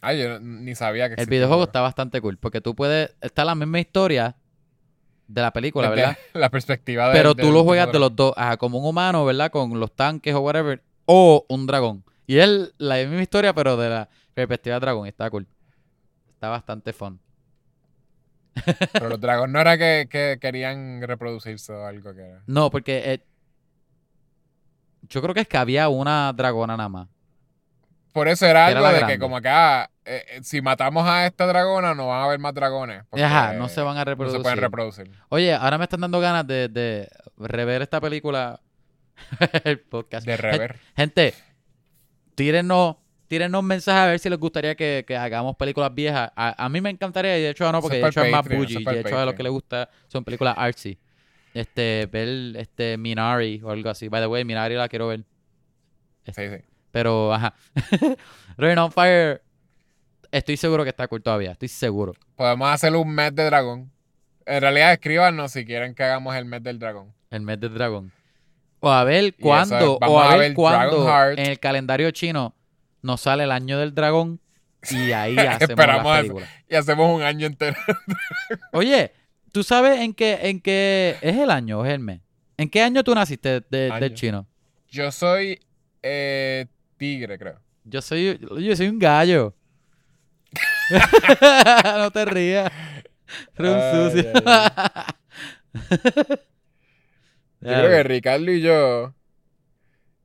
Ay, 0.00 0.22
yo 0.22 0.38
ni 0.40 0.74
sabía 0.74 1.08
que 1.14 1.20
El 1.20 1.26
videojuego 1.26 1.56
juego. 1.60 1.68
está 1.68 1.80
bastante 1.80 2.20
cool 2.20 2.38
porque 2.38 2.60
tú 2.60 2.74
puedes, 2.74 3.14
está 3.20 3.44
la 3.44 3.54
misma 3.54 3.80
historia 3.80 4.36
de 5.28 5.42
la 5.42 5.52
película, 5.52 5.90
¿verdad? 5.90 6.16
La 6.34 6.50
perspectiva 6.50 7.08
de. 7.08 7.12
Pero 7.12 7.34
tú 7.34 7.52
lo 7.52 7.62
juegas 7.62 7.92
de 7.92 7.98
los 7.98 8.16
dos, 8.16 8.32
ajá, 8.36 8.56
como 8.56 8.78
un 8.78 8.86
humano, 8.86 9.24
¿verdad? 9.24 9.50
Con 9.50 9.78
los 9.78 9.94
tanques 9.94 10.34
o 10.34 10.40
whatever, 10.40 10.82
o 11.04 11.44
un 11.48 11.66
dragón. 11.66 12.02
Y 12.26 12.38
es 12.38 12.72
la 12.78 12.96
misma 12.96 13.22
historia, 13.22 13.54
pero 13.54 13.76
de 13.76 13.90
la 13.90 14.08
perspectiva 14.34 14.76
de 14.76 14.80
dragón. 14.80 15.06
Está 15.06 15.30
cool. 15.30 15.46
Está 16.30 16.48
bastante 16.48 16.92
fun. 16.92 17.20
Pero 18.92 19.08
los 19.08 19.20
dragones 19.20 19.52
no 19.52 19.60
era 19.60 19.78
que, 19.78 20.08
que 20.10 20.38
querían 20.40 21.00
reproducirse 21.02 21.72
o 21.72 21.86
algo 21.86 22.12
que 22.14 22.22
era. 22.22 22.42
No, 22.46 22.70
porque 22.70 23.12
eh, 23.12 23.22
yo 25.08 25.22
creo 25.22 25.34
que 25.34 25.40
es 25.40 25.48
que 25.48 25.56
había 25.56 25.88
una 25.88 26.32
dragona 26.32 26.76
nada 26.76 26.88
más. 26.88 27.08
Por 28.18 28.28
eso 28.28 28.46
era 28.46 28.66
algo 28.66 28.86
de 28.86 28.94
grande. 28.96 29.14
que, 29.14 29.18
como 29.18 29.36
acá, 29.36 29.90
eh, 30.04 30.24
eh, 30.30 30.40
si 30.42 30.60
matamos 30.60 31.06
a 31.06 31.26
esta 31.26 31.46
dragona, 31.46 31.94
no 31.94 32.08
van 32.08 32.20
a 32.20 32.24
haber 32.24 32.38
más 32.38 32.52
dragones. 32.54 33.02
Ajá, 33.12 33.52
no 33.54 33.68
se 33.68 33.80
van 33.80 33.96
a 33.96 34.00
No 34.00 34.04
reproducir. 34.04 34.38
se 34.38 34.42
pueden 34.42 34.58
reproducir. 34.58 35.10
Oye, 35.28 35.54
ahora 35.54 35.78
me 35.78 35.84
están 35.84 36.00
dando 36.00 36.20
ganas 36.20 36.46
de, 36.46 36.68
de 36.68 37.08
rever 37.36 37.82
esta 37.82 38.00
película. 38.00 38.60
El 39.64 39.80
podcast. 39.80 40.26
De 40.26 40.36
rever. 40.36 40.78
Gente, 40.96 41.34
tírennos, 42.34 42.96
tírennos 43.26 43.62
mensajes 43.62 44.00
a 44.00 44.06
ver 44.06 44.18
si 44.18 44.28
les 44.30 44.38
gustaría 44.38 44.74
que, 44.74 45.04
que 45.06 45.16
hagamos 45.16 45.56
películas 45.56 45.94
viejas. 45.94 46.30
A, 46.36 46.64
a 46.64 46.68
mí 46.68 46.80
me 46.80 46.90
encantaría, 46.90 47.38
y 47.38 47.42
de 47.42 47.50
hecho 47.50 47.70
no, 47.72 47.80
porque 47.80 47.98
de 47.98 48.08
hecho 48.08 48.22
es 48.22 48.32
más 48.32 48.46
bougie. 48.48 48.84
de 48.84 49.00
hecho 49.00 49.18
a 49.18 49.24
lo 49.24 49.34
que 49.34 49.42
le 49.42 49.48
gusta 49.48 49.88
son 50.08 50.24
películas 50.24 50.54
artsy. 50.56 50.98
Este, 51.54 52.08
ver 52.12 52.56
este 52.56 52.96
Minari 52.98 53.60
o 53.64 53.70
algo 53.70 53.90
así. 53.90 54.08
By 54.08 54.20
the 54.20 54.26
way, 54.26 54.44
Minari 54.44 54.74
la 54.74 54.88
quiero 54.88 55.08
ver. 55.08 55.24
Sí, 56.26 56.32
sí. 56.34 56.64
Pero, 56.90 57.32
ajá. 57.34 57.54
Rain 58.56 58.78
on 58.78 58.90
Fire, 58.92 59.42
estoy 60.32 60.56
seguro 60.56 60.84
que 60.84 60.90
está 60.90 61.06
cool 61.08 61.22
todavía. 61.22 61.52
Estoy 61.52 61.68
seguro. 61.68 62.14
Podemos 62.34 62.68
hacer 62.70 62.94
un 62.96 63.10
mes 63.14 63.34
de 63.34 63.44
dragón. 63.44 63.90
En 64.46 64.60
realidad, 64.62 64.92
escríbanos 64.92 65.52
si 65.52 65.64
quieren 65.64 65.94
que 65.94 66.02
hagamos 66.04 66.34
el 66.36 66.44
mes 66.46 66.62
del 66.62 66.78
dragón. 66.78 67.12
El 67.30 67.42
mes 67.42 67.60
del 67.60 67.74
dragón. 67.74 68.10
O 68.80 68.90
a 68.90 69.04
ver 69.04 69.24
es, 69.24 69.34
cuándo, 69.40 69.98
o 70.00 70.20
a 70.20 70.32
a 70.32 70.36
ver 70.36 70.54
cuándo 70.54 71.08
en 71.32 71.46
el 71.46 71.58
calendario 71.58 72.10
chino 72.12 72.54
nos 73.02 73.20
sale 73.22 73.42
el 73.44 73.50
año 73.52 73.78
del 73.78 73.92
dragón 73.94 74.40
y 74.90 75.10
ahí 75.12 75.36
hacemos 75.36 75.70
Esperamos 75.70 76.04
la 76.04 76.20
eso. 76.20 76.22
película. 76.34 76.46
Y 76.68 76.74
hacemos 76.76 77.14
un 77.16 77.22
año 77.22 77.46
entero. 77.46 77.76
Oye, 78.72 79.12
¿tú 79.52 79.62
sabes 79.64 80.00
en 80.00 80.14
qué, 80.14 80.38
en 80.42 80.60
qué 80.60 81.16
es 81.20 81.36
el 81.36 81.50
año 81.50 81.80
o 81.80 81.84
es 81.84 81.92
el 81.92 81.98
mes? 82.00 82.20
¿En 82.56 82.68
qué 82.70 82.82
año 82.82 83.02
tú 83.04 83.14
naciste 83.14 83.60
de- 83.68 83.90
del 84.00 84.14
chino? 84.14 84.46
Yo 84.88 85.10
soy 85.12 85.60
eh, 86.02 86.66
tigre, 86.98 87.38
creo. 87.38 87.60
Yo 87.84 88.02
soy, 88.02 88.38
yo 88.38 88.76
soy 88.76 88.88
un 88.88 88.98
gallo. 88.98 89.54
no 91.84 92.10
te 92.10 92.24
rías. 92.24 92.72
Run 93.56 93.74
Ay, 93.74 94.10
sucio. 94.10 94.32
Yo 97.60 97.70
creo 97.70 97.90
que 97.90 98.02
Ricardo 98.04 98.52
y 98.52 98.60
yo. 98.60 99.14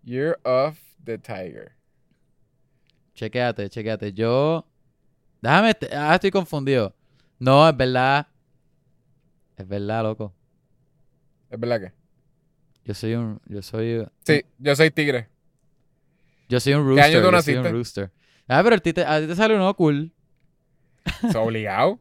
You're 0.03 0.38
off 0.43 0.78
the 1.03 1.17
tiger. 1.17 1.71
Chequéate, 3.15 3.69
chequéate. 3.69 4.13
Yo. 4.13 4.67
Déjame. 5.41 5.76
Ah, 5.91 6.13
estoy 6.13 6.30
confundido. 6.30 6.95
No, 7.39 7.67
es 7.67 7.76
verdad. 7.76 8.28
Es 9.57 9.67
verdad, 9.67 10.03
loco. 10.03 10.34
¿Es 11.49 11.59
verdad 11.59 11.82
que? 11.82 11.91
Yo 12.86 12.93
soy 12.93 13.15
un. 13.15 13.41
Yo 13.47 13.61
soy. 13.61 14.05
Sí, 14.26 14.45
yo 14.59 14.76
soy 14.76 14.91
tigre. 14.91 15.30
Yo 16.50 16.60
soy 16.60 16.74
un 16.74 16.82
¿Qué 16.84 16.88
rooster. 16.89 17.04
año 17.06 17.22
tú 17.26 17.32
yo 17.32 17.41
soy 17.41 17.56
un 17.56 17.72
rooster. 17.72 18.12
Ah, 18.48 18.62
pero 18.64 18.76
a 18.76 18.80
ti 18.80 18.94
te, 18.94 19.04
a 19.06 19.20
ti 19.22 19.28
te 19.28 19.36
sale 19.36 19.56
uno 19.56 19.74
cool. 19.76 20.12
Soy 21.22 21.36
obligado. 21.36 22.00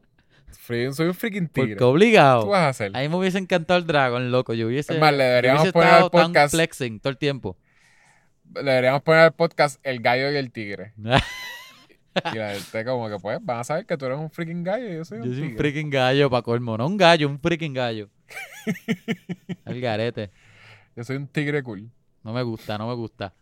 Soy 0.65 1.07
un 1.07 1.13
freaking 1.13 1.47
tigre. 1.47 1.69
Porque 1.69 1.75
¿Qué 1.77 1.83
obligado. 1.83 2.43
tú 2.43 2.49
vas 2.49 2.61
a 2.61 2.69
hacer? 2.69 2.91
A 2.95 2.99
mí 3.01 3.09
me 3.09 3.15
hubiese 3.17 3.37
encantado 3.37 3.79
el 3.79 3.85
dragón, 3.87 4.31
loco. 4.31 4.53
Yo 4.53 4.67
hubiese. 4.67 4.93
Es 4.93 4.99
más, 4.99 5.11
le 5.13 5.23
deberíamos 5.23 5.61
hubiese 5.63 5.73
poner 5.73 5.89
al 5.89 5.95
estado 6.05 6.09
tan 6.11 6.33
podcast- 6.33 6.51
flexing 6.51 6.99
todo 6.99 7.11
el 7.11 7.17
tiempo. 7.17 7.57
Le 8.55 8.63
deberíamos 8.63 9.01
poner 9.01 9.21
al 9.21 9.33
podcast 9.33 9.79
El 9.83 9.99
gallo 10.01 10.31
y 10.31 10.35
el 10.35 10.51
tigre. 10.51 10.93
Y 12.31 12.37
la 12.37 12.53
gente 12.53 12.85
como 12.85 13.09
que 13.09 13.17
pues 13.17 13.39
van 13.41 13.61
a 13.61 13.63
saber 13.63 13.87
que 13.87 13.97
tú 13.97 14.05
eres 14.05 14.19
un 14.19 14.29
freaking 14.29 14.63
gallo 14.63 14.87
y 14.87 14.97
yo 14.97 15.03
soy 15.03 15.17
un 15.17 15.23
Yo 15.25 15.33
soy 15.33 15.47
un 15.47 15.57
freaking 15.57 15.89
gallo 15.89 16.29
para 16.29 16.43
colmo. 16.43 16.77
No 16.77 16.85
un 16.85 16.95
gallo, 16.95 17.27
un 17.27 17.39
freaking 17.39 17.73
gallo. 17.73 18.07
El 19.65 19.81
garete. 19.81 20.29
Yo 20.95 21.03
soy 21.03 21.15
un 21.17 21.27
tigre 21.27 21.63
cool. 21.63 21.89
No 22.23 22.31
me 22.31 22.43
gusta, 22.43 22.77
no 22.77 22.87
me 22.87 22.93
gusta. 22.93 23.33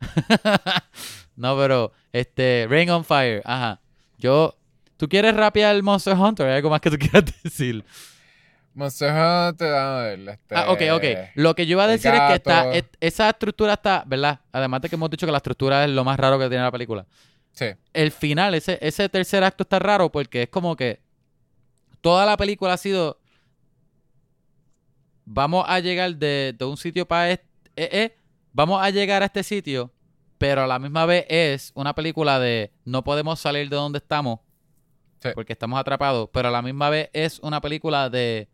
no, 1.36 1.56
pero, 1.56 1.92
este, 2.12 2.66
Rain 2.68 2.90
on 2.90 3.04
Fire, 3.04 3.42
ajá. 3.44 3.80
Yo, 4.18 4.56
¿tú 4.96 5.08
quieres 5.08 5.34
rapear 5.34 5.74
el 5.74 5.82
Monster 5.82 6.16
Hunter? 6.16 6.46
¿Hay 6.46 6.56
algo 6.56 6.70
más 6.70 6.80
que 6.80 6.90
tú 6.90 6.96
quieras 7.00 7.24
decir? 7.42 7.84
Monster 8.74 9.10
Hunter, 9.10 9.72
a 9.72 10.00
ver, 10.00 10.28
este... 10.28 10.54
Ah, 10.54 10.70
ok, 10.70 10.82
ok. 10.92 11.04
Lo 11.34 11.54
que 11.54 11.66
yo 11.66 11.72
iba 11.72 11.84
a 11.84 11.88
decir 11.88 12.12
es 12.12 12.20
que 12.20 12.34
está, 12.34 12.70
esa 13.00 13.30
estructura 13.30 13.74
está, 13.74 14.04
¿verdad? 14.06 14.40
Además 14.52 14.82
de 14.82 14.88
que 14.90 14.96
hemos 14.96 15.08
dicho 15.08 15.26
que 15.26 15.32
la 15.32 15.38
estructura 15.38 15.84
es 15.84 15.90
lo 15.90 16.04
más 16.04 16.18
raro 16.18 16.38
que 16.38 16.48
tiene 16.48 16.62
la 16.62 16.72
película. 16.72 17.06
Sí. 17.52 17.66
El 17.94 18.12
final, 18.12 18.54
ese, 18.54 18.78
ese 18.82 19.08
tercer 19.08 19.42
acto 19.42 19.62
está 19.62 19.78
raro 19.78 20.12
porque 20.12 20.42
es 20.42 20.48
como 20.50 20.76
que 20.76 21.00
toda 22.02 22.26
la 22.26 22.36
película 22.36 22.74
ha 22.74 22.76
sido 22.76 23.18
vamos 25.26 25.64
a 25.68 25.80
llegar 25.80 26.16
de, 26.16 26.54
de 26.56 26.64
un 26.64 26.76
sitio 26.76 27.06
para 27.06 27.30
este, 27.30 28.16
vamos 28.56 28.82
a 28.82 28.88
llegar 28.90 29.22
a 29.22 29.26
este 29.26 29.42
sitio, 29.42 29.92
pero 30.38 30.62
a 30.62 30.66
la 30.66 30.78
misma 30.78 31.04
vez 31.06 31.26
es 31.28 31.72
una 31.74 31.94
película 31.94 32.38
de 32.40 32.72
no 32.84 33.04
podemos 33.04 33.38
salir 33.38 33.68
de 33.68 33.76
donde 33.76 33.98
estamos 33.98 34.40
Sí. 35.22 35.28
porque 35.34 35.52
estamos 35.52 35.78
atrapados, 35.78 36.28
pero 36.32 36.48
a 36.48 36.50
la 36.50 36.62
misma 36.62 36.90
vez 36.90 37.08
es 37.12 37.38
una 37.40 37.60
película 37.60 38.08
de 38.10 38.48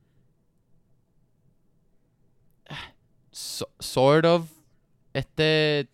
so- 3.30 3.68
sort 3.78 4.24
of 4.24 4.48
este 5.12 5.88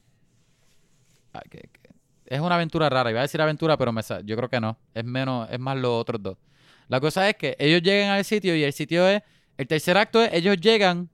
ah, 1.35 1.43
es 2.27 2.41
una 2.41 2.55
aventura 2.57 2.89
rara. 2.91 3.11
Iba 3.11 3.21
a 3.21 3.23
decir 3.23 3.41
aventura, 3.41 3.77
pero 3.79 3.91
me 3.93 4.03
yo 4.25 4.37
creo 4.37 4.49
que 4.51 4.61
no. 4.61 4.79
Es 4.95 5.05
menos, 5.05 5.49
es 5.51 5.59
más 5.59 5.77
los 5.79 5.91
otros 5.93 6.23
dos. 6.23 6.37
La 6.89 7.01
cosa 7.01 7.29
es 7.29 7.37
que 7.37 7.57
ellos 7.59 7.81
llegan 7.83 8.11
al 8.11 8.25
sitio 8.25 8.55
y 8.55 8.63
el 8.63 8.73
sitio 8.73 9.07
es. 9.09 9.23
El 9.57 9.67
tercer 9.67 9.97
acto 9.97 10.23
es 10.23 10.33
ellos 10.35 10.59
llegan. 10.61 11.09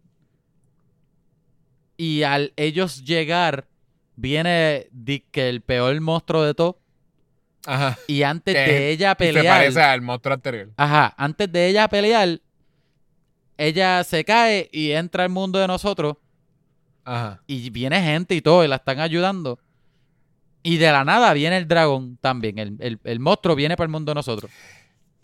Y 1.96 2.22
al 2.22 2.52
ellos 2.56 3.04
llegar, 3.04 3.66
viene 4.16 4.88
que 5.30 5.48
el 5.48 5.60
peor 5.60 6.00
monstruo 6.00 6.42
de 6.44 6.54
todo. 6.54 6.78
Ajá. 7.66 7.98
Y 8.06 8.22
antes 8.22 8.54
de 8.54 8.90
ella 8.90 9.08
Y 9.18 9.24
se 9.24 9.32
pelear. 9.32 9.46
parece 9.58 9.80
al 9.80 10.02
monstruo 10.02 10.34
anterior. 10.34 10.70
Ajá, 10.76 11.14
antes 11.16 11.50
de 11.50 11.68
ella 11.68 11.88
pelear, 11.88 12.40
ella 13.56 14.02
se 14.04 14.24
cae 14.24 14.68
y 14.72 14.90
entra 14.90 15.24
al 15.24 15.30
mundo 15.30 15.58
de 15.58 15.66
nosotros. 15.66 16.16
Ajá. 17.04 17.42
Y 17.46 17.70
viene 17.70 18.02
gente 18.02 18.34
y 18.34 18.40
todo, 18.42 18.64
y 18.64 18.68
la 18.68 18.76
están 18.76 19.00
ayudando. 19.00 19.58
Y 20.62 20.78
de 20.78 20.90
la 20.90 21.04
nada 21.04 21.32
viene 21.34 21.56
el 21.58 21.68
dragón 21.68 22.16
también. 22.20 22.58
El, 22.58 22.76
el- 22.80 22.98
el 23.04 23.20
monstruo 23.20 23.54
viene 23.54 23.76
para 23.76 23.84
el 23.86 23.90
mundo 23.92 24.10
de 24.10 24.14
nosotros. 24.14 24.50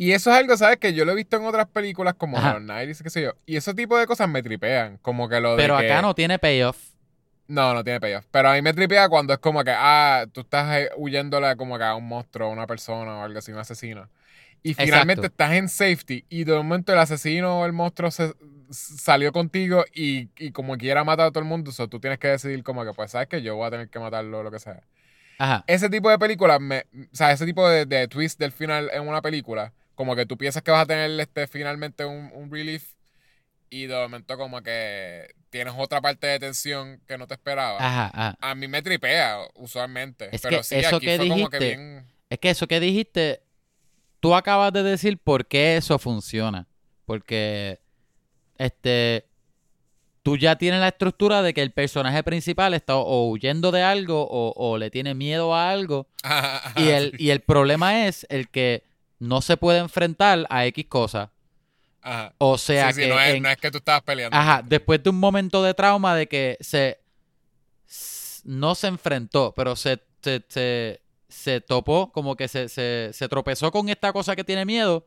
Y 0.02 0.12
eso 0.12 0.30
es 0.30 0.36
algo, 0.38 0.56
¿sabes? 0.56 0.78
Que 0.78 0.94
yo 0.94 1.04
lo 1.04 1.12
he 1.12 1.14
visto 1.14 1.36
en 1.36 1.44
otras 1.44 1.66
películas 1.66 2.14
como 2.14 2.38
Ajá. 2.38 2.54
los 2.54 2.62
90s, 2.62 3.02
qué 3.02 3.10
sé 3.10 3.20
yo. 3.20 3.32
Y 3.44 3.56
ese 3.56 3.74
tipo 3.74 3.98
de 3.98 4.06
cosas 4.06 4.30
me 4.30 4.42
tripean. 4.42 4.96
Como 5.02 5.28
que 5.28 5.40
lo 5.42 5.50
de 5.50 5.56
Pero 5.58 5.76
que- 5.76 5.92
acá 5.92 6.00
no 6.00 6.14
tiene 6.14 6.38
payoff. 6.38 6.78
No, 7.48 7.74
no 7.74 7.84
tiene 7.84 8.00
payoff. 8.00 8.24
Pero 8.30 8.48
a 8.48 8.54
mí 8.54 8.62
me 8.62 8.72
tripea 8.72 9.10
cuando 9.10 9.34
es 9.34 9.38
como 9.40 9.62
que, 9.62 9.72
ah, 9.76 10.24
tú 10.32 10.40
estás 10.40 10.74
eh, 10.78 10.88
huyéndole 10.96 11.54
como 11.56 11.76
que 11.76 11.84
a 11.84 11.94
un 11.96 12.08
monstruo, 12.08 12.48
a 12.48 12.50
una 12.50 12.66
persona 12.66 13.18
o 13.18 13.22
algo 13.24 13.40
así, 13.40 13.52
un 13.52 13.58
asesino. 13.58 14.08
Y 14.62 14.72
finalmente 14.72 15.26
Exacto. 15.26 15.44
estás 15.44 15.52
en 15.52 15.68
safety 15.68 16.24
y 16.30 16.44
de 16.44 16.54
momento 16.54 16.94
el 16.94 16.98
asesino 16.98 17.60
o 17.60 17.66
el 17.66 17.74
monstruo 17.74 18.10
se, 18.10 18.32
salió 18.70 19.32
contigo 19.32 19.84
y, 19.92 20.30
y 20.38 20.50
como 20.52 20.78
quiera 20.78 21.04
matar 21.04 21.26
a 21.26 21.30
todo 21.30 21.40
el 21.40 21.48
mundo, 21.48 21.72
so, 21.72 21.88
tú 21.88 22.00
tienes 22.00 22.18
que 22.18 22.28
decidir 22.28 22.62
como 22.62 22.86
que, 22.86 22.94
pues, 22.94 23.10
¿sabes 23.10 23.28
que 23.28 23.42
Yo 23.42 23.54
voy 23.56 23.66
a 23.66 23.70
tener 23.70 23.90
que 23.90 23.98
matarlo 23.98 24.38
o 24.38 24.42
lo 24.44 24.50
que 24.50 24.60
sea. 24.60 24.80
Ajá. 25.36 25.62
Ese 25.66 25.90
tipo 25.90 26.08
de 26.08 26.18
películas, 26.18 26.58
me, 26.58 26.86
o 27.12 27.14
sea, 27.14 27.32
ese 27.32 27.44
tipo 27.44 27.68
de, 27.68 27.84
de 27.84 28.08
twist 28.08 28.38
del 28.38 28.52
final 28.52 28.88
en 28.94 29.06
una 29.06 29.20
película, 29.20 29.74
como 30.00 30.16
que 30.16 30.24
tú 30.24 30.38
piensas 30.38 30.62
que 30.62 30.70
vas 30.70 30.84
a 30.84 30.86
tener 30.86 31.10
este 31.20 31.46
finalmente 31.46 32.06
un, 32.06 32.30
un 32.32 32.50
relief 32.50 32.94
y 33.68 33.84
de 33.84 33.94
momento 33.94 34.38
como 34.38 34.62
que 34.62 35.28
tienes 35.50 35.74
otra 35.76 36.00
parte 36.00 36.26
de 36.26 36.38
tensión 36.38 37.02
que 37.06 37.18
no 37.18 37.26
te 37.26 37.34
esperaba. 37.34 37.76
Ajá, 37.78 38.06
ajá. 38.14 38.38
A 38.40 38.54
mí 38.54 38.66
me 38.66 38.80
tripea 38.80 39.40
usualmente, 39.56 40.30
Es 40.34 40.40
pero 40.40 40.56
que 40.56 40.64
sí, 40.64 40.76
eso 40.76 40.96
aquí 40.96 41.04
que 41.04 41.16
fue 41.18 41.28
como 41.28 41.50
que 41.50 41.58
dijiste- 41.58 41.76
bien... 41.76 42.06
Es 42.30 42.38
que 42.38 42.48
eso 42.48 42.66
que 42.66 42.80
dijiste, 42.80 43.42
tú 44.20 44.34
acabas 44.34 44.72
de 44.72 44.82
decir 44.84 45.18
por 45.18 45.44
qué 45.46 45.76
eso 45.76 45.98
funciona. 45.98 46.66
Porque, 47.04 47.78
este, 48.56 49.26
tú 50.22 50.38
ya 50.38 50.56
tienes 50.56 50.80
la 50.80 50.88
estructura 50.88 51.42
de 51.42 51.52
que 51.52 51.60
el 51.60 51.72
personaje 51.72 52.22
principal 52.22 52.72
está 52.72 52.96
o 52.96 53.28
huyendo 53.28 53.70
de 53.70 53.82
algo 53.82 54.26
o, 54.30 54.54
o 54.56 54.78
le 54.78 54.90
tiene 54.90 55.12
miedo 55.14 55.54
a 55.54 55.70
algo. 55.70 56.08
Y 56.76 56.88
el, 56.88 57.12
y 57.18 57.28
el 57.28 57.40
problema 57.40 58.06
es 58.06 58.26
el 58.30 58.48
que 58.48 58.88
no 59.20 59.40
se 59.42 59.56
puede 59.56 59.78
enfrentar 59.78 60.46
a 60.50 60.66
X 60.66 60.86
cosas. 60.86 61.30
Ajá. 62.02 62.34
O 62.38 62.58
sea 62.58 62.88
Sí, 62.88 62.94
sí, 62.94 63.00
que 63.02 63.08
no, 63.08 63.20
es, 63.20 63.34
en- 63.34 63.42
no 63.42 63.48
es 63.50 63.56
que 63.58 63.70
tú 63.70 63.78
estabas 63.78 64.02
peleando. 64.02 64.36
Ajá, 64.36 64.62
después 64.66 65.00
de 65.02 65.10
un 65.10 65.20
momento 65.20 65.62
de 65.62 65.74
trauma 65.74 66.16
de 66.16 66.26
que 66.26 66.56
se 66.60 66.98
no 68.44 68.74
se 68.74 68.86
enfrentó, 68.86 69.52
pero 69.54 69.76
se, 69.76 70.00
se, 70.22 70.42
se, 70.48 71.02
se 71.28 71.60
topó, 71.60 72.10
como 72.10 72.36
que 72.36 72.48
se, 72.48 72.68
se, 72.68 73.10
se 73.12 73.28
tropezó 73.28 73.70
con 73.70 73.88
esta 73.90 74.12
cosa 74.12 74.34
que 74.34 74.44
tiene 74.44 74.64
miedo, 74.64 75.06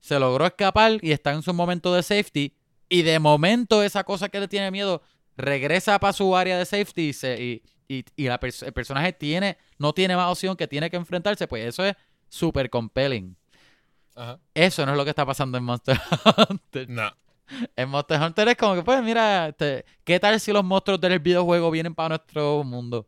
se 0.00 0.18
logró 0.18 0.46
escapar 0.46 0.98
y 1.02 1.12
está 1.12 1.32
en 1.32 1.42
su 1.42 1.52
momento 1.52 1.94
de 1.94 2.02
safety, 2.02 2.56
y 2.88 3.02
de 3.02 3.18
momento 3.18 3.82
esa 3.82 4.04
cosa 4.04 4.28
que 4.30 4.40
le 4.40 4.48
tiene 4.48 4.70
miedo 4.70 5.02
regresa 5.36 5.98
para 5.98 6.12
su 6.14 6.34
área 6.36 6.56
de 6.58 6.64
safety 6.64 7.08
y, 7.08 7.12
se, 7.12 7.42
y, 7.42 7.62
y, 7.88 8.04
y 8.16 8.24
la 8.28 8.40
el 8.42 8.72
personaje 8.72 9.12
tiene, 9.12 9.58
no 9.78 9.92
tiene 9.92 10.16
más 10.16 10.30
opción 10.30 10.56
que 10.56 10.66
tiene 10.68 10.88
que 10.88 10.96
enfrentarse, 10.96 11.46
pues 11.46 11.66
eso 11.66 11.84
es 11.84 11.94
súper 12.28 12.70
compelling. 12.70 13.36
Ajá. 14.14 14.38
Eso 14.54 14.84
no 14.86 14.92
es 14.92 14.98
lo 14.98 15.04
que 15.04 15.10
está 15.10 15.26
pasando 15.26 15.58
en 15.58 15.64
Monster 15.64 15.98
Hunter. 16.50 16.88
No. 16.88 17.10
En 17.76 17.88
Monster 17.88 18.20
Hunter 18.22 18.48
es 18.48 18.56
como 18.56 18.74
que, 18.74 18.82
pues, 18.82 19.02
mira, 19.02 19.48
este, 19.48 19.84
¿qué 20.04 20.18
tal 20.20 20.38
si 20.40 20.52
los 20.52 20.64
monstruos 20.64 21.00
del 21.00 21.18
videojuego 21.18 21.70
vienen 21.70 21.94
para 21.94 22.10
nuestro 22.10 22.64
mundo? 22.64 23.06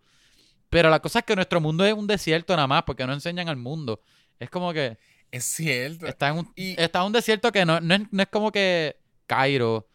Pero 0.68 0.90
la 0.90 1.00
cosa 1.00 1.20
es 1.20 1.24
que 1.24 1.36
nuestro 1.36 1.60
mundo 1.60 1.84
es 1.84 1.94
un 1.94 2.06
desierto 2.06 2.54
nada 2.54 2.66
más, 2.66 2.82
porque 2.82 3.06
no 3.06 3.12
enseñan 3.12 3.48
al 3.48 3.56
mundo. 3.56 4.00
Es 4.38 4.50
como 4.50 4.72
que 4.72 4.98
Es 5.30 5.44
cierto. 5.44 6.06
está 6.06 6.28
en 6.28 6.38
un, 6.38 6.52
Y- 6.56 6.78
está 6.80 7.00
en 7.00 7.06
un 7.06 7.12
desierto 7.12 7.50
que 7.52 7.64
no, 7.64 7.80
no, 7.80 7.94
es, 7.94 8.02
no 8.10 8.22
es 8.22 8.28
como 8.28 8.50
que 8.52 8.96
Cairo. 9.26 9.88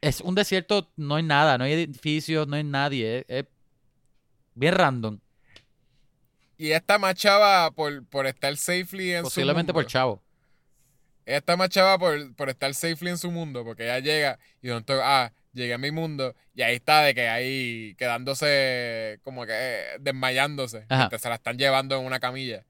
Es 0.00 0.20
un 0.20 0.34
desierto, 0.34 0.92
no 0.96 1.14
hay 1.16 1.22
nada, 1.22 1.56
no 1.56 1.64
hay 1.64 1.72
edificios, 1.72 2.46
no 2.46 2.56
hay 2.56 2.64
nadie. 2.64 3.18
Es, 3.20 3.24
es 3.28 3.46
bien 4.54 4.74
random. 4.74 5.18
Y 6.58 6.66
ella 6.66 6.78
está 6.78 6.98
más 6.98 7.14
chava 7.14 7.70
por, 7.70 8.04
por 8.06 8.26
estar 8.26 8.54
safely 8.56 9.14
en 9.14 9.22
Posiblemente 9.22 9.70
su 9.70 9.74
por 9.74 9.82
mundo. 9.84 9.88
chavo. 9.90 10.22
Ella 11.24 11.38
está 11.38 11.56
más 11.56 11.68
chava 11.70 11.98
por, 11.98 12.34
por 12.34 12.48
estar 12.48 12.74
safely 12.74 13.10
en 13.10 13.18
su 13.18 13.30
mundo, 13.30 13.64
porque 13.64 13.84
ella 13.84 14.00
llega 14.00 14.38
y 14.60 14.68
momento, 14.68 14.98
ah, 15.02 15.32
llegué 15.52 15.74
a 15.74 15.78
mi 15.78 15.90
mundo 15.90 16.34
y 16.54 16.62
ahí 16.62 16.74
está 16.76 17.02
de 17.02 17.14
que 17.14 17.28
ahí 17.28 17.94
quedándose 17.96 19.20
como 19.22 19.46
que 19.46 19.52
eh, 19.54 19.84
desmayándose. 20.00 20.86
Se 21.18 21.28
la 21.28 21.36
están 21.36 21.58
llevando 21.58 21.98
en 21.98 22.04
una 22.04 22.18
camilla. 22.18 22.64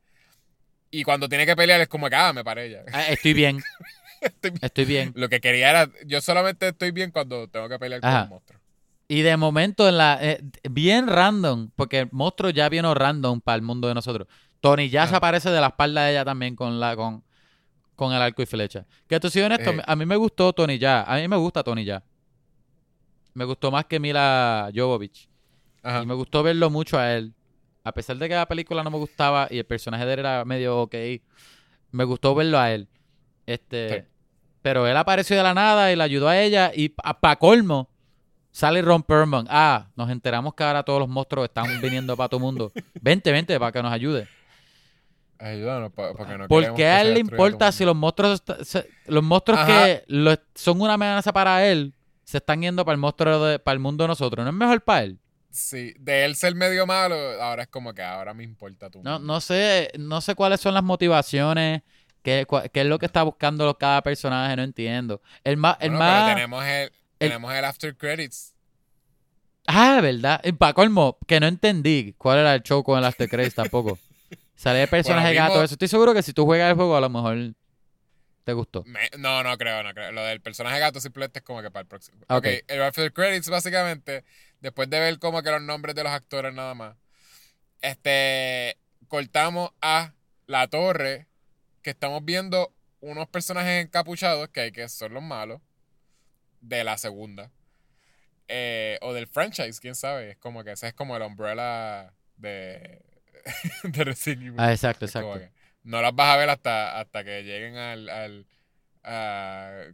Y 0.91 1.03
cuando 1.03 1.29
tiene 1.29 1.47
que 1.47 1.57
pelear 1.57 1.81
es 1.81 1.89
como 1.89 2.09
que, 2.11 2.17
ah, 2.17 2.33
me 2.33 2.45
paré 2.45 2.71
ya. 2.71 2.83
Ah, 2.93 3.09
estoy 3.09 3.33
bien. 3.33 3.63
Estoy 4.21 4.51
bien. 4.51 4.61
Estoy 4.65 4.85
bien. 4.85 5.13
Lo 5.15 5.29
que 5.29 5.41
quería 5.41 5.71
era, 5.71 5.91
yo 6.05 6.21
solamente 6.21 6.67
estoy 6.69 6.91
bien 6.91 7.13
cuando 7.13 7.47
tengo 7.47 7.69
que 7.69 7.79
pelear 7.79 8.01
con 8.01 8.13
un 8.13 8.29
monstruo. 8.29 8.58
Y 9.09 9.23
de 9.23 9.37
momento, 9.39 9.89
en 9.89 9.97
la 9.97 10.19
eh, 10.21 10.43
bien 10.71 11.07
random, 11.07 11.71
porque 11.75 12.01
el 12.01 12.09
monstruo 12.13 12.51
ya 12.51 12.69
vino 12.69 12.93
random 12.95 13.41
para 13.41 13.57
el 13.57 13.63
mundo 13.63 13.89
de 13.89 13.95
nosotros. 13.95 14.29
Tony 14.61 14.91
ya 14.91 15.07
se 15.07 15.17
aparece 15.17 15.51
de 15.51 15.61
la 15.61 15.69
espalda 15.69 16.05
de 16.05 16.11
ella 16.13 16.25
también 16.25 16.55
con 16.55 16.79
la 16.79 16.95
con, 16.95 17.25
con 17.97 18.13
el 18.13 18.21
arco 18.21 18.43
y 18.43 18.47
flecha. 18.47 18.85
Que 19.09 19.19
tú 19.19 19.31
soy 19.31 19.43
honesto, 19.43 19.71
Eh. 19.71 19.83
a 19.87 19.97
mí 19.97 20.05
me 20.05 20.17
gustó 20.17 20.53
Tony 20.53 20.79
ya. 20.79 21.03
A 21.05 21.17
mí 21.17 21.27
me 21.27 21.37
gusta 21.37 21.63
Tony 21.63 21.85
ya. 21.85 22.03
Me 23.35 23.45
gustó 23.45 23.71
más 23.71 23.85
que 23.87 23.99
Mila 24.01 24.71
Jovovich. 24.75 25.29
Ajá. 25.83 26.03
Y 26.03 26.07
me 26.07 26.15
gustó 26.15 26.43
verlo 26.43 26.69
mucho 26.71 26.99
a 26.99 27.15
él. 27.15 27.33
A 27.85 27.93
pesar 27.93 28.17
de 28.19 28.29
que 28.29 28.35
la 28.35 28.47
película 28.47 28.83
no 28.83 28.91
me 28.91 28.99
gustaba 28.99 29.47
y 29.51 29.59
el 29.59 29.65
personaje 29.65 30.05
de 30.05 30.13
él 30.15 30.19
era 30.19 30.45
medio 30.45 30.81
ok. 30.83 30.95
Me 31.93 32.05
gustó 32.05 32.35
verlo 32.35 32.59
a 32.59 32.71
él. 32.73 32.89
Este, 33.47 33.89
Sí. 34.03 34.09
pero 34.61 34.87
él 34.87 34.97
apareció 34.97 35.37
de 35.37 35.43
la 35.43 35.55
nada 35.55 35.91
y 35.91 35.97
le 35.97 36.03
ayudó 36.03 36.29
a 36.29 36.39
ella 36.39 36.73
y 36.75 36.91
para 36.91 37.37
colmo 37.37 37.89
sale 38.51 38.83
Ron 38.83 39.03
Perlman. 39.03 39.47
Ah, 39.49 39.89
nos 39.97 40.11
enteramos 40.11 40.55
que 40.55 40.65
ahora 40.65 40.83
todos 40.83 41.01
los 41.01 41.09
monstruos 41.09 41.47
están 41.49 41.81
viniendo 41.81 42.17
para 42.17 42.29
tu 42.29 42.39
mundo. 42.41 42.73
Vente, 43.01 43.31
vente 43.33 43.59
para 43.59 43.73
que 43.73 43.83
nos 43.83 43.93
ayude. 43.93 44.29
Ayúdanos, 45.39 45.93
pa- 45.93 46.13
porque 46.15 46.37
no 46.37 46.49
¿Por 46.49 46.65
qué 46.65 46.75
que 46.75 46.87
a 46.87 47.01
él 47.03 47.15
le 47.15 47.21
importa 47.21 47.71
si 47.71 47.85
los 47.85 47.95
monstruos 47.95 48.43
se- 48.63 48.89
los 49.07 49.23
monstruos 49.23 49.61
Ajá. 49.61 49.85
que 49.85 50.05
lo- 50.09 50.37
son 50.55 50.81
una 50.81 50.95
amenaza 50.95 51.33
para 51.33 51.65
él 51.67 51.95
se 52.25 52.39
están 52.39 52.61
yendo 52.61 52.85
para 52.85 52.95
el 52.95 53.01
monstruo 53.01 53.45
de- 53.45 53.59
para 53.61 53.75
el 53.75 53.79
mundo 53.79 54.03
de 54.05 54.09
nosotros? 54.09 54.45
¿No 54.45 54.51
es 54.51 54.57
mejor 54.57 54.83
para 54.83 55.05
él? 55.05 55.19
Sí, 55.51 55.95
de 55.99 56.25
él 56.25 56.35
ser 56.35 56.55
medio 56.57 56.87
malo, 56.87 57.15
ahora 57.41 57.63
es 57.63 57.69
como 57.69 57.95
que 57.95 58.03
ahora 58.03 58.35
me 58.35 58.43
importa 58.45 58.91
tu 58.91 59.03
No, 59.03 59.19
no 59.21 59.41
sé, 59.41 59.93
no 59.99 60.21
sé 60.21 60.35
cuáles 60.35 60.61
son 60.61 60.75
las 60.75 60.83
motivaciones, 60.83 61.83
qué, 62.23 62.45
cua- 62.47 62.69
qué 62.71 62.81
es 62.81 62.87
lo 62.87 62.99
que 62.99 63.07
está 63.07 63.23
buscando 63.23 63.73
cada 63.79 64.03
personaje, 64.03 64.57
no 64.57 64.63
entiendo. 64.63 65.23
El 65.45 65.57
más, 65.57 65.77
el 65.81 65.91
Bueno, 65.91 66.05
más, 66.05 66.25
pero 66.25 66.35
tenemos 66.35 66.65
el, 66.65 66.93
el- 67.21 67.29
tenemos 67.29 67.53
el 67.55 67.65
after 67.65 67.97
credits. 67.97 68.55
ah, 69.67 70.01
verdad, 70.01 70.43
para 70.59 70.73
colmo, 70.73 71.19
que 71.27 71.41
no 71.41 71.47
entendí 71.47 72.15
cuál 72.19 72.39
era 72.39 72.55
el 72.55 72.63
show 72.63 72.83
con 72.83 72.99
el 72.99 73.05
After 73.05 73.29
Credits 73.29 73.55
tampoco. 73.55 73.99
Sale 74.57 74.83
el 74.83 74.89
personaje 74.89 75.29
Bueno, 75.29 75.49
gato, 75.49 75.63
eso. 75.63 75.75
Estoy 75.75 75.89
seguro 75.89 76.15
que 76.15 76.23
si 76.23 76.33
tú 76.33 76.45
juegas 76.45 76.71
el 76.71 76.75
juego 76.77 76.97
a 76.97 77.01
lo 77.01 77.09
mejor 77.09 77.55
te 78.45 78.53
gustó. 78.55 78.83
Me- 78.85 79.11
no, 79.19 79.43
no 79.43 79.57
creo, 79.59 79.83
no 79.83 79.93
creo. 79.93 80.11
Lo 80.11 80.23
del 80.25 80.41
personaje 80.41 80.79
gato 80.81 81.01
simplemente 81.01 81.41
es 81.41 81.45
como 81.45 81.63
que 81.63 81.71
para 81.71 81.83
el 81.83 81.87
próximo. 81.87 82.19
Ok. 82.29 82.39
ok, 82.39 82.47
el 82.67 82.83
after 82.83 83.13
credits 83.13 83.49
básicamente, 83.49 84.25
después 84.61 84.89
de 84.91 84.99
ver 84.99 85.19
como 85.19 85.43
que 85.43 85.51
los 85.51 85.63
nombres 85.63 85.95
de 85.95 86.03
los 86.03 86.13
actores 86.13 86.53
nada 86.55 86.75
más, 86.75 86.97
este, 87.83 88.79
cortamos 89.07 89.71
a 89.81 90.15
la 90.47 90.67
torre 90.69 91.29
que 91.83 91.91
estamos 91.91 92.25
viendo 92.25 92.73
unos 93.01 93.29
personajes 93.29 93.85
encapuchados 93.85 94.49
que 94.49 94.61
hay 94.61 94.73
que 94.73 94.89
son 94.89 95.15
los 95.15 95.23
malos 95.23 95.61
de 96.61 96.85
la 96.85 96.99
segunda. 96.99 97.51
Eh, 98.49 98.99
o 99.03 99.13
del 99.13 99.27
franchise, 99.27 99.79
quién 99.81 99.95
sabe. 99.95 100.31
Es 100.31 100.37
como 100.39 100.65
que 100.65 100.73
ese 100.73 100.89
es 100.89 100.95
como 100.95 101.17
el 101.17 101.23
umbrella 101.23 102.13
de, 102.37 103.03
de 103.83 104.05
Resident. 104.05 104.57
Ah, 104.59 104.73
exacto, 104.73 105.05
exacto. 105.05 105.41
no 105.83 106.03
las 106.03 106.15
vas 106.15 106.35
a 106.35 106.37
ver 106.39 106.51
hasta, 106.51 106.99
hasta 106.99 107.25
que 107.25 107.43
lleguen 107.43 107.77
al, 107.77 108.09
al 108.09 108.47
a, 109.05 109.85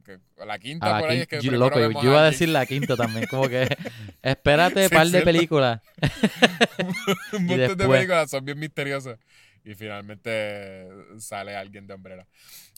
la 0.44 0.58
quinta 0.58 0.86
A 0.86 0.92
la 0.94 1.00
por 1.00 1.10
ahí. 1.10 1.20
Es 1.20 1.28
que 1.28 1.40
yo, 1.40 1.52
loco, 1.52 1.78
yo, 1.78 2.02
iba 2.02 2.20
a 2.20 2.30
decir 2.30 2.48
la 2.48 2.66
quinta 2.66 2.96
también, 2.96 3.26
como 3.26 3.48
que 3.48 3.68
espérate, 4.22 4.88
Sí, 4.88 4.94
par 4.94 5.06
de 5.08 5.22
películas. 5.22 5.80
un 7.32 7.46
montón 7.46 7.58
de 7.58 7.68
después- 7.68 7.88
películas 7.88 8.30
son 8.30 8.44
bien 8.44 8.58
misteriosas. 8.58 9.18
Y 9.64 9.74
finalmente 9.74 10.88
sale 11.18 11.56
alguien 11.56 11.86
de 11.86 11.94
Umbrella. 11.94 12.26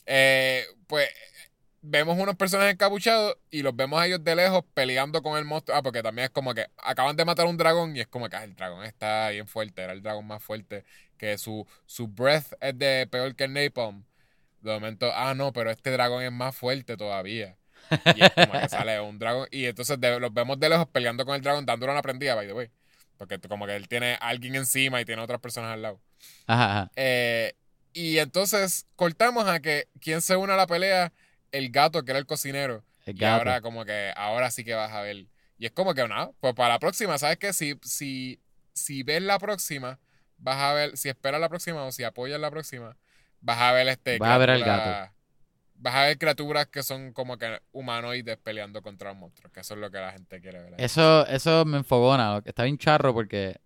Eh, 0.05 0.63
pues 0.87 1.09
vemos 1.89 2.17
unos 2.17 2.35
personajes 2.35 2.73
encapuchados 2.73 3.37
y 3.49 3.61
los 3.61 3.75
vemos 3.75 3.99
a 4.01 4.07
ellos 4.07 4.23
de 4.23 4.35
lejos 4.35 4.63
peleando 4.73 5.21
con 5.21 5.37
el 5.37 5.45
monstruo. 5.45 5.77
Ah, 5.77 5.81
porque 5.81 6.03
también 6.03 6.25
es 6.25 6.31
como 6.31 6.53
que 6.53 6.67
acaban 6.77 7.15
de 7.15 7.25
matar 7.25 7.45
un 7.45 7.57
dragón 7.57 7.95
y 7.95 8.01
es 8.01 8.07
como 8.07 8.29
que 8.29 8.35
ah, 8.35 8.43
el 8.43 8.55
dragón 8.55 8.83
está 8.85 9.29
bien 9.29 9.47
fuerte. 9.47 9.81
Era 9.81 9.93
el 9.93 10.01
dragón 10.01 10.27
más 10.27 10.43
fuerte. 10.43 10.83
Que 11.17 11.37
su, 11.37 11.65
su 11.85 12.07
breath 12.07 12.53
es 12.61 12.77
de 12.77 13.07
peor 13.09 13.35
que 13.35 13.45
el 13.45 13.53
napalm. 13.53 14.03
De 14.61 14.73
momento, 14.73 15.11
ah, 15.13 15.33
no, 15.33 15.53
pero 15.53 15.71
este 15.71 15.91
dragón 15.91 16.23
es 16.23 16.31
más 16.31 16.55
fuerte 16.55 16.97
todavía. 16.97 17.55
Y 18.15 18.23
es 18.23 18.31
como 18.33 18.59
que 18.59 18.69
sale 18.69 18.99
un 18.99 19.17
dragón. 19.17 19.47
Y 19.51 19.65
entonces 19.65 19.99
de- 19.99 20.19
los 20.19 20.33
vemos 20.33 20.59
de 20.59 20.69
lejos 20.69 20.87
peleando 20.89 21.25
con 21.25 21.35
el 21.35 21.41
dragón, 21.41 21.65
dándole 21.65 21.91
una 21.93 22.01
prendida, 22.01 22.35
by 22.35 22.47
the 22.47 22.53
way. 22.53 22.69
Porque 23.17 23.39
como 23.39 23.65
que 23.65 23.75
él 23.75 23.87
tiene 23.87 24.13
a 24.13 24.27
alguien 24.27 24.55
encima 24.55 25.01
y 25.01 25.05
tiene 25.05 25.21
otras 25.21 25.39
personas 25.39 25.73
al 25.73 25.81
lado. 25.81 25.99
Ajá, 26.47 26.71
ajá. 26.71 26.91
Eh, 26.95 27.53
y 27.93 28.19
entonces 28.19 28.85
cortamos 28.95 29.47
a 29.47 29.59
que 29.59 29.87
quien 29.99 30.21
se 30.21 30.35
une 30.35 30.53
a 30.53 30.55
la 30.55 30.67
pelea, 30.67 31.11
el 31.57 31.69
gato 31.71 32.03
que 32.03 32.11
era 32.11 32.19
el 32.19 32.25
cocinero. 32.25 32.83
El 33.05 33.15
Y 33.15 33.19
gato. 33.19 33.35
ahora 33.35 33.61
como 33.61 33.85
que 33.85 34.11
ahora 34.15 34.51
sí 34.51 34.63
que 34.63 34.73
vas 34.73 34.91
a 34.91 35.01
ver. 35.01 35.27
Y 35.57 35.65
es 35.65 35.71
como 35.71 35.93
que 35.93 36.07
nada, 36.07 36.31
pues 36.39 36.53
para 36.53 36.73
la 36.75 36.79
próxima, 36.79 37.17
¿sabes 37.17 37.37
qué? 37.37 37.53
Si, 37.53 37.77
si, 37.83 38.39
si 38.73 39.03
ves 39.03 39.21
la 39.21 39.39
próxima, 39.39 39.99
vas 40.37 40.57
a 40.57 40.73
ver, 40.73 40.97
si 40.97 41.09
esperas 41.09 41.41
la 41.41 41.49
próxima 41.49 41.83
o 41.83 41.91
si 41.91 42.03
apoyas 42.03 42.39
la 42.39 42.51
próxima, 42.51 42.95
vas 43.41 43.59
a 43.59 43.71
ver 43.71 43.87
este 43.87 44.19
Vas 44.19 44.29
a 44.29 44.37
ver 44.37 44.49
al 44.51 44.61
criaturas- 44.61 45.11
Vas 45.79 45.93
a 45.93 46.01
ver 46.05 46.17
criaturas 46.17 46.65
que 46.67 46.81
son 46.81 47.13
como 47.13 47.37
que 47.37 47.61
humanoides 47.71 48.37
peleando 48.37 48.81
contra 48.81 49.09
los 49.11 49.17
monstruos, 49.19 49.53
que 49.53 49.59
eso 49.59 49.75
es 49.75 49.79
lo 49.79 49.91
que 49.91 49.99
la 49.99 50.11
gente 50.11 50.41
quiere 50.41 50.59
ver. 50.63 50.73
Eso, 50.77 51.25
eso 51.27 51.65
me 51.65 51.77
enfogona, 51.77 52.41
está 52.45 52.63
bien 52.63 52.77
charro 52.79 53.13
porque 53.13 53.59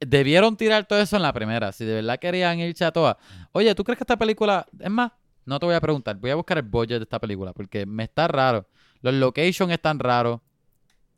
debieron 0.00 0.56
tirar 0.56 0.86
todo 0.86 1.00
eso 1.00 1.16
en 1.16 1.22
la 1.22 1.32
primera. 1.32 1.72
Si 1.72 1.84
de 1.84 1.94
verdad 1.96 2.18
querían 2.18 2.58
irse 2.60 2.84
a 2.84 2.92
todas. 2.92 3.16
Oye, 3.52 3.74
¿tú 3.74 3.84
crees 3.84 3.98
que 3.98 4.04
esta 4.04 4.16
película, 4.16 4.66
es 4.78 4.90
más, 4.90 5.12
no 5.44 5.58
te 5.58 5.66
voy 5.66 5.74
a 5.74 5.80
preguntar, 5.80 6.16
voy 6.16 6.30
a 6.30 6.34
buscar 6.34 6.58
el 6.58 6.64
budget 6.64 6.98
de 6.98 7.04
esta 7.04 7.18
película 7.18 7.52
porque 7.52 7.86
me 7.86 8.04
está 8.04 8.28
raro. 8.28 8.68
Los 9.00 9.14
locations 9.14 9.72
están 9.72 9.98
raros. 9.98 10.40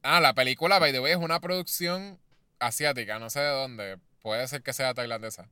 Ah, 0.03 0.21
la 0.21 0.35
película, 0.35 0.79
by 0.79 0.93
the 0.93 1.01
way, 1.01 1.13
es 1.13 1.19
una 1.19 1.41
producción 1.41 2.19
asiática, 2.59 3.19
no 3.19 3.31
sé 3.31 3.41
de 3.41 3.51
dónde. 3.51 3.99
Puede 4.21 4.47
ser 4.49 4.63
que 4.63 4.73
sea 4.73 4.95
tailandesa. 4.95 5.49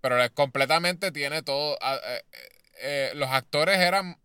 Pero 0.00 0.16
completamente 0.34 1.10
tiene 1.12 1.42
todo. 1.42 1.78
ah, 1.80 1.96
eh, 2.04 2.22
eh, 2.32 2.38
eh, 2.82 3.12
los 3.14 3.30
actores 3.30 3.78
eran 3.78 4.18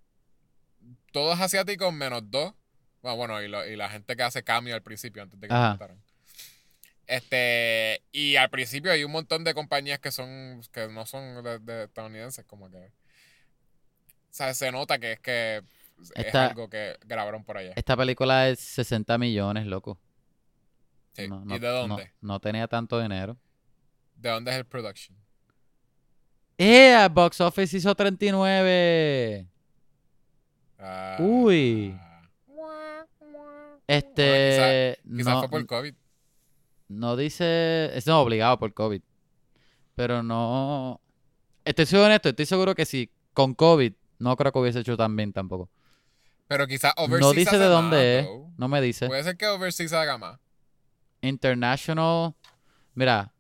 todos 1.12 1.39
asiáticos 1.39 1.93
menos 1.93 2.30
dos. 2.30 2.53
Bueno, 3.01 3.16
bueno, 3.18 3.41
y, 3.41 3.47
lo- 3.47 3.66
y 3.66 3.76
la 3.76 3.89
gente 3.89 4.16
que 4.16 4.24
hace 4.24 4.43
cambio 4.43 4.76
al 4.76 4.82
principio, 4.84 5.24
antes 5.24 5.39
de 5.39 5.47
que 5.47 5.53
Ajá. 5.53 5.64
lo 5.68 5.70
mataran. 5.72 6.01
Este, 7.10 8.03
y 8.12 8.36
al 8.36 8.51
principio 8.51 8.91
hay 8.91 9.03
un 9.03 9.12
montón 9.12 9.43
de 9.43 9.55
compañías 9.55 9.97
que 9.97 10.12
son, 10.12 10.62
que 10.72 10.88
no 10.89 11.07
son 11.07 11.43
de, 11.43 11.57
de 11.57 11.84
estadounidenses, 11.86 12.45
como 12.45 12.70
que. 12.70 12.78
O 12.78 14.30
sea, 14.30 14.53
se 14.53 14.72
nota 14.72 14.99
que 14.99 15.14
es 15.14 15.20
que 15.20 15.64
es 16.03 16.12
Esta- 16.14 16.45
algo 16.49 16.70
que 16.70 16.97
grabaron 17.07 17.43
por 17.43 17.57
allá. 17.57 17.74
Esta 17.76 17.97
película 17.97 18.47
es 18.49 18.60
60 18.60 19.18
millones, 19.18 19.66
loco. 19.66 19.99
Sí. 21.14 21.28
No, 21.28 21.43
no- 21.43 21.55
¿Y 21.55 21.57
de 21.57 21.68
dónde? 21.68 22.12
No, 22.22 22.39
tenía 22.39 22.68
tanto 22.68 23.01
dinero. 23.01 23.36
¿De 24.16 24.30
dónde 24.30 24.51
es 24.51 24.57
el 24.57 24.66
production? 24.66 25.18
¡Eh! 26.60 27.07
Box 27.12 27.41
Office 27.41 27.76
hizo 27.76 27.95
39. 27.95 29.47
Ah. 30.78 31.18
Uy. 31.20 31.99
Este. 33.88 34.99
Quizás 35.03 35.26
no, 35.34 35.39
fue 35.39 35.49
por 35.49 35.66
COVID. 35.66 35.95
No 36.90 37.16
dice. 37.16 37.90
Es 37.98 38.06
no, 38.06 38.20
obligado 38.22 38.60
por 38.60 38.74
COVID. 38.74 39.02
Pero 39.96 40.22
no. 40.24 41.00
Estoy 41.64 41.86
siendo 41.86 42.06
honesto, 42.06 42.30
estoy 42.30 42.46
seguro 42.46 42.76
que 42.76 42.86
si 42.86 43.10
con 43.34 43.54
COVID 43.54 43.94
no 44.20 44.36
creo 44.36 44.52
que 44.52 44.60
hubiese 44.60 44.80
hecho 44.80 44.98
tan 44.98 45.16
bien 45.16 45.32
tampoco. 45.32 45.70
Pero 46.48 46.66
quizás 46.68 46.94
Overseas 46.98 47.22
No 47.22 47.34
dice 47.34 47.50
hace 47.50 47.60
de 47.60 47.66
dónde 47.66 47.96
más, 47.98 48.06
es. 48.06 48.26
though. 48.26 48.52
No 48.58 48.68
me 48.68 48.82
dice. 48.82 49.08
Puede 49.08 49.24
ser 49.24 49.38
que 49.38 49.48
Overseas 49.48 49.94
haga 49.94 50.18
más. 50.18 50.40
International. 51.22 52.34
Mira. 52.96 53.32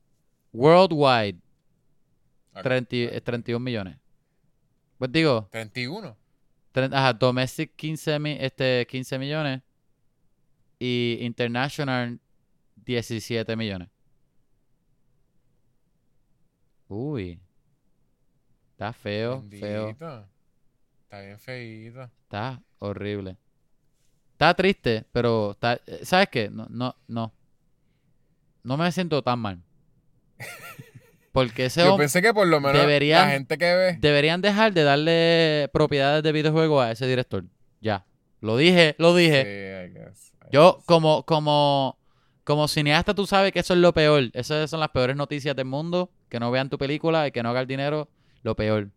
Worldwide. 0.53 1.37
Ok. 2.55 2.63
30 2.63 2.95
y- 2.95 3.03
eh, 3.03 3.21
31 3.21 3.63
millones. 3.63 3.97
Pues 4.97 5.11
digo, 5.11 5.47
31. 5.51 6.15
Tre- 6.73 6.93
Ajá, 6.93 7.13
domestic 7.13 7.75
15, 7.75 8.19
mi- 8.19 8.37
este, 8.39 8.85
15 8.89 9.17
millones 9.17 9.61
y 10.77 11.17
international 11.21 12.19
17 12.93 13.55
millones. 13.55 13.87
Uy. 16.87 17.39
Está 18.71 18.93
feo, 18.93 19.43
feo. 19.59 19.85
Bendito. 19.85 20.25
Está 21.03 21.21
bien 21.21 21.39
feíto. 21.39 22.01
Está 22.23 22.61
horrible. 22.79 23.37
Está 24.31 24.53
triste, 24.55 25.05
pero 25.11 25.51
está, 25.51 25.79
eh, 25.85 25.99
¿sabes 26.03 26.29
qué? 26.31 26.49
No, 26.49 26.65
no, 26.69 26.95
no. 27.07 27.31
No 28.63 28.75
me 28.77 28.91
siento 28.91 29.21
tan 29.21 29.37
mal. 29.39 29.61
Porque 31.31 31.65
ese 31.65 31.83
Yo 31.83 31.95
pensé 31.95 32.21
que 32.23 32.33
por 32.33 32.47
lo 32.47 32.59
menos 32.59 32.81
deberían- 32.81 33.27
la 33.27 33.33
gente 33.33 33.57
que 33.59 33.75
ve. 33.75 33.97
deberían 33.99 34.41
dejar 34.41 34.73
de 34.73 34.81
darle 34.83 35.69
propiedades 35.71 36.23
de 36.23 36.31
videojuegos 36.31 36.83
a 36.83 36.91
ese 36.91 37.05
director. 37.05 37.45
Ya. 37.81 38.05
Lo 38.41 38.57
dije, 38.57 38.95
lo 38.97 39.15
Sí, 39.15 39.21
dije. 39.23 39.85
I 39.89 39.93
guess, 39.93 40.33
I 40.41 40.47
Yo, 40.51 40.81
como, 40.87 41.23
como, 41.23 41.98
como 42.49 42.67
cineasta, 42.67 43.13
tú 43.13 43.27
sabes 43.27 43.51
que 43.51 43.59
eso 43.59 43.75
es 43.75 43.79
lo 43.79 43.93
peor. 43.93 44.23
Esas 44.33 44.71
son 44.71 44.79
las 44.79 44.89
peores 44.89 45.15
noticias 45.15 45.55
del 45.55 45.65
mundo. 45.65 46.09
Que 46.29 46.39
no 46.39 46.49
vean 46.49 46.67
tu 46.67 46.79
película 46.79 47.27
y 47.27 47.31
que 47.31 47.43
no 47.43 47.49
haga 47.51 47.59
el 47.61 47.67
dinero, 47.67 48.09
lo 48.41 48.55
peor. 48.55 48.89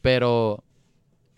Pero, 0.00 0.64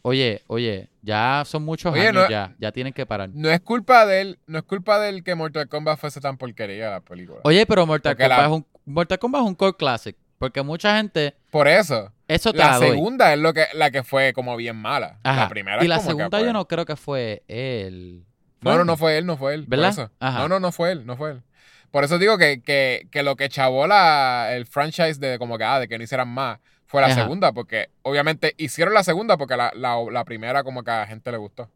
oye, 0.02 0.42
oye, 0.46 0.90
ya 1.02 1.42
son 1.44 1.64
muchos 1.64 1.92
Oye, 1.92 2.02
años 2.08 2.14
no- 2.24 2.30
ya. 2.30 2.54
Ya 2.60 2.70
tienen 2.70 2.92
que 2.92 3.04
parar. 3.04 3.30
No 3.32 3.50
es 3.50 3.60
culpa 3.60 4.06
de 4.06 4.20
él, 4.20 4.38
no 4.46 4.58
es 4.58 4.64
culpa 4.64 5.00
de 5.00 5.08
él 5.08 5.24
que 5.24 5.34
Mortal 5.34 5.68
Kombat 5.68 5.98
fuese 5.98 6.20
tan 6.20 6.36
porquería 6.36 6.90
la 6.90 7.00
película. 7.00 7.40
Oye, 7.42 7.66
pero 7.66 7.84
Mortal 7.84 8.12
Porque 8.12 8.24
Kombat, 8.24 8.38
la- 8.38 8.46
es 8.46 8.52
un, 8.52 8.66
Mortal 8.86 9.18
Kombat 9.18 9.42
es 9.42 9.48
un 9.48 9.54
core 9.56 9.76
classic. 9.76 10.16
Porque 10.38 10.62
mucha 10.62 10.96
gente, 10.96 11.34
Por 11.50 11.66
eso. 11.68 12.12
eso 12.28 12.52
te 12.52 12.58
La 12.58 12.70
la 12.70 12.76
doy. 12.78 12.90
segunda 12.90 13.32
es 13.34 13.40
lo 13.40 13.52
que, 13.52 13.64
la 13.74 13.90
que 13.90 14.02
fue 14.04 14.32
como 14.32 14.56
bien 14.56 14.76
mala. 14.76 15.18
Ajá. 15.24 15.42
La 15.42 15.48
primera 15.48 15.84
y 15.84 15.88
la 15.88 15.98
segunda 15.98 16.30
pues, 16.30 16.44
yo 16.44 16.52
no 16.52 16.66
creo 16.68 16.86
que 16.86 16.96
fue 16.96 17.42
él. 17.48 18.24
No, 18.62 18.76
no, 18.76 18.84
no 18.84 18.96
fue 18.96 19.18
él, 19.18 19.26
no 19.26 19.36
fue 19.36 19.54
él. 19.54 19.62
por 19.62 19.70
¿Verdad? 19.70 19.90
eso. 19.90 20.10
Ajá. 20.20 20.38
No, 20.40 20.48
no, 20.48 20.60
no 20.60 20.72
fue 20.72 20.92
él, 20.92 21.06
no 21.06 21.16
fue 21.16 21.32
él. 21.32 21.42
Por 21.90 22.04
eso 22.04 22.18
digo 22.18 22.38
que, 22.38 22.62
que, 22.62 23.08
que 23.10 23.22
lo 23.22 23.36
que 23.36 23.48
chavó 23.48 23.86
la, 23.86 24.50
el 24.52 24.66
franchise 24.66 25.18
de 25.18 25.38
como 25.38 25.58
que, 25.58 25.64
ah, 25.64 25.80
de 25.80 25.88
que 25.88 25.98
no 25.98 26.04
hicieran 26.04 26.28
más, 26.28 26.60
fue 26.86 27.00
la 27.00 27.08
Ajá. 27.08 27.22
segunda, 27.22 27.52
porque 27.52 27.90
obviamente 28.02 28.54
hicieron 28.58 28.94
la 28.94 29.02
segunda 29.02 29.36
porque 29.36 29.56
la, 29.56 29.72
la, 29.74 29.96
la 30.10 30.24
primera 30.24 30.62
como 30.62 30.84
que 30.84 30.90
a 30.90 31.00
la 31.00 31.06
gente 31.06 31.30
le 31.32 31.38
gustó. 31.38 31.68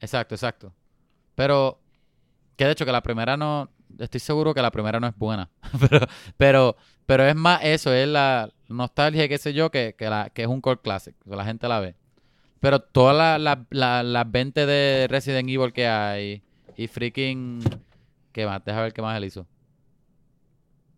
Exacto, 0.00 0.34
exacto. 0.34 0.72
Pero, 1.34 1.80
que 2.56 2.64
de 2.64 2.72
hecho 2.72 2.84
que 2.84 2.92
la 2.92 3.02
primera 3.02 3.36
no, 3.36 3.70
estoy 3.98 4.20
seguro 4.20 4.54
que 4.54 4.62
la 4.62 4.70
primera 4.70 5.00
no 5.00 5.06
es 5.06 5.16
buena. 5.16 5.50
pero, 5.88 6.06
pero, 6.36 6.76
pero 7.06 7.26
es 7.26 7.34
más 7.34 7.60
eso, 7.62 7.92
es 7.92 8.08
la 8.08 8.50
nostalgia, 8.68 9.28
qué 9.28 9.38
sé 9.38 9.52
yo, 9.52 9.70
que, 9.70 9.94
que, 9.96 10.08
la, 10.10 10.30
que 10.30 10.42
es 10.42 10.48
un 10.48 10.60
core 10.60 10.80
classic, 10.80 11.14
que 11.24 11.36
la 11.36 11.44
gente 11.44 11.68
la 11.68 11.80
ve. 11.80 11.94
Pero 12.60 12.80
todas 12.80 13.40
las 13.40 13.58
la, 13.70 14.02
la- 14.02 14.24
20 14.24 14.66
de 14.66 15.06
Resident 15.08 15.48
Evil 15.48 15.72
que 15.72 15.86
hay 15.86 16.42
y 16.76 16.86
freaking... 16.88 17.60
¿Qué 18.32 18.44
más? 18.46 18.64
Deja 18.64 18.82
ver 18.82 18.92
qué 18.92 19.02
más 19.02 19.16
él 19.16 19.24
hizo. 19.24 19.46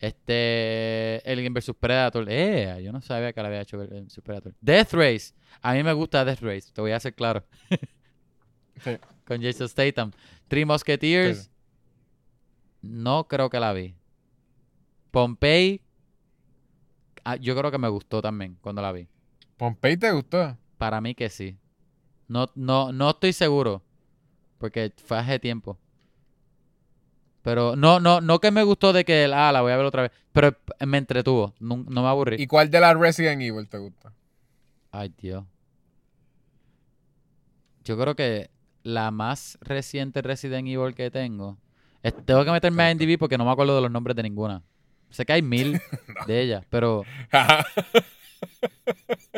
Este... 0.00 1.22
Alien 1.26 1.52
vs 1.54 1.72
Predator. 1.78 2.24
Eh, 2.28 2.80
yo 2.84 2.92
no 2.92 3.00
sabía 3.00 3.32
que 3.32 3.40
le 3.40 3.46
había 3.48 3.60
hecho 3.62 3.80
Alien 3.80 4.06
vs 4.06 4.20
Predator. 4.22 4.54
Death 4.60 4.92
Race. 4.92 5.34
A 5.60 5.72
mí 5.74 5.82
me 5.82 5.92
gusta 5.92 6.24
Death 6.24 6.40
Race, 6.40 6.70
te 6.72 6.80
voy 6.80 6.92
a 6.92 6.96
hacer 6.96 7.14
claro. 7.14 7.44
Sí. 8.84 8.96
Con 9.26 9.42
Jason 9.42 9.68
Statham. 9.68 10.12
Three 10.46 10.64
Musketeers. 10.64 11.38
Sí. 11.46 11.50
No 12.82 13.26
creo 13.26 13.50
que 13.50 13.58
la 13.58 13.72
vi. 13.72 13.96
Pompey. 15.10 15.82
ah, 17.24 17.34
yo 17.34 17.56
creo 17.56 17.72
que 17.72 17.78
me 17.78 17.88
gustó 17.88 18.22
también 18.22 18.56
cuando 18.60 18.80
la 18.80 18.92
vi. 18.92 19.08
Pompey 19.56 19.96
te 19.96 20.12
gustó. 20.12 20.56
Para 20.78 21.00
mí 21.00 21.14
que 21.14 21.28
sí. 21.28 21.56
No, 22.28 22.46
no, 22.54 22.92
no 22.92 23.10
estoy 23.10 23.32
seguro. 23.32 23.82
Porque 24.58 24.92
fue 25.04 25.18
hace 25.18 25.38
tiempo. 25.38 25.78
Pero 27.42 27.76
no, 27.76 28.00
no, 28.00 28.20
no 28.20 28.40
que 28.40 28.50
me 28.50 28.62
gustó 28.62 28.92
de 28.92 29.04
que 29.04 29.30
ah, 29.32 29.52
la 29.52 29.60
voy 29.62 29.72
a 29.72 29.76
ver 29.76 29.86
otra 29.86 30.02
vez. 30.02 30.12
Pero 30.32 30.54
me 30.86 30.98
entretuvo. 30.98 31.54
No, 31.60 31.76
no 31.88 32.02
me 32.02 32.08
aburrí. 32.08 32.36
¿Y 32.40 32.46
cuál 32.46 32.70
de 32.70 32.80
las 32.80 32.96
Resident 32.98 33.40
Evil 33.42 33.68
te 33.68 33.78
gusta? 33.78 34.12
Ay, 34.90 35.12
Dios. 35.18 35.44
Yo 37.84 37.98
creo 37.98 38.14
que 38.14 38.50
la 38.82 39.10
más 39.10 39.58
reciente 39.62 40.22
Resident 40.22 40.68
Evil 40.68 40.94
que 40.94 41.10
tengo. 41.10 41.58
es- 42.02 42.14
tengo 42.24 42.44
que 42.44 42.50
meterme 42.52 42.82
a 42.84 42.90
IMDb 42.90 43.18
porque 43.18 43.38
no 43.38 43.44
me 43.44 43.50
acuerdo 43.50 43.74
de 43.76 43.82
los 43.82 43.90
nombres 43.90 44.14
de 44.16 44.22
ninguna. 44.22 44.62
Sé 45.10 45.24
que 45.24 45.32
hay 45.32 45.42
mil 45.42 45.80
de 46.26 46.40
ellas, 46.42 46.64
pero. 46.68 47.04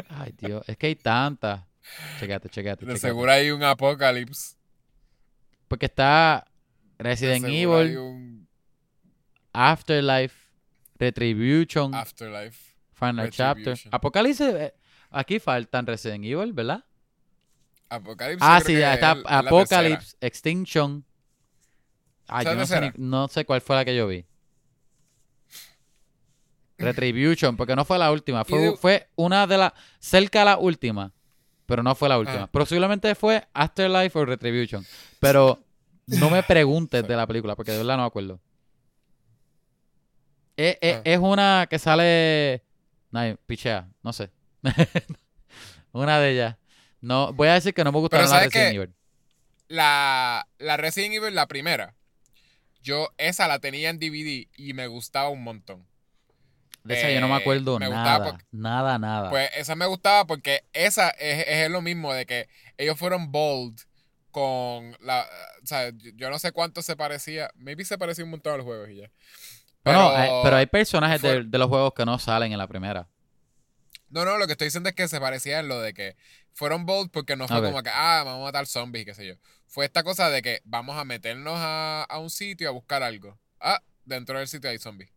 Ay, 0.09 0.33
Dios. 0.37 0.63
Es 0.69 0.77
que 0.77 0.89
hay 0.89 0.97
tantas. 0.97 1.63
Chequete, 2.19 2.49
chequete. 2.49 2.87
de 2.87 2.97
seguro 2.99 3.33
hay 3.33 3.51
un 3.51 3.63
Apocalypse. 3.63 4.57
Porque 5.69 5.87
está 5.87 6.47
De 6.99 7.05
Resident 7.05 7.45
Evil, 7.47 7.99
un 7.99 8.49
Afterlife, 9.53 10.37
Retribution, 10.99 11.95
Afterlife. 11.95 12.75
Final 12.93 13.31
Chapter. 13.31 13.79
Apocalipsis. 13.91 14.47
eh, 14.49 14.75
Aquí 15.11 15.41
faltan 15.41 15.87
Resident 15.87 16.25
Evil, 16.25 16.53
¿verdad? 16.53 16.85
Apocalypse. 17.89 18.39
Ah, 18.47 18.61
sí, 18.65 18.75
está 18.75 19.11
Apocalypse, 19.25 20.17
Extinction. 20.21 21.05
Ah, 22.29 22.43
¿Esa 22.43 22.51
yo 22.53 22.57
no 22.59 22.67
sé, 22.67 22.81
ni- 22.81 22.93
no 22.99 23.27
sé 23.27 23.45
cuál 23.45 23.61
fue 23.61 23.75
la 23.75 23.85
que 23.85 23.97
yo 23.97 24.07
vi. 24.07 24.25
Retribution, 26.85 27.57
porque 27.57 27.77
no 27.77 27.85
fue 27.85 27.99
la 27.99 28.11
última. 28.13 28.45
Fue, 28.45 28.59
de- 28.59 28.77
fue 28.77 29.09
una 29.17 29.47
de 29.47 29.59
las. 29.59 29.73
cerca 29.99 30.43
a 30.43 30.45
la 30.45 30.59
última. 30.59 31.13
Pero 31.67 31.83
no 31.83 31.95
fue 31.95 32.09
la 32.09 32.19
última. 32.19 32.43
Ah. 32.43 32.47
Posiblemente 32.51 33.15
fue 33.15 33.47
Afterlife 33.55 34.19
o 34.19 34.25
Retribution. 34.25 34.85
Pero 35.21 35.59
no 36.07 36.29
me 36.31 36.43
preguntes 36.43 37.07
de 37.07 37.17
la 37.17 37.27
película, 37.27 37.55
porque 37.55 37.71
de 37.73 37.79
verdad 37.79 37.97
no 37.97 38.03
me 38.03 38.07
acuerdo. 38.09 38.41
Es, 40.57 40.77
es- 40.81 40.97
Ah. 40.97 41.03
es 41.05 41.19
una 41.19 41.67
que 41.71 41.79
sale. 41.79 42.65
Ay, 43.13 43.37
pichea, 43.47 43.89
no 44.03 44.13
sé. 44.13 44.31
una 45.93 46.19
de 46.21 46.31
ellas. 46.33 46.57
No, 47.01 47.33
voy 47.33 47.49
a 47.49 47.55
decir 47.55 47.73
que 47.73 47.83
no 47.85 47.93
me 47.93 47.99
gustaron 47.99 48.25
las 48.25 48.31
¿sabes 48.31 48.53
Resident? 48.53 48.75
Evil. 48.77 48.95
La, 49.69 50.47
la 50.59 50.77
Resident 50.77 51.15
Evil, 51.15 51.35
la 51.35 51.47
primera. 51.47 51.95
Yo 52.83 53.09
esa 53.19 53.47
la 53.49 53.59
tenía 53.59 53.91
en 53.91 53.99
DVD 53.99 54.49
y 54.57 54.73
me 54.75 54.87
gustaba 54.87 55.29
un 55.29 55.43
montón. 55.43 55.87
De 56.85 56.99
esa 56.99 57.11
yo 57.11 57.21
no 57.21 57.29
me 57.29 57.35
Eh, 57.35 57.41
acuerdo 57.41 57.79
me 57.79 57.87
gustaba 57.89 58.19
nada. 58.19 58.31
porque- 58.31 58.45
Nada, 58.53 58.99
nada. 58.99 59.31
Pues 59.31 59.51
esa 59.57 59.75
me 59.77 59.87
gustaba 59.87 60.27
porque 60.27 60.65
esa 60.73 61.11
es, 61.11 61.45
es 61.47 61.71
lo 61.71 61.83
mismo 61.83 62.13
de 62.15 62.25
que 62.27 62.49
ellos 62.79 62.99
fueron 62.99 63.31
bold 63.31 63.79
con 64.31 64.97
la... 65.01 65.27
O 65.63 65.67
sea, 65.67 65.91
yo, 66.17 66.31
no 66.31 66.39
sé 66.39 66.53
cuánto 66.53 66.83
se 66.83 66.97
parecía. 66.97 67.51
Maybe 67.57 67.85
se 67.85 67.99
parecía 67.99 68.25
un 68.25 68.31
montón 68.31 68.55
a 68.55 68.57
los 68.57 68.65
juegos 68.65 68.89
y 68.91 68.97
ya. 68.97 69.11
Bueno, 69.85 70.11
hay- 70.11 70.31
pero 70.43 70.57
hay 70.57 70.67
personajes 70.67 71.21
fue- 71.21 71.31
de, 71.31 71.45
de 71.45 71.59
los 71.59 71.69
juegos 71.69 71.93
que 71.95 72.05
no 72.05 72.19
salen 72.19 72.53
en 72.53 72.59
la 72.59 72.67
primera. 72.69 73.09
No, 74.09 74.25
no, 74.25 74.39
lo 74.39 74.47
que 74.47 74.53
estoy 74.53 74.67
diciendo 74.67 74.89
es 74.89 74.95
que 74.95 75.07
se 75.09 75.21
parecía 75.21 75.61
en 75.61 75.69
lo 75.69 75.81
de 75.81 75.95
que 75.95 76.17
fueron 76.53 76.85
bold 76.87 77.11
porque 77.11 77.37
no 77.37 77.47
fue 77.47 77.59
como 77.71 77.83
que, 77.83 77.91
ah, 77.93 78.23
vamos 78.25 78.41
a 78.43 78.45
matar 78.45 78.67
zombies 78.67 79.03
y 79.03 79.07
qué 79.07 79.15
sé 79.15 79.27
yo. 79.27 79.35
Fue 79.69 79.85
esta 79.85 80.03
cosa 80.03 80.31
de 80.31 80.43
que 80.43 80.61
vamos 80.65 80.97
a 80.97 81.05
meternos 81.05 81.55
a, 81.57 82.03
a 82.09 82.19
un 82.19 82.29
sitio 82.31 82.69
a 82.69 82.73
buscar 82.73 83.03
algo. 83.05 83.39
Ah, 83.61 83.81
dentro 84.05 84.37
del 84.39 84.49
sitio 84.49 84.69
hay 84.69 84.79
zombies. 84.79 85.11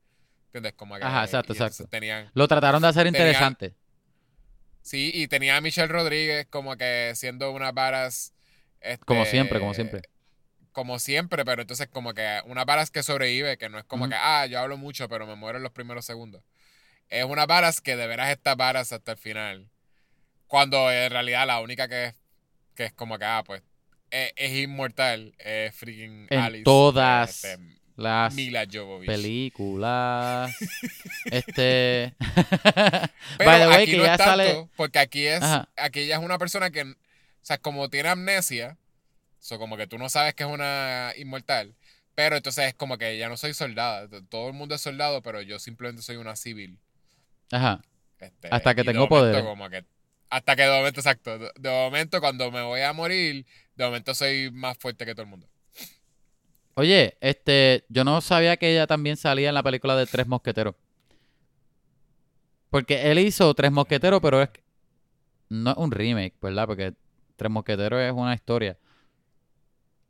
¿Entiendes? 0.53 0.73
Como 0.73 0.95
que, 0.97 1.03
Ajá, 1.03 1.23
exacto, 1.23 1.53
exacto. 1.53 1.87
Tenían, 1.87 2.29
Lo 2.35 2.47
trataron 2.47 2.81
de 2.83 2.87
hacer 2.87 3.07
interesante. 3.07 3.73
sí, 4.83 5.09
y 5.13 5.27
tenía 5.27 5.57
a 5.57 5.61
Michelle 5.61 5.87
Rodríguez 5.87 6.45
como 6.47 6.75
que 6.77 7.13
siendo 7.15 7.51
una 7.51 7.71
varas. 7.71 8.33
este, 8.79 9.03
Como 9.03 9.25
siempre, 9.25 9.59
como 9.59 9.73
siempre. 9.73 10.01
Como 10.71 10.99
siempre, 10.99 11.43
pero 11.43 11.61
entonces 11.63 11.87
como 11.87 12.13
que 12.13 12.41
una 12.45 12.65
varas 12.65 12.91
que 12.91 13.01
sobrevive, 13.01 13.57
que 13.57 13.67
no 13.69 13.79
es 13.79 13.85
como 13.85 14.07
que, 14.09 14.15
ah, 14.15 14.45
yo 14.45 14.59
hablo 14.59 14.77
mucho, 14.77 15.09
pero 15.09 15.25
me 15.25 15.35
muero 15.35 15.57
en 15.57 15.63
los 15.63 15.71
primeros 15.71 16.05
segundos. 16.05 16.43
Es 17.09 17.23
una 17.25 17.45
varas 17.47 17.81
que 17.81 17.95
de 17.95 18.05
veras 18.07 18.29
está 18.29 18.53
varas 18.55 18.91
hasta 18.93 19.11
el 19.13 19.17
final. 19.17 19.69
Cuando 20.47 20.91
en 20.91 21.09
realidad 21.11 21.47
la 21.47 21.61
única 21.61 21.87
que 21.87 22.05
es, 22.05 22.15
que 22.75 22.85
es 22.85 22.93
como 22.93 23.17
que, 23.17 23.25
ah, 23.25 23.43
pues, 23.45 23.63
es, 24.11 24.33
es 24.35 24.51
inmortal, 24.53 25.33
es 25.39 25.75
freaking 25.75 26.27
En 26.29 26.39
Alice. 26.39 26.63
todas 26.63 27.43
este, 27.43 27.59
Las 27.95 28.33
Mila 28.33 28.65
Jovovich. 28.71 29.07
películas. 29.07 30.55
este. 31.25 32.13
Pero 33.37 33.49
By 33.49 33.59
the 33.61 33.67
way, 33.67 33.83
aquí 33.83 33.91
que 33.91 33.97
no 33.97 34.03
ya 34.05 34.13
es 34.13 34.17
tanto, 34.17 34.31
sale. 34.31 34.67
porque 34.75 34.99
aquí 34.99 35.25
es, 35.27 35.41
Ajá. 35.43 35.69
aquí 35.77 35.99
ella 36.01 36.17
es 36.17 36.23
una 36.23 36.37
persona 36.37 36.71
que, 36.71 36.81
o 36.83 36.95
sea, 37.41 37.57
como 37.57 37.89
tiene 37.89 38.09
amnesia, 38.09 38.77
so 39.39 39.59
como 39.59 39.77
que 39.77 39.87
tú 39.87 39.97
no 39.97 40.09
sabes 40.09 40.33
que 40.33 40.43
es 40.43 40.49
una 40.49 41.13
inmortal, 41.17 41.75
pero 42.15 42.35
entonces 42.35 42.65
es 42.65 42.73
como 42.73 42.97
que 42.97 43.17
ya 43.17 43.29
no 43.29 43.37
soy 43.37 43.53
soldada, 43.53 44.07
todo 44.29 44.47
el 44.47 44.53
mundo 44.53 44.75
es 44.75 44.81
soldado, 44.81 45.21
pero 45.21 45.41
yo 45.41 45.59
simplemente 45.59 46.01
soy 46.01 46.15
una 46.15 46.35
civil. 46.35 46.79
Ajá. 47.51 47.81
este, 48.19 48.47
Hasta 48.51 48.73
que 48.73 48.83
tengo 48.83 49.07
como 49.07 49.69
que- 49.69 49.85
hasta 50.29 50.55
que 50.55 50.63
de 50.63 50.71
momento, 50.77 50.99
exacto, 50.99 51.37
de, 51.37 51.51
de 51.59 51.69
momento 51.69 52.19
cuando 52.19 52.49
me 52.51 52.63
voy 52.63 52.81
a 52.81 52.91
morir, 52.91 53.45
de 53.75 53.85
momento 53.85 54.15
soy 54.15 54.49
más 54.51 54.75
fuerte 54.79 55.05
que 55.05 55.13
todo 55.13 55.21
el 55.23 55.29
mundo. 55.29 55.47
Oye, 56.75 57.17
este. 57.21 57.85
Yo 57.89 58.03
no 58.03 58.19
sabía 58.21 58.57
que 58.57 58.71
ella 58.71 58.87
también 58.87 59.17
salía 59.17 59.49
en 59.49 59.55
la 59.55 59.63
película 59.63 59.95
de 59.95 60.05
Tres 60.05 60.27
Mosqueteros. 60.27 60.75
Porque 62.69 63.11
él 63.11 63.19
hizo 63.19 63.53
Tres 63.53 63.71
Mosqueteros, 63.71 64.19
pero 64.21 64.41
es. 64.41 64.49
No 65.49 65.71
es 65.71 65.77
un 65.77 65.91
remake, 65.91 66.33
¿verdad? 66.41 66.65
Porque 66.65 66.93
Tres 67.35 67.51
Mosqueteros 67.51 68.01
es 68.01 68.11
una 68.11 68.33
historia. 68.33 68.77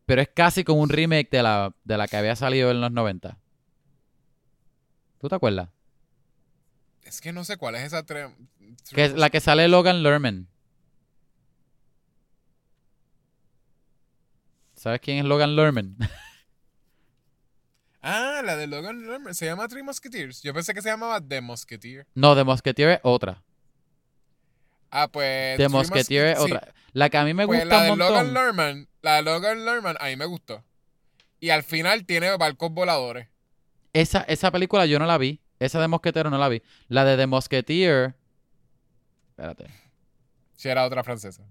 Pero 0.06 0.22
es 0.22 0.30
casi 0.34 0.64
como 0.64 0.82
un 0.82 0.90
remake 0.90 1.30
de 1.32 1.44
la, 1.44 1.74
de 1.84 1.98
la 1.98 2.08
que 2.08 2.18
había 2.18 2.36
salido 2.36 2.72
en 2.72 2.82
los 2.82 2.92
90. 2.92 3.38
¿Tú 5.20 5.30
te 5.30 5.36
acuerdas? 5.36 5.70
Es 7.04 7.22
que 7.22 7.32
no 7.34 7.44
sé 7.46 7.56
cuál 7.58 7.76
es 7.76 7.84
esa... 7.84 8.06
tre- 8.06 8.34
Que 8.94 9.06
es 9.06 9.14
la 9.14 9.30
que 9.30 9.40
sale 9.40 9.68
Logan 9.70 10.04
Lerman. 10.04 10.48
¿Sabes 14.76 15.00
quién 15.02 15.20
es 15.20 15.26
Logan 15.26 15.56
Lerman? 15.56 15.96
Ah, 18.06 18.42
la 18.44 18.58
de 18.58 18.68
Logan 18.68 19.08
Lerman, 19.08 19.34
se 19.34 19.46
llama 19.46 19.68
Three 19.70 19.82
Musketeers. 19.82 20.44
Yo 20.44 20.54
pensé 20.54 20.74
que 20.74 20.82
se 20.82 20.90
llamaba 20.90 21.22
The 21.26 21.40
Musketeer. 21.40 22.06
no, 22.14 22.36
de 22.36 22.44
Musketeer 22.44 22.90
es 22.90 23.00
otra. 23.04 23.42
Ah, 24.92 25.08
pues... 25.08 25.56
Three 25.56 25.70
Musketeer 25.70 26.26
es 26.28 26.38
sí. 26.38 26.44
otra. 26.44 26.74
La 26.92 27.10
que 27.10 27.18
a 27.18 27.24
mí 27.24 27.34
me 27.34 27.48
Pues 27.48 27.62
gusta 27.62 27.78
la 27.78 27.84
de 27.86 27.92
un 27.92 28.00
Logan. 28.00 28.34
Lerman, 28.34 28.88
la 29.02 29.16
de 29.16 29.22
Logan 29.24 29.66
Lerman, 29.66 29.96
a 30.00 30.06
mí 30.08 30.16
me 30.18 30.26
gustó. 30.26 30.64
Y 31.40 31.50
al 31.50 31.64
final 31.64 32.06
tiene 32.06 32.36
barcos 32.38 32.72
voladores. 32.72 33.28
Esa, 33.94 34.22
esa 34.22 34.52
película 34.52 34.86
yo 34.86 35.00
no 35.00 35.06
la 35.06 35.18
vi. 35.18 35.42
Esa 35.60 35.80
de 35.80 35.88
Mosquetero 35.88 36.30
no 36.30 36.38
la 36.38 36.50
vi. 36.50 36.62
La 36.90 37.06
de 37.06 37.16
The 37.16 37.26
Musketeer. 37.28 38.16
Espérate. 39.30 39.68
Si 40.58 40.68
era 40.70 40.86
otra 40.86 41.04
francesa. 41.04 41.44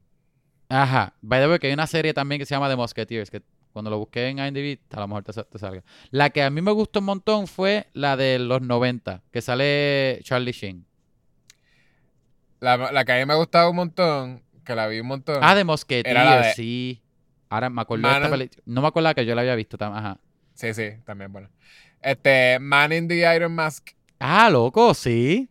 Ajá. 0.69 1.15
By 1.23 1.41
the 1.41 1.49
way, 1.49 1.59
que 1.59 1.67
hay 1.69 1.73
una 1.73 1.87
serie 1.87 2.15
también 2.15 2.39
que 2.39 2.47
se 2.47 2.55
llama 2.55 2.69
The 2.69 2.77
Musketeers. 2.77 3.31
Que 3.31 3.43
cuando 3.73 3.91
lo 3.91 3.99
busqué 3.99 4.29
en 4.29 4.39
IMDb, 4.39 4.79
a 4.95 5.01
lo 5.01 5.09
mejor 5.09 5.25
te, 5.25 5.33
te 5.33 5.59
salga. 5.59 5.83
La 6.11 6.31
que 6.31 6.43
a 6.43 6.51
mí 6.51 6.61
me 6.63 6.71
gustó 6.73 6.99
un 7.01 7.07
montón 7.07 7.47
fue 7.47 7.87
la 7.95 8.17
de 8.17 8.39
los 8.39 8.61
90. 8.63 9.23
Que 9.31 9.41
sale 9.43 10.21
Charlie 10.23 10.53
Sheen. 10.53 10.85
La, 12.61 12.77
la 12.77 13.05
que 13.05 13.13
a 13.13 13.17
mí 13.19 13.27
me 13.27 13.35
gustaba 13.35 13.69
un 13.69 13.77
montón, 13.77 14.43
que 14.65 14.75
la 14.77 14.87
vi 14.87 15.01
un 15.01 15.07
montón. 15.09 15.39
Ah, 15.43 15.55
de 15.55 15.65
la 15.65 16.43
de- 16.49 16.53
sí. 16.55 17.03
Ahora 17.49 17.69
me 17.69 17.83
acuerdo 17.83 18.09
de 18.09 18.15
esta 18.15 18.31
película. 18.31 18.63
No 18.67 18.81
me 18.83 18.89
acuerdo 18.89 19.15
que 19.15 19.27
yo 19.27 19.35
la 19.35 19.41
había 19.43 19.55
visto. 19.57 19.77
Ajá. 19.81 20.19
Sí, 20.55 20.73
sí, 20.75 20.91
también 21.05 21.33
bueno. 21.33 21.49
Este, 22.01 22.59
Man 22.61 22.93
in 22.93 23.09
the 23.09 23.35
Iron 23.37 23.53
Mask, 23.55 23.91
Ah, 24.19 24.49
loco, 24.51 24.95
sí. 24.95 25.49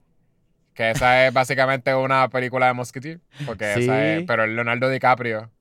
que 0.73 0.91
esa 0.91 1.27
es 1.27 1.33
básicamente 1.33 1.93
una 1.93 2.29
película 2.29 2.67
de 2.67 2.73
Musketeer. 2.73 3.19
Porque 3.45 3.73
Sí. 3.75 3.81
esa 3.83 4.07
es, 4.15 4.23
pero 4.25 4.45
es 4.45 4.49
Leonardo 4.51 4.89
DiCaprio. 4.89 5.51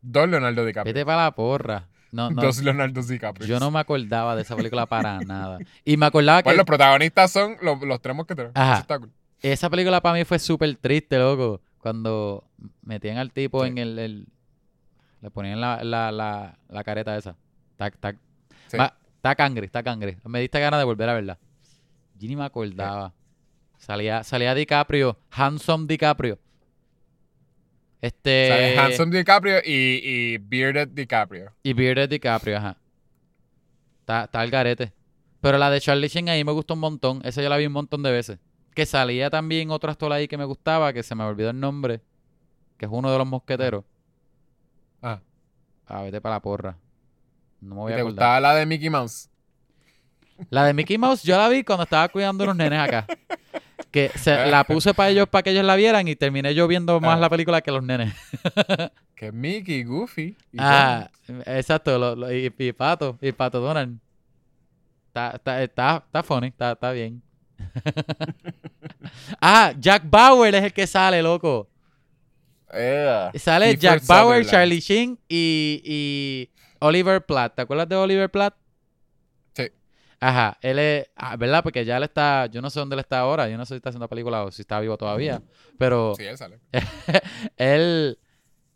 Dos 0.00 0.28
Leonardo 0.28 0.64
DiCaprio. 0.64 0.92
Vete 0.94 1.04
para 1.04 1.24
la 1.24 1.30
porra. 1.34 1.88
No, 2.10 2.30
no, 2.30 2.40
Dos 2.40 2.62
Leonardo 2.62 3.02
DiCaprio. 3.02 3.46
yo 3.46 3.60
no 3.60 3.70
me 3.70 3.80
acordaba 3.80 4.34
de 4.34 4.42
esa 4.42 4.56
película 4.56 4.86
para 4.86 5.18
nada. 5.20 5.58
Y 5.84 5.96
me 5.96 6.06
acordaba 6.06 6.38
que 6.42 6.44
Pues 6.44 6.56
los 6.56 6.64
protagonistas 6.66 7.30
son 7.30 7.56
los, 7.60 7.80
los 7.82 8.00
tres 8.00 8.16
mosqueteros. 8.16 8.52
Ajá. 8.54 8.86
Esa 9.42 9.68
película 9.70 10.00
para 10.00 10.14
mí 10.16 10.24
fue 10.24 10.38
súper 10.38 10.74
triste, 10.76 11.18
loco. 11.18 11.60
Cuando 11.78 12.44
metían 12.82 13.18
al 13.18 13.32
tipo 13.32 13.62
Sí. 13.62 13.68
en 13.70 13.78
el, 13.78 13.98
el- 13.98 14.26
Le 15.20 15.30
ponían 15.30 15.60
la, 15.60 15.82
la, 15.84 16.10
la, 16.12 16.58
la 16.68 16.84
careta 16.84 17.16
esa. 17.16 17.36
Está, 17.72 17.88
está, 17.88 18.14
Sí. 18.68 18.76
va- 18.76 18.94
está 19.16 19.34
cangre, 19.34 19.66
está 19.66 19.82
cangre. 19.82 20.18
Me 20.24 20.40
diste 20.40 20.60
ganas 20.60 20.78
de 20.80 20.84
volver 20.84 21.08
a 21.08 21.14
verla. 21.14 21.38
Yo 22.18 22.28
ni 22.28 22.36
me 22.36 22.44
acordaba. 22.44 23.12
Salía, 23.78 24.24
salía 24.24 24.54
DiCaprio, 24.54 25.18
Handsome 25.30 25.86
DiCaprio. 25.86 26.38
Este. 28.00 28.48
Sale 28.48 28.78
Handsome 28.78 29.16
DiCaprio 29.16 29.58
y, 29.64 30.00
y 30.04 30.38
Bearded 30.38 30.88
DiCaprio. 30.88 31.52
Y 31.62 31.72
Bearded 31.72 32.08
DiCaprio, 32.08 32.56
ajá. 32.58 32.76
Está, 34.00 34.24
está 34.24 34.40
al 34.40 34.50
garete. 34.50 34.92
Pero 35.40 35.58
la 35.58 35.70
de 35.70 35.80
Charlie 35.80 36.08
Sheen 36.08 36.28
ahí 36.28 36.44
me 36.44 36.52
gustó 36.52 36.74
un 36.74 36.80
montón. 36.80 37.20
Esa 37.24 37.42
yo 37.42 37.48
la 37.48 37.56
vi 37.56 37.66
un 37.66 37.72
montón 37.72 38.02
de 38.02 38.10
veces. 38.10 38.38
Que 38.74 38.86
salía 38.86 39.30
también 39.30 39.70
otro 39.70 39.90
actor 39.90 40.12
ahí 40.12 40.28
que 40.28 40.38
me 40.38 40.44
gustaba, 40.44 40.92
que 40.92 41.02
se 41.02 41.14
me 41.14 41.24
olvidó 41.24 41.50
el 41.50 41.58
nombre. 41.60 42.00
Que 42.76 42.86
es 42.86 42.90
uno 42.92 43.10
de 43.10 43.18
los 43.18 43.26
mosqueteros. 43.26 43.84
Ah. 45.02 45.20
Ah, 45.86 46.02
vete 46.02 46.20
para 46.20 46.36
la 46.36 46.42
porra. 46.42 46.76
No 47.60 47.74
me 47.74 47.80
voy 47.82 47.90
¿Y 47.90 47.94
a 47.94 47.96
¿Te 47.96 48.00
acordar. 48.02 48.14
gustaba 48.14 48.40
la 48.40 48.54
de 48.54 48.66
Mickey 48.66 48.90
Mouse? 48.90 49.28
La 50.50 50.64
de 50.64 50.74
Mickey 50.74 50.98
Mouse 50.98 51.22
yo 51.24 51.36
la 51.36 51.48
vi 51.48 51.64
cuando 51.64 51.82
estaba 51.82 52.08
cuidando 52.08 52.44
unos 52.44 52.56
nenes 52.56 52.78
acá. 52.78 53.06
Que 53.90 54.10
se, 54.16 54.46
la 54.46 54.64
puse 54.68 54.92
para 54.94 55.08
ellos, 55.10 55.28
para 55.28 55.42
que 55.42 55.50
ellos 55.50 55.64
la 55.64 55.74
vieran 55.76 56.06
y 56.08 56.14
terminé 56.16 56.54
yo 56.54 56.66
viendo 56.68 57.00
más 57.00 57.16
Ah. 57.16 57.20
la 57.20 57.30
película 57.30 57.60
que 57.62 57.70
los 57.72 57.82
nenes. 57.82 58.14
Que 59.14 59.32
Mickey, 59.32 59.82
Goofy. 59.82 60.36
y 60.52 60.56
Ah, 60.58 61.10
exacto, 61.46 61.98
lo- 61.98 62.14
lo- 62.14 62.32
y, 62.32 62.52
y 62.56 62.72
Pato, 62.72 63.18
y 63.20 63.32
Pato 63.32 63.58
Donald. 63.60 63.98
Está, 65.08 65.30
está, 65.34 65.62
está, 65.62 66.02
está 66.06 66.22
funny, 66.22 66.46
está, 66.48 66.72
está 66.72 66.92
bien. 66.92 67.20
ah, 69.40 69.72
Jack 69.78 70.04
Bauer 70.08 70.54
es 70.54 70.64
el 70.64 70.72
que 70.72 70.86
sale, 70.86 71.22
loco. 71.22 71.68
Sale 73.34 73.76
Jack 73.76 74.06
Bauer. 74.06 74.44
Charlie 74.46 74.80
Sheen 74.80 75.18
y, 75.28 75.80
y 75.84 76.50
Oliver 76.80 77.24
Platt. 77.24 77.54
¿Te 77.56 77.62
acuerdas 77.62 77.88
de 77.88 77.96
Oliver 77.96 78.30
Platt? 78.30 78.54
Ajá, 80.20 80.58
él 80.62 80.78
es, 80.80 81.10
ah, 81.16 81.36
¿verdad? 81.36 81.62
Porque 81.62 81.84
ya 81.84 81.96
él 81.96 82.02
está, 82.02 82.46
yo 82.46 82.60
no 82.60 82.70
sé 82.70 82.80
dónde 82.80 82.94
él 82.94 83.00
está 83.00 83.20
ahora, 83.20 83.48
yo 83.48 83.56
no 83.56 83.64
sé 83.64 83.74
si 83.74 83.76
está 83.76 83.90
haciendo 83.90 84.08
película 84.08 84.42
o 84.44 84.50
si 84.50 84.62
está 84.62 84.80
vivo 84.80 84.96
todavía, 84.96 85.40
pero 85.78 86.14
Sí, 86.16 86.24
él 86.24 86.36
sale. 86.36 86.58
él, 87.56 88.18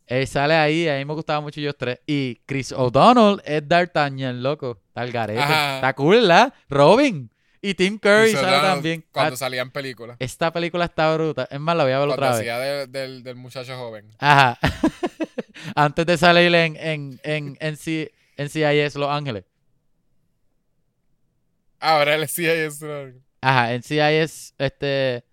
él 0.06 0.27
sale 0.27 0.55
ahí, 0.55 0.89
a 0.89 0.97
mí 0.98 1.05
me 1.05 1.14
gustaba 1.14 1.40
mucho 1.40 1.60
ellos 1.60 1.74
tres. 1.77 2.01
Y 2.06 2.36
Chris 2.47 2.73
O'Donnell 2.73 3.40
es 3.44 3.66
D'Artagnan, 3.66 4.43
loco. 4.43 4.78
Está 4.89 5.01
al 5.02 5.10
garete. 5.12 5.40
Ajá. 5.40 5.74
Está 5.77 5.94
cool, 5.94 6.16
¿verdad? 6.20 6.52
Robin. 6.69 7.28
Y 7.64 7.74
Tim 7.74 7.97
Curry 7.98 8.31
Y 8.31 8.32
sale 8.32 8.59
también. 8.60 9.05
Cuando 9.12 9.35
Ah, 9.35 9.36
salían 9.36 9.70
películas. 9.70 10.16
esta 10.19 10.52
película 10.52 10.85
está 10.85 11.14
bruta. 11.14 11.47
Es 11.51 11.60
más, 11.60 11.77
la 11.77 11.85
voy 11.85 11.93
a 11.93 11.98
ver 12.01 12.09
Cuando 12.09 12.27
otra 12.27 12.36
vez. 12.39 12.47
de- 12.47 12.86
del, 12.98 13.23
del 13.23 13.36
muchacho 13.36 13.77
joven. 13.78 14.10
Ajá. 14.19 14.59
Antes 15.77 16.06
de 16.06 16.16
salir 16.19 16.52
en, 16.55 16.77
en, 16.77 17.20
en, 17.23 17.56
NC 17.60 18.12
NCIS 18.36 18.97
Los 18.97 19.10
Ángeles. 19.10 19.44
Ahora 21.82 22.26
sí 22.28 22.46
es. 22.46 22.80
Ajá, 23.40 23.76
NCIS, 23.76 24.54
este... 24.56 25.24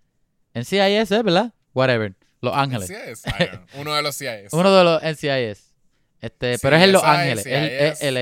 NCIS, 0.52 1.12
¿eh? 1.12 1.22
¿Verdad? 1.22 1.54
Whatever. 1.72 2.16
Los 2.40 2.56
Ángeles. 2.56 2.88
CIS. 2.88 3.22
Know. 3.22 3.60
Uno 3.80 3.94
de 3.94 4.02
los 4.02 4.16
CIS. 4.16 4.52
Uno 4.52 4.74
de 4.74 4.84
los 4.84 5.02
NCIS. 5.02 5.74
Este, 6.20 6.58
pero 6.58 6.76
es 6.76 6.82
en 6.82 6.92
Los 6.92 7.04
Ángeles. 7.04 7.46
Es, 7.46 7.82
es 7.92 7.98
CIS. 8.00 8.12
LA. 8.12 8.20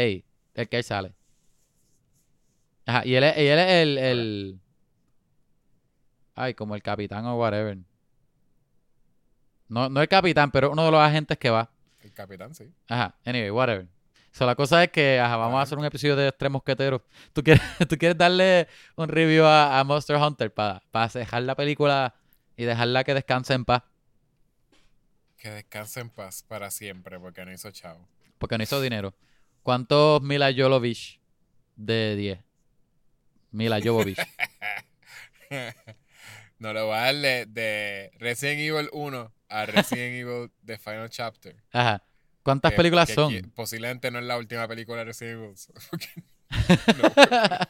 El 0.55 0.69
que 0.69 0.77
ahí 0.77 0.83
sale. 0.83 1.15
Ajá. 2.85 3.07
Y 3.07 3.15
él 3.15 3.25
es, 3.25 3.37
y 3.39 3.47
él 3.47 3.59
es 3.59 3.71
el, 3.71 3.99
el. 3.99 4.61
Ay, 6.35 6.53
como 6.53 6.75
el 6.75 6.83
capitán 6.83 7.25
o 7.25 7.37
whatever. 7.39 7.79
No, 9.69 9.89
no 9.89 10.03
el 10.03 10.09
capitán, 10.09 10.51
pero 10.51 10.71
uno 10.71 10.85
de 10.85 10.91
los 10.91 11.01
agentes 11.01 11.39
que 11.39 11.49
va. 11.49 11.71
El 12.01 12.13
capitán, 12.13 12.55
sí. 12.55 12.71
Ajá. 12.89 13.17
Anyway, 13.25 13.51
whatever. 13.51 13.87
So, 14.33 14.47
la 14.47 14.55
cosa 14.55 14.85
es 14.85 14.91
que 14.91 15.19
ajá, 15.19 15.37
vamos 15.37 15.59
a 15.59 15.63
hacer 15.63 15.79
un 15.79 15.85
episodio 15.85 16.17
de 16.17 16.31
Tres 16.33 16.51
Mosqueteros. 16.51 17.03
¿Tú 17.33 17.43
quieres, 17.43 17.63
¿tú 17.89 17.97
quieres 17.97 18.17
darle 18.17 18.69
un 18.97 19.09
review 19.09 19.45
a, 19.45 19.79
a 19.79 19.85
Monster 19.85 20.17
Hunter 20.17 20.53
para 20.53 20.83
dejar 21.15 21.43
la 21.43 21.55
película 21.55 22.15
y 22.57 22.65
dejarla 22.65 23.05
que 23.05 23.15
descanse 23.15 23.55
en 23.55 23.65
paz? 23.65 23.83
Que 25.37 25.51
descanse 25.51 26.01
en 26.01 26.11
paz 26.11 26.45
para 26.47 26.71
siempre, 26.71 27.19
porque 27.21 27.45
no 27.45 27.53
hizo 27.53 27.71
chavo. 27.71 28.09
Porque 28.39 28.59
no 28.59 28.65
hizo 28.65 28.81
dinero. 28.81 29.15
¿Cuántos 29.63 30.23
Mila 30.23 30.53
Jovovich 30.57 31.21
de 31.77 32.17
10? 32.17 32.39
Mila 33.53 33.81
Jovovich. 33.83 34.19
no 36.59 36.73
le 36.73 36.83
voy 36.83 36.95
a 36.95 37.01
darle 37.01 37.47
de 37.47 38.11
Resident 38.19 38.61
Evil 38.61 38.89
1 38.93 39.33
a 39.49 39.67
Resident 39.67 40.15
Evil 40.15 40.51
The 40.65 40.79
Final 40.79 41.09
Chapter. 41.11 41.57
Ajá. 41.73 42.03
¿Cuántas 42.49 42.71
Que- 42.71 42.77
películas 42.79 43.09
que 43.09 43.15
son? 43.15 43.53
Posiblemente 43.55 44.11
no 44.11 44.19
es 44.21 44.25
la 44.25 44.39
última 44.39 44.67
película 44.67 44.99
de 45.01 45.05
Resident 45.05 45.37
Evil. 45.39 45.55
porque- 45.91 46.09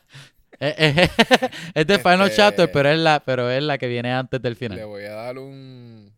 Eh, 0.60 0.74
eh, 0.78 1.08
es 1.74 1.86
de 1.86 1.98
Final 1.98 2.22
Este- 2.22 2.36
Chapter, 2.36 2.70
pero 2.72 2.88
es, 2.90 2.98
la, 2.98 3.20
pero 3.24 3.48
es 3.50 3.62
la 3.62 3.78
que 3.78 3.86
viene 3.88 4.12
antes 4.12 4.40
del 4.42 4.54
Le 4.54 4.56
final. 4.58 4.86
voy 4.86 5.04
a 5.04 5.12
dar 5.12 5.38
un. 5.38 6.12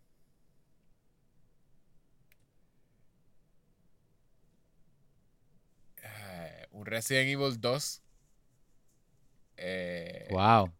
eh, 6.02 6.66
un 6.72 6.86
Resident 6.86 7.28
Evil 7.28 7.60
2. 7.60 8.02
Eh, 9.56 10.28
Wow. 10.30 10.72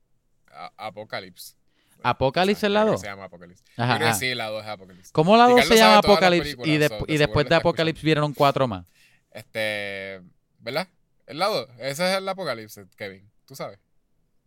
A- 0.52 0.73
Apocalypse. 0.77 1.55
¿Apocalypse 2.03 2.59
O 2.59 2.61
sea, 2.61 2.69
es 2.69 2.73
la 2.73 2.81
creo 2.81 2.87
que 2.87 2.93
2? 2.93 3.01
se 3.01 3.07
llama 3.07 3.25
Apocalypse. 3.25 3.65
Ajá, 3.77 3.99
que 3.99 4.05
ajá. 4.05 4.15
sí, 4.15 4.35
la 4.35 4.47
2 4.49 4.63
es 4.65 4.69
Apocalypse. 4.71 5.11
¿Cómo 5.13 5.37
la 5.37 5.45
Y 5.45 5.51
2 5.51 5.57
Carlos 5.61 5.69
se 5.79 5.83
llama 5.85 5.99
Apocalypse? 5.99 6.57
Y, 6.65 6.77
de- 6.79 6.89
so, 6.89 7.05
después 7.07 7.45
de 7.45 7.49
está 7.49 7.57
Apocalypse 7.57 8.05
vieron 8.07 8.33
cuatro 8.35 8.67
más. 8.69 8.87
Este. 9.31 10.21
¿Verdad? 10.59 10.89
El 11.27 11.39
lado. 11.39 11.69
Ese 11.79 12.11
es 12.11 12.19
el 12.19 12.29
Apocalipsis, 12.29 12.85
Kevin. 12.97 13.31
Tú 13.47 13.55
sabes. 13.55 13.79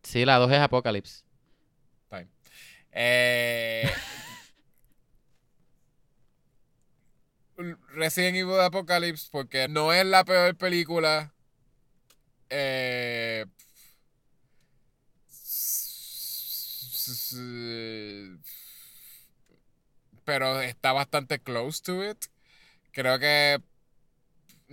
Sí, 0.03 0.25
la 0.25 0.37
2 0.37 0.51
es 0.51 0.59
Apocalypse. 0.59 1.23
Time. 2.09 2.27
Eh, 2.91 3.89
Resident 7.95 8.35
Evil 8.37 8.59
Apocalypse, 8.59 9.27
porque 9.31 9.67
no 9.67 9.93
es 9.93 10.05
la 10.05 10.25
peor 10.25 10.55
película. 10.57 11.33
Eh, 12.49 13.45
pero 20.25 20.61
está 20.61 20.93
bastante 20.93 21.39
close 21.39 21.81
to 21.83 22.03
it. 22.09 22.25
Creo 22.91 23.19
que 23.19 23.61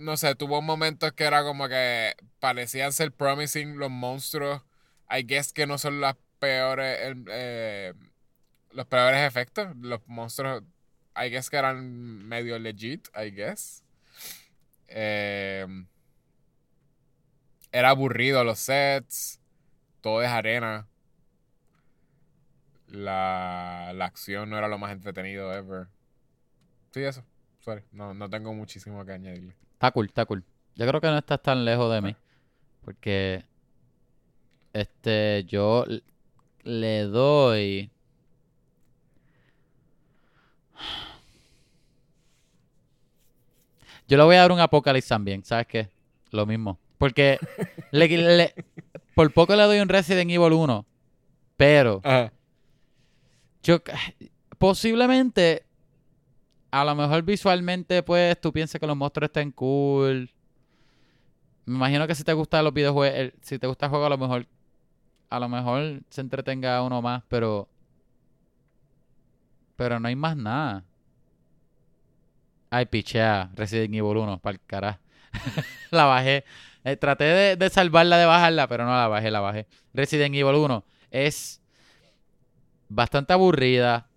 no 0.01 0.17
sé, 0.17 0.35
tuvo 0.35 0.61
momentos 0.61 1.13
que 1.13 1.25
era 1.25 1.43
como 1.43 1.67
que 1.67 2.15
parecían 2.39 2.91
ser 2.91 3.11
promising 3.11 3.77
los 3.77 3.91
monstruos. 3.91 4.61
I 5.09 5.23
guess 5.23 5.53
que 5.53 5.67
no 5.67 5.77
son 5.77 6.01
las 6.01 6.15
peores, 6.39 7.15
eh, 7.29 7.93
los 8.71 8.87
peores 8.87 9.21
efectos. 9.27 9.75
Los 9.77 10.01
monstruos, 10.07 10.63
I 11.15 11.29
guess 11.29 11.49
que 11.49 11.57
eran 11.57 12.27
medio 12.27 12.57
legit, 12.59 13.07
I 13.15 13.31
guess. 13.31 13.83
Eh, 14.87 15.67
era 17.71 17.89
aburrido 17.89 18.43
los 18.43 18.59
sets. 18.59 19.39
Todo 20.01 20.23
es 20.23 20.29
arena. 20.29 20.87
La, 22.91 23.91
la 23.95 24.05
acción 24.05 24.49
no 24.49 24.57
era 24.57 24.67
lo 24.67 24.77
más 24.77 24.91
entretenido 24.91 25.53
ever. 25.53 25.87
Sí, 26.91 27.01
eso. 27.01 27.23
Sorry. 27.61 27.83
No, 27.93 28.13
no 28.13 28.29
tengo 28.29 28.53
muchísimo 28.53 29.05
que 29.05 29.13
añadirle. 29.13 29.55
Está 29.73 29.91
cool, 29.91 30.07
está 30.07 30.25
cool. 30.25 30.43
Yo 30.75 30.85
creo 30.87 30.99
que 30.99 31.07
no 31.07 31.17
estás 31.17 31.41
tan 31.41 31.63
lejos 31.63 31.91
de 31.93 32.01
mí. 32.01 32.15
Porque. 32.83 33.45
Este. 34.73 35.45
Yo 35.47 35.85
le 36.63 37.03
doy. 37.03 37.89
Yo 44.07 44.17
le 44.17 44.23
voy 44.23 44.35
a 44.35 44.39
dar 44.41 44.51
un 44.51 44.59
Apocalypse 44.59 45.09
también, 45.09 45.43
¿sabes 45.45 45.67
qué? 45.67 45.89
Lo 46.31 46.45
mismo. 46.45 46.79
Porque 46.97 47.39
le- 47.91 48.07
le- 48.07 48.53
por 49.15 49.31
poco 49.33 49.55
le 49.55 49.63
doy 49.63 49.79
un 49.79 49.89
Resident 49.89 50.29
Evil 50.29 50.53
1. 50.53 50.85
Pero 51.57 52.01
Ajá. 52.03 52.31
Yo 53.63 53.79
posiblemente 54.57 55.65
a 56.71 56.85
lo 56.85 56.95
mejor 56.95 57.23
visualmente 57.23 58.01
pues 58.03 58.39
tú 58.39 58.51
piensas 58.53 58.79
que 58.79 58.87
los 58.87 58.95
monstruos 58.95 59.27
estén 59.27 59.51
cool 59.51 60.29
Me 61.65 61.75
imagino 61.75 62.07
que 62.07 62.15
si 62.15 62.23
te 62.23 62.33
gustan 62.33 62.63
los 62.63 62.73
videojuegos, 62.73 63.33
si 63.41 63.59
te 63.59 63.67
gusta 63.67 63.85
el 63.85 63.89
juego, 63.91 64.05
a 64.05 64.09
lo 64.09 64.17
mejor, 64.17 64.47
a 65.29 65.39
lo 65.39 65.49
mejor 65.49 66.01
se 66.09 66.21
entretenga 66.21 66.81
uno 66.81 67.01
más, 67.01 67.23
pero, 67.27 67.69
pero 69.75 69.99
no 69.99 70.07
hay 70.07 70.15
más 70.15 70.35
nada. 70.35 70.83
Ay, 72.69 72.85
pichea, 72.85 73.51
Resident 73.53 73.93
Evil 73.93 74.17
1, 74.17 74.39
para 74.39 74.53
el 74.53 74.61
carajo. 74.65 74.99
la 75.91 76.05
bajé. 76.05 76.45
Eh, 76.83 76.95
traté 76.97 77.25
de, 77.25 77.55
de 77.57 77.69
salvarla 77.69 78.17
de 78.17 78.25
bajarla, 78.25 78.67
pero 78.67 78.85
no 78.85 78.91
la 78.91 79.07
bajé, 79.07 79.29
la 79.29 79.39
bajé. 79.39 79.67
Resident 79.93 80.33
Evil 80.35 80.55
1 80.55 80.83
es 81.11 81.60
bastante 82.93 83.33
aburrida. 83.33 84.07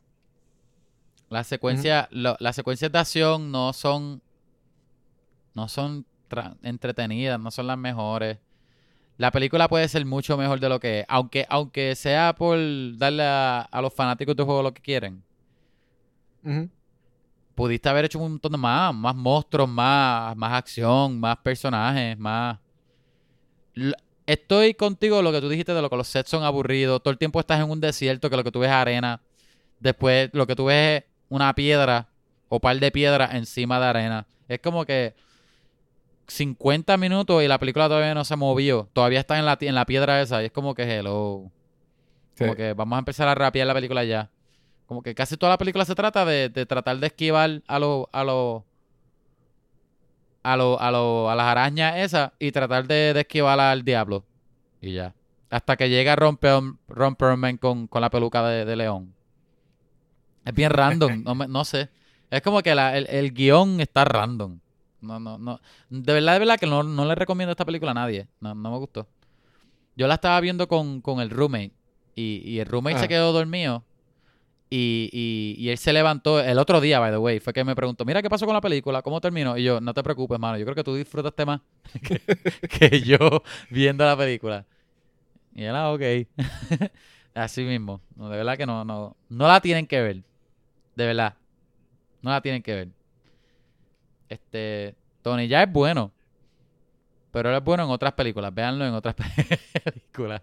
Las 1.30 1.46
secuencias, 1.46 2.08
lo- 2.10 2.36
las 2.40 2.54
secuencias 2.56 2.92
de 2.92 2.98
acción 2.98 3.50
no 3.50 3.72
son, 3.72 4.20
no 5.54 5.68
son 5.68 6.04
entretenidas, 6.62 7.38
no 7.40 7.50
son 7.50 7.66
las 7.68 7.78
mejores. 7.78 8.38
La 9.16 9.30
película 9.30 9.68
puede 9.68 9.86
ser 9.88 10.04
mucho 10.04 10.36
mejor 10.36 10.58
de 10.58 10.68
lo 10.68 10.80
que 10.80 11.00
es, 11.00 11.06
aunque, 11.08 11.46
aunque 11.48 11.94
sea 11.94 12.34
por 12.36 12.58
darle 12.98 13.22
a, 13.24 13.60
a 13.60 13.80
los 13.80 13.94
fanáticos 13.94 14.34
del 14.34 14.44
juego 14.44 14.62
lo 14.62 14.74
que 14.74 14.82
quieren. 14.82 15.22
Pudiste 17.54 17.88
haber 17.88 18.06
hecho 18.06 18.18
un 18.18 18.32
montón 18.32 18.50
de 18.52 18.58
más, 18.58 18.92
más 18.92 19.14
monstruos, 19.14 19.68
más, 19.68 20.36
más 20.36 20.52
acción, 20.54 21.20
más 21.20 21.36
personajes, 21.36 22.18
más... 22.18 22.58
Estoy 24.26 24.74
contigo 24.74 25.20
lo 25.22 25.32
que 25.32 25.40
tú 25.40 25.48
dijiste 25.48 25.74
de 25.74 25.82
lo 25.82 25.90
que 25.90 25.96
los 25.96 26.08
sets 26.08 26.30
son 26.30 26.44
aburridos. 26.44 27.02
Todo 27.02 27.12
el 27.12 27.18
tiempo 27.18 27.40
estás 27.40 27.60
en 27.60 27.70
un 27.70 27.80
desierto 27.80 28.30
que 28.30 28.36
lo 28.36 28.44
que 28.44 28.50
tú 28.50 28.60
ves 28.60 28.70
es 28.70 28.74
arena. 28.74 29.20
Después 29.80 30.30
lo 30.32 30.46
que 30.46 30.56
tú 30.56 30.66
ves 30.66 31.02
es 31.02 31.10
una 31.28 31.54
piedra 31.54 32.08
o 32.48 32.60
par 32.60 32.78
de 32.78 32.90
piedras 32.90 33.34
encima 33.34 33.78
de 33.80 33.86
arena. 33.86 34.26
Es 34.48 34.60
como 34.60 34.84
que 34.86 35.14
50 36.26 36.96
minutos 36.96 37.42
y 37.42 37.48
la 37.48 37.58
película 37.58 37.86
todavía 37.88 38.14
no 38.14 38.24
se 38.24 38.36
movió. 38.36 38.88
Todavía 38.92 39.20
está 39.20 39.38
en 39.38 39.44
la, 39.44 39.58
en 39.60 39.74
la 39.74 39.84
piedra 39.84 40.22
esa. 40.22 40.42
Y 40.42 40.46
es 40.46 40.52
como 40.52 40.74
que 40.74 40.82
hello. 40.84 41.50
Como 42.38 42.50
Sí. 42.52 42.56
que 42.56 42.72
vamos 42.72 42.96
a 42.96 42.98
empezar 42.98 43.28
a 43.28 43.34
rapear 43.34 43.66
la 43.66 43.74
película 43.74 44.04
ya. 44.04 44.30
Como 44.86 45.02
que 45.02 45.14
casi 45.14 45.36
toda 45.36 45.50
la 45.52 45.58
película 45.58 45.84
se 45.84 45.94
trata 45.94 46.24
de, 46.24 46.48
de 46.48 46.66
tratar 46.66 46.98
de 46.98 47.06
esquivar 47.06 47.62
a 47.66 47.78
los 47.78 48.06
a 48.12 48.24
los 48.24 48.62
a 50.44 50.56
los 50.56 50.80
a 50.80 50.90
los 50.92 51.28
a 51.30 51.34
las 51.34 51.46
arañas 51.46 51.96
esas 51.96 52.30
y 52.38 52.52
tratar 52.52 52.86
de, 52.86 53.12
de 53.14 53.20
esquivar 53.20 53.58
al 53.58 53.82
diablo. 53.84 54.24
Y 54.80 54.92
ya. 54.92 55.14
Hasta 55.50 55.76
que 55.76 55.88
llega 55.88 56.14
Ron, 56.16 56.36
Per- 56.36 56.74
Ron 56.88 57.16
Perlman 57.16 57.56
con, 57.58 57.86
con 57.88 58.00
la 58.02 58.10
peluca 58.10 58.46
de, 58.46 58.64
de 58.64 58.76
león. 58.76 59.12
Es 60.44 60.54
bien 60.54 60.70
random, 60.70 61.22
no, 61.24 61.34
me- 61.34 61.48
no 61.48 61.64
sé. 61.64 61.88
Es 62.30 62.42
como 62.42 62.62
que 62.62 62.74
la- 62.74 62.96
el, 62.96 63.06
el 63.08 63.32
guion 63.32 63.80
está 63.80 64.04
random. 64.04 64.58
No, 65.00 65.20
no, 65.20 65.38
no. 65.38 65.60
De 65.90 66.12
verdad, 66.12 66.32
de 66.34 66.38
verdad 66.40 66.58
que 66.58 66.66
no, 66.66 66.82
no 66.82 67.04
le 67.04 67.14
recomiendo 67.14 67.50
esta 67.52 67.64
película 67.64 67.90
a 67.90 67.94
nadie. 67.94 68.26
No, 68.40 68.54
no 68.54 68.70
me 68.70 68.78
gustó. 68.78 69.06
Yo 69.96 70.06
la 70.08 70.14
estaba 70.14 70.40
viendo 70.40 70.66
con, 70.66 71.00
con 71.00 71.20
el 71.20 71.30
roommate. 71.30 71.72
Y, 72.16 72.42
y 72.44 72.58
el 72.60 72.66
roommate 72.66 72.98
se 72.98 73.04
Ah. 73.04 73.08
quedó 73.08 73.32
dormido. 73.32 73.84
Y, 74.76 75.08
y, 75.12 75.54
y 75.56 75.70
él 75.70 75.78
se 75.78 75.92
levantó 75.92 76.40
el 76.40 76.58
otro 76.58 76.80
día, 76.80 76.98
by 76.98 77.12
the 77.12 77.18
way. 77.18 77.38
Fue 77.38 77.52
que 77.52 77.62
me 77.62 77.76
preguntó, 77.76 78.04
mira, 78.04 78.20
¿qué 78.22 78.28
pasó 78.28 78.44
con 78.44 78.54
la 78.54 78.60
película? 78.60 79.02
¿Cómo 79.02 79.20
terminó? 79.20 79.56
Y 79.56 79.62
yo, 79.62 79.80
no 79.80 79.94
te 79.94 80.02
preocupes, 80.02 80.36
mano. 80.40 80.58
Yo 80.58 80.64
creo 80.64 80.74
que 80.74 80.82
tú 80.82 80.96
disfrutaste 80.96 81.46
más 81.46 81.60
que, 82.02 82.20
que 82.68 83.00
yo 83.04 83.44
viendo 83.70 84.04
la 84.04 84.16
película. 84.16 84.66
Y 85.54 85.62
él, 85.62 85.76
ah, 85.76 85.92
ok. 85.92 86.02
Así 87.34 87.62
mismo. 87.62 88.00
No, 88.16 88.28
de 88.28 88.36
verdad 88.36 88.56
que 88.56 88.66
no, 88.66 88.84
no, 88.84 89.16
no 89.28 89.46
la 89.46 89.60
tienen 89.60 89.86
que 89.86 90.02
ver. 90.02 90.24
De 90.96 91.06
verdad. 91.06 91.36
No 92.20 92.32
la 92.32 92.40
tienen 92.40 92.60
que 92.60 92.74
ver. 92.74 92.88
Este, 94.28 94.96
Tony 95.22 95.46
ya 95.46 95.62
es 95.62 95.70
bueno. 95.70 96.10
Pero 97.30 97.48
él 97.48 97.56
es 97.56 97.62
bueno 97.62 97.84
en 97.84 97.90
otras 97.90 98.14
películas. 98.14 98.52
Véanlo 98.52 98.84
en 98.84 98.94
otras 98.94 99.14
películas. 99.14 100.42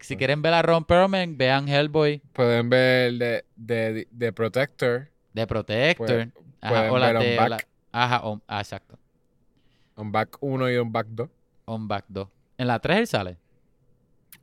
Si, 0.00 0.16
quieren 0.16 0.42
ver 0.42 0.54
a 0.54 0.62
Ron 0.62 0.84
Perlman, 0.84 1.36
vean 1.36 1.68
Hellboy, 1.68 2.20
Pueden 2.32 2.68
ver 2.70 3.12
de, 3.14 3.44
de, 3.56 4.08
de 4.10 4.32
Protector, 4.32 5.08
The 5.34 5.46
Protector. 5.46 6.06
Pueden- 6.06 6.32
Ajá, 6.60 6.74
pueden 6.74 6.90
o 6.90 6.98
la 6.98 7.06
ver 7.08 7.16
On 7.16 7.22
de 7.22 7.36
Back. 7.36 7.48
la- 7.50 7.58
ajá, 7.92 8.20
on- 8.26 8.42
ah, 8.48 8.60
exacto. 8.60 8.98
un 9.96 10.12
back 10.12 10.36
1 10.40 10.70
y 10.70 10.76
un 10.76 10.92
back 10.92 11.06
2. 11.10 11.28
On 11.66 11.88
Back 11.88 12.04
2. 12.08 12.28
En 12.58 12.66
la 12.68 12.78
3 12.78 12.98
él 12.98 13.06
sale. 13.06 13.36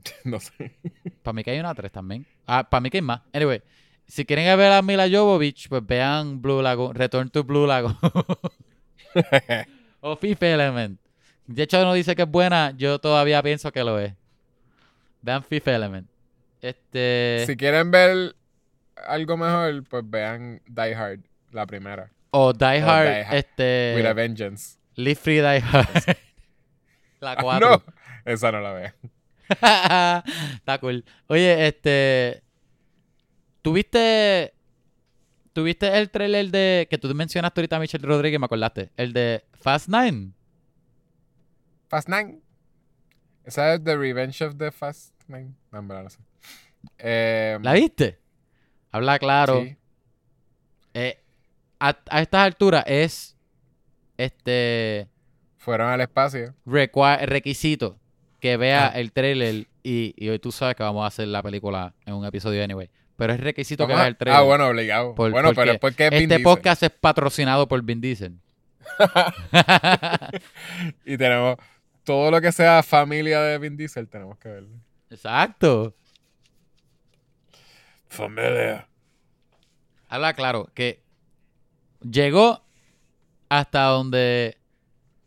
no 0.26 0.39
sé. 0.39 0.76
Para 1.22 1.34
mí 1.34 1.43
que 1.43 1.51
hay 1.51 1.60
una 1.60 1.73
3 1.73 1.91
también. 1.91 2.26
Ah, 2.45 2.68
para 2.69 2.81
mí 2.81 2.89
que 2.89 2.97
hay 2.97 3.01
más. 3.01 3.22
Anyway, 3.34 3.61
si 4.05 4.26
quieren 4.26 4.45
ver 4.57 4.72
a 4.72 4.81
Mila 4.81 5.07
Jovovich, 5.10 5.69
pues 5.69 5.85
vean 5.85 6.41
Blue 6.41 6.61
Lagoon, 6.61 6.93
Return 6.95 7.30
to 7.30 7.43
Blue 7.43 7.65
Lagoon 7.65 7.97
o 10.01 10.15
Fifth 10.18 10.43
Element. 10.43 10.99
De 11.47 11.64
hecho, 11.64 11.81
no 11.84 11.93
dice 11.93 12.15
que 12.15 12.23
es 12.23 12.30
buena, 12.30 12.73
yo 12.77 12.99
todavía 12.99 13.41
pienso 13.43 13.72
que 13.72 13.84
lo 13.84 13.99
es. 13.99 14.14
Vean 15.24 15.44
Fifth 15.44 15.68
Element. 15.68 16.08
Este. 16.62 17.44
si 17.48 17.58
quieren 17.58 17.90
ver 17.91 18.36
algo 19.08 19.36
mejor, 19.38 19.84
pues 19.90 20.04
vean 20.08 20.62
Die 20.68 20.94
Hard, 20.95 21.22
la 21.52 21.66
primera. 21.66 22.12
O 22.32 22.54
Die 22.54 22.66
o 22.84 22.88
Hard, 22.88 23.08
Die 23.10 23.24
Hard. 23.26 23.34
este. 23.36 23.94
With 23.98 24.06
a 24.06 24.14
Vengeance. 24.14 24.78
Live 24.95 25.16
Free 25.20 25.40
Die 25.41 25.60
Hard. 25.62 25.88
la 27.20 27.32
Ah, 27.32 27.38
4. 27.41 27.70
no, 27.70 27.84
esa 28.26 28.52
no 28.52 28.62
la 28.62 28.74
vean. 28.74 28.94
Está 30.56 30.78
cool. 30.80 31.04
Oye, 31.28 31.68
este. 31.68 32.44
¿Tuviste. 33.62 34.54
¿Tuviste 35.54 35.98
el 35.98 36.10
trailer 36.10 36.50
de. 36.50 36.88
que 36.90 36.98
tú 36.98 37.14
mencionaste 37.14 37.62
ahorita 37.62 37.76
a 37.76 37.80
Michelle 37.80 38.06
Rodríguez, 38.08 38.40
me 38.40 38.45
acordaste? 38.45 38.91
El 38.98 39.14
de 39.14 39.44
Fast 39.54 39.88
Nine. 39.90 40.32
Fast 41.90 42.10
Nine. 42.10 42.41
Esa 43.44 43.74
es 43.74 43.84
The 43.84 43.95
Revenge 43.98 44.41
of 44.45 44.56
the 44.58 44.72
Fast 44.72 45.12
Nine. 45.28 45.54
No, 45.72 45.80
en 45.80 45.88
verdad 45.88 46.04
no 46.04 46.10
sé. 46.10 46.20
Eh, 47.00 47.58
¿La 47.62 47.74
viste? 47.74 48.20
Habla 48.91 49.20
claro. 49.20 49.62
sí. 49.64 49.76
Eh, 50.94 51.20
a, 51.80 51.98
a 52.10 52.22
estas 52.22 52.41
alturas 52.45 52.84
es. 52.88 53.36
Este. 54.18 55.08
Fueron 55.58 55.90
al 55.90 56.02
espacio. 56.02 56.54
requisito 56.66 57.98
que 58.40 58.58
vea 58.58 58.88
Ah. 58.88 59.00
el 59.00 59.12
trailer. 59.12 59.68
Y, 59.82 60.14
y 60.18 60.30
hoy 60.30 60.40
tú 60.40 60.52
sabes 60.52 60.76
que 60.76 60.84
vamos 60.84 61.04
a 61.04 61.08
hacer 61.08 61.28
la 61.28 61.41
película 61.41 61.94
en 62.06 62.14
un 62.14 62.26
episodio 62.26 62.64
anyway. 62.64 62.90
Pero 63.16 63.34
es 63.34 63.40
requisito 63.40 63.86
que 63.88 63.94
Vamos 63.94 64.00
vea 64.02 64.06
a- 64.06 64.10
el 64.10 64.18
trailer. 64.18 64.41
Ah, 64.41 64.44
bueno, 64.44 64.68
obligado. 64.68 65.16
Por- 65.16 65.32
bueno, 65.32 65.52
pero 65.54 65.72
es 65.74 65.80
porque 65.80 66.06
es 66.06 66.10
Vin 66.12 66.22
Este 66.24 66.36
Diesel. 66.38 66.44
podcast 66.44 66.84
es 66.84 66.90
patrocinado 66.90 67.68
por 67.68 67.82
Vin 67.84 68.02
Diesel. 68.02 68.38
Y 71.06 71.18
tenemos 71.18 71.58
todo 72.04 72.32
lo 72.32 72.41
que 72.41 72.52
sea 72.52 72.84
familia 72.84 73.41
de 73.41 73.58
Vin 73.58 73.78
Diesel, 73.78 74.08
tenemos 74.08 74.38
que 74.38 74.50
verlo. 74.50 74.70
Exacto. 75.14 75.94
Familia. 78.07 78.88
Habla 80.10 80.34
claro 80.34 80.69
que 80.73 81.03
llegó 82.02 82.64
hasta 83.48 83.84
donde. 83.84 84.57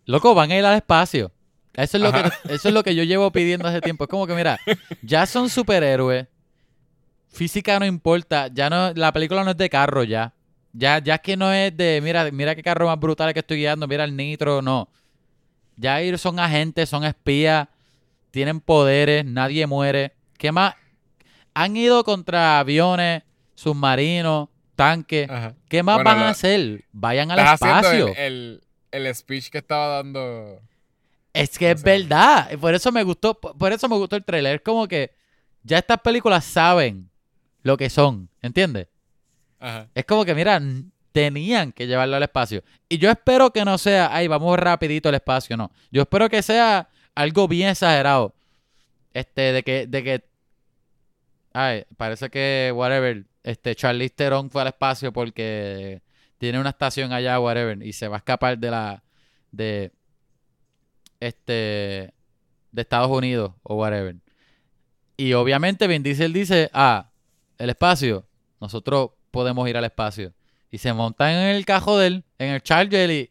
Loco, 0.04 0.34
van 0.34 0.50
a 0.50 0.56
ir 0.56 0.64
al 0.64 0.76
espacio. 0.76 1.32
Eso 1.72 1.98
es, 1.98 2.02
lo 2.02 2.12
que, 2.12 2.18
eso 2.52 2.68
es 2.68 2.74
lo 2.74 2.82
que 2.82 2.94
yo 2.94 3.04
llevo 3.04 3.30
pidiendo 3.30 3.68
hace 3.68 3.80
tiempo. 3.80 4.04
Es 4.04 4.10
como 4.10 4.26
que, 4.26 4.34
mira, 4.34 4.58
ya 5.02 5.26
son 5.26 5.48
superhéroes. 5.48 6.26
Física 7.28 7.78
no 7.78 7.86
importa. 7.86 8.48
Ya 8.48 8.70
no, 8.70 8.92
la 8.94 9.12
película 9.12 9.44
no 9.44 9.50
es 9.52 9.56
de 9.56 9.70
carro 9.70 10.02
ya. 10.02 10.32
Ya, 10.72 10.98
ya 10.98 11.14
es 11.14 11.20
que 11.20 11.36
no 11.36 11.52
es 11.52 11.76
de, 11.76 12.00
mira, 12.02 12.30
mira 12.32 12.54
qué 12.54 12.62
carro 12.62 12.86
más 12.86 12.98
brutal 12.98 13.32
que 13.32 13.40
estoy 13.40 13.58
guiando, 13.58 13.86
mira 13.86 14.04
el 14.04 14.16
nitro, 14.16 14.62
no. 14.62 14.88
Ya 15.76 16.00
ellos 16.00 16.20
son 16.20 16.38
agentes, 16.38 16.88
son 16.88 17.04
espías, 17.04 17.68
tienen 18.36 18.60
poderes, 18.60 19.24
nadie 19.24 19.66
muere. 19.66 20.12
¿Qué 20.36 20.52
más? 20.52 20.74
Han 21.54 21.74
ido 21.74 22.04
contra 22.04 22.58
aviones, 22.58 23.22
submarinos, 23.54 24.50
tanques. 24.74 25.26
Ajá. 25.30 25.54
¿Qué 25.70 25.82
más 25.82 25.94
Bueno, 25.96 26.10
van 26.10 26.18
a 26.24 26.28
hacer? 26.28 26.84
Vayan 26.92 27.30
al 27.30 27.38
espacio. 27.38 28.08
el, 28.08 28.60
el, 28.92 29.06
el 29.06 29.14
speech 29.14 29.48
que 29.48 29.56
estaba 29.56 29.86
dando. 29.96 30.60
Es 31.32 31.56
que 31.58 31.70
es 31.70 31.80
sea- 31.80 31.92
verdad. 31.94 32.50
Por 32.60 32.74
eso 32.74 32.92
me 32.92 33.02
gustó, 33.04 33.40
por 33.40 33.72
eso 33.72 33.88
me 33.88 33.96
gustó 33.96 34.16
el 34.16 34.24
trailer. 34.26 34.56
Es 34.56 34.60
como 34.60 34.86
que 34.86 35.12
ya 35.62 35.78
estas 35.78 36.00
películas 36.02 36.44
saben 36.44 37.08
lo 37.62 37.78
que 37.78 37.88
son, 37.88 38.28
¿entiendes? 38.42 38.88
Ajá. 39.58 39.88
Es 39.94 40.04
como 40.04 40.26
que, 40.26 40.34
mira, 40.34 40.60
tenían 41.12 41.72
que 41.72 41.86
llevarlo 41.86 42.16
al 42.16 42.22
espacio. 42.22 42.62
Y 42.86 42.98
yo 42.98 43.10
espero 43.10 43.50
que 43.50 43.64
no 43.64 43.78
sea, 43.78 44.14
ay, 44.14 44.28
vamos 44.28 44.58
rapidito 44.58 45.08
al 45.08 45.14
espacio, 45.14 45.56
no. 45.56 45.72
Yo 45.90 46.02
espero 46.02 46.28
que 46.28 46.42
sea 46.42 46.90
algo 47.16 47.48
bien 47.48 47.70
exagerado. 47.70 48.34
Este, 49.12 49.52
de 49.52 49.62
que, 49.64 49.86
de 49.86 50.04
que, 50.04 50.24
ay, 51.52 51.84
parece 51.96 52.30
que, 52.30 52.70
whatever, 52.74 53.24
este, 53.42 53.74
Charlize 53.74 54.14
Theron 54.14 54.50
fue 54.50 54.62
al 54.62 54.68
espacio 54.68 55.12
porque 55.12 56.02
tiene 56.38 56.60
una 56.60 56.70
estación 56.70 57.12
allá, 57.12 57.40
whatever, 57.40 57.82
y 57.82 57.92
se 57.92 58.08
va 58.08 58.16
a 58.16 58.18
escapar 58.18 58.58
de 58.58 58.70
la, 58.70 59.02
de, 59.50 59.90
este, 61.18 62.12
de 62.72 62.82
Estados 62.82 63.10
Unidos 63.10 63.52
o 63.62 63.76
whatever. 63.76 64.16
Y 65.16 65.32
obviamente 65.32 65.86
Vin 65.86 66.02
Diesel 66.02 66.34
dice, 66.34 66.70
ah, 66.74 67.10
el 67.56 67.70
espacio, 67.70 68.26
nosotros 68.60 69.12
podemos 69.30 69.66
ir 69.68 69.78
al 69.78 69.84
espacio. 69.84 70.34
Y 70.70 70.76
se 70.76 70.92
montan 70.92 71.30
en 71.30 71.56
el 71.56 71.64
cajo 71.64 71.98
de 71.98 72.08
él, 72.08 72.24
en 72.38 72.50
el 72.50 72.62
Charger 72.62 73.10
y, 73.10 73.30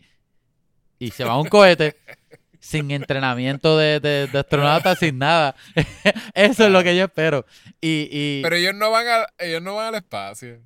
y 0.98 1.12
se 1.12 1.24
va 1.24 1.34
a 1.34 1.40
un 1.40 1.48
cohete. 1.48 1.96
sin 2.66 2.90
entrenamiento 2.90 3.78
de, 3.78 4.00
de, 4.00 4.28
de 4.28 4.40
astronauta, 4.40 4.96
sin 4.96 5.20
nada. 5.20 5.56
Eso 6.34 6.66
es 6.66 6.72
lo 6.72 6.84
que 6.84 6.98
yo 6.98 7.06
espero. 7.06 7.46
Y, 7.80 8.10
y 8.12 8.42
Pero 8.42 8.56
ellos 8.56 8.74
no 8.74 8.90
van 8.90 9.08
a, 9.08 9.28
ellos 9.38 9.62
no 9.62 9.76
van 9.76 9.90
al 9.90 9.96
espacio. 9.96 10.60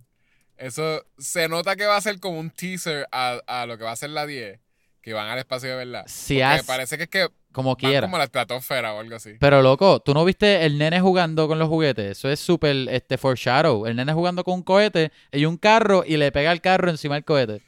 Eso 0.57 1.05
se 1.17 1.49
nota 1.49 1.75
que 1.75 1.85
va 1.85 1.97
a 1.97 2.01
ser 2.01 2.19
como 2.21 2.39
un 2.39 2.51
teaser 2.51 3.05
a, 3.11 3.41
a 3.47 3.65
lo 3.65 3.77
que 3.77 3.83
va 3.83 3.91
a 3.91 3.95
ser 3.97 4.11
la 4.11 4.25
10. 4.25 4.59
Que 5.01 5.13
van 5.13 5.27
al 5.27 5.39
espacio 5.39 5.69
de 5.69 5.75
verdad. 5.75 6.03
si 6.07 6.41
haz 6.41 6.65
parece 6.65 6.97
que 6.97 7.03
es 7.03 7.09
que 7.09 7.27
como 7.51 7.75
quiera. 7.75 8.01
como 8.01 8.17
la 8.17 8.25
estratosfera 8.25 8.93
o 8.93 8.99
algo 8.99 9.15
así. 9.15 9.35
Pero 9.39 9.61
loco, 9.61 9.99
¿tú 9.99 10.13
no 10.13 10.23
viste 10.23 10.65
el 10.65 10.77
nene 10.77 11.01
jugando 11.01 11.47
con 11.47 11.59
los 11.59 11.67
juguetes? 11.67 12.17
Eso 12.17 12.29
es 12.29 12.39
súper 12.39 12.75
este, 12.89 13.17
foreshadow. 13.17 13.85
El 13.85 13.95
nene 13.95 14.13
jugando 14.13 14.43
con 14.43 14.55
un 14.55 14.63
cohete 14.63 15.11
y 15.31 15.45
un 15.45 15.57
carro 15.57 16.03
y 16.05 16.15
le 16.15 16.31
pega 16.31 16.51
el 16.51 16.61
carro 16.61 16.89
encima 16.89 17.15
del 17.15 17.25
cohete. 17.25 17.61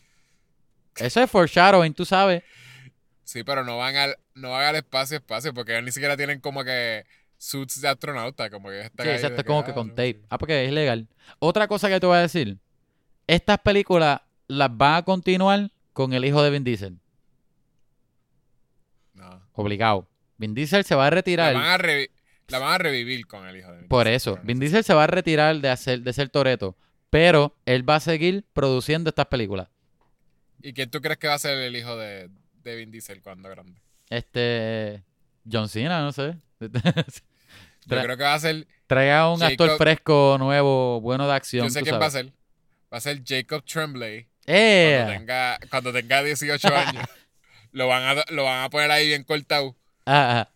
Eso 0.98 1.22
es 1.22 1.30
foreshadowing, 1.30 1.94
tú 1.94 2.06
sabes. 2.06 2.44
Sí, 3.32 3.46
pero 3.46 3.64
no 3.64 3.78
van 3.78 3.96
al, 3.96 4.18
no 4.36 4.52
van 4.52 4.66
al 4.66 4.76
espacio, 4.76 5.16
espacio, 5.16 5.54
porque 5.54 5.72
ellos 5.72 5.86
ni 5.86 5.92
siquiera 5.94 6.18
tienen 6.18 6.42
como 6.42 6.66
que 6.66 7.06
suits 7.38 7.80
de 7.80 7.88
astronauta, 7.88 8.50
como 8.50 8.68
que 8.68 8.82
están 8.82 9.06
Sí, 9.06 9.10
ahí 9.10 9.16
exacto, 9.16 9.46
como 9.46 9.60
ah, 9.60 9.66
que 9.66 9.74
con 9.74 9.88
no, 9.88 9.94
tape. 9.94 10.14
sí. 10.20 10.26
Ah, 10.30 10.38
porque 10.38 10.66
es 10.66 10.70
ilegal. 10.70 11.08
Otra 11.40 11.70
cosa 11.70 11.88
que 11.88 11.98
te 12.02 12.06
voy 12.06 12.18
a 12.18 12.22
decir. 12.22 12.58
Estas 13.28 13.60
películas 13.60 14.20
las 14.48 14.76
van 14.76 14.96
a 14.96 15.04
continuar 15.04 15.72
con 15.94 16.12
el 16.12 16.26
hijo 16.26 16.44
de 16.44 16.50
Vin 16.50 16.66
Diesel. 16.66 17.00
No. 19.14 19.42
Obligado. 19.54 20.08
Vin 20.38 20.54
Diesel 20.54 20.84
se 20.84 20.96
va 20.96 21.04
a 21.04 21.10
La 21.10 21.16
retirar. 21.16 21.54
van 21.54 21.64
a, 21.64 21.78
revi- 21.78 22.10
la 22.50 22.60
van 22.60 22.74
a 22.74 22.78
revivir 22.80 23.28
con 23.28 23.48
el 23.48 23.56
hijo 23.58 23.72
de 23.72 23.80
Vin 23.80 23.88
Por 23.88 24.06
Diesel, 24.08 24.16
eso, 24.18 24.32
pero 24.34 24.44
no 24.44 24.48
Vin. 24.48 24.60
Diesel 24.60 24.84
se 24.84 24.94
va 24.94 25.06
a 25.06 25.08
retirar 25.08 25.56
de, 25.62 25.70
hacer, 25.70 26.02
de 26.02 26.12
ser 26.14 26.30
Toreto. 26.30 26.76
Pero 27.10 27.56
él 27.66 27.88
va 27.90 27.96
a 27.96 28.00
seguir 28.02 28.44
produciendo 28.54 29.10
estas 29.10 29.28
películas. 29.28 29.70
¿Y 30.62 30.74
quién 30.74 30.90
tú 30.90 31.02
crees 31.02 31.18
que 31.18 31.28
va 31.28 31.36
a 31.36 31.40
ser 31.40 31.58
el 31.58 31.76
hijo 31.76 31.96
de, 31.98 32.30
de 32.64 32.76
Vin 32.76 32.92
Diesel 32.92 33.22
cuando 33.22 33.50
grande? 33.50 33.80
Este. 34.10 35.04
John 35.50 35.70
Cena, 35.70 36.02
no 36.02 36.12
sé. 36.12 36.36
Yo 36.60 38.02
creo 38.02 38.18
que 38.18 38.24
va 38.24 38.34
a 38.36 38.40
ser. 38.40 38.68
Traiga 38.88 39.32
un 39.32 39.42
actor 39.42 39.78
fresco, 39.78 40.38
nuevo, 40.40 41.02
bueno 41.02 41.28
de 41.28 41.34
acción. 41.34 41.66
Yo 41.66 41.70
sé 41.70 41.82
quién 41.82 42.00
va 42.00 42.06
a 42.08 42.12
ser. 42.12 42.28
Va 42.94 42.98
a 42.98 43.02
ser 43.02 43.22
Jacob 43.26 43.64
Tremblay. 43.64 44.28
¡Eh! 44.46 44.98
Cuando 44.98 45.14
tenga, 45.20 45.60
cuando 45.70 45.94
tenga 45.94 46.24
18 46.24 46.68
años. 46.76 47.06
lo, 47.72 47.88
van 47.88 48.18
a, 48.18 48.24
lo 48.30 48.44
van 48.44 48.64
a 48.64 48.70
poner 48.70 48.92
ahí 48.92 49.08
bien 49.08 49.24
cortado. 49.24 49.76
Ah, 50.06 50.42
ah. 50.42 50.50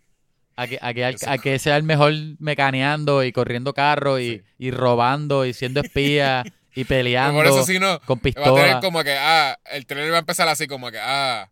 A 0.57 0.67
que, 0.67 0.79
a, 0.81 0.93
que, 0.93 1.03
a 1.27 1.37
que 1.37 1.59
sea 1.59 1.75
el 1.75 1.83
mejor 1.83 2.13
mecaneando 2.39 3.23
y 3.25 3.33
corriendo 3.33 3.73
carros 3.73 4.21
y, 4.21 4.37
Sí. 4.37 4.43
y 4.57 4.71
robando 4.71 5.45
y 5.45 5.53
siendo 5.53 5.81
espía 5.81 6.45
y 6.73 6.83
peleando 6.85 7.39
por 7.39 7.47
eso 7.47 7.65
si 7.65 7.77
no, 7.77 7.99
con 8.01 8.19
va 8.19 8.21
a 8.21 8.23
tener 8.23 8.35
pistola. 8.35 8.79
como 8.79 9.03
que, 9.03 9.17
ah, 9.19 9.59
el 9.71 9.85
trailer 9.85 10.13
va 10.13 10.17
a 10.17 10.19
empezar 10.19 10.47
así 10.47 10.65
como 10.67 10.91
que, 10.91 10.99
ah, 11.01 11.51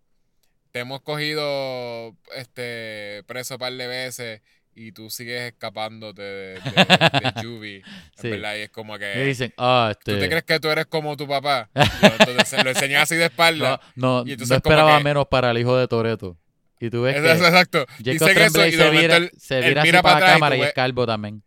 te 0.74 0.80
hemos 0.80 1.02
cogido 1.02 2.16
este 2.36 3.24
preso 3.28 3.54
un 3.56 3.60
par 3.60 3.72
de 3.74 3.86
veces 3.88 4.42
y 4.76 4.92
tú 4.92 5.12
sigues 5.12 5.52
escapándote 5.52 6.24
de, 6.24 6.54
de, 6.56 6.62
de 6.62 7.42
Juvie. 7.44 7.84
Sí. 8.20 8.30
verdad, 8.32 8.56
y 8.56 8.62
es 8.62 8.70
como 8.72 8.98
que, 8.98 9.24
dicen, 9.24 9.54
ah, 9.60 9.94
¿tú 9.94 10.06
te 10.06 10.14
este. 10.16 10.30
crees 10.30 10.44
que 10.46 10.60
tú 10.60 10.70
eres 10.70 10.88
como 10.88 11.16
tu 11.16 11.28
papá? 11.28 11.70
Y 11.76 12.06
entonces 12.06 12.48
se 12.48 12.64
lo 12.64 12.72
enseñas 12.72 13.04
así 13.04 13.16
de 13.16 13.26
espalda. 13.26 13.80
No, 13.96 14.24
no, 14.26 14.32
Y 14.32 14.36
no 14.36 14.56
esperaba 14.56 14.98
que- 14.98 15.04
menos 15.04 15.28
para 15.28 15.52
el 15.52 15.60
hijo 15.60 15.78
de 15.78 15.88
Toreto. 15.88 16.38
Y 16.80 16.90
tú 16.90 17.04
ves 17.04 17.18
Eso- 17.18 17.24
que 17.24 17.32
exacto. 17.48 17.86
Jacob 18.04 18.30
Tremblay 18.34 18.72
se 18.72 18.90
vira, 18.90 19.18
él, 19.18 19.32
se 19.38 19.62
vira 19.62 19.82
así 19.84 19.90
mira 19.90 20.02
para 20.02 20.16
para 20.16 20.26
la 20.26 20.32
y 20.32 20.34
cámara 20.34 20.56
y 20.56 20.60
es 20.62 20.66
ves- 20.66 20.74
calvo 20.74 21.06
también. 21.06 21.44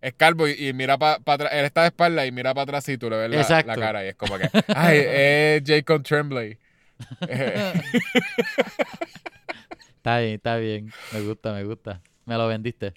es 0.00 0.14
calvo 0.14 0.46
y, 0.46 0.68
y 0.68 0.72
mira 0.72 0.96
para 0.96 1.18
atrás. 1.26 1.50
Él 1.54 1.64
está 1.64 1.80
de 1.82 1.88
espalda 1.88 2.24
y 2.24 2.30
mira 2.30 2.54
para 2.54 2.62
atrás 2.62 2.88
y 2.88 2.96
tú 2.98 3.10
le 3.10 3.16
ves 3.16 3.30
la, 3.30 3.40
Exacto. 3.40 3.66
la 3.72 3.76
cara. 3.76 4.04
Y 4.04 4.08
es 4.10 4.14
como 4.14 4.38
que, 4.38 4.48
ay, 4.76 4.98
es 5.04 5.62
Jacob 5.66 6.04
Tremblay. 6.04 6.56
Está 9.96 10.18
bien, 10.18 10.34
está 10.34 10.56
bien. 10.56 10.92
Me 11.12 11.20
gusta, 11.22 11.52
me 11.52 11.64
gusta. 11.64 12.00
Me 12.26 12.36
lo 12.36 12.46
vendiste. 12.48 12.94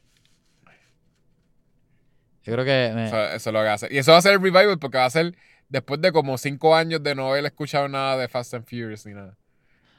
Yo 2.43 2.53
creo 2.53 2.65
que 2.65 2.91
me- 2.95 3.07
Eso, 3.07 3.21
eso 3.23 3.49
es 3.49 3.53
lo 3.53 3.61
que 3.61 3.67
hace. 3.69 3.87
Y 3.91 3.97
eso 3.97 4.11
va 4.11 4.17
a 4.17 4.21
ser 4.21 4.33
el 4.33 4.41
revival 4.41 4.79
porque 4.79 4.97
va 4.97 5.05
a 5.05 5.09
ser 5.09 5.35
después 5.69 6.01
de 6.01 6.11
como 6.11 6.37
cinco 6.37 6.75
años 6.75 7.03
de 7.03 7.13
no 7.15 7.29
haber 7.29 7.45
escuchado 7.45 7.87
nada 7.89 8.17
de 8.17 8.27
Fast 8.27 8.53
and 8.53 8.65
Furious 8.65 9.05
ni 9.05 9.13
nada. 9.13 9.37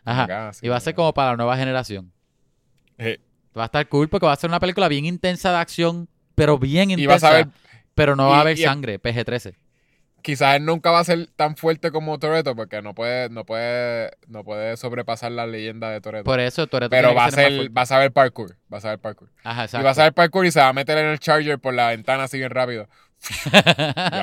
Ajá. 0.04 0.24
Acá, 0.24 0.48
así 0.48 0.64
Y 0.66 0.68
va 0.70 0.76
a 0.76 0.80
ser 0.80 0.94
como 0.94 1.12
para 1.12 1.30
la 1.32 1.36
nueva 1.36 1.56
generación. 1.56 2.12
Eh, 2.96 3.20
Va 3.56 3.62
a 3.64 3.66
estar 3.66 3.88
cool 3.88 4.08
porque 4.08 4.26
va 4.26 4.32
a 4.32 4.36
ser 4.36 4.48
una 4.50 4.60
película 4.60 4.86
bien 4.88 5.04
intensa 5.04 5.50
de 5.50 5.56
acción, 5.58 6.08
pero 6.34 6.58
bien 6.58 6.90
Y 6.90 7.06
vas 7.06 7.22
intensa. 7.22 7.28
a 7.28 7.32
ver, 7.32 7.48
pero 7.94 8.14
no 8.16 8.28
va 8.28 8.38
a 8.38 8.40
haber 8.42 8.58
y- 8.58 8.62
sangre, 8.62 9.00
PG-13. 9.00 9.54
Quizás 10.22 10.56
él 10.56 10.64
nunca 10.64 10.90
va 10.90 11.00
a 11.00 11.04
ser 11.04 11.26
tan 11.36 11.56
fuerte 11.56 11.90
como 11.90 12.18
Toreto 12.18 12.54
porque 12.56 12.82
no 12.82 12.94
puede, 12.94 13.28
no 13.30 13.44
puede, 13.44 14.10
no 14.26 14.44
puede 14.44 14.76
sobrepasar 14.76 15.32
la 15.32 15.46
leyenda 15.46 15.90
de 15.90 16.00
Toreto. 16.00 16.24
Por 16.24 16.40
eso 16.40 16.66
Toretto 16.66 16.90
Pero 16.90 17.14
va 17.14 17.26
a 17.26 17.30
ser 17.30 17.76
va 17.76 17.82
a 17.82 17.86
saber 17.86 18.12
parkour. 18.12 18.56
Va 18.72 18.78
a 18.78 18.80
saber 18.80 18.98
parkour. 18.98 19.30
Ajá, 19.44 19.66
Y 19.78 19.82
va 19.82 19.90
a 19.90 19.94
saber 19.94 20.12
parkour 20.12 20.46
y 20.46 20.50
se 20.50 20.60
va 20.60 20.68
a 20.68 20.72
meter 20.72 20.98
en 20.98 21.06
el 21.06 21.18
charger 21.18 21.58
por 21.58 21.74
la 21.74 21.88
ventana 21.88 22.24
así 22.24 22.38
bien 22.38 22.50
rápido. 22.50 22.88
Va, 23.52 23.58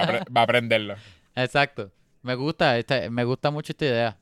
a, 0.03 0.23
va 0.35 0.41
a 0.43 0.47
prenderlo. 0.47 0.95
exacto. 1.35 1.91
Me 2.21 2.35
gusta, 2.35 2.77
esta- 2.77 3.09
me 3.09 3.23
gusta 3.25 3.51
mucho 3.51 3.73
esta 3.73 3.85
idea. 3.85 4.17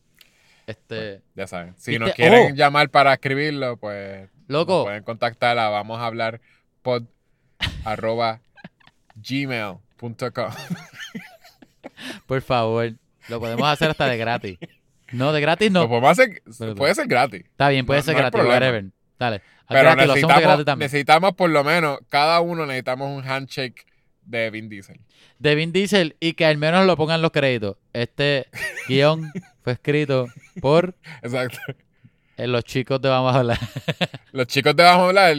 Este, 0.65 1.21
Ya 1.35 1.45
saben. 1.47 1.75
Si 1.77 1.99
nos 1.99 2.13
quieren 2.13 2.53
Oh. 2.53 2.55
llamar 2.55 2.89
para 2.89 3.13
escribirlo, 3.13 3.77
pues 3.77 4.29
loco, 4.47 4.77
nos 4.77 4.83
pueden 4.85 5.03
contactar 5.03 5.57
a 5.59 5.69
vamos 5.69 5.99
a 5.99 6.05
hablar 6.07 6.41
pod 6.81 7.03
arroba 7.85 8.39
gmail.com. 9.15 10.51
por 12.27 12.41
favor, 12.41 12.93
lo 13.29 13.39
podemos 13.39 13.67
hacer 13.67 13.89
hasta 13.89 14.07
de 14.07 14.17
gratis. 14.17 14.57
No, 15.11 15.31
de 15.31 15.41
gratis 15.41 15.71
no. 15.71 15.83
hacer, 16.07 16.41
puede 16.75 16.95
ser 16.95 17.07
gratis. 17.07 17.43
Está 17.45 17.69
bien, 17.69 17.85
puede 17.85 17.99
no- 17.99 18.03
ser 18.03 18.13
no 18.15 18.19
gratis, 18.19 18.41
whatever. 18.43 18.85
Dale. 19.19 19.41
Pero 19.69 19.83
gratis, 19.95 20.07
necesitamos, 20.07 20.77
necesitamos 20.77 21.33
por 21.35 21.49
lo 21.49 21.63
menos, 21.63 21.99
cada 22.09 22.41
uno 22.41 22.65
necesitamos 22.65 23.09
un 23.15 23.29
handshake 23.29 23.85
de 24.25 24.49
Vin 24.49 24.69
Diesel. 24.69 24.99
de 25.39 25.55
Vin 25.55 25.71
Diesel 25.71 26.15
y 26.19 26.33
que 26.33 26.45
al 26.45 26.57
menos 26.57 26.85
lo 26.85 26.97
pongan 26.97 27.21
los 27.21 27.31
créditos. 27.31 27.77
Este 27.93 28.47
guion 28.87 29.31
fue 29.63 29.73
escrito 29.73 30.27
por 30.61 30.95
Exacto. 31.21 31.59
eh, 32.37 32.47
los 32.47 32.63
chicos 32.63 33.01
de 33.01 33.09
Vamos 33.09 33.35
a 33.35 33.39
hablar. 33.39 33.59
Los 34.31 34.47
chicos 34.47 34.75
te 34.75 34.83
vamos 34.83 35.05
a 35.05 35.07
hablar 35.09 35.37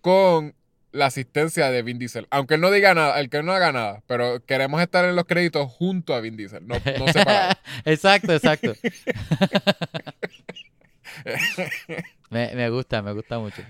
con 0.00 0.54
la 0.94 1.06
asistencia 1.06 1.70
de 1.70 1.82
Vin 1.82 1.98
Diesel. 1.98 2.26
Aunque 2.30 2.54
él 2.54 2.60
no 2.60 2.70
diga 2.70 2.94
nada, 2.94 3.18
el 3.20 3.28
que 3.28 3.42
no 3.42 3.52
haga 3.52 3.72
nada, 3.72 4.02
pero 4.06 4.42
queremos 4.44 4.80
estar 4.80 5.04
en 5.04 5.16
los 5.16 5.24
créditos 5.24 5.68
junto 5.70 6.14
a 6.14 6.20
Vin 6.20 6.36
Diesel, 6.36 6.64
no, 6.66 6.76
no 6.76 7.12
separados. 7.12 7.56
exacto, 7.84 8.32
exacto. 8.32 8.74
me, 12.30 12.54
me 12.54 12.70
gusta, 12.70 13.02
me 13.02 13.12
gusta 13.12 13.38
mucho. 13.40 13.62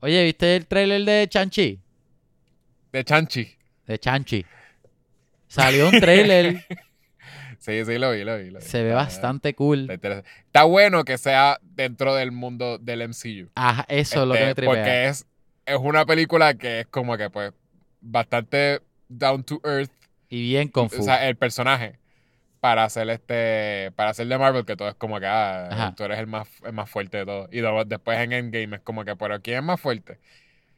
Oye, 0.00 0.24
¿viste 0.24 0.56
el 0.56 0.66
trailer 0.66 1.04
de 1.04 1.28
Chanchi? 1.28 1.80
De 2.92 3.04
Chanchi. 3.04 3.56
De 3.86 3.98
Chanchi. 3.98 4.46
Salió 5.48 5.88
un 5.88 6.00
trailer, 6.00 6.64
Sí, 7.60 7.84
sí, 7.84 7.98
lo 7.98 8.12
vi, 8.12 8.24
lo 8.24 8.38
vi. 8.38 8.50
lo 8.50 8.58
vi. 8.58 8.64
se 8.64 8.82
ve 8.82 8.94
bastante 8.94 9.54
cool. 9.54 9.90
Está, 9.90 10.64
bueno 10.64 11.04
que 11.04 11.18
sea 11.18 11.58
dentro 11.60 12.14
del 12.14 12.32
mundo 12.32 12.78
del 12.78 13.06
MCU. 13.06 13.50
Ajá, 13.54 13.84
eso 13.88 14.22
es 14.22 14.28
lo 14.28 14.32
que 14.34 14.38
Este, 14.38 14.46
me 14.46 14.54
tripea. 14.54 14.74
Porque 14.74 15.08
es, 15.08 15.26
es 15.70 15.78
una 15.80 16.04
película 16.06 16.54
que 16.54 16.80
es 16.80 16.86
como 16.86 17.16
que, 17.16 17.30
pues, 17.30 17.52
bastante 18.00 18.80
down 19.08 19.44
to 19.44 19.60
earth. 19.64 19.90
Y 20.28 20.42
bien 20.42 20.68
O 20.68 20.72
confuso. 20.72 21.02
sea, 21.04 21.28
el 21.28 21.36
personaje. 21.36 21.98
Para 22.60 22.84
hacer 22.84 23.08
este. 23.08 23.90
Para 23.96 24.10
hacer 24.10 24.26
de 24.26 24.36
Marvel, 24.38 24.66
que 24.66 24.76
todo 24.76 24.88
es 24.88 24.94
como 24.94 25.18
que, 25.18 25.26
ah, 25.26 25.94
tú 25.96 26.04
eres 26.04 26.18
el 26.18 26.26
más, 26.26 26.46
el 26.64 26.72
más 26.74 26.90
fuerte 26.90 27.18
de 27.18 27.24
todos. 27.26 27.48
Y 27.52 27.60
luego 27.60 27.84
después 27.86 28.18
en 28.18 28.32
Endgame 28.32 28.76
es 28.76 28.82
como 28.82 29.04
que, 29.04 29.16
pero 29.16 29.40
¿quién 29.40 29.58
es 29.58 29.64
más 29.64 29.80
fuerte? 29.80 30.18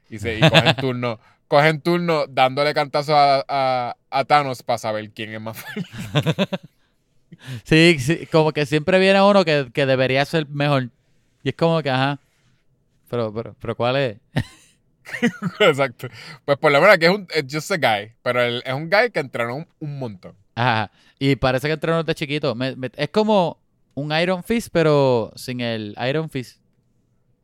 Y, 0.09 0.19
se, 0.21 0.39
y 0.39 0.41
cogen 0.49 0.77
turno. 0.77 1.19
Cogen 1.49 1.81
turno 1.81 2.27
dándole 2.29 2.73
cantazos 2.73 3.15
a, 3.17 3.45
a, 3.49 3.97
a 4.11 4.25
Thanos 4.25 4.63
para 4.63 4.79
saber 4.79 5.11
quién 5.11 5.35
es 5.35 5.41
más 5.41 5.59
fuerte. 5.59 6.59
Sí, 7.65 7.97
sí, 7.99 8.27
como 8.31 8.53
que 8.53 8.67
siempre 8.67 8.99
viene 8.99 9.21
uno 9.21 9.45
que, 9.45 9.71
que 9.73 9.87
debería 9.87 10.25
ser 10.25 10.47
mejor. 10.49 10.91
Y 11.43 11.49
es 11.49 11.55
como 11.57 11.83
que, 11.83 11.91
ajá. 11.91 12.21
Pero, 13.09 13.33
pero, 13.35 13.57
pero 13.59 13.75
¿cuál 13.77 13.97
es? 13.97 14.17
Exacto. 15.61 16.09
Pues 16.45 16.59
por 16.59 16.71
lo 16.73 16.81
menos 16.81 16.95
aquí 16.95 17.07
es 17.07 17.11
un 17.11 17.27
es 17.35 17.45
just 17.51 17.71
a 17.73 17.77
guy. 17.77 18.13
Pero 18.23 18.43
él 18.43 18.63
es 18.65 18.73
un 18.75 18.89
guy 18.91 19.11
que 19.13 19.21
entrenó 19.21 19.57
un, 19.57 19.69
un 19.81 19.99
montón. 19.99 20.35
Ajá. 20.55 20.91
Y 21.19 21.37
parece 21.37 21.67
que 21.69 21.75
entrenó 21.75 22.03
desde 22.03 22.15
chiquito. 22.15 22.55
Me- 22.55 22.77
me- 22.77 22.91
es 22.97 23.09
como 23.11 23.59
un 23.95 24.13
Iron 24.13 24.43
Fist, 24.43 24.69
pero 24.73 25.33
sin 25.37 25.61
el 25.61 25.97
Iron 26.09 26.31
Fist. 26.31 26.61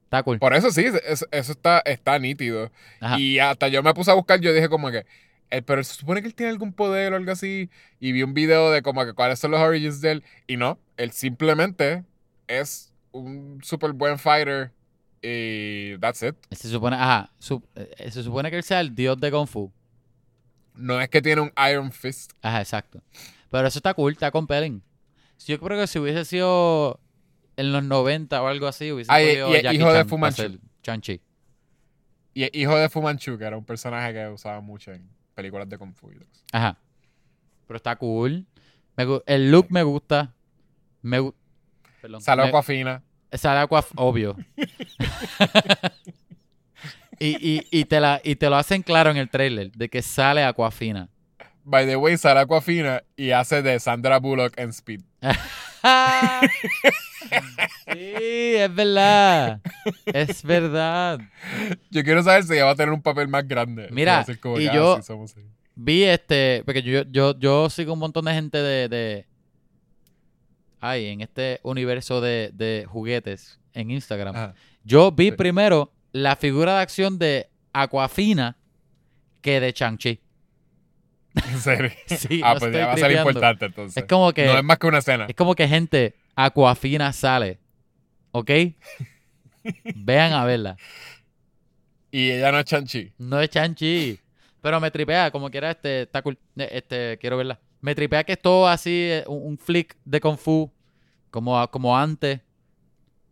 Está 0.04 0.22
cool. 0.22 0.38
Por 0.38 0.54
eso 0.54 0.70
sí, 0.70 0.84
eso, 0.86 1.26
eso 1.30 1.52
está, 1.52 1.80
está 1.80 2.18
nítido. 2.18 2.70
Ajá. 3.00 3.18
Y 3.20 3.38
hasta 3.38 3.68
yo 3.68 3.82
me 3.82 3.92
puse 3.92 4.10
a 4.10 4.14
buscar, 4.14 4.40
yo 4.40 4.52
dije 4.54 4.68
como 4.70 4.90
que, 4.90 5.04
eh, 5.50 5.60
pero 5.62 5.84
se 5.84 5.94
supone 5.94 6.22
que 6.22 6.28
él 6.28 6.34
tiene 6.34 6.50
algún 6.50 6.72
poder 6.72 7.12
o 7.12 7.16
algo 7.16 7.30
así. 7.32 7.68
Y 8.00 8.12
vi 8.12 8.22
un 8.22 8.32
video 8.34 8.70
de 8.70 8.80
como 8.82 9.04
que 9.04 9.12
cuáles 9.12 9.38
son 9.38 9.50
los 9.50 9.60
origins 9.60 10.00
de 10.00 10.12
él. 10.12 10.24
Y 10.46 10.56
no, 10.56 10.78
él 10.96 11.10
simplemente 11.12 12.04
es 12.46 12.92
un 13.12 13.60
súper 13.62 13.92
buen 13.92 14.18
fighter. 14.18 14.70
Y 15.22 15.98
that's 15.98 16.22
it. 16.22 16.36
Se 16.52 16.68
supone, 16.68 16.96
ajá. 16.96 17.30
su- 17.38 17.62
eh, 17.74 18.10
se 18.10 18.22
supone 18.22 18.50
que 18.50 18.56
él 18.56 18.62
sea 18.62 18.80
el 18.80 18.94
dios 18.94 19.18
de 19.20 19.30
Kung 19.30 19.46
Fu. 19.48 19.72
No 20.74 21.00
es 21.00 21.08
que 21.08 21.20
tiene 21.20 21.40
un 21.40 21.52
Iron 21.70 21.90
Fist. 21.90 22.32
Ajá, 22.42 22.60
exacto. 22.60 23.02
Pero 23.50 23.66
eso 23.66 23.78
está 23.78 23.94
cool, 23.94 24.12
está 24.12 24.30
compelling. 24.30 24.82
Yo 25.46 25.58
creo 25.58 25.78
que 25.80 25.86
si 25.86 25.98
hubiese 25.98 26.24
sido 26.24 27.00
en 27.56 27.72
los 27.72 27.82
90 27.82 28.40
o 28.42 28.46
algo 28.46 28.66
así 28.68 28.92
hubiese 28.92 29.10
Ah, 29.12 29.20
y- 29.22 29.26
podido 29.26 29.48
y- 29.72 29.76
hijo 29.76 29.92
de 29.92 30.00
Chan 30.00 30.08
Fu 30.08 30.16
para 30.16 30.20
Manchu. 30.20 30.42
ser 30.42 30.58
Shang-Chi. 30.84 31.20
Y 32.34 32.42
es 32.44 32.50
hijo 32.52 32.76
de 32.76 32.88
Fu 32.88 33.02
Manchu, 33.02 33.36
que 33.38 33.44
era 33.44 33.56
un 33.56 33.64
personaje 33.64 34.12
que 34.12 34.28
usaba 34.28 34.60
mucho 34.60 34.92
en 34.92 35.08
películas 35.34 35.68
de 35.68 35.78
Kung 35.78 35.94
Fu. 35.94 36.10
Ajá. 36.52 36.78
Pero 37.66 37.76
está 37.76 37.96
cool. 37.96 38.46
Me 38.96 39.04
el 39.26 39.50
look 39.50 39.66
me 39.70 39.82
gusta. 39.82 40.34
Me 41.02 41.18
Perdón. 42.00 42.20
Sale 42.20 42.42
Me- 42.42 42.48
Aquafina. 42.48 43.02
Sale 43.32 43.60
Aqua, 43.60 43.84
obvio. 43.96 44.36
y, 47.18 47.56
y, 47.56 47.66
y, 47.70 47.84
te 47.84 48.00
la, 48.00 48.20
y 48.24 48.36
te 48.36 48.48
lo 48.48 48.56
hacen 48.56 48.82
claro 48.82 49.10
en 49.10 49.16
el 49.16 49.28
trailer 49.28 49.70
de 49.72 49.88
que 49.88 50.02
sale 50.02 50.44
Aquafina. 50.44 51.08
By 51.64 51.86
the 51.86 51.96
way, 51.96 52.16
sale 52.16 52.40
Aquafina 52.40 53.02
y 53.16 53.32
hace 53.32 53.62
de 53.62 53.78
Sandra 53.78 54.18
Bullock 54.18 54.58
en 54.58 54.70
Speed. 54.70 55.02
sí, 57.92 58.54
es 58.56 58.74
verdad. 58.74 59.60
Es 60.06 60.42
verdad. 60.42 61.20
Yo 61.90 62.02
quiero 62.04 62.22
saber 62.22 62.44
si 62.44 62.54
ella 62.54 62.64
va 62.64 62.70
a 62.70 62.76
tener 62.76 62.92
un 62.92 63.02
papel 63.02 63.28
más 63.28 63.46
grande. 63.46 63.88
Mira, 63.90 64.24
y 64.58 64.66
ah, 64.66 64.74
yo-. 64.74 65.00
Vi 65.74 66.04
este, 66.04 66.62
porque 66.64 66.82
yo, 66.82 67.02
yo, 67.10 67.38
yo 67.38 67.70
sigo 67.70 67.92
un 67.92 67.98
montón 67.98 68.24
de 68.24 68.32
gente 68.32 68.58
de, 68.58 68.88
de 68.88 69.26
ay, 70.80 71.06
en 71.06 71.20
este 71.20 71.60
universo 71.62 72.20
de, 72.20 72.50
de 72.54 72.86
juguetes 72.88 73.58
en 73.74 73.90
Instagram. 73.90 74.34
Ajá. 74.34 74.54
Yo 74.84 75.12
vi 75.12 75.26
Sí. 75.30 75.32
primero 75.32 75.92
la 76.12 76.36
figura 76.36 76.74
de 76.76 76.80
acción 76.80 77.18
de 77.18 77.48
Aquafina 77.72 78.56
que 79.40 79.60
de 79.60 79.72
Chang-Chi. 79.72 80.20
En 81.52 81.58
serio. 81.60 81.90
Sí, 82.06 82.40
ah, 82.44 82.54
no 82.54 82.60
pues 82.60 82.72
ya 82.72 82.86
va 82.86 82.92
a 82.94 82.96
ser 82.96 83.12
importante 83.12 83.66
entonces. 83.66 83.96
Es 84.02 84.08
como 84.08 84.32
que 84.32 84.46
No 84.46 84.58
es 84.58 84.64
más 84.64 84.78
que 84.78 84.86
una 84.86 84.98
escena. 84.98 85.26
es 85.28 85.34
como 85.36 85.54
que 85.54 85.68
gente 85.68 86.14
Aquafina 86.34 87.12
sale. 87.12 87.58
¿Ok? 88.32 88.50
Vean 89.96 90.32
a 90.32 90.44
verla. 90.44 90.76
Y 92.10 92.30
ella 92.30 92.50
no 92.52 92.58
es 92.58 92.64
Chanchi. 92.64 93.12
No 93.18 93.40
es 93.40 93.50
Chanchi. 93.50 94.18
Pero 94.60 94.80
me 94.80 94.90
tripea, 94.90 95.30
como 95.30 95.50
quiera, 95.50 95.70
este, 95.70 96.02
está 96.02 96.22
cool. 96.22 96.38
Eh, 96.56 96.68
Este, 96.72 97.18
quiero 97.20 97.36
verla. 97.36 97.60
Me 97.80 97.94
tripea 97.94 98.24
que 98.24 98.32
es 98.32 98.42
todo 98.42 98.66
así, 98.68 98.90
eh, 98.92 99.24
un, 99.28 99.42
un 99.52 99.58
flick 99.58 99.96
de 100.04 100.20
Kung 100.20 100.36
Fu, 100.38 100.70
como, 101.30 101.66
como 101.70 101.96
antes, 101.96 102.40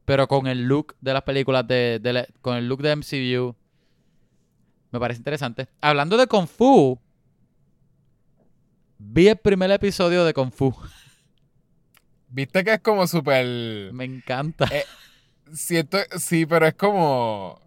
pero 0.05 0.29
con 0.29 0.47
el 0.47 0.65
look 0.69 0.95
de 1.01 1.13
las 1.13 1.23
películas 1.23 1.67
de, 1.67 1.99
de 2.01 2.13
la- 2.13 2.27
con 2.43 2.57
el 2.57 2.69
look 2.69 2.81
de 2.83 2.91
MCU. 2.93 3.57
Me 4.93 5.01
parece 5.01 5.19
interesante. 5.19 5.69
Hablando 5.81 6.17
de 6.17 6.27
Kung 6.29 6.47
Fu, 6.47 6.99
vi 8.99 9.29
el 9.29 9.37
primer 9.37 9.71
episodio 9.71 10.25
de 10.25 10.33
Kung 10.33 10.53
Fu. 10.53 10.75
Viste 12.29 12.65
que 12.65 12.75
es 12.75 12.81
como 12.81 13.07
súper. 13.07 13.93
Me 13.93 14.05
encanta. 14.05 14.69
Siento, 15.53 15.99
sí, 16.19 16.45
pero 16.47 16.67
es 16.67 16.75
como. 16.75 17.61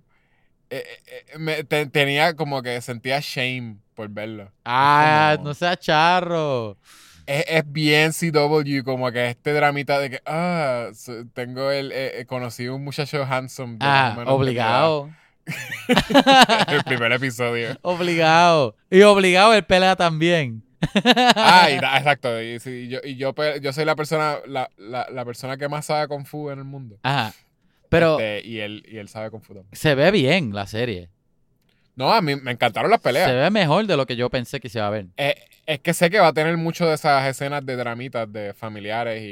Eh, 0.70 0.84
eh, 1.08 1.38
me- 1.38 1.64
te- 1.64 1.86
tenía 1.88 2.36
como 2.36 2.62
que 2.62 2.80
sentía 2.82 3.20
shame 3.22 3.78
por 3.96 4.10
verlo. 4.10 4.52
Ah, 4.66 5.34
como- 5.36 5.50
no 5.50 5.54
sea 5.54 5.76
charro. 5.78 6.78
Es, 7.26 7.46
es 7.48 7.64
bien 7.72 8.12
CW, 8.12 8.84
como 8.84 9.12
que 9.12 9.28
este 9.30 9.54
dramita 9.54 10.00
de 10.00 10.10
que, 10.10 10.22
ah, 10.26 10.88
tengo 11.34 11.70
el, 11.72 11.92
eh, 11.92 12.22
eh, 12.22 12.26
conocí 12.26 12.68
un 12.68 12.84
muchacho 12.84 13.24
handsome. 13.24 13.78
Ah, 13.82 14.18
obligado. 14.26 15.10
el 16.68 16.84
primer 16.84 17.12
episodio. 17.12 17.78
Obligado. 17.82 18.76
Y 18.90 19.02
obligado 19.02 19.54
el 19.54 19.64
pelea 19.64 19.96
también. 19.96 20.64
Ah, 21.36 21.68
y 21.70 21.74
exacto. 21.98 22.42
Y, 22.42 22.88
yo, 22.88 23.00
y 23.04 23.16
yo, 23.16 23.34
pe- 23.34 23.60
yo 23.62 23.74
soy 23.74 23.86
la 23.86 23.96
persona, 23.96 24.38
la, 24.48 24.70
la, 24.78 25.08
la 25.12 25.26
persona 25.26 25.58
que 25.58 25.68
más 25.68 25.86
sabe 25.86 26.08
Kung 26.08 26.26
Fu 26.26 26.50
en 26.50 26.60
el 26.60 26.66
mundo. 26.66 26.98
Ajá. 27.04 27.34
Pero 27.90 28.20
Este, 28.20 28.48
y, 28.48 28.60
él, 28.60 28.86
y 28.88 28.98
él 28.98 29.08
sabe 29.10 29.30
Kung 29.32 29.42
Fu 29.42 29.54
también. 29.54 29.70
se 29.74 29.96
ve 29.96 30.12
bien 30.12 30.54
la 30.54 30.68
serie. 30.68 31.10
No, 31.96 32.14
a 32.14 32.22
mí 32.22 32.36
me 32.38 32.52
encantaron 32.52 32.90
las 32.90 33.02
peleas. 33.02 33.28
Se 33.30 33.36
ve 33.36 33.50
mejor 33.50 33.86
de 33.86 33.98
lo 33.98 34.06
que 34.06 34.16
yo 34.16 34.30
pensé 34.30 34.60
que 34.62 34.70
se 34.70 34.78
iba 34.80 34.88
a 34.88 34.92
ver. 34.92 35.08
Eh, 35.18 35.36
es 35.66 35.80
que 35.82 35.94
sé 35.94 36.10
que 36.10 36.20
va 36.20 36.28
a 36.28 36.34
tener 36.34 36.56
mucho 36.56 36.88
de 36.88 36.94
esas 36.96 37.28
escenas 37.28 37.66
de 37.66 37.76
dramitas 37.76 38.32
de 38.32 38.54
familiares 38.54 39.22
y, 39.22 39.26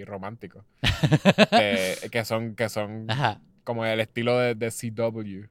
y 0.00 0.04
románticos. 0.04 0.64
Este, 1.52 2.10
que 2.10 2.24
son, 2.24 2.54
que 2.56 2.68
son 2.68 3.08
Ajá. 3.10 3.40
como 3.64 3.84
el 3.86 4.00
estilo 4.00 4.36
de, 4.38 4.54
de 4.56 4.70
CW. 4.70 5.46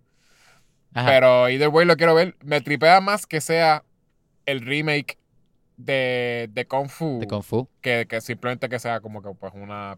Ajá. 0.93 1.07
Pero 1.09 1.47
either 1.49 1.69
way 1.69 1.85
lo 1.85 1.95
quiero 1.95 2.15
ver. 2.15 2.35
Me 2.43 2.59
tripea 2.61 2.99
más 3.01 3.25
que 3.25 3.39
sea 3.39 3.83
el 4.45 4.61
remake 4.61 5.17
de, 5.77 6.49
de 6.51 6.65
Kung 6.67 6.89
Fu 6.89 7.19
de 7.19 7.27
Kung 7.27 7.43
Fu. 7.43 7.69
que, 7.81 8.07
que 8.09 8.19
simplemente 8.19 8.67
que 8.67 8.79
sea 8.79 8.99
como 8.99 9.21
que 9.21 9.29
pues 9.39 9.53
una 9.55 9.97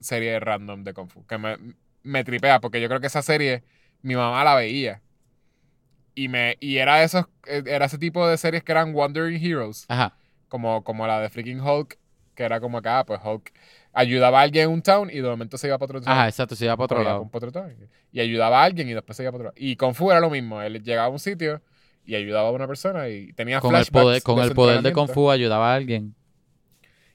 serie 0.00 0.40
random 0.40 0.82
de 0.82 0.94
Kung 0.94 1.08
Fu. 1.10 1.24
Que 1.26 1.38
me, 1.38 1.56
me 2.02 2.24
tripea 2.24 2.60
porque 2.60 2.80
yo 2.80 2.88
creo 2.88 3.00
que 3.00 3.06
esa 3.06 3.22
serie 3.22 3.62
mi 4.02 4.16
mamá 4.16 4.44
la 4.44 4.54
veía. 4.54 5.02
Y, 6.14 6.28
me, 6.28 6.56
y 6.60 6.78
era, 6.78 7.02
esos, 7.02 7.26
era 7.46 7.86
ese 7.86 7.98
tipo 7.98 8.26
de 8.26 8.36
series 8.36 8.62
que 8.62 8.72
eran 8.72 8.94
Wandering 8.94 9.42
Heroes. 9.42 9.86
Ajá. 9.88 10.16
Como, 10.48 10.82
como 10.84 11.06
la 11.06 11.20
de 11.20 11.28
freaking 11.28 11.60
Hulk. 11.60 11.98
Que 12.34 12.44
era 12.44 12.60
como 12.60 12.78
acá, 12.78 13.04
pues 13.04 13.20
Hulk 13.22 13.52
ayudaba 13.92 14.40
a 14.40 14.42
alguien 14.42 14.64
en 14.64 14.70
un 14.70 14.82
town 14.82 15.10
y 15.10 15.16
de 15.16 15.28
momento 15.28 15.58
se 15.58 15.66
iba 15.66 15.76
para 15.76 15.86
otro 15.86 16.00
town. 16.00 16.12
Ajá, 16.12 16.28
exacto. 16.28 16.56
Se 16.56 16.64
iba 16.64 16.76
para 16.76 16.84
otro 16.84 17.02
lado. 17.02 17.22
un 17.22 17.30
otro. 17.32 17.68
Y 18.12 18.20
ayudaba 18.20 18.62
a 18.62 18.64
alguien 18.64 18.88
y 18.88 18.94
después 18.94 19.16
se 19.16 19.24
iba 19.24 19.32
para 19.32 19.42
otro 19.42 19.44
lado. 19.48 19.56
Y 19.58 19.76
Kung 19.76 19.94
Fu 19.94 20.10
era 20.10 20.20
lo 20.20 20.30
mismo. 20.30 20.62
Él 20.62 20.82
llegaba 20.82 21.08
a 21.08 21.10
un 21.10 21.18
sitio 21.18 21.60
y 22.04 22.14
ayudaba 22.14 22.48
a 22.48 22.52
una 22.52 22.66
persona 22.66 23.08
y 23.08 23.32
tenía 23.34 23.60
Con 23.60 23.74
el 23.74 23.84
flashbacks 23.84 24.04
poder, 24.04 24.22
con 24.22 24.38
el 24.40 24.54
poder 24.54 24.82
de 24.82 24.92
Kung. 24.92 25.10
Fu 25.10 25.30
ayudaba 25.30 25.72
a 25.72 25.74
alguien. 25.74 26.14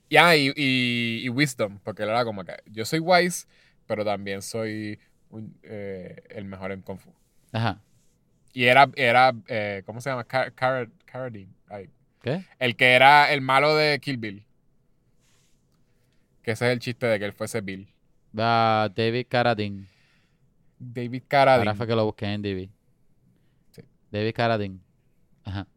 Y, 0.09 0.17
ah, 0.17 0.35
y, 0.35 0.53
y, 0.55 1.21
y 1.23 1.29
Wisdom, 1.29 1.79
porque 1.83 2.03
él 2.03 2.09
era 2.09 2.23
como 2.23 2.43
que 2.43 2.53
yo 2.67 2.85
soy 2.85 2.99
wise, 2.99 3.47
pero 3.87 4.03
también 4.05 4.41
soy 4.41 4.99
un- 5.29 5.57
eh, 5.63 6.23
el 6.29 6.45
mejor 6.45 6.71
en 6.71 6.81
Kung 6.81 6.99
Fu. 6.99 7.13
Ajá. 7.51 7.81
Y 8.53 8.65
era, 8.65 8.89
era 8.95 9.33
eh, 9.47 9.83
¿cómo 9.85 9.99
se 10.01 10.09
llama? 10.09 10.23
Car 10.23 10.53
Car- 10.53 10.89
Carradine. 11.05 11.51
Ay, 11.69 11.89
¿Qué? 12.21 12.43
El 12.59 12.75
que 12.75 12.93
era 12.93 13.31
el 13.33 13.41
malo 13.41 13.75
de 13.75 13.99
Kill 13.99 14.17
Bill. 14.17 14.45
Que 16.41 16.51
ese 16.51 16.67
es 16.67 16.73
el 16.73 16.79
chiste 16.79 17.05
de 17.07 17.19
que 17.19 17.25
él 17.25 17.33
fuese 17.33 17.61
Bill. 17.61 17.87
Ah, 18.37 18.89
David 18.95 19.25
Carradine. 19.29 19.87
David 20.77 21.23
Ahora 21.23 21.27
Carradine. 21.29 21.75
fue 21.75 21.87
que 21.87 21.95
lo 21.95 22.05
busqué 22.05 22.25
en 22.33 22.41
DB. 22.41 22.69
Sí. 23.71 23.81
David 24.11 24.33
Carradine. 24.35 24.79
Ajá. 25.43 25.67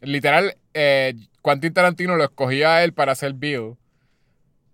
Literal, 0.00 0.56
eh, 0.74 1.14
Quentin 1.42 1.72
Tarantino 1.72 2.16
lo 2.16 2.24
escogió 2.24 2.68
a 2.68 2.82
él 2.84 2.92
para 2.92 3.12
hacer 3.12 3.32
Bill 3.32 3.76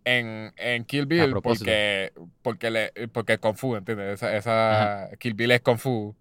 en, 0.04 0.52
en 0.56 0.84
Kill 0.84 1.06
Bill 1.06 1.32
porque, 1.42 2.12
porque, 2.42 2.70
le, 2.70 2.92
porque 3.12 3.34
es 3.34 3.38
Kung 3.38 3.56
Fu, 3.56 3.76
¿entiendes? 3.76 4.14
Esa, 4.22 4.36
esa 4.36 5.10
Kill 5.18 5.34
Bill 5.34 5.50
es 5.52 5.60
Kung 5.60 5.78
Fu. 5.78 6.14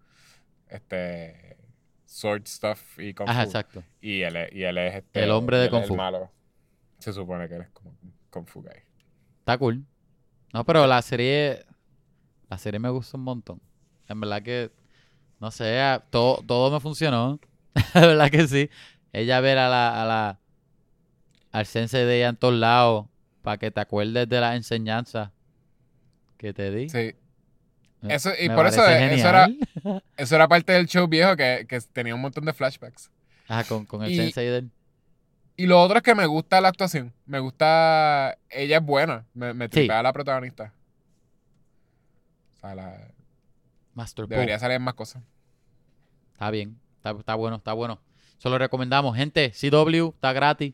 Este. 0.69 1.57
Sword 2.05 2.45
stuff 2.45 2.99
y 2.99 3.13
Kung 3.13 3.29
Ajá, 3.29 3.43
Fu. 3.43 3.47
exacto. 3.47 3.83
Y 4.01 4.21
él, 4.21 4.35
es- 4.35 4.53
y 4.53 4.63
él 4.63 4.77
es 4.77 4.95
este, 4.95 5.23
El 5.23 5.31
hombre 5.31 5.57
de 5.57 5.69
Kung 5.69 5.85
Fu. 5.85 5.93
El 5.93 5.97
malo. 5.97 6.31
Se 6.99 7.13
supone 7.13 7.47
que 7.47 7.55
él 7.55 7.61
es 7.61 7.69
como 7.69 7.91
un 8.01 8.13
Kung 8.29 8.45
Fu 8.47 8.61
guy. 8.61 8.71
Está 9.39 9.57
cool. 9.57 9.83
No, 10.53 10.65
pero 10.65 10.85
la 10.87 11.01
serie. 11.01 11.65
La 12.49 12.57
serie 12.57 12.79
me 12.79 12.89
gusta 12.89 13.17
un 13.17 13.23
montón. 13.23 13.61
En 14.07 14.19
verdad 14.19 14.41
que. 14.43 14.71
No 15.39 15.49
sé, 15.51 15.79
todo, 16.11 16.43
todo 16.45 16.69
me 16.71 16.79
funcionó. 16.79 17.39
La 17.95 18.01
verdad 18.01 18.29
que 18.29 18.47
sí. 18.47 18.69
Ella 19.13 19.39
ver 19.39 19.57
a 19.57 19.69
la. 19.69 20.01
A 20.01 20.05
la 20.05 20.39
al 21.53 21.65
sensei 21.65 22.05
de 22.05 22.17
ella 22.17 22.29
en 22.29 22.35
todos 22.37 22.53
lados. 22.53 23.07
Para 23.41 23.57
que 23.57 23.71
te 23.71 23.79
acuerdes 23.79 24.27
de 24.29 24.39
las 24.39 24.55
enseñanzas 24.55 25.31
que 26.37 26.53
te 26.53 26.71
di. 26.71 26.89
Sí. 26.89 27.15
Eso- 28.07 28.31
y 28.39 28.49
me 28.49 28.55
por 28.55 28.65
eso, 28.67 28.81
parece 28.81 29.15
eso 29.15 29.29
era-. 29.29 29.47
Eso 30.17 30.35
era 30.35 30.47
parte 30.47 30.73
del 30.73 30.87
show 30.87 31.07
viejo 31.07 31.35
que, 31.35 31.65
que 31.67 31.79
tenía 31.93 32.15
un 32.15 32.21
montón 32.21 32.45
de 32.45 32.53
flashbacks. 32.53 33.11
Ajá, 33.47 33.63
con, 33.63 33.85
con 33.85 34.03
el 34.03 34.11
Y- 34.11 34.15
sensei 34.15 34.47
de 34.47 34.57
él. 34.57 34.71
Y 35.57 35.67
lo 35.67 35.79
otro 35.81 35.97
es 35.97 36.03
que 36.03 36.15
me 36.15 36.25
gusta 36.25 36.59
la 36.61 36.69
actuación. 36.69 37.13
Me 37.27 37.37
gusta. 37.39 38.37
Ella 38.49 38.77
es 38.77 38.83
buena. 38.83 39.25
Me, 39.33 39.53
me 39.53 39.67
Sí. 39.71 39.85
la 39.85 40.11
protagonista. 40.13 40.73
O 42.55 42.59
sea, 42.61 42.75
la- 42.75 43.07
Master 43.93 44.27
debería 44.27 44.57
salir 44.57 44.79
más 44.79 44.93
cosas. 44.93 45.21
Está 46.33 46.49
bien. 46.49 46.79
Está, 46.97 47.11
está 47.11 47.35
bueno, 47.35 47.57
está 47.57 47.73
bueno. 47.73 47.99
Eso 48.39 48.49
lo 48.49 48.57
recomendamos. 48.57 49.15
Gente, 49.15 49.51
CW 49.51 50.09
está 50.15 50.33
gratis. 50.33 50.73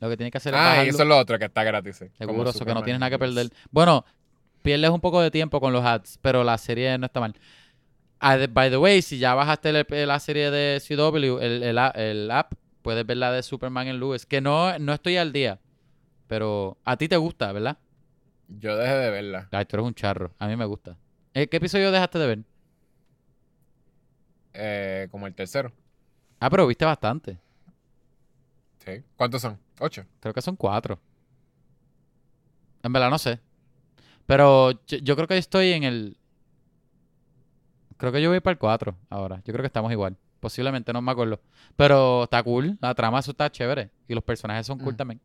Lo 0.00 0.08
que 0.10 0.16
tiene 0.16 0.30
que 0.30 0.38
hacer 0.38 0.54
es 0.54 0.60
Ah, 0.62 0.84
y 0.84 0.88
eso 0.88 1.02
es 1.02 1.08
lo 1.08 1.16
otro 1.16 1.38
que 1.38 1.46
está 1.46 1.64
gratis. 1.64 1.96
sí. 1.96 2.06
Seguro, 2.18 2.50
eso 2.50 2.64
que 2.64 2.74
no 2.74 2.82
tienes 2.82 3.00
nada 3.00 3.10
que 3.10 3.18
perder. 3.18 3.48
Bueno, 3.70 4.04
pierdes 4.62 4.90
un 4.90 5.00
poco 5.00 5.20
de 5.20 5.30
tiempo 5.30 5.60
con 5.60 5.72
los 5.72 5.84
ads, 5.84 6.18
pero 6.20 6.44
la 6.44 6.58
serie 6.58 6.98
no 6.98 7.06
está 7.06 7.20
mal. 7.20 7.34
Ah, 8.20 8.36
by 8.50 8.70
the 8.70 8.76
way, 8.78 9.02
si 9.02 9.18
ya 9.18 9.34
bajaste 9.34 9.70
el- 9.70 10.08
la 10.08 10.18
serie 10.20 10.50
de 10.50 10.80
CW, 10.80 11.40
el, 11.40 11.62
el 11.62 12.30
app, 12.30 12.52
puedes 12.82 13.06
ver 13.06 13.16
la 13.16 13.32
de 13.32 13.42
Superman 13.42 13.86
en 13.88 13.98
Lewis. 14.00 14.26
Que 14.26 14.40
no, 14.40 14.78
no 14.78 14.92
estoy 14.94 15.16
al 15.16 15.32
día, 15.32 15.60
pero 16.26 16.78
a 16.84 16.96
ti 16.96 17.08
te 17.08 17.16
gusta, 17.16 17.52
¿verdad? 17.52 17.78
Yo 18.48 18.76
dejé 18.76 18.94
de 18.94 19.10
verla. 19.10 19.48
Ay, 19.50 19.64
tú 19.64 19.76
eres 19.76 19.86
un 19.86 19.94
charro. 19.94 20.32
A 20.38 20.46
mí 20.46 20.56
me 20.56 20.64
gusta. 20.66 20.96
Eh, 21.34 21.48
¿Qué 21.48 21.56
episodio 21.56 21.90
dejaste 21.90 22.18
de 22.18 22.26
ver? 22.26 22.38
eh, 24.54 25.08
como 25.10 25.26
el 25.26 25.34
tercero. 25.34 25.72
Ah, 26.40 26.50
pero 26.50 26.66
viste 26.66 26.84
bastante. 26.84 27.38
Sí. 28.86 29.02
¿Cuántos 29.16 29.42
son? 29.42 29.58
Ocho. 29.80 30.04
Creo 30.20 30.32
que 30.32 30.40
son 30.42 30.56
cuatro. 30.56 30.98
En 32.82 32.92
verdad 32.92 33.10
no 33.10 33.18
sé. 33.18 33.40
Pero 34.26 34.72
yo, 34.86 34.98
yo 34.98 35.16
creo 35.16 35.28
que 35.28 35.38
estoy 35.38 35.72
en 35.72 35.84
el. 35.84 36.16
Creo 37.96 38.12
que 38.12 38.20
yo 38.22 38.30
voy 38.30 38.40
para 38.40 38.52
el 38.52 38.58
4 38.58 38.96
ahora. 39.10 39.36
Yo 39.44 39.52
creo 39.52 39.62
que 39.62 39.68
estamos 39.68 39.90
igual. 39.90 40.16
Posiblemente, 40.40 40.92
no 40.92 41.00
me 41.00 41.10
acuerdo. 41.12 41.40
Pero 41.76 42.24
está 42.24 42.42
cool. 42.42 42.76
La 42.80 42.94
trama 42.94 43.18
eso 43.20 43.30
está 43.30 43.50
chévere. 43.50 43.90
Y 44.06 44.14
los 44.14 44.22
personajes 44.22 44.66
son 44.66 44.78
cool 44.78 44.94
Mm. 44.94 44.96
también. 44.96 45.20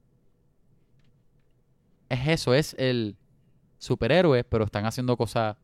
Es 2.09 2.27
eso, 2.27 2.53
es 2.53 2.75
el 2.77 3.15
superhéroe, 3.77 4.43
pero 4.43 4.65
están 4.65 4.85
haciendo 4.85 5.15
cosas 5.17 5.55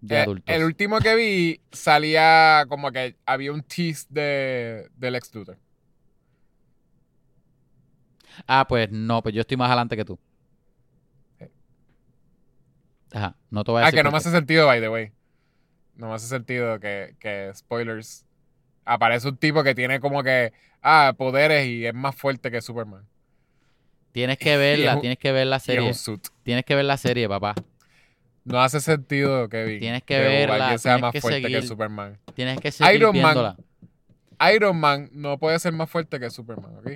de 0.00 0.16
Eh, 0.16 0.20
adultos. 0.22 0.54
el 0.56 0.64
último 0.64 0.98
que 1.00 1.14
vi 1.14 1.60
salía 1.72 2.64
como 2.68 2.90
que 2.90 3.16
había 3.26 3.52
un 3.52 3.62
tease 3.62 4.06
de, 4.08 4.90
del 4.96 5.14
ex 5.16 5.34
Luthor. 5.34 5.58
Ah, 8.46 8.66
pues 8.68 8.90
no, 8.90 9.22
pues 9.22 9.34
yo 9.34 9.40
estoy 9.42 9.56
más 9.56 9.68
adelante 9.68 9.96
que 9.96 10.04
tú. 10.04 10.18
Ajá, 13.12 13.36
no 13.50 13.64
te 13.64 13.70
voy 13.72 13.80
a 13.80 13.82
Ah, 13.82 13.86
decir 13.86 13.98
que 13.98 14.04
no 14.04 14.10
me 14.12 14.18
hace 14.18 14.30
sentido, 14.30 14.66
by 14.66 14.80
the 14.80 14.88
way. 14.88 15.12
No 15.96 16.08
me 16.08 16.14
hace 16.14 16.28
sentido 16.28 16.78
que, 16.78 17.16
que 17.18 17.50
spoilers. 17.54 18.24
Aparece 18.84 19.28
un 19.28 19.36
tipo 19.36 19.62
que 19.62 19.74
tiene 19.74 20.00
como 20.00 20.22
que, 20.22 20.52
ah, 20.82 21.14
poderes 21.16 21.66
y 21.66 21.86
es 21.86 21.94
más 21.94 22.14
fuerte 22.14 22.50
que 22.50 22.60
Superman. 22.60 23.04
Tienes 24.12 24.38
que 24.38 24.56
verla, 24.56 24.94
un- 24.96 25.00
tienes 25.00 25.18
que 25.18 25.32
ver 25.32 25.46
la 25.46 25.58
serie. 25.58 25.92
Tienes 26.42 26.64
que 26.64 26.74
ver 26.74 26.84
la 26.84 26.96
serie, 26.96 27.28
papá. 27.28 27.54
No 28.44 28.60
hace 28.60 28.80
sentido, 28.80 29.48
Kevin. 29.48 29.80
Tienes 29.80 30.02
que 30.02 30.18
verla, 30.18 30.54
alguien 30.54 30.78
sea 30.78 30.98
más 30.98 31.12
que 31.12 31.20
fuerte 31.20 31.42
que 31.42 31.48
seguir. 31.48 31.68
Superman. 31.68 32.18
Tienes 32.34 32.58
que 32.60 32.72
seguir 32.72 32.94
Iron 32.96 33.20
Man. 33.20 33.56
Iron 34.54 34.76
Man 34.80 35.10
no 35.12 35.38
puede 35.38 35.58
ser 35.58 35.72
más 35.72 35.90
fuerte 35.90 36.18
que 36.18 36.30
Superman, 36.30 36.76
¿ok? 36.78 36.90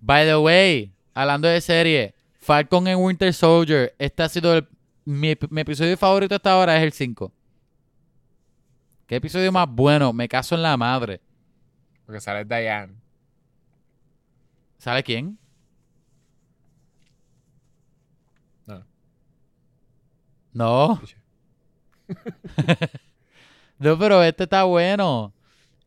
By 0.00 0.26
the 0.26 0.36
way, 0.36 0.92
hablando 1.14 1.48
de 1.48 1.60
serie, 1.60 2.14
Falcon 2.40 2.86
en 2.88 2.98
Winter 2.98 3.32
Soldier, 3.34 3.94
este 3.98 4.22
ha 4.22 4.28
sido 4.28 4.54
el- 4.56 4.68
mi, 5.04 5.34
mi 5.50 5.60
episodio 5.62 5.96
favorito 5.96 6.34
hasta 6.34 6.52
ahora 6.52 6.76
es 6.76 6.82
el 6.82 6.92
5. 6.92 7.32
¿Qué 9.06 9.16
episodio 9.16 9.50
más 9.50 9.66
bueno? 9.68 10.12
Me 10.12 10.28
caso 10.28 10.54
en 10.54 10.62
la 10.62 10.76
madre. 10.76 11.20
Porque 12.04 12.20
sale 12.20 12.44
Diane. 12.44 12.92
¿Sabe 14.78 15.02
quién? 15.02 15.38
No. 18.66 18.84
No. 20.52 21.00
no, 23.78 23.98
pero 23.98 24.22
este 24.22 24.44
está 24.44 24.64
bueno. 24.64 25.32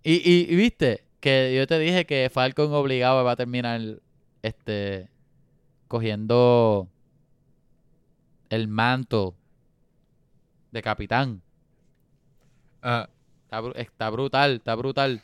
Y, 0.03 0.13
y, 0.15 0.47
y 0.51 0.55
viste 0.55 1.05
que 1.21 1.55
yo 1.55 1.65
te 1.67 1.79
dije 1.79 2.05
que 2.05 2.29
Falcon 2.29 2.73
obligado 2.73 3.23
va 3.23 3.31
a 3.31 3.35
terminar 3.37 3.79
este 4.41 5.09
cogiendo 5.87 6.89
el 8.49 8.67
manto 8.67 9.35
de 10.71 10.81
capitán. 10.81 11.41
Ajá. 12.81 13.09
Está, 13.43 13.61
bru- 13.61 13.75
está 13.75 14.09
brutal, 14.09 14.55
está 14.55 14.75
brutal. 14.75 15.21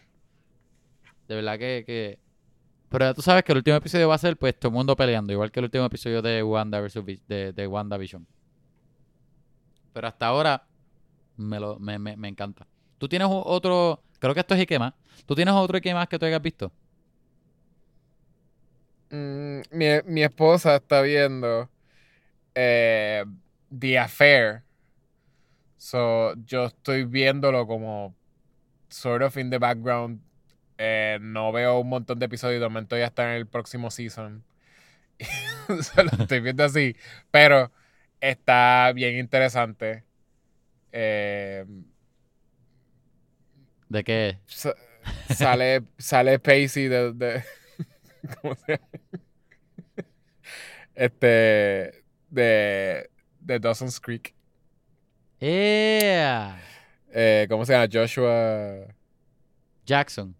De 1.27 1.35
verdad 1.35 1.57
que, 1.57 1.83
que... 1.85 2.19
Pero 2.89 3.05
ya 3.05 3.13
tú 3.13 3.21
sabes 3.21 3.43
que 3.43 3.51
el 3.53 3.57
último 3.59 3.77
episodio 3.77 4.07
va 4.09 4.15
a 4.15 4.17
ser 4.17 4.37
pues 4.37 4.57
todo 4.59 4.69
el 4.69 4.75
mundo 4.75 4.95
peleando, 4.95 5.31
igual 5.33 5.51
que 5.51 5.59
el 5.61 5.65
último 5.65 5.85
episodio 5.85 6.21
de 6.21 6.43
Wanda 6.43 6.79
versus 6.79 7.05
de, 7.05 7.53
de 7.53 7.67
WandaVision. 7.67 8.27
Pero 9.93 10.07
hasta 10.07 10.27
ahora 10.27 10.67
me, 11.37 11.59
lo, 11.59 11.79
me, 11.79 11.97
me, 11.99 12.15
me 12.17 12.27
encanta. 12.27 12.67
Tú 12.97 13.07
tienes 13.07 13.27
otro, 13.31 14.03
creo 14.19 14.33
que 14.33 14.41
esto 14.41 14.55
es 14.55 14.61
Ike 14.61 14.79
más. 14.79 14.93
¿Tú 15.25 15.35
tienes 15.35 15.53
otro 15.53 15.77
Ike 15.77 15.93
más 15.93 16.07
que 16.07 16.19
tú 16.19 16.25
hayas 16.25 16.41
visto? 16.41 16.71
Mm, 19.09 19.61
mi, 19.71 19.85
mi 20.05 20.23
esposa 20.23 20.75
está 20.77 21.01
viendo 21.01 21.69
eh, 22.55 23.25
The 23.77 23.99
Affair. 23.99 24.63
So, 25.77 26.33
yo 26.45 26.65
estoy 26.65 27.05
viéndolo 27.05 27.67
como 27.67 28.15
sort 28.89 29.23
of 29.23 29.37
in 29.37 29.49
the 29.49 29.59
background. 29.59 30.21
Eh, 30.77 31.19
no 31.21 31.51
veo 31.51 31.79
un 31.79 31.89
montón 31.89 32.19
de 32.19 32.25
episodios. 32.25 32.61
De 32.61 32.67
momento 32.67 32.97
ya 32.97 33.05
está 33.07 33.23
en 33.31 33.37
el 33.37 33.47
próximo 33.47 33.91
season. 33.91 34.43
So, 35.83 36.03
lo 36.03 36.11
estoy 36.23 36.39
viendo 36.41 36.63
así. 36.63 36.95
Pero 37.31 37.71
está 38.21 38.91
bien 38.93 39.17
interesante. 39.17 40.05
Eh, 40.91 41.65
¿De 43.89 44.03
qué? 44.03 44.39
sa- 44.47 44.75
sale, 45.33 45.83
sale 45.97 46.39
Pacey 46.39 46.87
de, 46.87 47.13
de- 47.13 47.43
¿cómo 48.41 48.55
se 48.55 48.73
llama? 48.73 48.87
Este 50.95 52.03
de, 52.29 53.09
de 53.39 53.59
Dawson's 53.59 53.99
Creek. 53.99 54.33
Eh, 55.39 57.45
¿Cómo 57.49 57.65
se 57.65 57.73
llama? 57.73 57.87
Joshua 57.91 58.87
Jackson. 59.85 60.35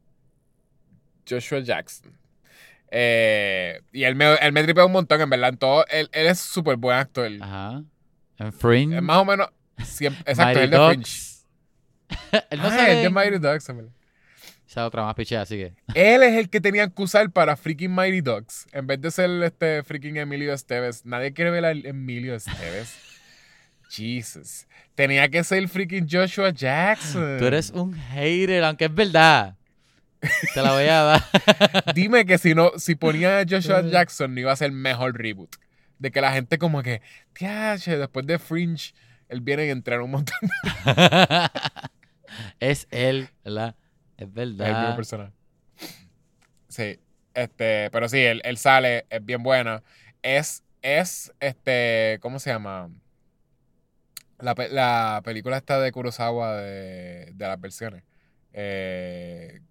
Joshua 1.30 1.60
Jackson. 1.60 2.18
Eh, 2.90 3.82
y 3.92 4.04
él 4.04 4.16
me, 4.16 4.34
él 4.36 4.52
me 4.52 4.64
tripea 4.64 4.86
un 4.86 4.92
montón, 4.94 5.22
en 5.22 5.30
verdad. 5.30 5.50
En 5.50 5.58
todo, 5.58 5.86
él, 5.90 6.10
él 6.12 6.28
es 6.28 6.40
súper 6.40 6.78
buen 6.78 6.98
actor. 6.98 7.30
Ajá. 7.40 7.84
En 8.40 8.54
Fringe. 8.54 9.00
Más 9.02 9.18
o 9.18 9.26
menos. 9.26 9.50
Siempre, 9.84 10.24
exacto, 10.32 10.60
el 10.60 10.72
de 10.72 10.78
Fringe. 10.78 11.37
Él 12.50 12.60
no 12.60 12.68
Ah, 12.68 12.70
sale 12.70 12.92
el 12.94 12.98
de 13.00 13.04
en- 13.06 13.14
Mighty 13.14 13.38
Ducks, 13.40 13.70
en. 13.70 13.92
Esa 14.68 14.86
otra 14.86 15.04
más 15.04 15.16
pichea, 15.16 15.42
así 15.42 15.56
que. 15.56 15.74
Él 15.94 16.24
es 16.24 16.34
el 16.36 16.50
que 16.50 16.60
tenían 16.60 16.92
que 16.92 17.02
usar 17.02 17.30
para 17.32 17.56
freaking 17.56 17.94
Mighty 17.96 18.20
Ducks. 18.22 18.68
En 18.74 18.86
vez 18.86 19.00
de 19.00 19.12
ser 19.12 19.30
este 19.44 19.82
freaking 19.84 20.18
Emilio 20.18 20.54
Esteves. 20.54 21.06
Nadie 21.06 21.32
quiere 21.34 21.52
ver 21.52 21.64
a 21.66 21.72
Emilio 21.72 22.36
Esteves. 22.36 22.94
Jesus. 23.90 24.68
Tenía 24.96 25.30
que 25.30 25.44
ser 25.46 25.68
freaking 25.70 26.08
Joshua 26.12 26.50
Jackson. 26.50 27.38
Tú 27.40 27.46
eres 27.46 27.70
un 27.70 27.94
hater, 27.94 28.64
aunque 28.66 28.86
es 28.86 28.94
verdad. 28.94 29.56
Te 30.54 30.62
la 30.62 30.74
voy 30.74 30.84
a 30.86 31.02
dar. 31.04 31.24
Dime 31.96 32.26
que 32.26 32.38
si 32.38 32.54
no, 32.54 32.72
si 32.78 32.96
ponía 32.96 33.40
a 33.40 33.46
Joshua 33.50 33.82
Jackson 33.84 34.34
no 34.34 34.42
iba 34.42 34.52
a 34.52 34.56
ser 34.58 34.72
mejor 34.74 35.18
reboot. 35.18 35.56
De 36.00 36.12
que 36.12 36.20
la 36.20 36.34
gente 36.34 36.58
como 36.58 36.84
que, 36.84 37.02
tiache, 37.34 37.98
después 37.98 38.26
de 38.28 38.38
Fringe, 38.38 38.94
él 39.30 39.40
viene 39.42 39.68
y 39.68 39.70
entra 39.70 40.02
un 40.04 40.12
montón 40.12 40.36
es 42.60 42.88
él, 42.92 43.30
¿verdad? 43.44 43.76
Es 44.18 44.28
Es 44.28 44.36
el 44.38 44.48
mismo 44.56 44.64
verdad. 44.64 44.96
personaje. 44.96 45.34
Sí, 46.68 47.00
este, 47.34 47.90
pero 47.92 48.10
sí, 48.10 48.20
él, 48.20 48.42
él 48.44 48.58
sale, 48.58 49.06
es 49.10 49.24
bien 49.24 49.44
bueno. 49.44 49.84
Es, 50.22 50.64
es, 50.82 51.34
este, 51.40 52.20
¿cómo 52.22 52.40
se 52.40 52.50
llama? 52.50 52.90
La, 54.40 54.54
la 54.70 55.22
película 55.24 55.58
esta 55.58 55.80
de 55.80 55.92
Kurosawa 55.92 56.58
de, 56.58 57.32
de 57.34 57.48
las 57.48 57.60
versiones. 57.60 58.04
Eh, 58.54 59.62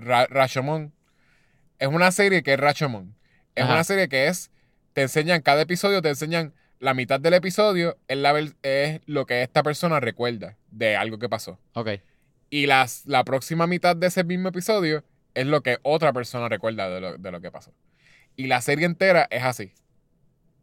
Ra- 0.00 0.26
Rashomon. 0.26 0.92
Es 1.78 1.88
una 1.88 2.10
serie 2.10 2.42
que 2.42 2.54
es 2.54 2.60
Rashomon. 2.60 3.14
Es 3.54 3.64
Ajá. 3.64 3.74
una 3.74 3.84
serie 3.84 4.08
que 4.08 4.26
es, 4.28 4.50
te 4.94 5.02
enseñan, 5.02 5.42
cada 5.42 5.62
episodio 5.62 6.02
te 6.02 6.08
enseñan 6.08 6.54
la 6.78 6.94
mitad 6.94 7.20
del 7.20 7.34
episodio 7.34 7.96
es, 8.08 8.16
la, 8.18 8.38
es 8.62 9.00
lo 9.06 9.26
que 9.26 9.42
esta 9.42 9.62
persona 9.62 10.00
recuerda 10.00 10.56
de 10.70 10.96
algo 10.96 11.18
que 11.18 11.28
pasó. 11.28 11.58
Ok. 11.74 11.90
Y 12.50 12.66
las, 12.66 13.06
la 13.06 13.24
próxima 13.24 13.66
mitad 13.66 13.96
de 13.96 14.06
ese 14.06 14.24
mismo 14.24 14.48
episodio 14.48 15.04
es 15.34 15.46
lo 15.46 15.62
que 15.62 15.78
otra 15.82 16.12
persona 16.12 16.48
recuerda 16.48 16.88
de 16.88 17.00
lo, 17.00 17.18
de 17.18 17.30
lo 17.30 17.40
que 17.40 17.50
pasó. 17.50 17.72
Y 18.36 18.46
la 18.46 18.60
serie 18.60 18.86
entera 18.86 19.26
es 19.30 19.42
así. 19.42 19.72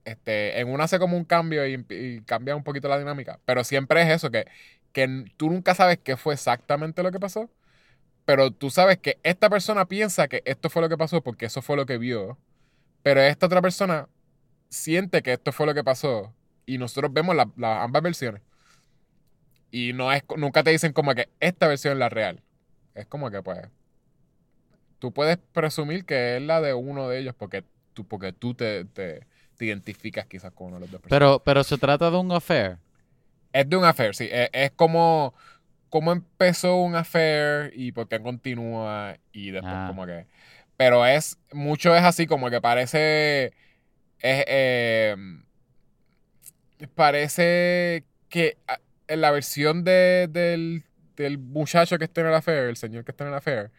Este, 0.06 0.60
en 0.60 0.70
una 0.70 0.86
hace 0.86 1.00
como 1.00 1.18
un 1.18 1.26
cambio 1.26 1.66
y, 1.66 1.86
y 1.90 2.22
cambia 2.22 2.56
un 2.56 2.64
poquito 2.64 2.88
la 2.88 3.00
dinámica. 3.00 3.40
Pero 3.46 3.64
siempre 3.64 4.02
es 4.02 4.10
eso, 4.10 4.32
que, 4.32 4.46
que 4.92 5.26
tú 5.38 5.50
nunca 5.50 5.76
sabes 5.76 6.00
qué 6.04 6.18
fue 6.18 6.34
exactamente 6.36 7.04
lo 7.04 7.12
que 7.12 7.20
pasó. 7.20 7.50
Pero 8.26 8.52
tú 8.52 8.70
sabes 8.72 8.98
que 9.00 9.20
esta 9.24 9.50
persona 9.50 9.86
piensa 9.88 10.28
que 10.28 10.42
esto 10.46 10.70
fue 10.70 10.82
lo 10.82 10.90
que 10.90 10.98
pasó 10.98 11.22
porque 11.24 11.46
eso 11.48 11.62
fue 11.62 11.76
lo 11.78 11.86
que 11.86 11.98
vio. 11.98 12.38
Pero 13.04 13.22
esta 13.22 13.48
otra 13.48 13.62
persona 13.62 14.10
siente 14.74 15.22
que 15.22 15.34
esto 15.34 15.52
fue 15.52 15.66
lo 15.66 15.74
que 15.74 15.84
pasó. 15.84 16.34
Y 16.66 16.78
nosotros 16.78 17.12
vemos 17.14 17.36
la- 17.36 17.50
las 17.58 17.84
ambas 17.84 18.02
versiones. 18.02 18.42
Y 19.72 19.94
no 19.94 20.12
es, 20.12 20.24
nunca 20.38 20.64
te 20.64 20.70
dicen 20.72 20.94
como 20.94 21.14
que 21.16 21.30
esta 21.40 21.68
versión 21.68 21.94
es 21.94 22.00
la 22.00 22.10
real. 22.10 22.42
Es 22.96 23.06
como 23.08 23.30
que 23.32 23.42
pues. 23.42 23.60
Tú 25.00 25.12
puedes 25.12 25.38
presumir 25.52 26.06
que 26.06 26.38
es 26.38 26.42
la 26.42 26.62
de 26.62 26.74
uno 26.74 27.10
de 27.10 27.20
ellos 27.20 27.36
porque 27.38 27.64
tú, 27.94 28.08
porque 28.08 28.32
tú 28.32 28.54
te, 28.54 28.86
te, 28.86 29.26
te 29.58 29.66
identificas 29.66 30.26
quizás 30.28 30.52
con 30.54 30.68
uno 30.68 30.76
de 30.78 30.82
los 30.82 30.92
dos 30.92 31.02
personajes. 31.02 31.20
Pero, 31.36 31.44
pero 31.44 31.64
se 31.64 31.78
trata 31.78 32.10
de 32.10 32.18
un 32.18 32.32
affair. 32.32 32.78
Es 33.52 33.68
de 33.70 33.76
un 33.76 33.84
affair, 33.84 34.16
sí. 34.16 34.30
Es, 34.32 34.50
es 34.54 34.72
como 34.72 35.34
cómo 35.90 36.12
empezó 36.12 36.78
un 36.78 36.96
affair 36.96 37.72
y 37.76 37.92
por 37.92 38.08
qué 38.08 38.20
continúa 38.22 39.18
y 39.32 39.52
después 39.52 39.74
Ah. 39.76 39.86
como 39.90 40.06
que... 40.06 40.26
Pero 40.78 41.06
es, 41.06 41.38
mucho 41.52 41.96
es 41.96 42.04
así 42.04 42.26
como 42.26 42.50
que 42.50 42.62
parece... 42.62 43.54
Es, 44.24 44.44
eh, 44.48 45.16
parece 46.96 48.04
que 48.30 48.58
ah, 48.68 48.80
en 49.08 49.22
la 49.22 49.32
versión 49.32 49.84
de, 49.84 50.28
del, 50.32 50.84
del 51.16 51.38
muchacho 51.38 51.98
que 51.98 52.06
está 52.06 52.22
en 52.22 52.28
el 52.28 52.34
affair, 52.34 52.70
el 52.70 52.78
señor 52.78 53.04
que 53.06 53.12
está 53.12 53.24
en 53.26 53.30
el 53.32 53.36
affair, 53.36 53.70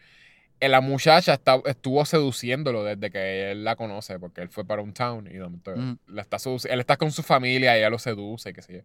eh, 0.59 0.69
la 0.69 0.81
muchacha 0.81 1.33
está- 1.33 1.61
estuvo 1.65 2.05
seduciéndolo 2.05 2.83
desde 2.83 3.11
que 3.11 3.51
él 3.51 3.63
la 3.63 3.75
conoce, 3.75 4.19
porque 4.19 4.41
él 4.41 4.49
fue 4.49 4.65
para 4.65 4.81
un 4.81 4.93
town 4.93 5.27
y 5.29 5.37
momento 5.37 5.75
Mm. 5.75 5.97
la 6.07 6.21
está 6.21 6.37
seduci- 6.37 6.69
él 6.69 6.79
está 6.79 6.95
con 6.97 7.11
su 7.11 7.23
familia 7.23 7.75
y 7.75 7.79
ella 7.79 7.89
lo 7.89 7.99
seduce, 7.99 8.53
qué 8.53 8.61
sé 8.61 8.73
yo. 8.75 8.79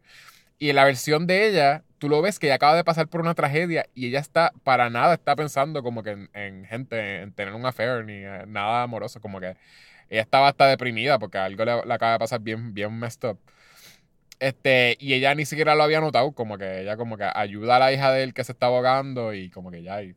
Y 0.59 0.69
en 0.71 0.77
la 0.77 0.85
versión 0.85 1.27
de 1.27 1.49
ella, 1.49 1.85
tú 1.99 2.09
lo 2.11 2.21
ves 2.21 2.39
que 2.39 2.47
ella 2.47 2.57
acaba 2.57 2.75
de 2.75 2.85
pasar 2.85 3.09
por 3.09 3.21
una 3.23 3.35
tragedia 3.35 3.87
y 3.95 4.09
ella 4.09 4.19
está, 4.19 4.53
para 4.65 4.91
nada 4.91 5.15
está 5.15 5.35
pensando 5.37 5.83
como 5.83 6.03
que 6.03 6.11
en, 6.11 6.31
en 6.35 6.65
gente, 6.67 7.23
en 7.23 7.33
tener 7.33 7.55
un 7.55 7.65
affair 7.65 8.05
ni 8.05 8.15
eh, 8.25 8.45
nada 8.47 8.83
amoroso, 8.83 9.21
como 9.21 9.41
que 9.41 9.57
ella 10.11 10.23
estaba 10.23 10.49
hasta 10.49 10.67
deprimida 10.67 11.19
porque 11.19 11.39
algo 11.39 11.65
le, 11.65 11.87
le 11.87 11.95
acaba 11.95 12.13
de 12.13 12.19
pasar 12.19 12.41
bien, 12.41 12.75
bien 12.75 12.99
messed 12.99 13.31
up. 13.31 13.39
Este, 14.41 14.97
y 14.99 15.13
ella 15.15 15.35
ni 15.35 15.45
siquiera 15.45 15.75
lo 15.75 15.83
había 15.83 16.01
notado, 16.01 16.33
como 16.33 16.57
que 16.57 16.81
ella 16.81 16.97
como 16.97 17.17
que 17.19 17.25
ayuda 17.35 17.77
a 17.77 17.79
la 17.79 17.93
hija 17.93 18.11
de 18.11 18.23
él 18.23 18.35
que 18.35 18.43
se 18.43 18.53
está 18.53 18.67
ahogando 18.67 19.35
y 19.35 19.51
como 19.51 19.71
que 19.71 19.83
ya, 19.83 20.03
y, 20.03 20.15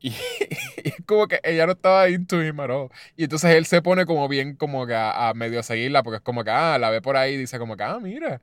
y, 0.00 0.08
y 0.82 0.88
es 0.88 0.96
como 1.06 1.28
que 1.28 1.40
ella 1.44 1.66
no 1.66 1.72
estaba 1.72 2.08
into 2.08 2.42
him 2.42 2.58
at 2.60 2.70
all. 2.70 2.88
Y 3.16 3.24
entonces 3.24 3.54
él 3.54 3.66
se 3.66 3.82
pone 3.82 4.06
como 4.06 4.26
bien 4.28 4.56
como 4.56 4.86
que 4.86 4.94
a, 4.94 5.28
a 5.28 5.34
medio 5.34 5.62
seguirla 5.62 6.02
porque 6.02 6.16
es 6.16 6.22
como 6.22 6.42
que, 6.42 6.50
ah, 6.50 6.78
la 6.78 6.88
ve 6.90 7.02
por 7.02 7.16
ahí 7.18 7.34
y 7.34 7.36
dice 7.36 7.58
como 7.58 7.76
que, 7.76 7.82
ah, 7.84 7.98
mira, 8.00 8.40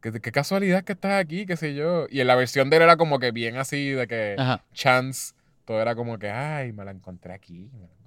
qué, 0.00 0.12
qué 0.20 0.32
casualidad 0.32 0.82
que 0.82 0.92
estás 0.94 1.20
aquí, 1.22 1.46
qué 1.46 1.56
sé 1.56 1.74
yo. 1.74 2.06
Y 2.10 2.20
en 2.20 2.26
la 2.26 2.34
versión 2.34 2.68
de 2.68 2.76
él 2.78 2.82
era 2.82 2.96
como 2.96 3.20
que 3.20 3.30
bien 3.30 3.56
así 3.56 3.90
de 3.90 4.08
que 4.08 4.34
Ajá. 4.38 4.64
chance, 4.74 5.34
todo 5.64 5.80
era 5.80 5.94
como 5.94 6.18
que, 6.18 6.30
ay, 6.30 6.72
me 6.72 6.84
la 6.84 6.90
encontré 6.90 7.32
aquí. 7.32 7.70
me 7.72 7.78
la 7.78 7.84
encontré". 7.84 8.01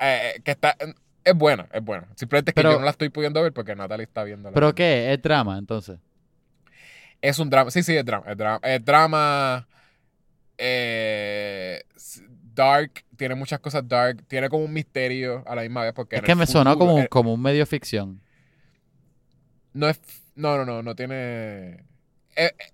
Eh, 0.00 0.40
que 0.44 0.50
está, 0.52 0.76
es 1.24 1.34
buena, 1.34 1.68
es 1.72 1.82
buena. 1.84 2.08
Simplemente 2.16 2.50
es 2.50 2.54
que 2.54 2.60
Pero- 2.60 2.72
yo 2.72 2.78
no 2.78 2.84
la 2.84 2.90
estoy 2.90 3.10
pudiendo 3.10 3.42
ver 3.42 3.52
porque 3.52 3.76
Natalie 3.76 4.04
está 4.04 4.24
viendo. 4.24 4.50
¿Pero 4.52 4.74
qué? 4.74 5.12
¿Es 5.12 5.20
drama, 5.22 5.58
entonces? 5.58 5.98
Es 7.20 7.38
un 7.38 7.50
drama, 7.50 7.70
sí, 7.70 7.82
sí, 7.82 7.94
es 7.96 8.04
drama. 8.04 8.24
Es 8.30 8.36
drama, 8.38 8.60
es 8.62 8.84
drama 8.84 9.68
eh, 10.56 11.82
dark, 12.54 13.04
tiene 13.16 13.34
muchas 13.34 13.60
cosas 13.60 13.86
dark, 13.86 14.22
tiene 14.26 14.48
como 14.48 14.64
un 14.64 14.72
misterio 14.72 15.42
a 15.46 15.54
la 15.54 15.62
misma 15.62 15.82
vez 15.84 15.92
porque 15.92 16.16
Es 16.16 16.22
que 16.22 16.34
me 16.34 16.46
sonó 16.46 16.76
como, 16.78 17.06
como 17.08 17.34
un 17.34 17.42
medio 17.42 17.64
ficción. 17.66 18.20
no 19.72 19.88
es, 19.88 20.00
no, 20.34 20.56
no, 20.58 20.64
no, 20.64 20.82
no 20.82 20.94
tiene... 20.96 21.84
eh, 22.36 22.52
eh, 22.58 22.72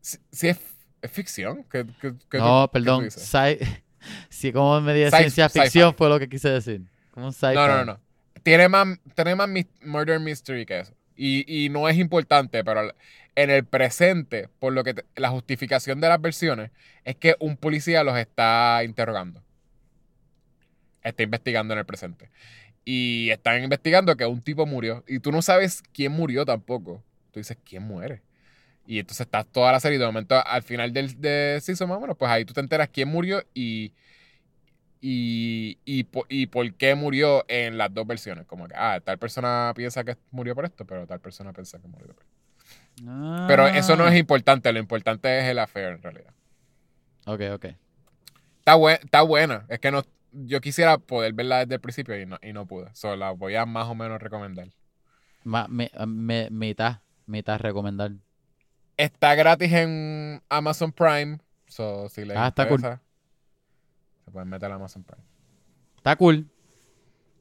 sí 0.00 0.48
es, 0.48 0.58
es 1.00 1.10
ficción. 1.10 1.64
¿Qué, 1.70 1.86
qué- 2.00 2.14
qué 2.30 2.38
No, 2.38 2.66
tú- 2.68 2.72
qué 2.72 2.78
tú 2.80 2.84
perdón. 2.84 3.04
dices? 3.04 3.22
Sí, 4.28 4.52
como 4.52 4.80
medio 4.80 5.04
de 5.04 5.10
Sci- 5.10 5.18
ciencia 5.18 5.48
ficción 5.48 5.94
fue 5.94 6.08
lo 6.08 6.18
que 6.18 6.28
quise 6.28 6.48
decir. 6.50 6.82
Como 7.12 7.32
un. 7.32 7.54
No, 7.54 7.66
no, 7.68 7.84
no. 7.84 8.00
Tiene 8.42 8.68
más, 8.68 8.98
tiene 9.14 9.34
más 9.36 9.48
murder 9.82 10.18
mystery 10.20 10.66
que 10.66 10.80
eso. 10.80 10.94
Y, 11.16 11.44
y 11.64 11.68
no 11.68 11.88
es 11.88 11.96
importante, 11.98 12.64
pero 12.64 12.92
en 13.34 13.50
el 13.50 13.64
presente, 13.64 14.48
por 14.58 14.72
lo 14.72 14.82
que 14.82 14.94
te- 14.94 15.04
la 15.16 15.30
justificación 15.30 16.00
de 16.00 16.08
las 16.08 16.20
versiones 16.20 16.70
es 17.04 17.16
que 17.16 17.36
un 17.38 17.56
policía 17.56 18.02
los 18.02 18.16
está 18.18 18.82
interrogando. 18.84 19.42
Está 21.02 21.22
investigando 21.22 21.74
en 21.74 21.78
el 21.80 21.86
presente. 21.86 22.30
Y 22.84 23.30
están 23.30 23.62
investigando 23.62 24.16
que 24.16 24.26
un 24.26 24.40
tipo 24.40 24.66
murió. 24.66 25.04
Y 25.06 25.18
tú 25.20 25.30
no 25.32 25.42
sabes 25.42 25.82
quién 25.92 26.12
murió 26.12 26.44
tampoco. 26.44 27.02
Tú 27.32 27.40
dices, 27.40 27.56
¿quién 27.64 27.82
muere? 27.84 28.22
Y 28.92 28.98
entonces 28.98 29.24
estás 29.24 29.46
toda 29.46 29.72
la 29.72 29.80
serie. 29.80 29.98
De 29.98 30.04
momento, 30.04 30.34
al 30.46 30.62
final 30.62 30.92
del 30.92 31.18
de 31.18 31.58
season, 31.62 31.88
más 31.88 31.96
o 31.96 32.00
menos, 32.02 32.14
pues 32.18 32.30
ahí 32.30 32.44
tú 32.44 32.52
te 32.52 32.60
enteras 32.60 32.90
quién 32.92 33.08
murió 33.08 33.42
y, 33.54 33.92
y, 35.00 35.78
y, 35.86 36.06
y 36.28 36.46
por 36.46 36.74
qué 36.74 36.94
murió 36.94 37.44
en 37.48 37.78
las 37.78 37.92
dos 37.94 38.06
versiones. 38.06 38.46
Como 38.46 38.68
que, 38.68 38.74
ah, 38.76 39.00
tal 39.02 39.16
persona 39.18 39.72
piensa 39.74 40.04
que 40.04 40.16
murió 40.30 40.54
por 40.54 40.66
esto, 40.66 40.84
pero 40.84 41.06
tal 41.06 41.20
persona 41.20 41.54
piensa 41.54 41.80
que 41.80 41.88
murió 41.88 42.08
por 42.08 42.16
esto. 42.22 43.46
Pero 43.48 43.66
eso 43.68 43.96
no 43.96 44.06
es 44.06 44.12
Ah. 44.12 44.18
importante. 44.18 44.70
Lo 44.72 44.78
importante 44.78 45.38
es 45.38 45.44
el 45.46 45.58
affair, 45.58 45.88
en 45.94 46.02
realidad. 46.02 46.34
Ok, 47.24 47.40
ok. 47.54 47.64
Está, 48.58 48.74
buen- 48.74 48.98
está 49.02 49.22
buena. 49.22 49.64
Es 49.70 49.78
que 49.80 49.90
no, 49.90 50.02
yo 50.32 50.60
quisiera 50.60 50.98
poder 50.98 51.32
verla 51.32 51.60
desde 51.60 51.76
el 51.76 51.80
principio 51.80 52.20
y 52.20 52.26
no, 52.26 52.36
y 52.42 52.52
no 52.52 52.66
pude. 52.66 52.94
So, 52.94 53.16
la 53.16 53.30
voy 53.30 53.54
a 53.56 53.64
más 53.64 53.86
o 53.88 53.94
menos 53.94 54.20
recomendar. 54.20 54.68
Ma- 55.44 55.66
me- 55.68 55.90
me- 56.06 56.50
mitad, 56.50 56.98
mitad 57.26 57.58
recomendar. 57.58 58.12
Está 58.96 59.34
gratis 59.34 59.72
en 59.72 60.42
Amazon 60.48 60.92
Prime. 60.92 61.38
So, 61.66 62.08
si 62.08 62.24
les 62.24 62.36
Ah, 62.36 62.48
está 62.48 62.68
cool. 62.68 62.80
se 62.80 64.30
pueden 64.30 64.48
meter 64.48 64.70
a 64.70 64.74
Amazon 64.74 65.02
Prime. 65.04 65.24
Está 65.96 66.16
cool. 66.16 66.48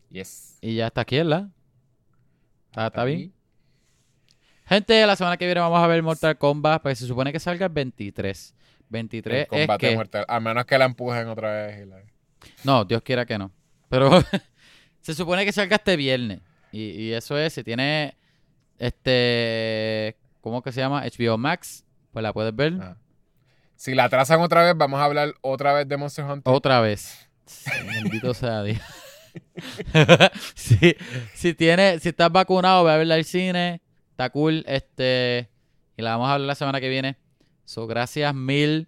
Yes. 0.10 0.58
Y 0.62 0.76
ya 0.76 0.88
está 0.88 1.02
aquí, 1.02 1.18
¿verdad? 1.18 1.50
Está, 2.70 2.88
está 2.88 3.04
bien. 3.04 3.34
Gente, 4.66 5.06
la 5.06 5.16
semana 5.16 5.36
que 5.38 5.46
viene 5.46 5.60
vamos 5.60 5.80
a 5.84 5.88
ver 5.88 6.02
Mortal 6.02 6.38
Kombat, 6.38 6.82
porque 6.82 6.96
se 6.96 7.08
supone 7.08 7.32
que 7.34 7.40
salga 7.40 7.66
el 7.66 7.72
23. 7.74 8.56
El 8.80 8.86
23 8.90 9.42
es 9.44 9.48
combate 9.48 9.90
que... 9.90 9.96
mortal. 9.96 10.26
A 10.28 10.40
menos 10.40 10.66
que 10.66 10.78
la 10.78 10.86
empujen 10.86 11.28
otra 11.28 11.52
vez. 11.68 11.82
y 11.84 11.90
la- 11.90 12.04
No, 12.64 12.86
Dios 12.86 13.02
quiera 13.02 13.26
que 13.26 13.38
no. 13.38 13.52
Pero 13.90 14.10
se 15.02 15.14
supone 15.14 15.44
que 15.46 15.52
salga 15.52 15.76
este 15.78 15.96
viernes. 15.98 16.40
Y, 16.72 16.84
y 16.92 17.14
eso 17.14 17.38
es, 17.38 17.52
si 17.54 17.64
tiene 17.64 18.16
este, 18.80 20.18
¿cómo 20.42 20.62
que 20.62 20.72
se 20.72 20.82
llama? 20.82 21.04
HBO 21.04 21.38
Max, 21.38 21.86
pues 22.12 22.24
la 22.24 22.34
puedes 22.34 22.56
ver 22.56 22.74
Ajá. 22.80 22.98
Si 23.82 23.96
la 23.96 24.04
atrasan 24.04 24.40
otra 24.42 24.64
vez, 24.64 24.78
vamos 24.78 25.00
a 25.00 25.06
hablar 25.06 25.34
otra 25.42 25.74
vez 25.74 25.88
de 25.88 25.98
Monster 25.98 26.24
Hunter. 26.24 26.54
otra 26.54 26.82
vez. 26.82 27.28
Bendito 27.84 28.32
sea 28.36 28.62
Dios. 28.62 28.80
si, 30.54 30.96
si 31.34 31.56
tiene, 31.56 31.98
si 31.98 32.10
estás 32.10 32.32
vacunado, 32.32 32.84
ve 32.84 32.92
a 32.92 32.98
verla 32.98 33.16
al 33.16 33.26
cine. 33.26 33.82
Está 34.12 34.30
cool. 34.30 34.64
Este. 34.68 35.50
Y 35.98 36.04
la 36.04 36.12
vamos 36.12 36.30
a 36.30 36.34
hablar 36.36 36.46
la 36.46 36.54
semana 36.54 36.80
que 36.80 36.90
viene. 36.90 37.18
So, 37.66 37.88
gracias 37.88 38.36
mil. 38.36 38.88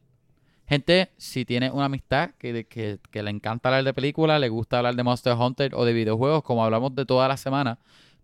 Gente, 0.67 1.09
si 1.17 1.43
tiene 1.43 1.71
una 1.71 1.85
amistad 1.85 2.29
que, 2.37 2.67
que, 2.67 2.99
que 3.09 3.23
le 3.23 3.31
encanta 3.31 3.69
hablar 3.69 3.85
de 3.85 3.95
películas, 3.95 4.39
le 4.39 4.49
gusta 4.49 4.77
hablar 4.77 4.93
de 4.93 5.01
Monster 5.01 5.33
Hunter 5.33 5.73
o 5.73 5.85
de 5.85 5.93
videojuegos, 5.93 6.43
como 6.43 6.63
hablamos 6.63 6.93
de 6.93 7.07
toda 7.07 7.27
la 7.27 7.37
semana, 7.37 7.79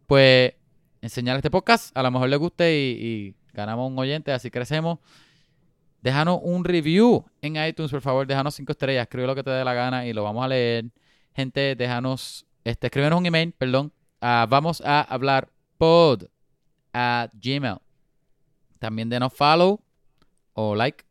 pues 0.05 0.53
enseñar 1.01 1.35
este 1.37 1.49
podcast. 1.49 1.95
A 1.97 2.03
lo 2.03 2.11
mejor 2.11 2.29
le 2.29 2.35
guste 2.35 2.75
y, 2.75 3.35
ganamos 3.53 3.91
un 3.91 3.99
oyente, 3.99 4.31
así 4.31 4.51
crecemos. 4.51 4.99
Déjanos 6.01 6.39
un 6.43 6.63
review 6.63 7.25
en 7.41 7.57
iTunes, 7.57 7.91
por 7.91 8.01
favor. 8.01 8.25
Déjanos 8.25 8.55
cinco 8.55 8.71
estrellas. 8.71 9.03
Escribe 9.03 9.27
lo 9.27 9.35
que 9.35 9.43
te 9.43 9.49
dé 9.49 9.63
la 9.63 9.73
gana 9.73 10.05
y 10.05 10.13
lo 10.13 10.23
vamos 10.23 10.45
a 10.45 10.47
leer. 10.47 10.85
Gente, 11.35 11.75
déjanos, 11.75 12.45
este, 12.63 12.87
escríbenos 12.87 13.19
un 13.19 13.25
email, 13.25 13.51
perdón. 13.51 13.91
a 14.21 14.47
vamos 14.49 14.81
a 14.81 15.01
hablar 15.01 15.49
pod 15.77 16.23
a 16.93 17.29
Gmail. 17.33 17.77
También 18.79 19.09
denos 19.09 19.33
follow 19.33 19.81
o 20.53 20.75
like 20.75 21.03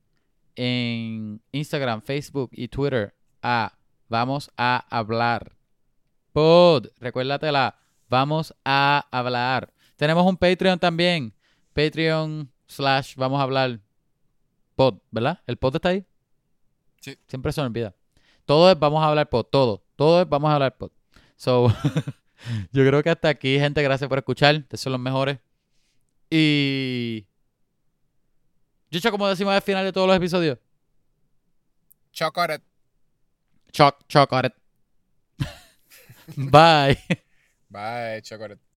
en 0.56 1.40
Instagram, 1.52 2.00
Facebook 2.02 2.50
y 2.52 2.68
Twitter 2.68 3.14
a 3.42 3.78
Vamos 4.08 4.50
a 4.56 4.86
hablar 4.88 5.52
pod. 6.32 6.86
Recuérdatela, 6.98 7.78
vamos 8.08 8.54
a 8.64 9.06
hablar. 9.10 9.74
Tenemos 9.98 10.24
un 10.24 10.36
Patreon 10.36 10.78
también. 10.78 11.34
Patreon 11.74 12.48
slash 12.68 13.16
vamos 13.16 13.40
a 13.40 13.42
hablar 13.42 13.80
pod, 14.76 15.00
¿verdad? 15.10 15.42
¿El 15.44 15.56
pod 15.56 15.74
está 15.74 15.88
ahí? 15.88 16.06
Sí. 17.00 17.18
Siempre 17.26 17.50
se 17.52 17.60
me 17.60 17.66
olvida. 17.66 17.94
Todo 18.44 18.70
es 18.70 18.78
vamos 18.78 19.02
a 19.02 19.08
hablar 19.08 19.28
pod, 19.28 19.44
todo. 19.46 19.82
Todo 19.96 20.22
es 20.22 20.28
vamos 20.28 20.50
a 20.50 20.54
hablar 20.54 20.76
pod. 20.76 20.92
So, 21.36 21.66
yo 22.72 22.86
creo 22.86 23.02
que 23.02 23.10
hasta 23.10 23.28
aquí, 23.28 23.58
gente, 23.58 23.82
gracias 23.82 24.08
por 24.08 24.18
escuchar. 24.18 24.54
Ustedes 24.54 24.80
son 24.80 24.92
los 24.92 25.00
mejores. 25.00 25.40
Y... 26.30 27.26
Dicho 28.90 29.10
como 29.10 29.28
decimos 29.28 29.52
al 29.52 29.62
final 29.62 29.84
de 29.84 29.92
todos 29.92 30.06
los 30.06 30.16
episodios. 30.16 30.58
Chocolate. 32.12 32.64
Choc, 33.72 34.06
chocolate. 34.06 34.56
Bye. 36.36 36.98
Bye, 37.68 38.22
chocolate. 38.22 38.67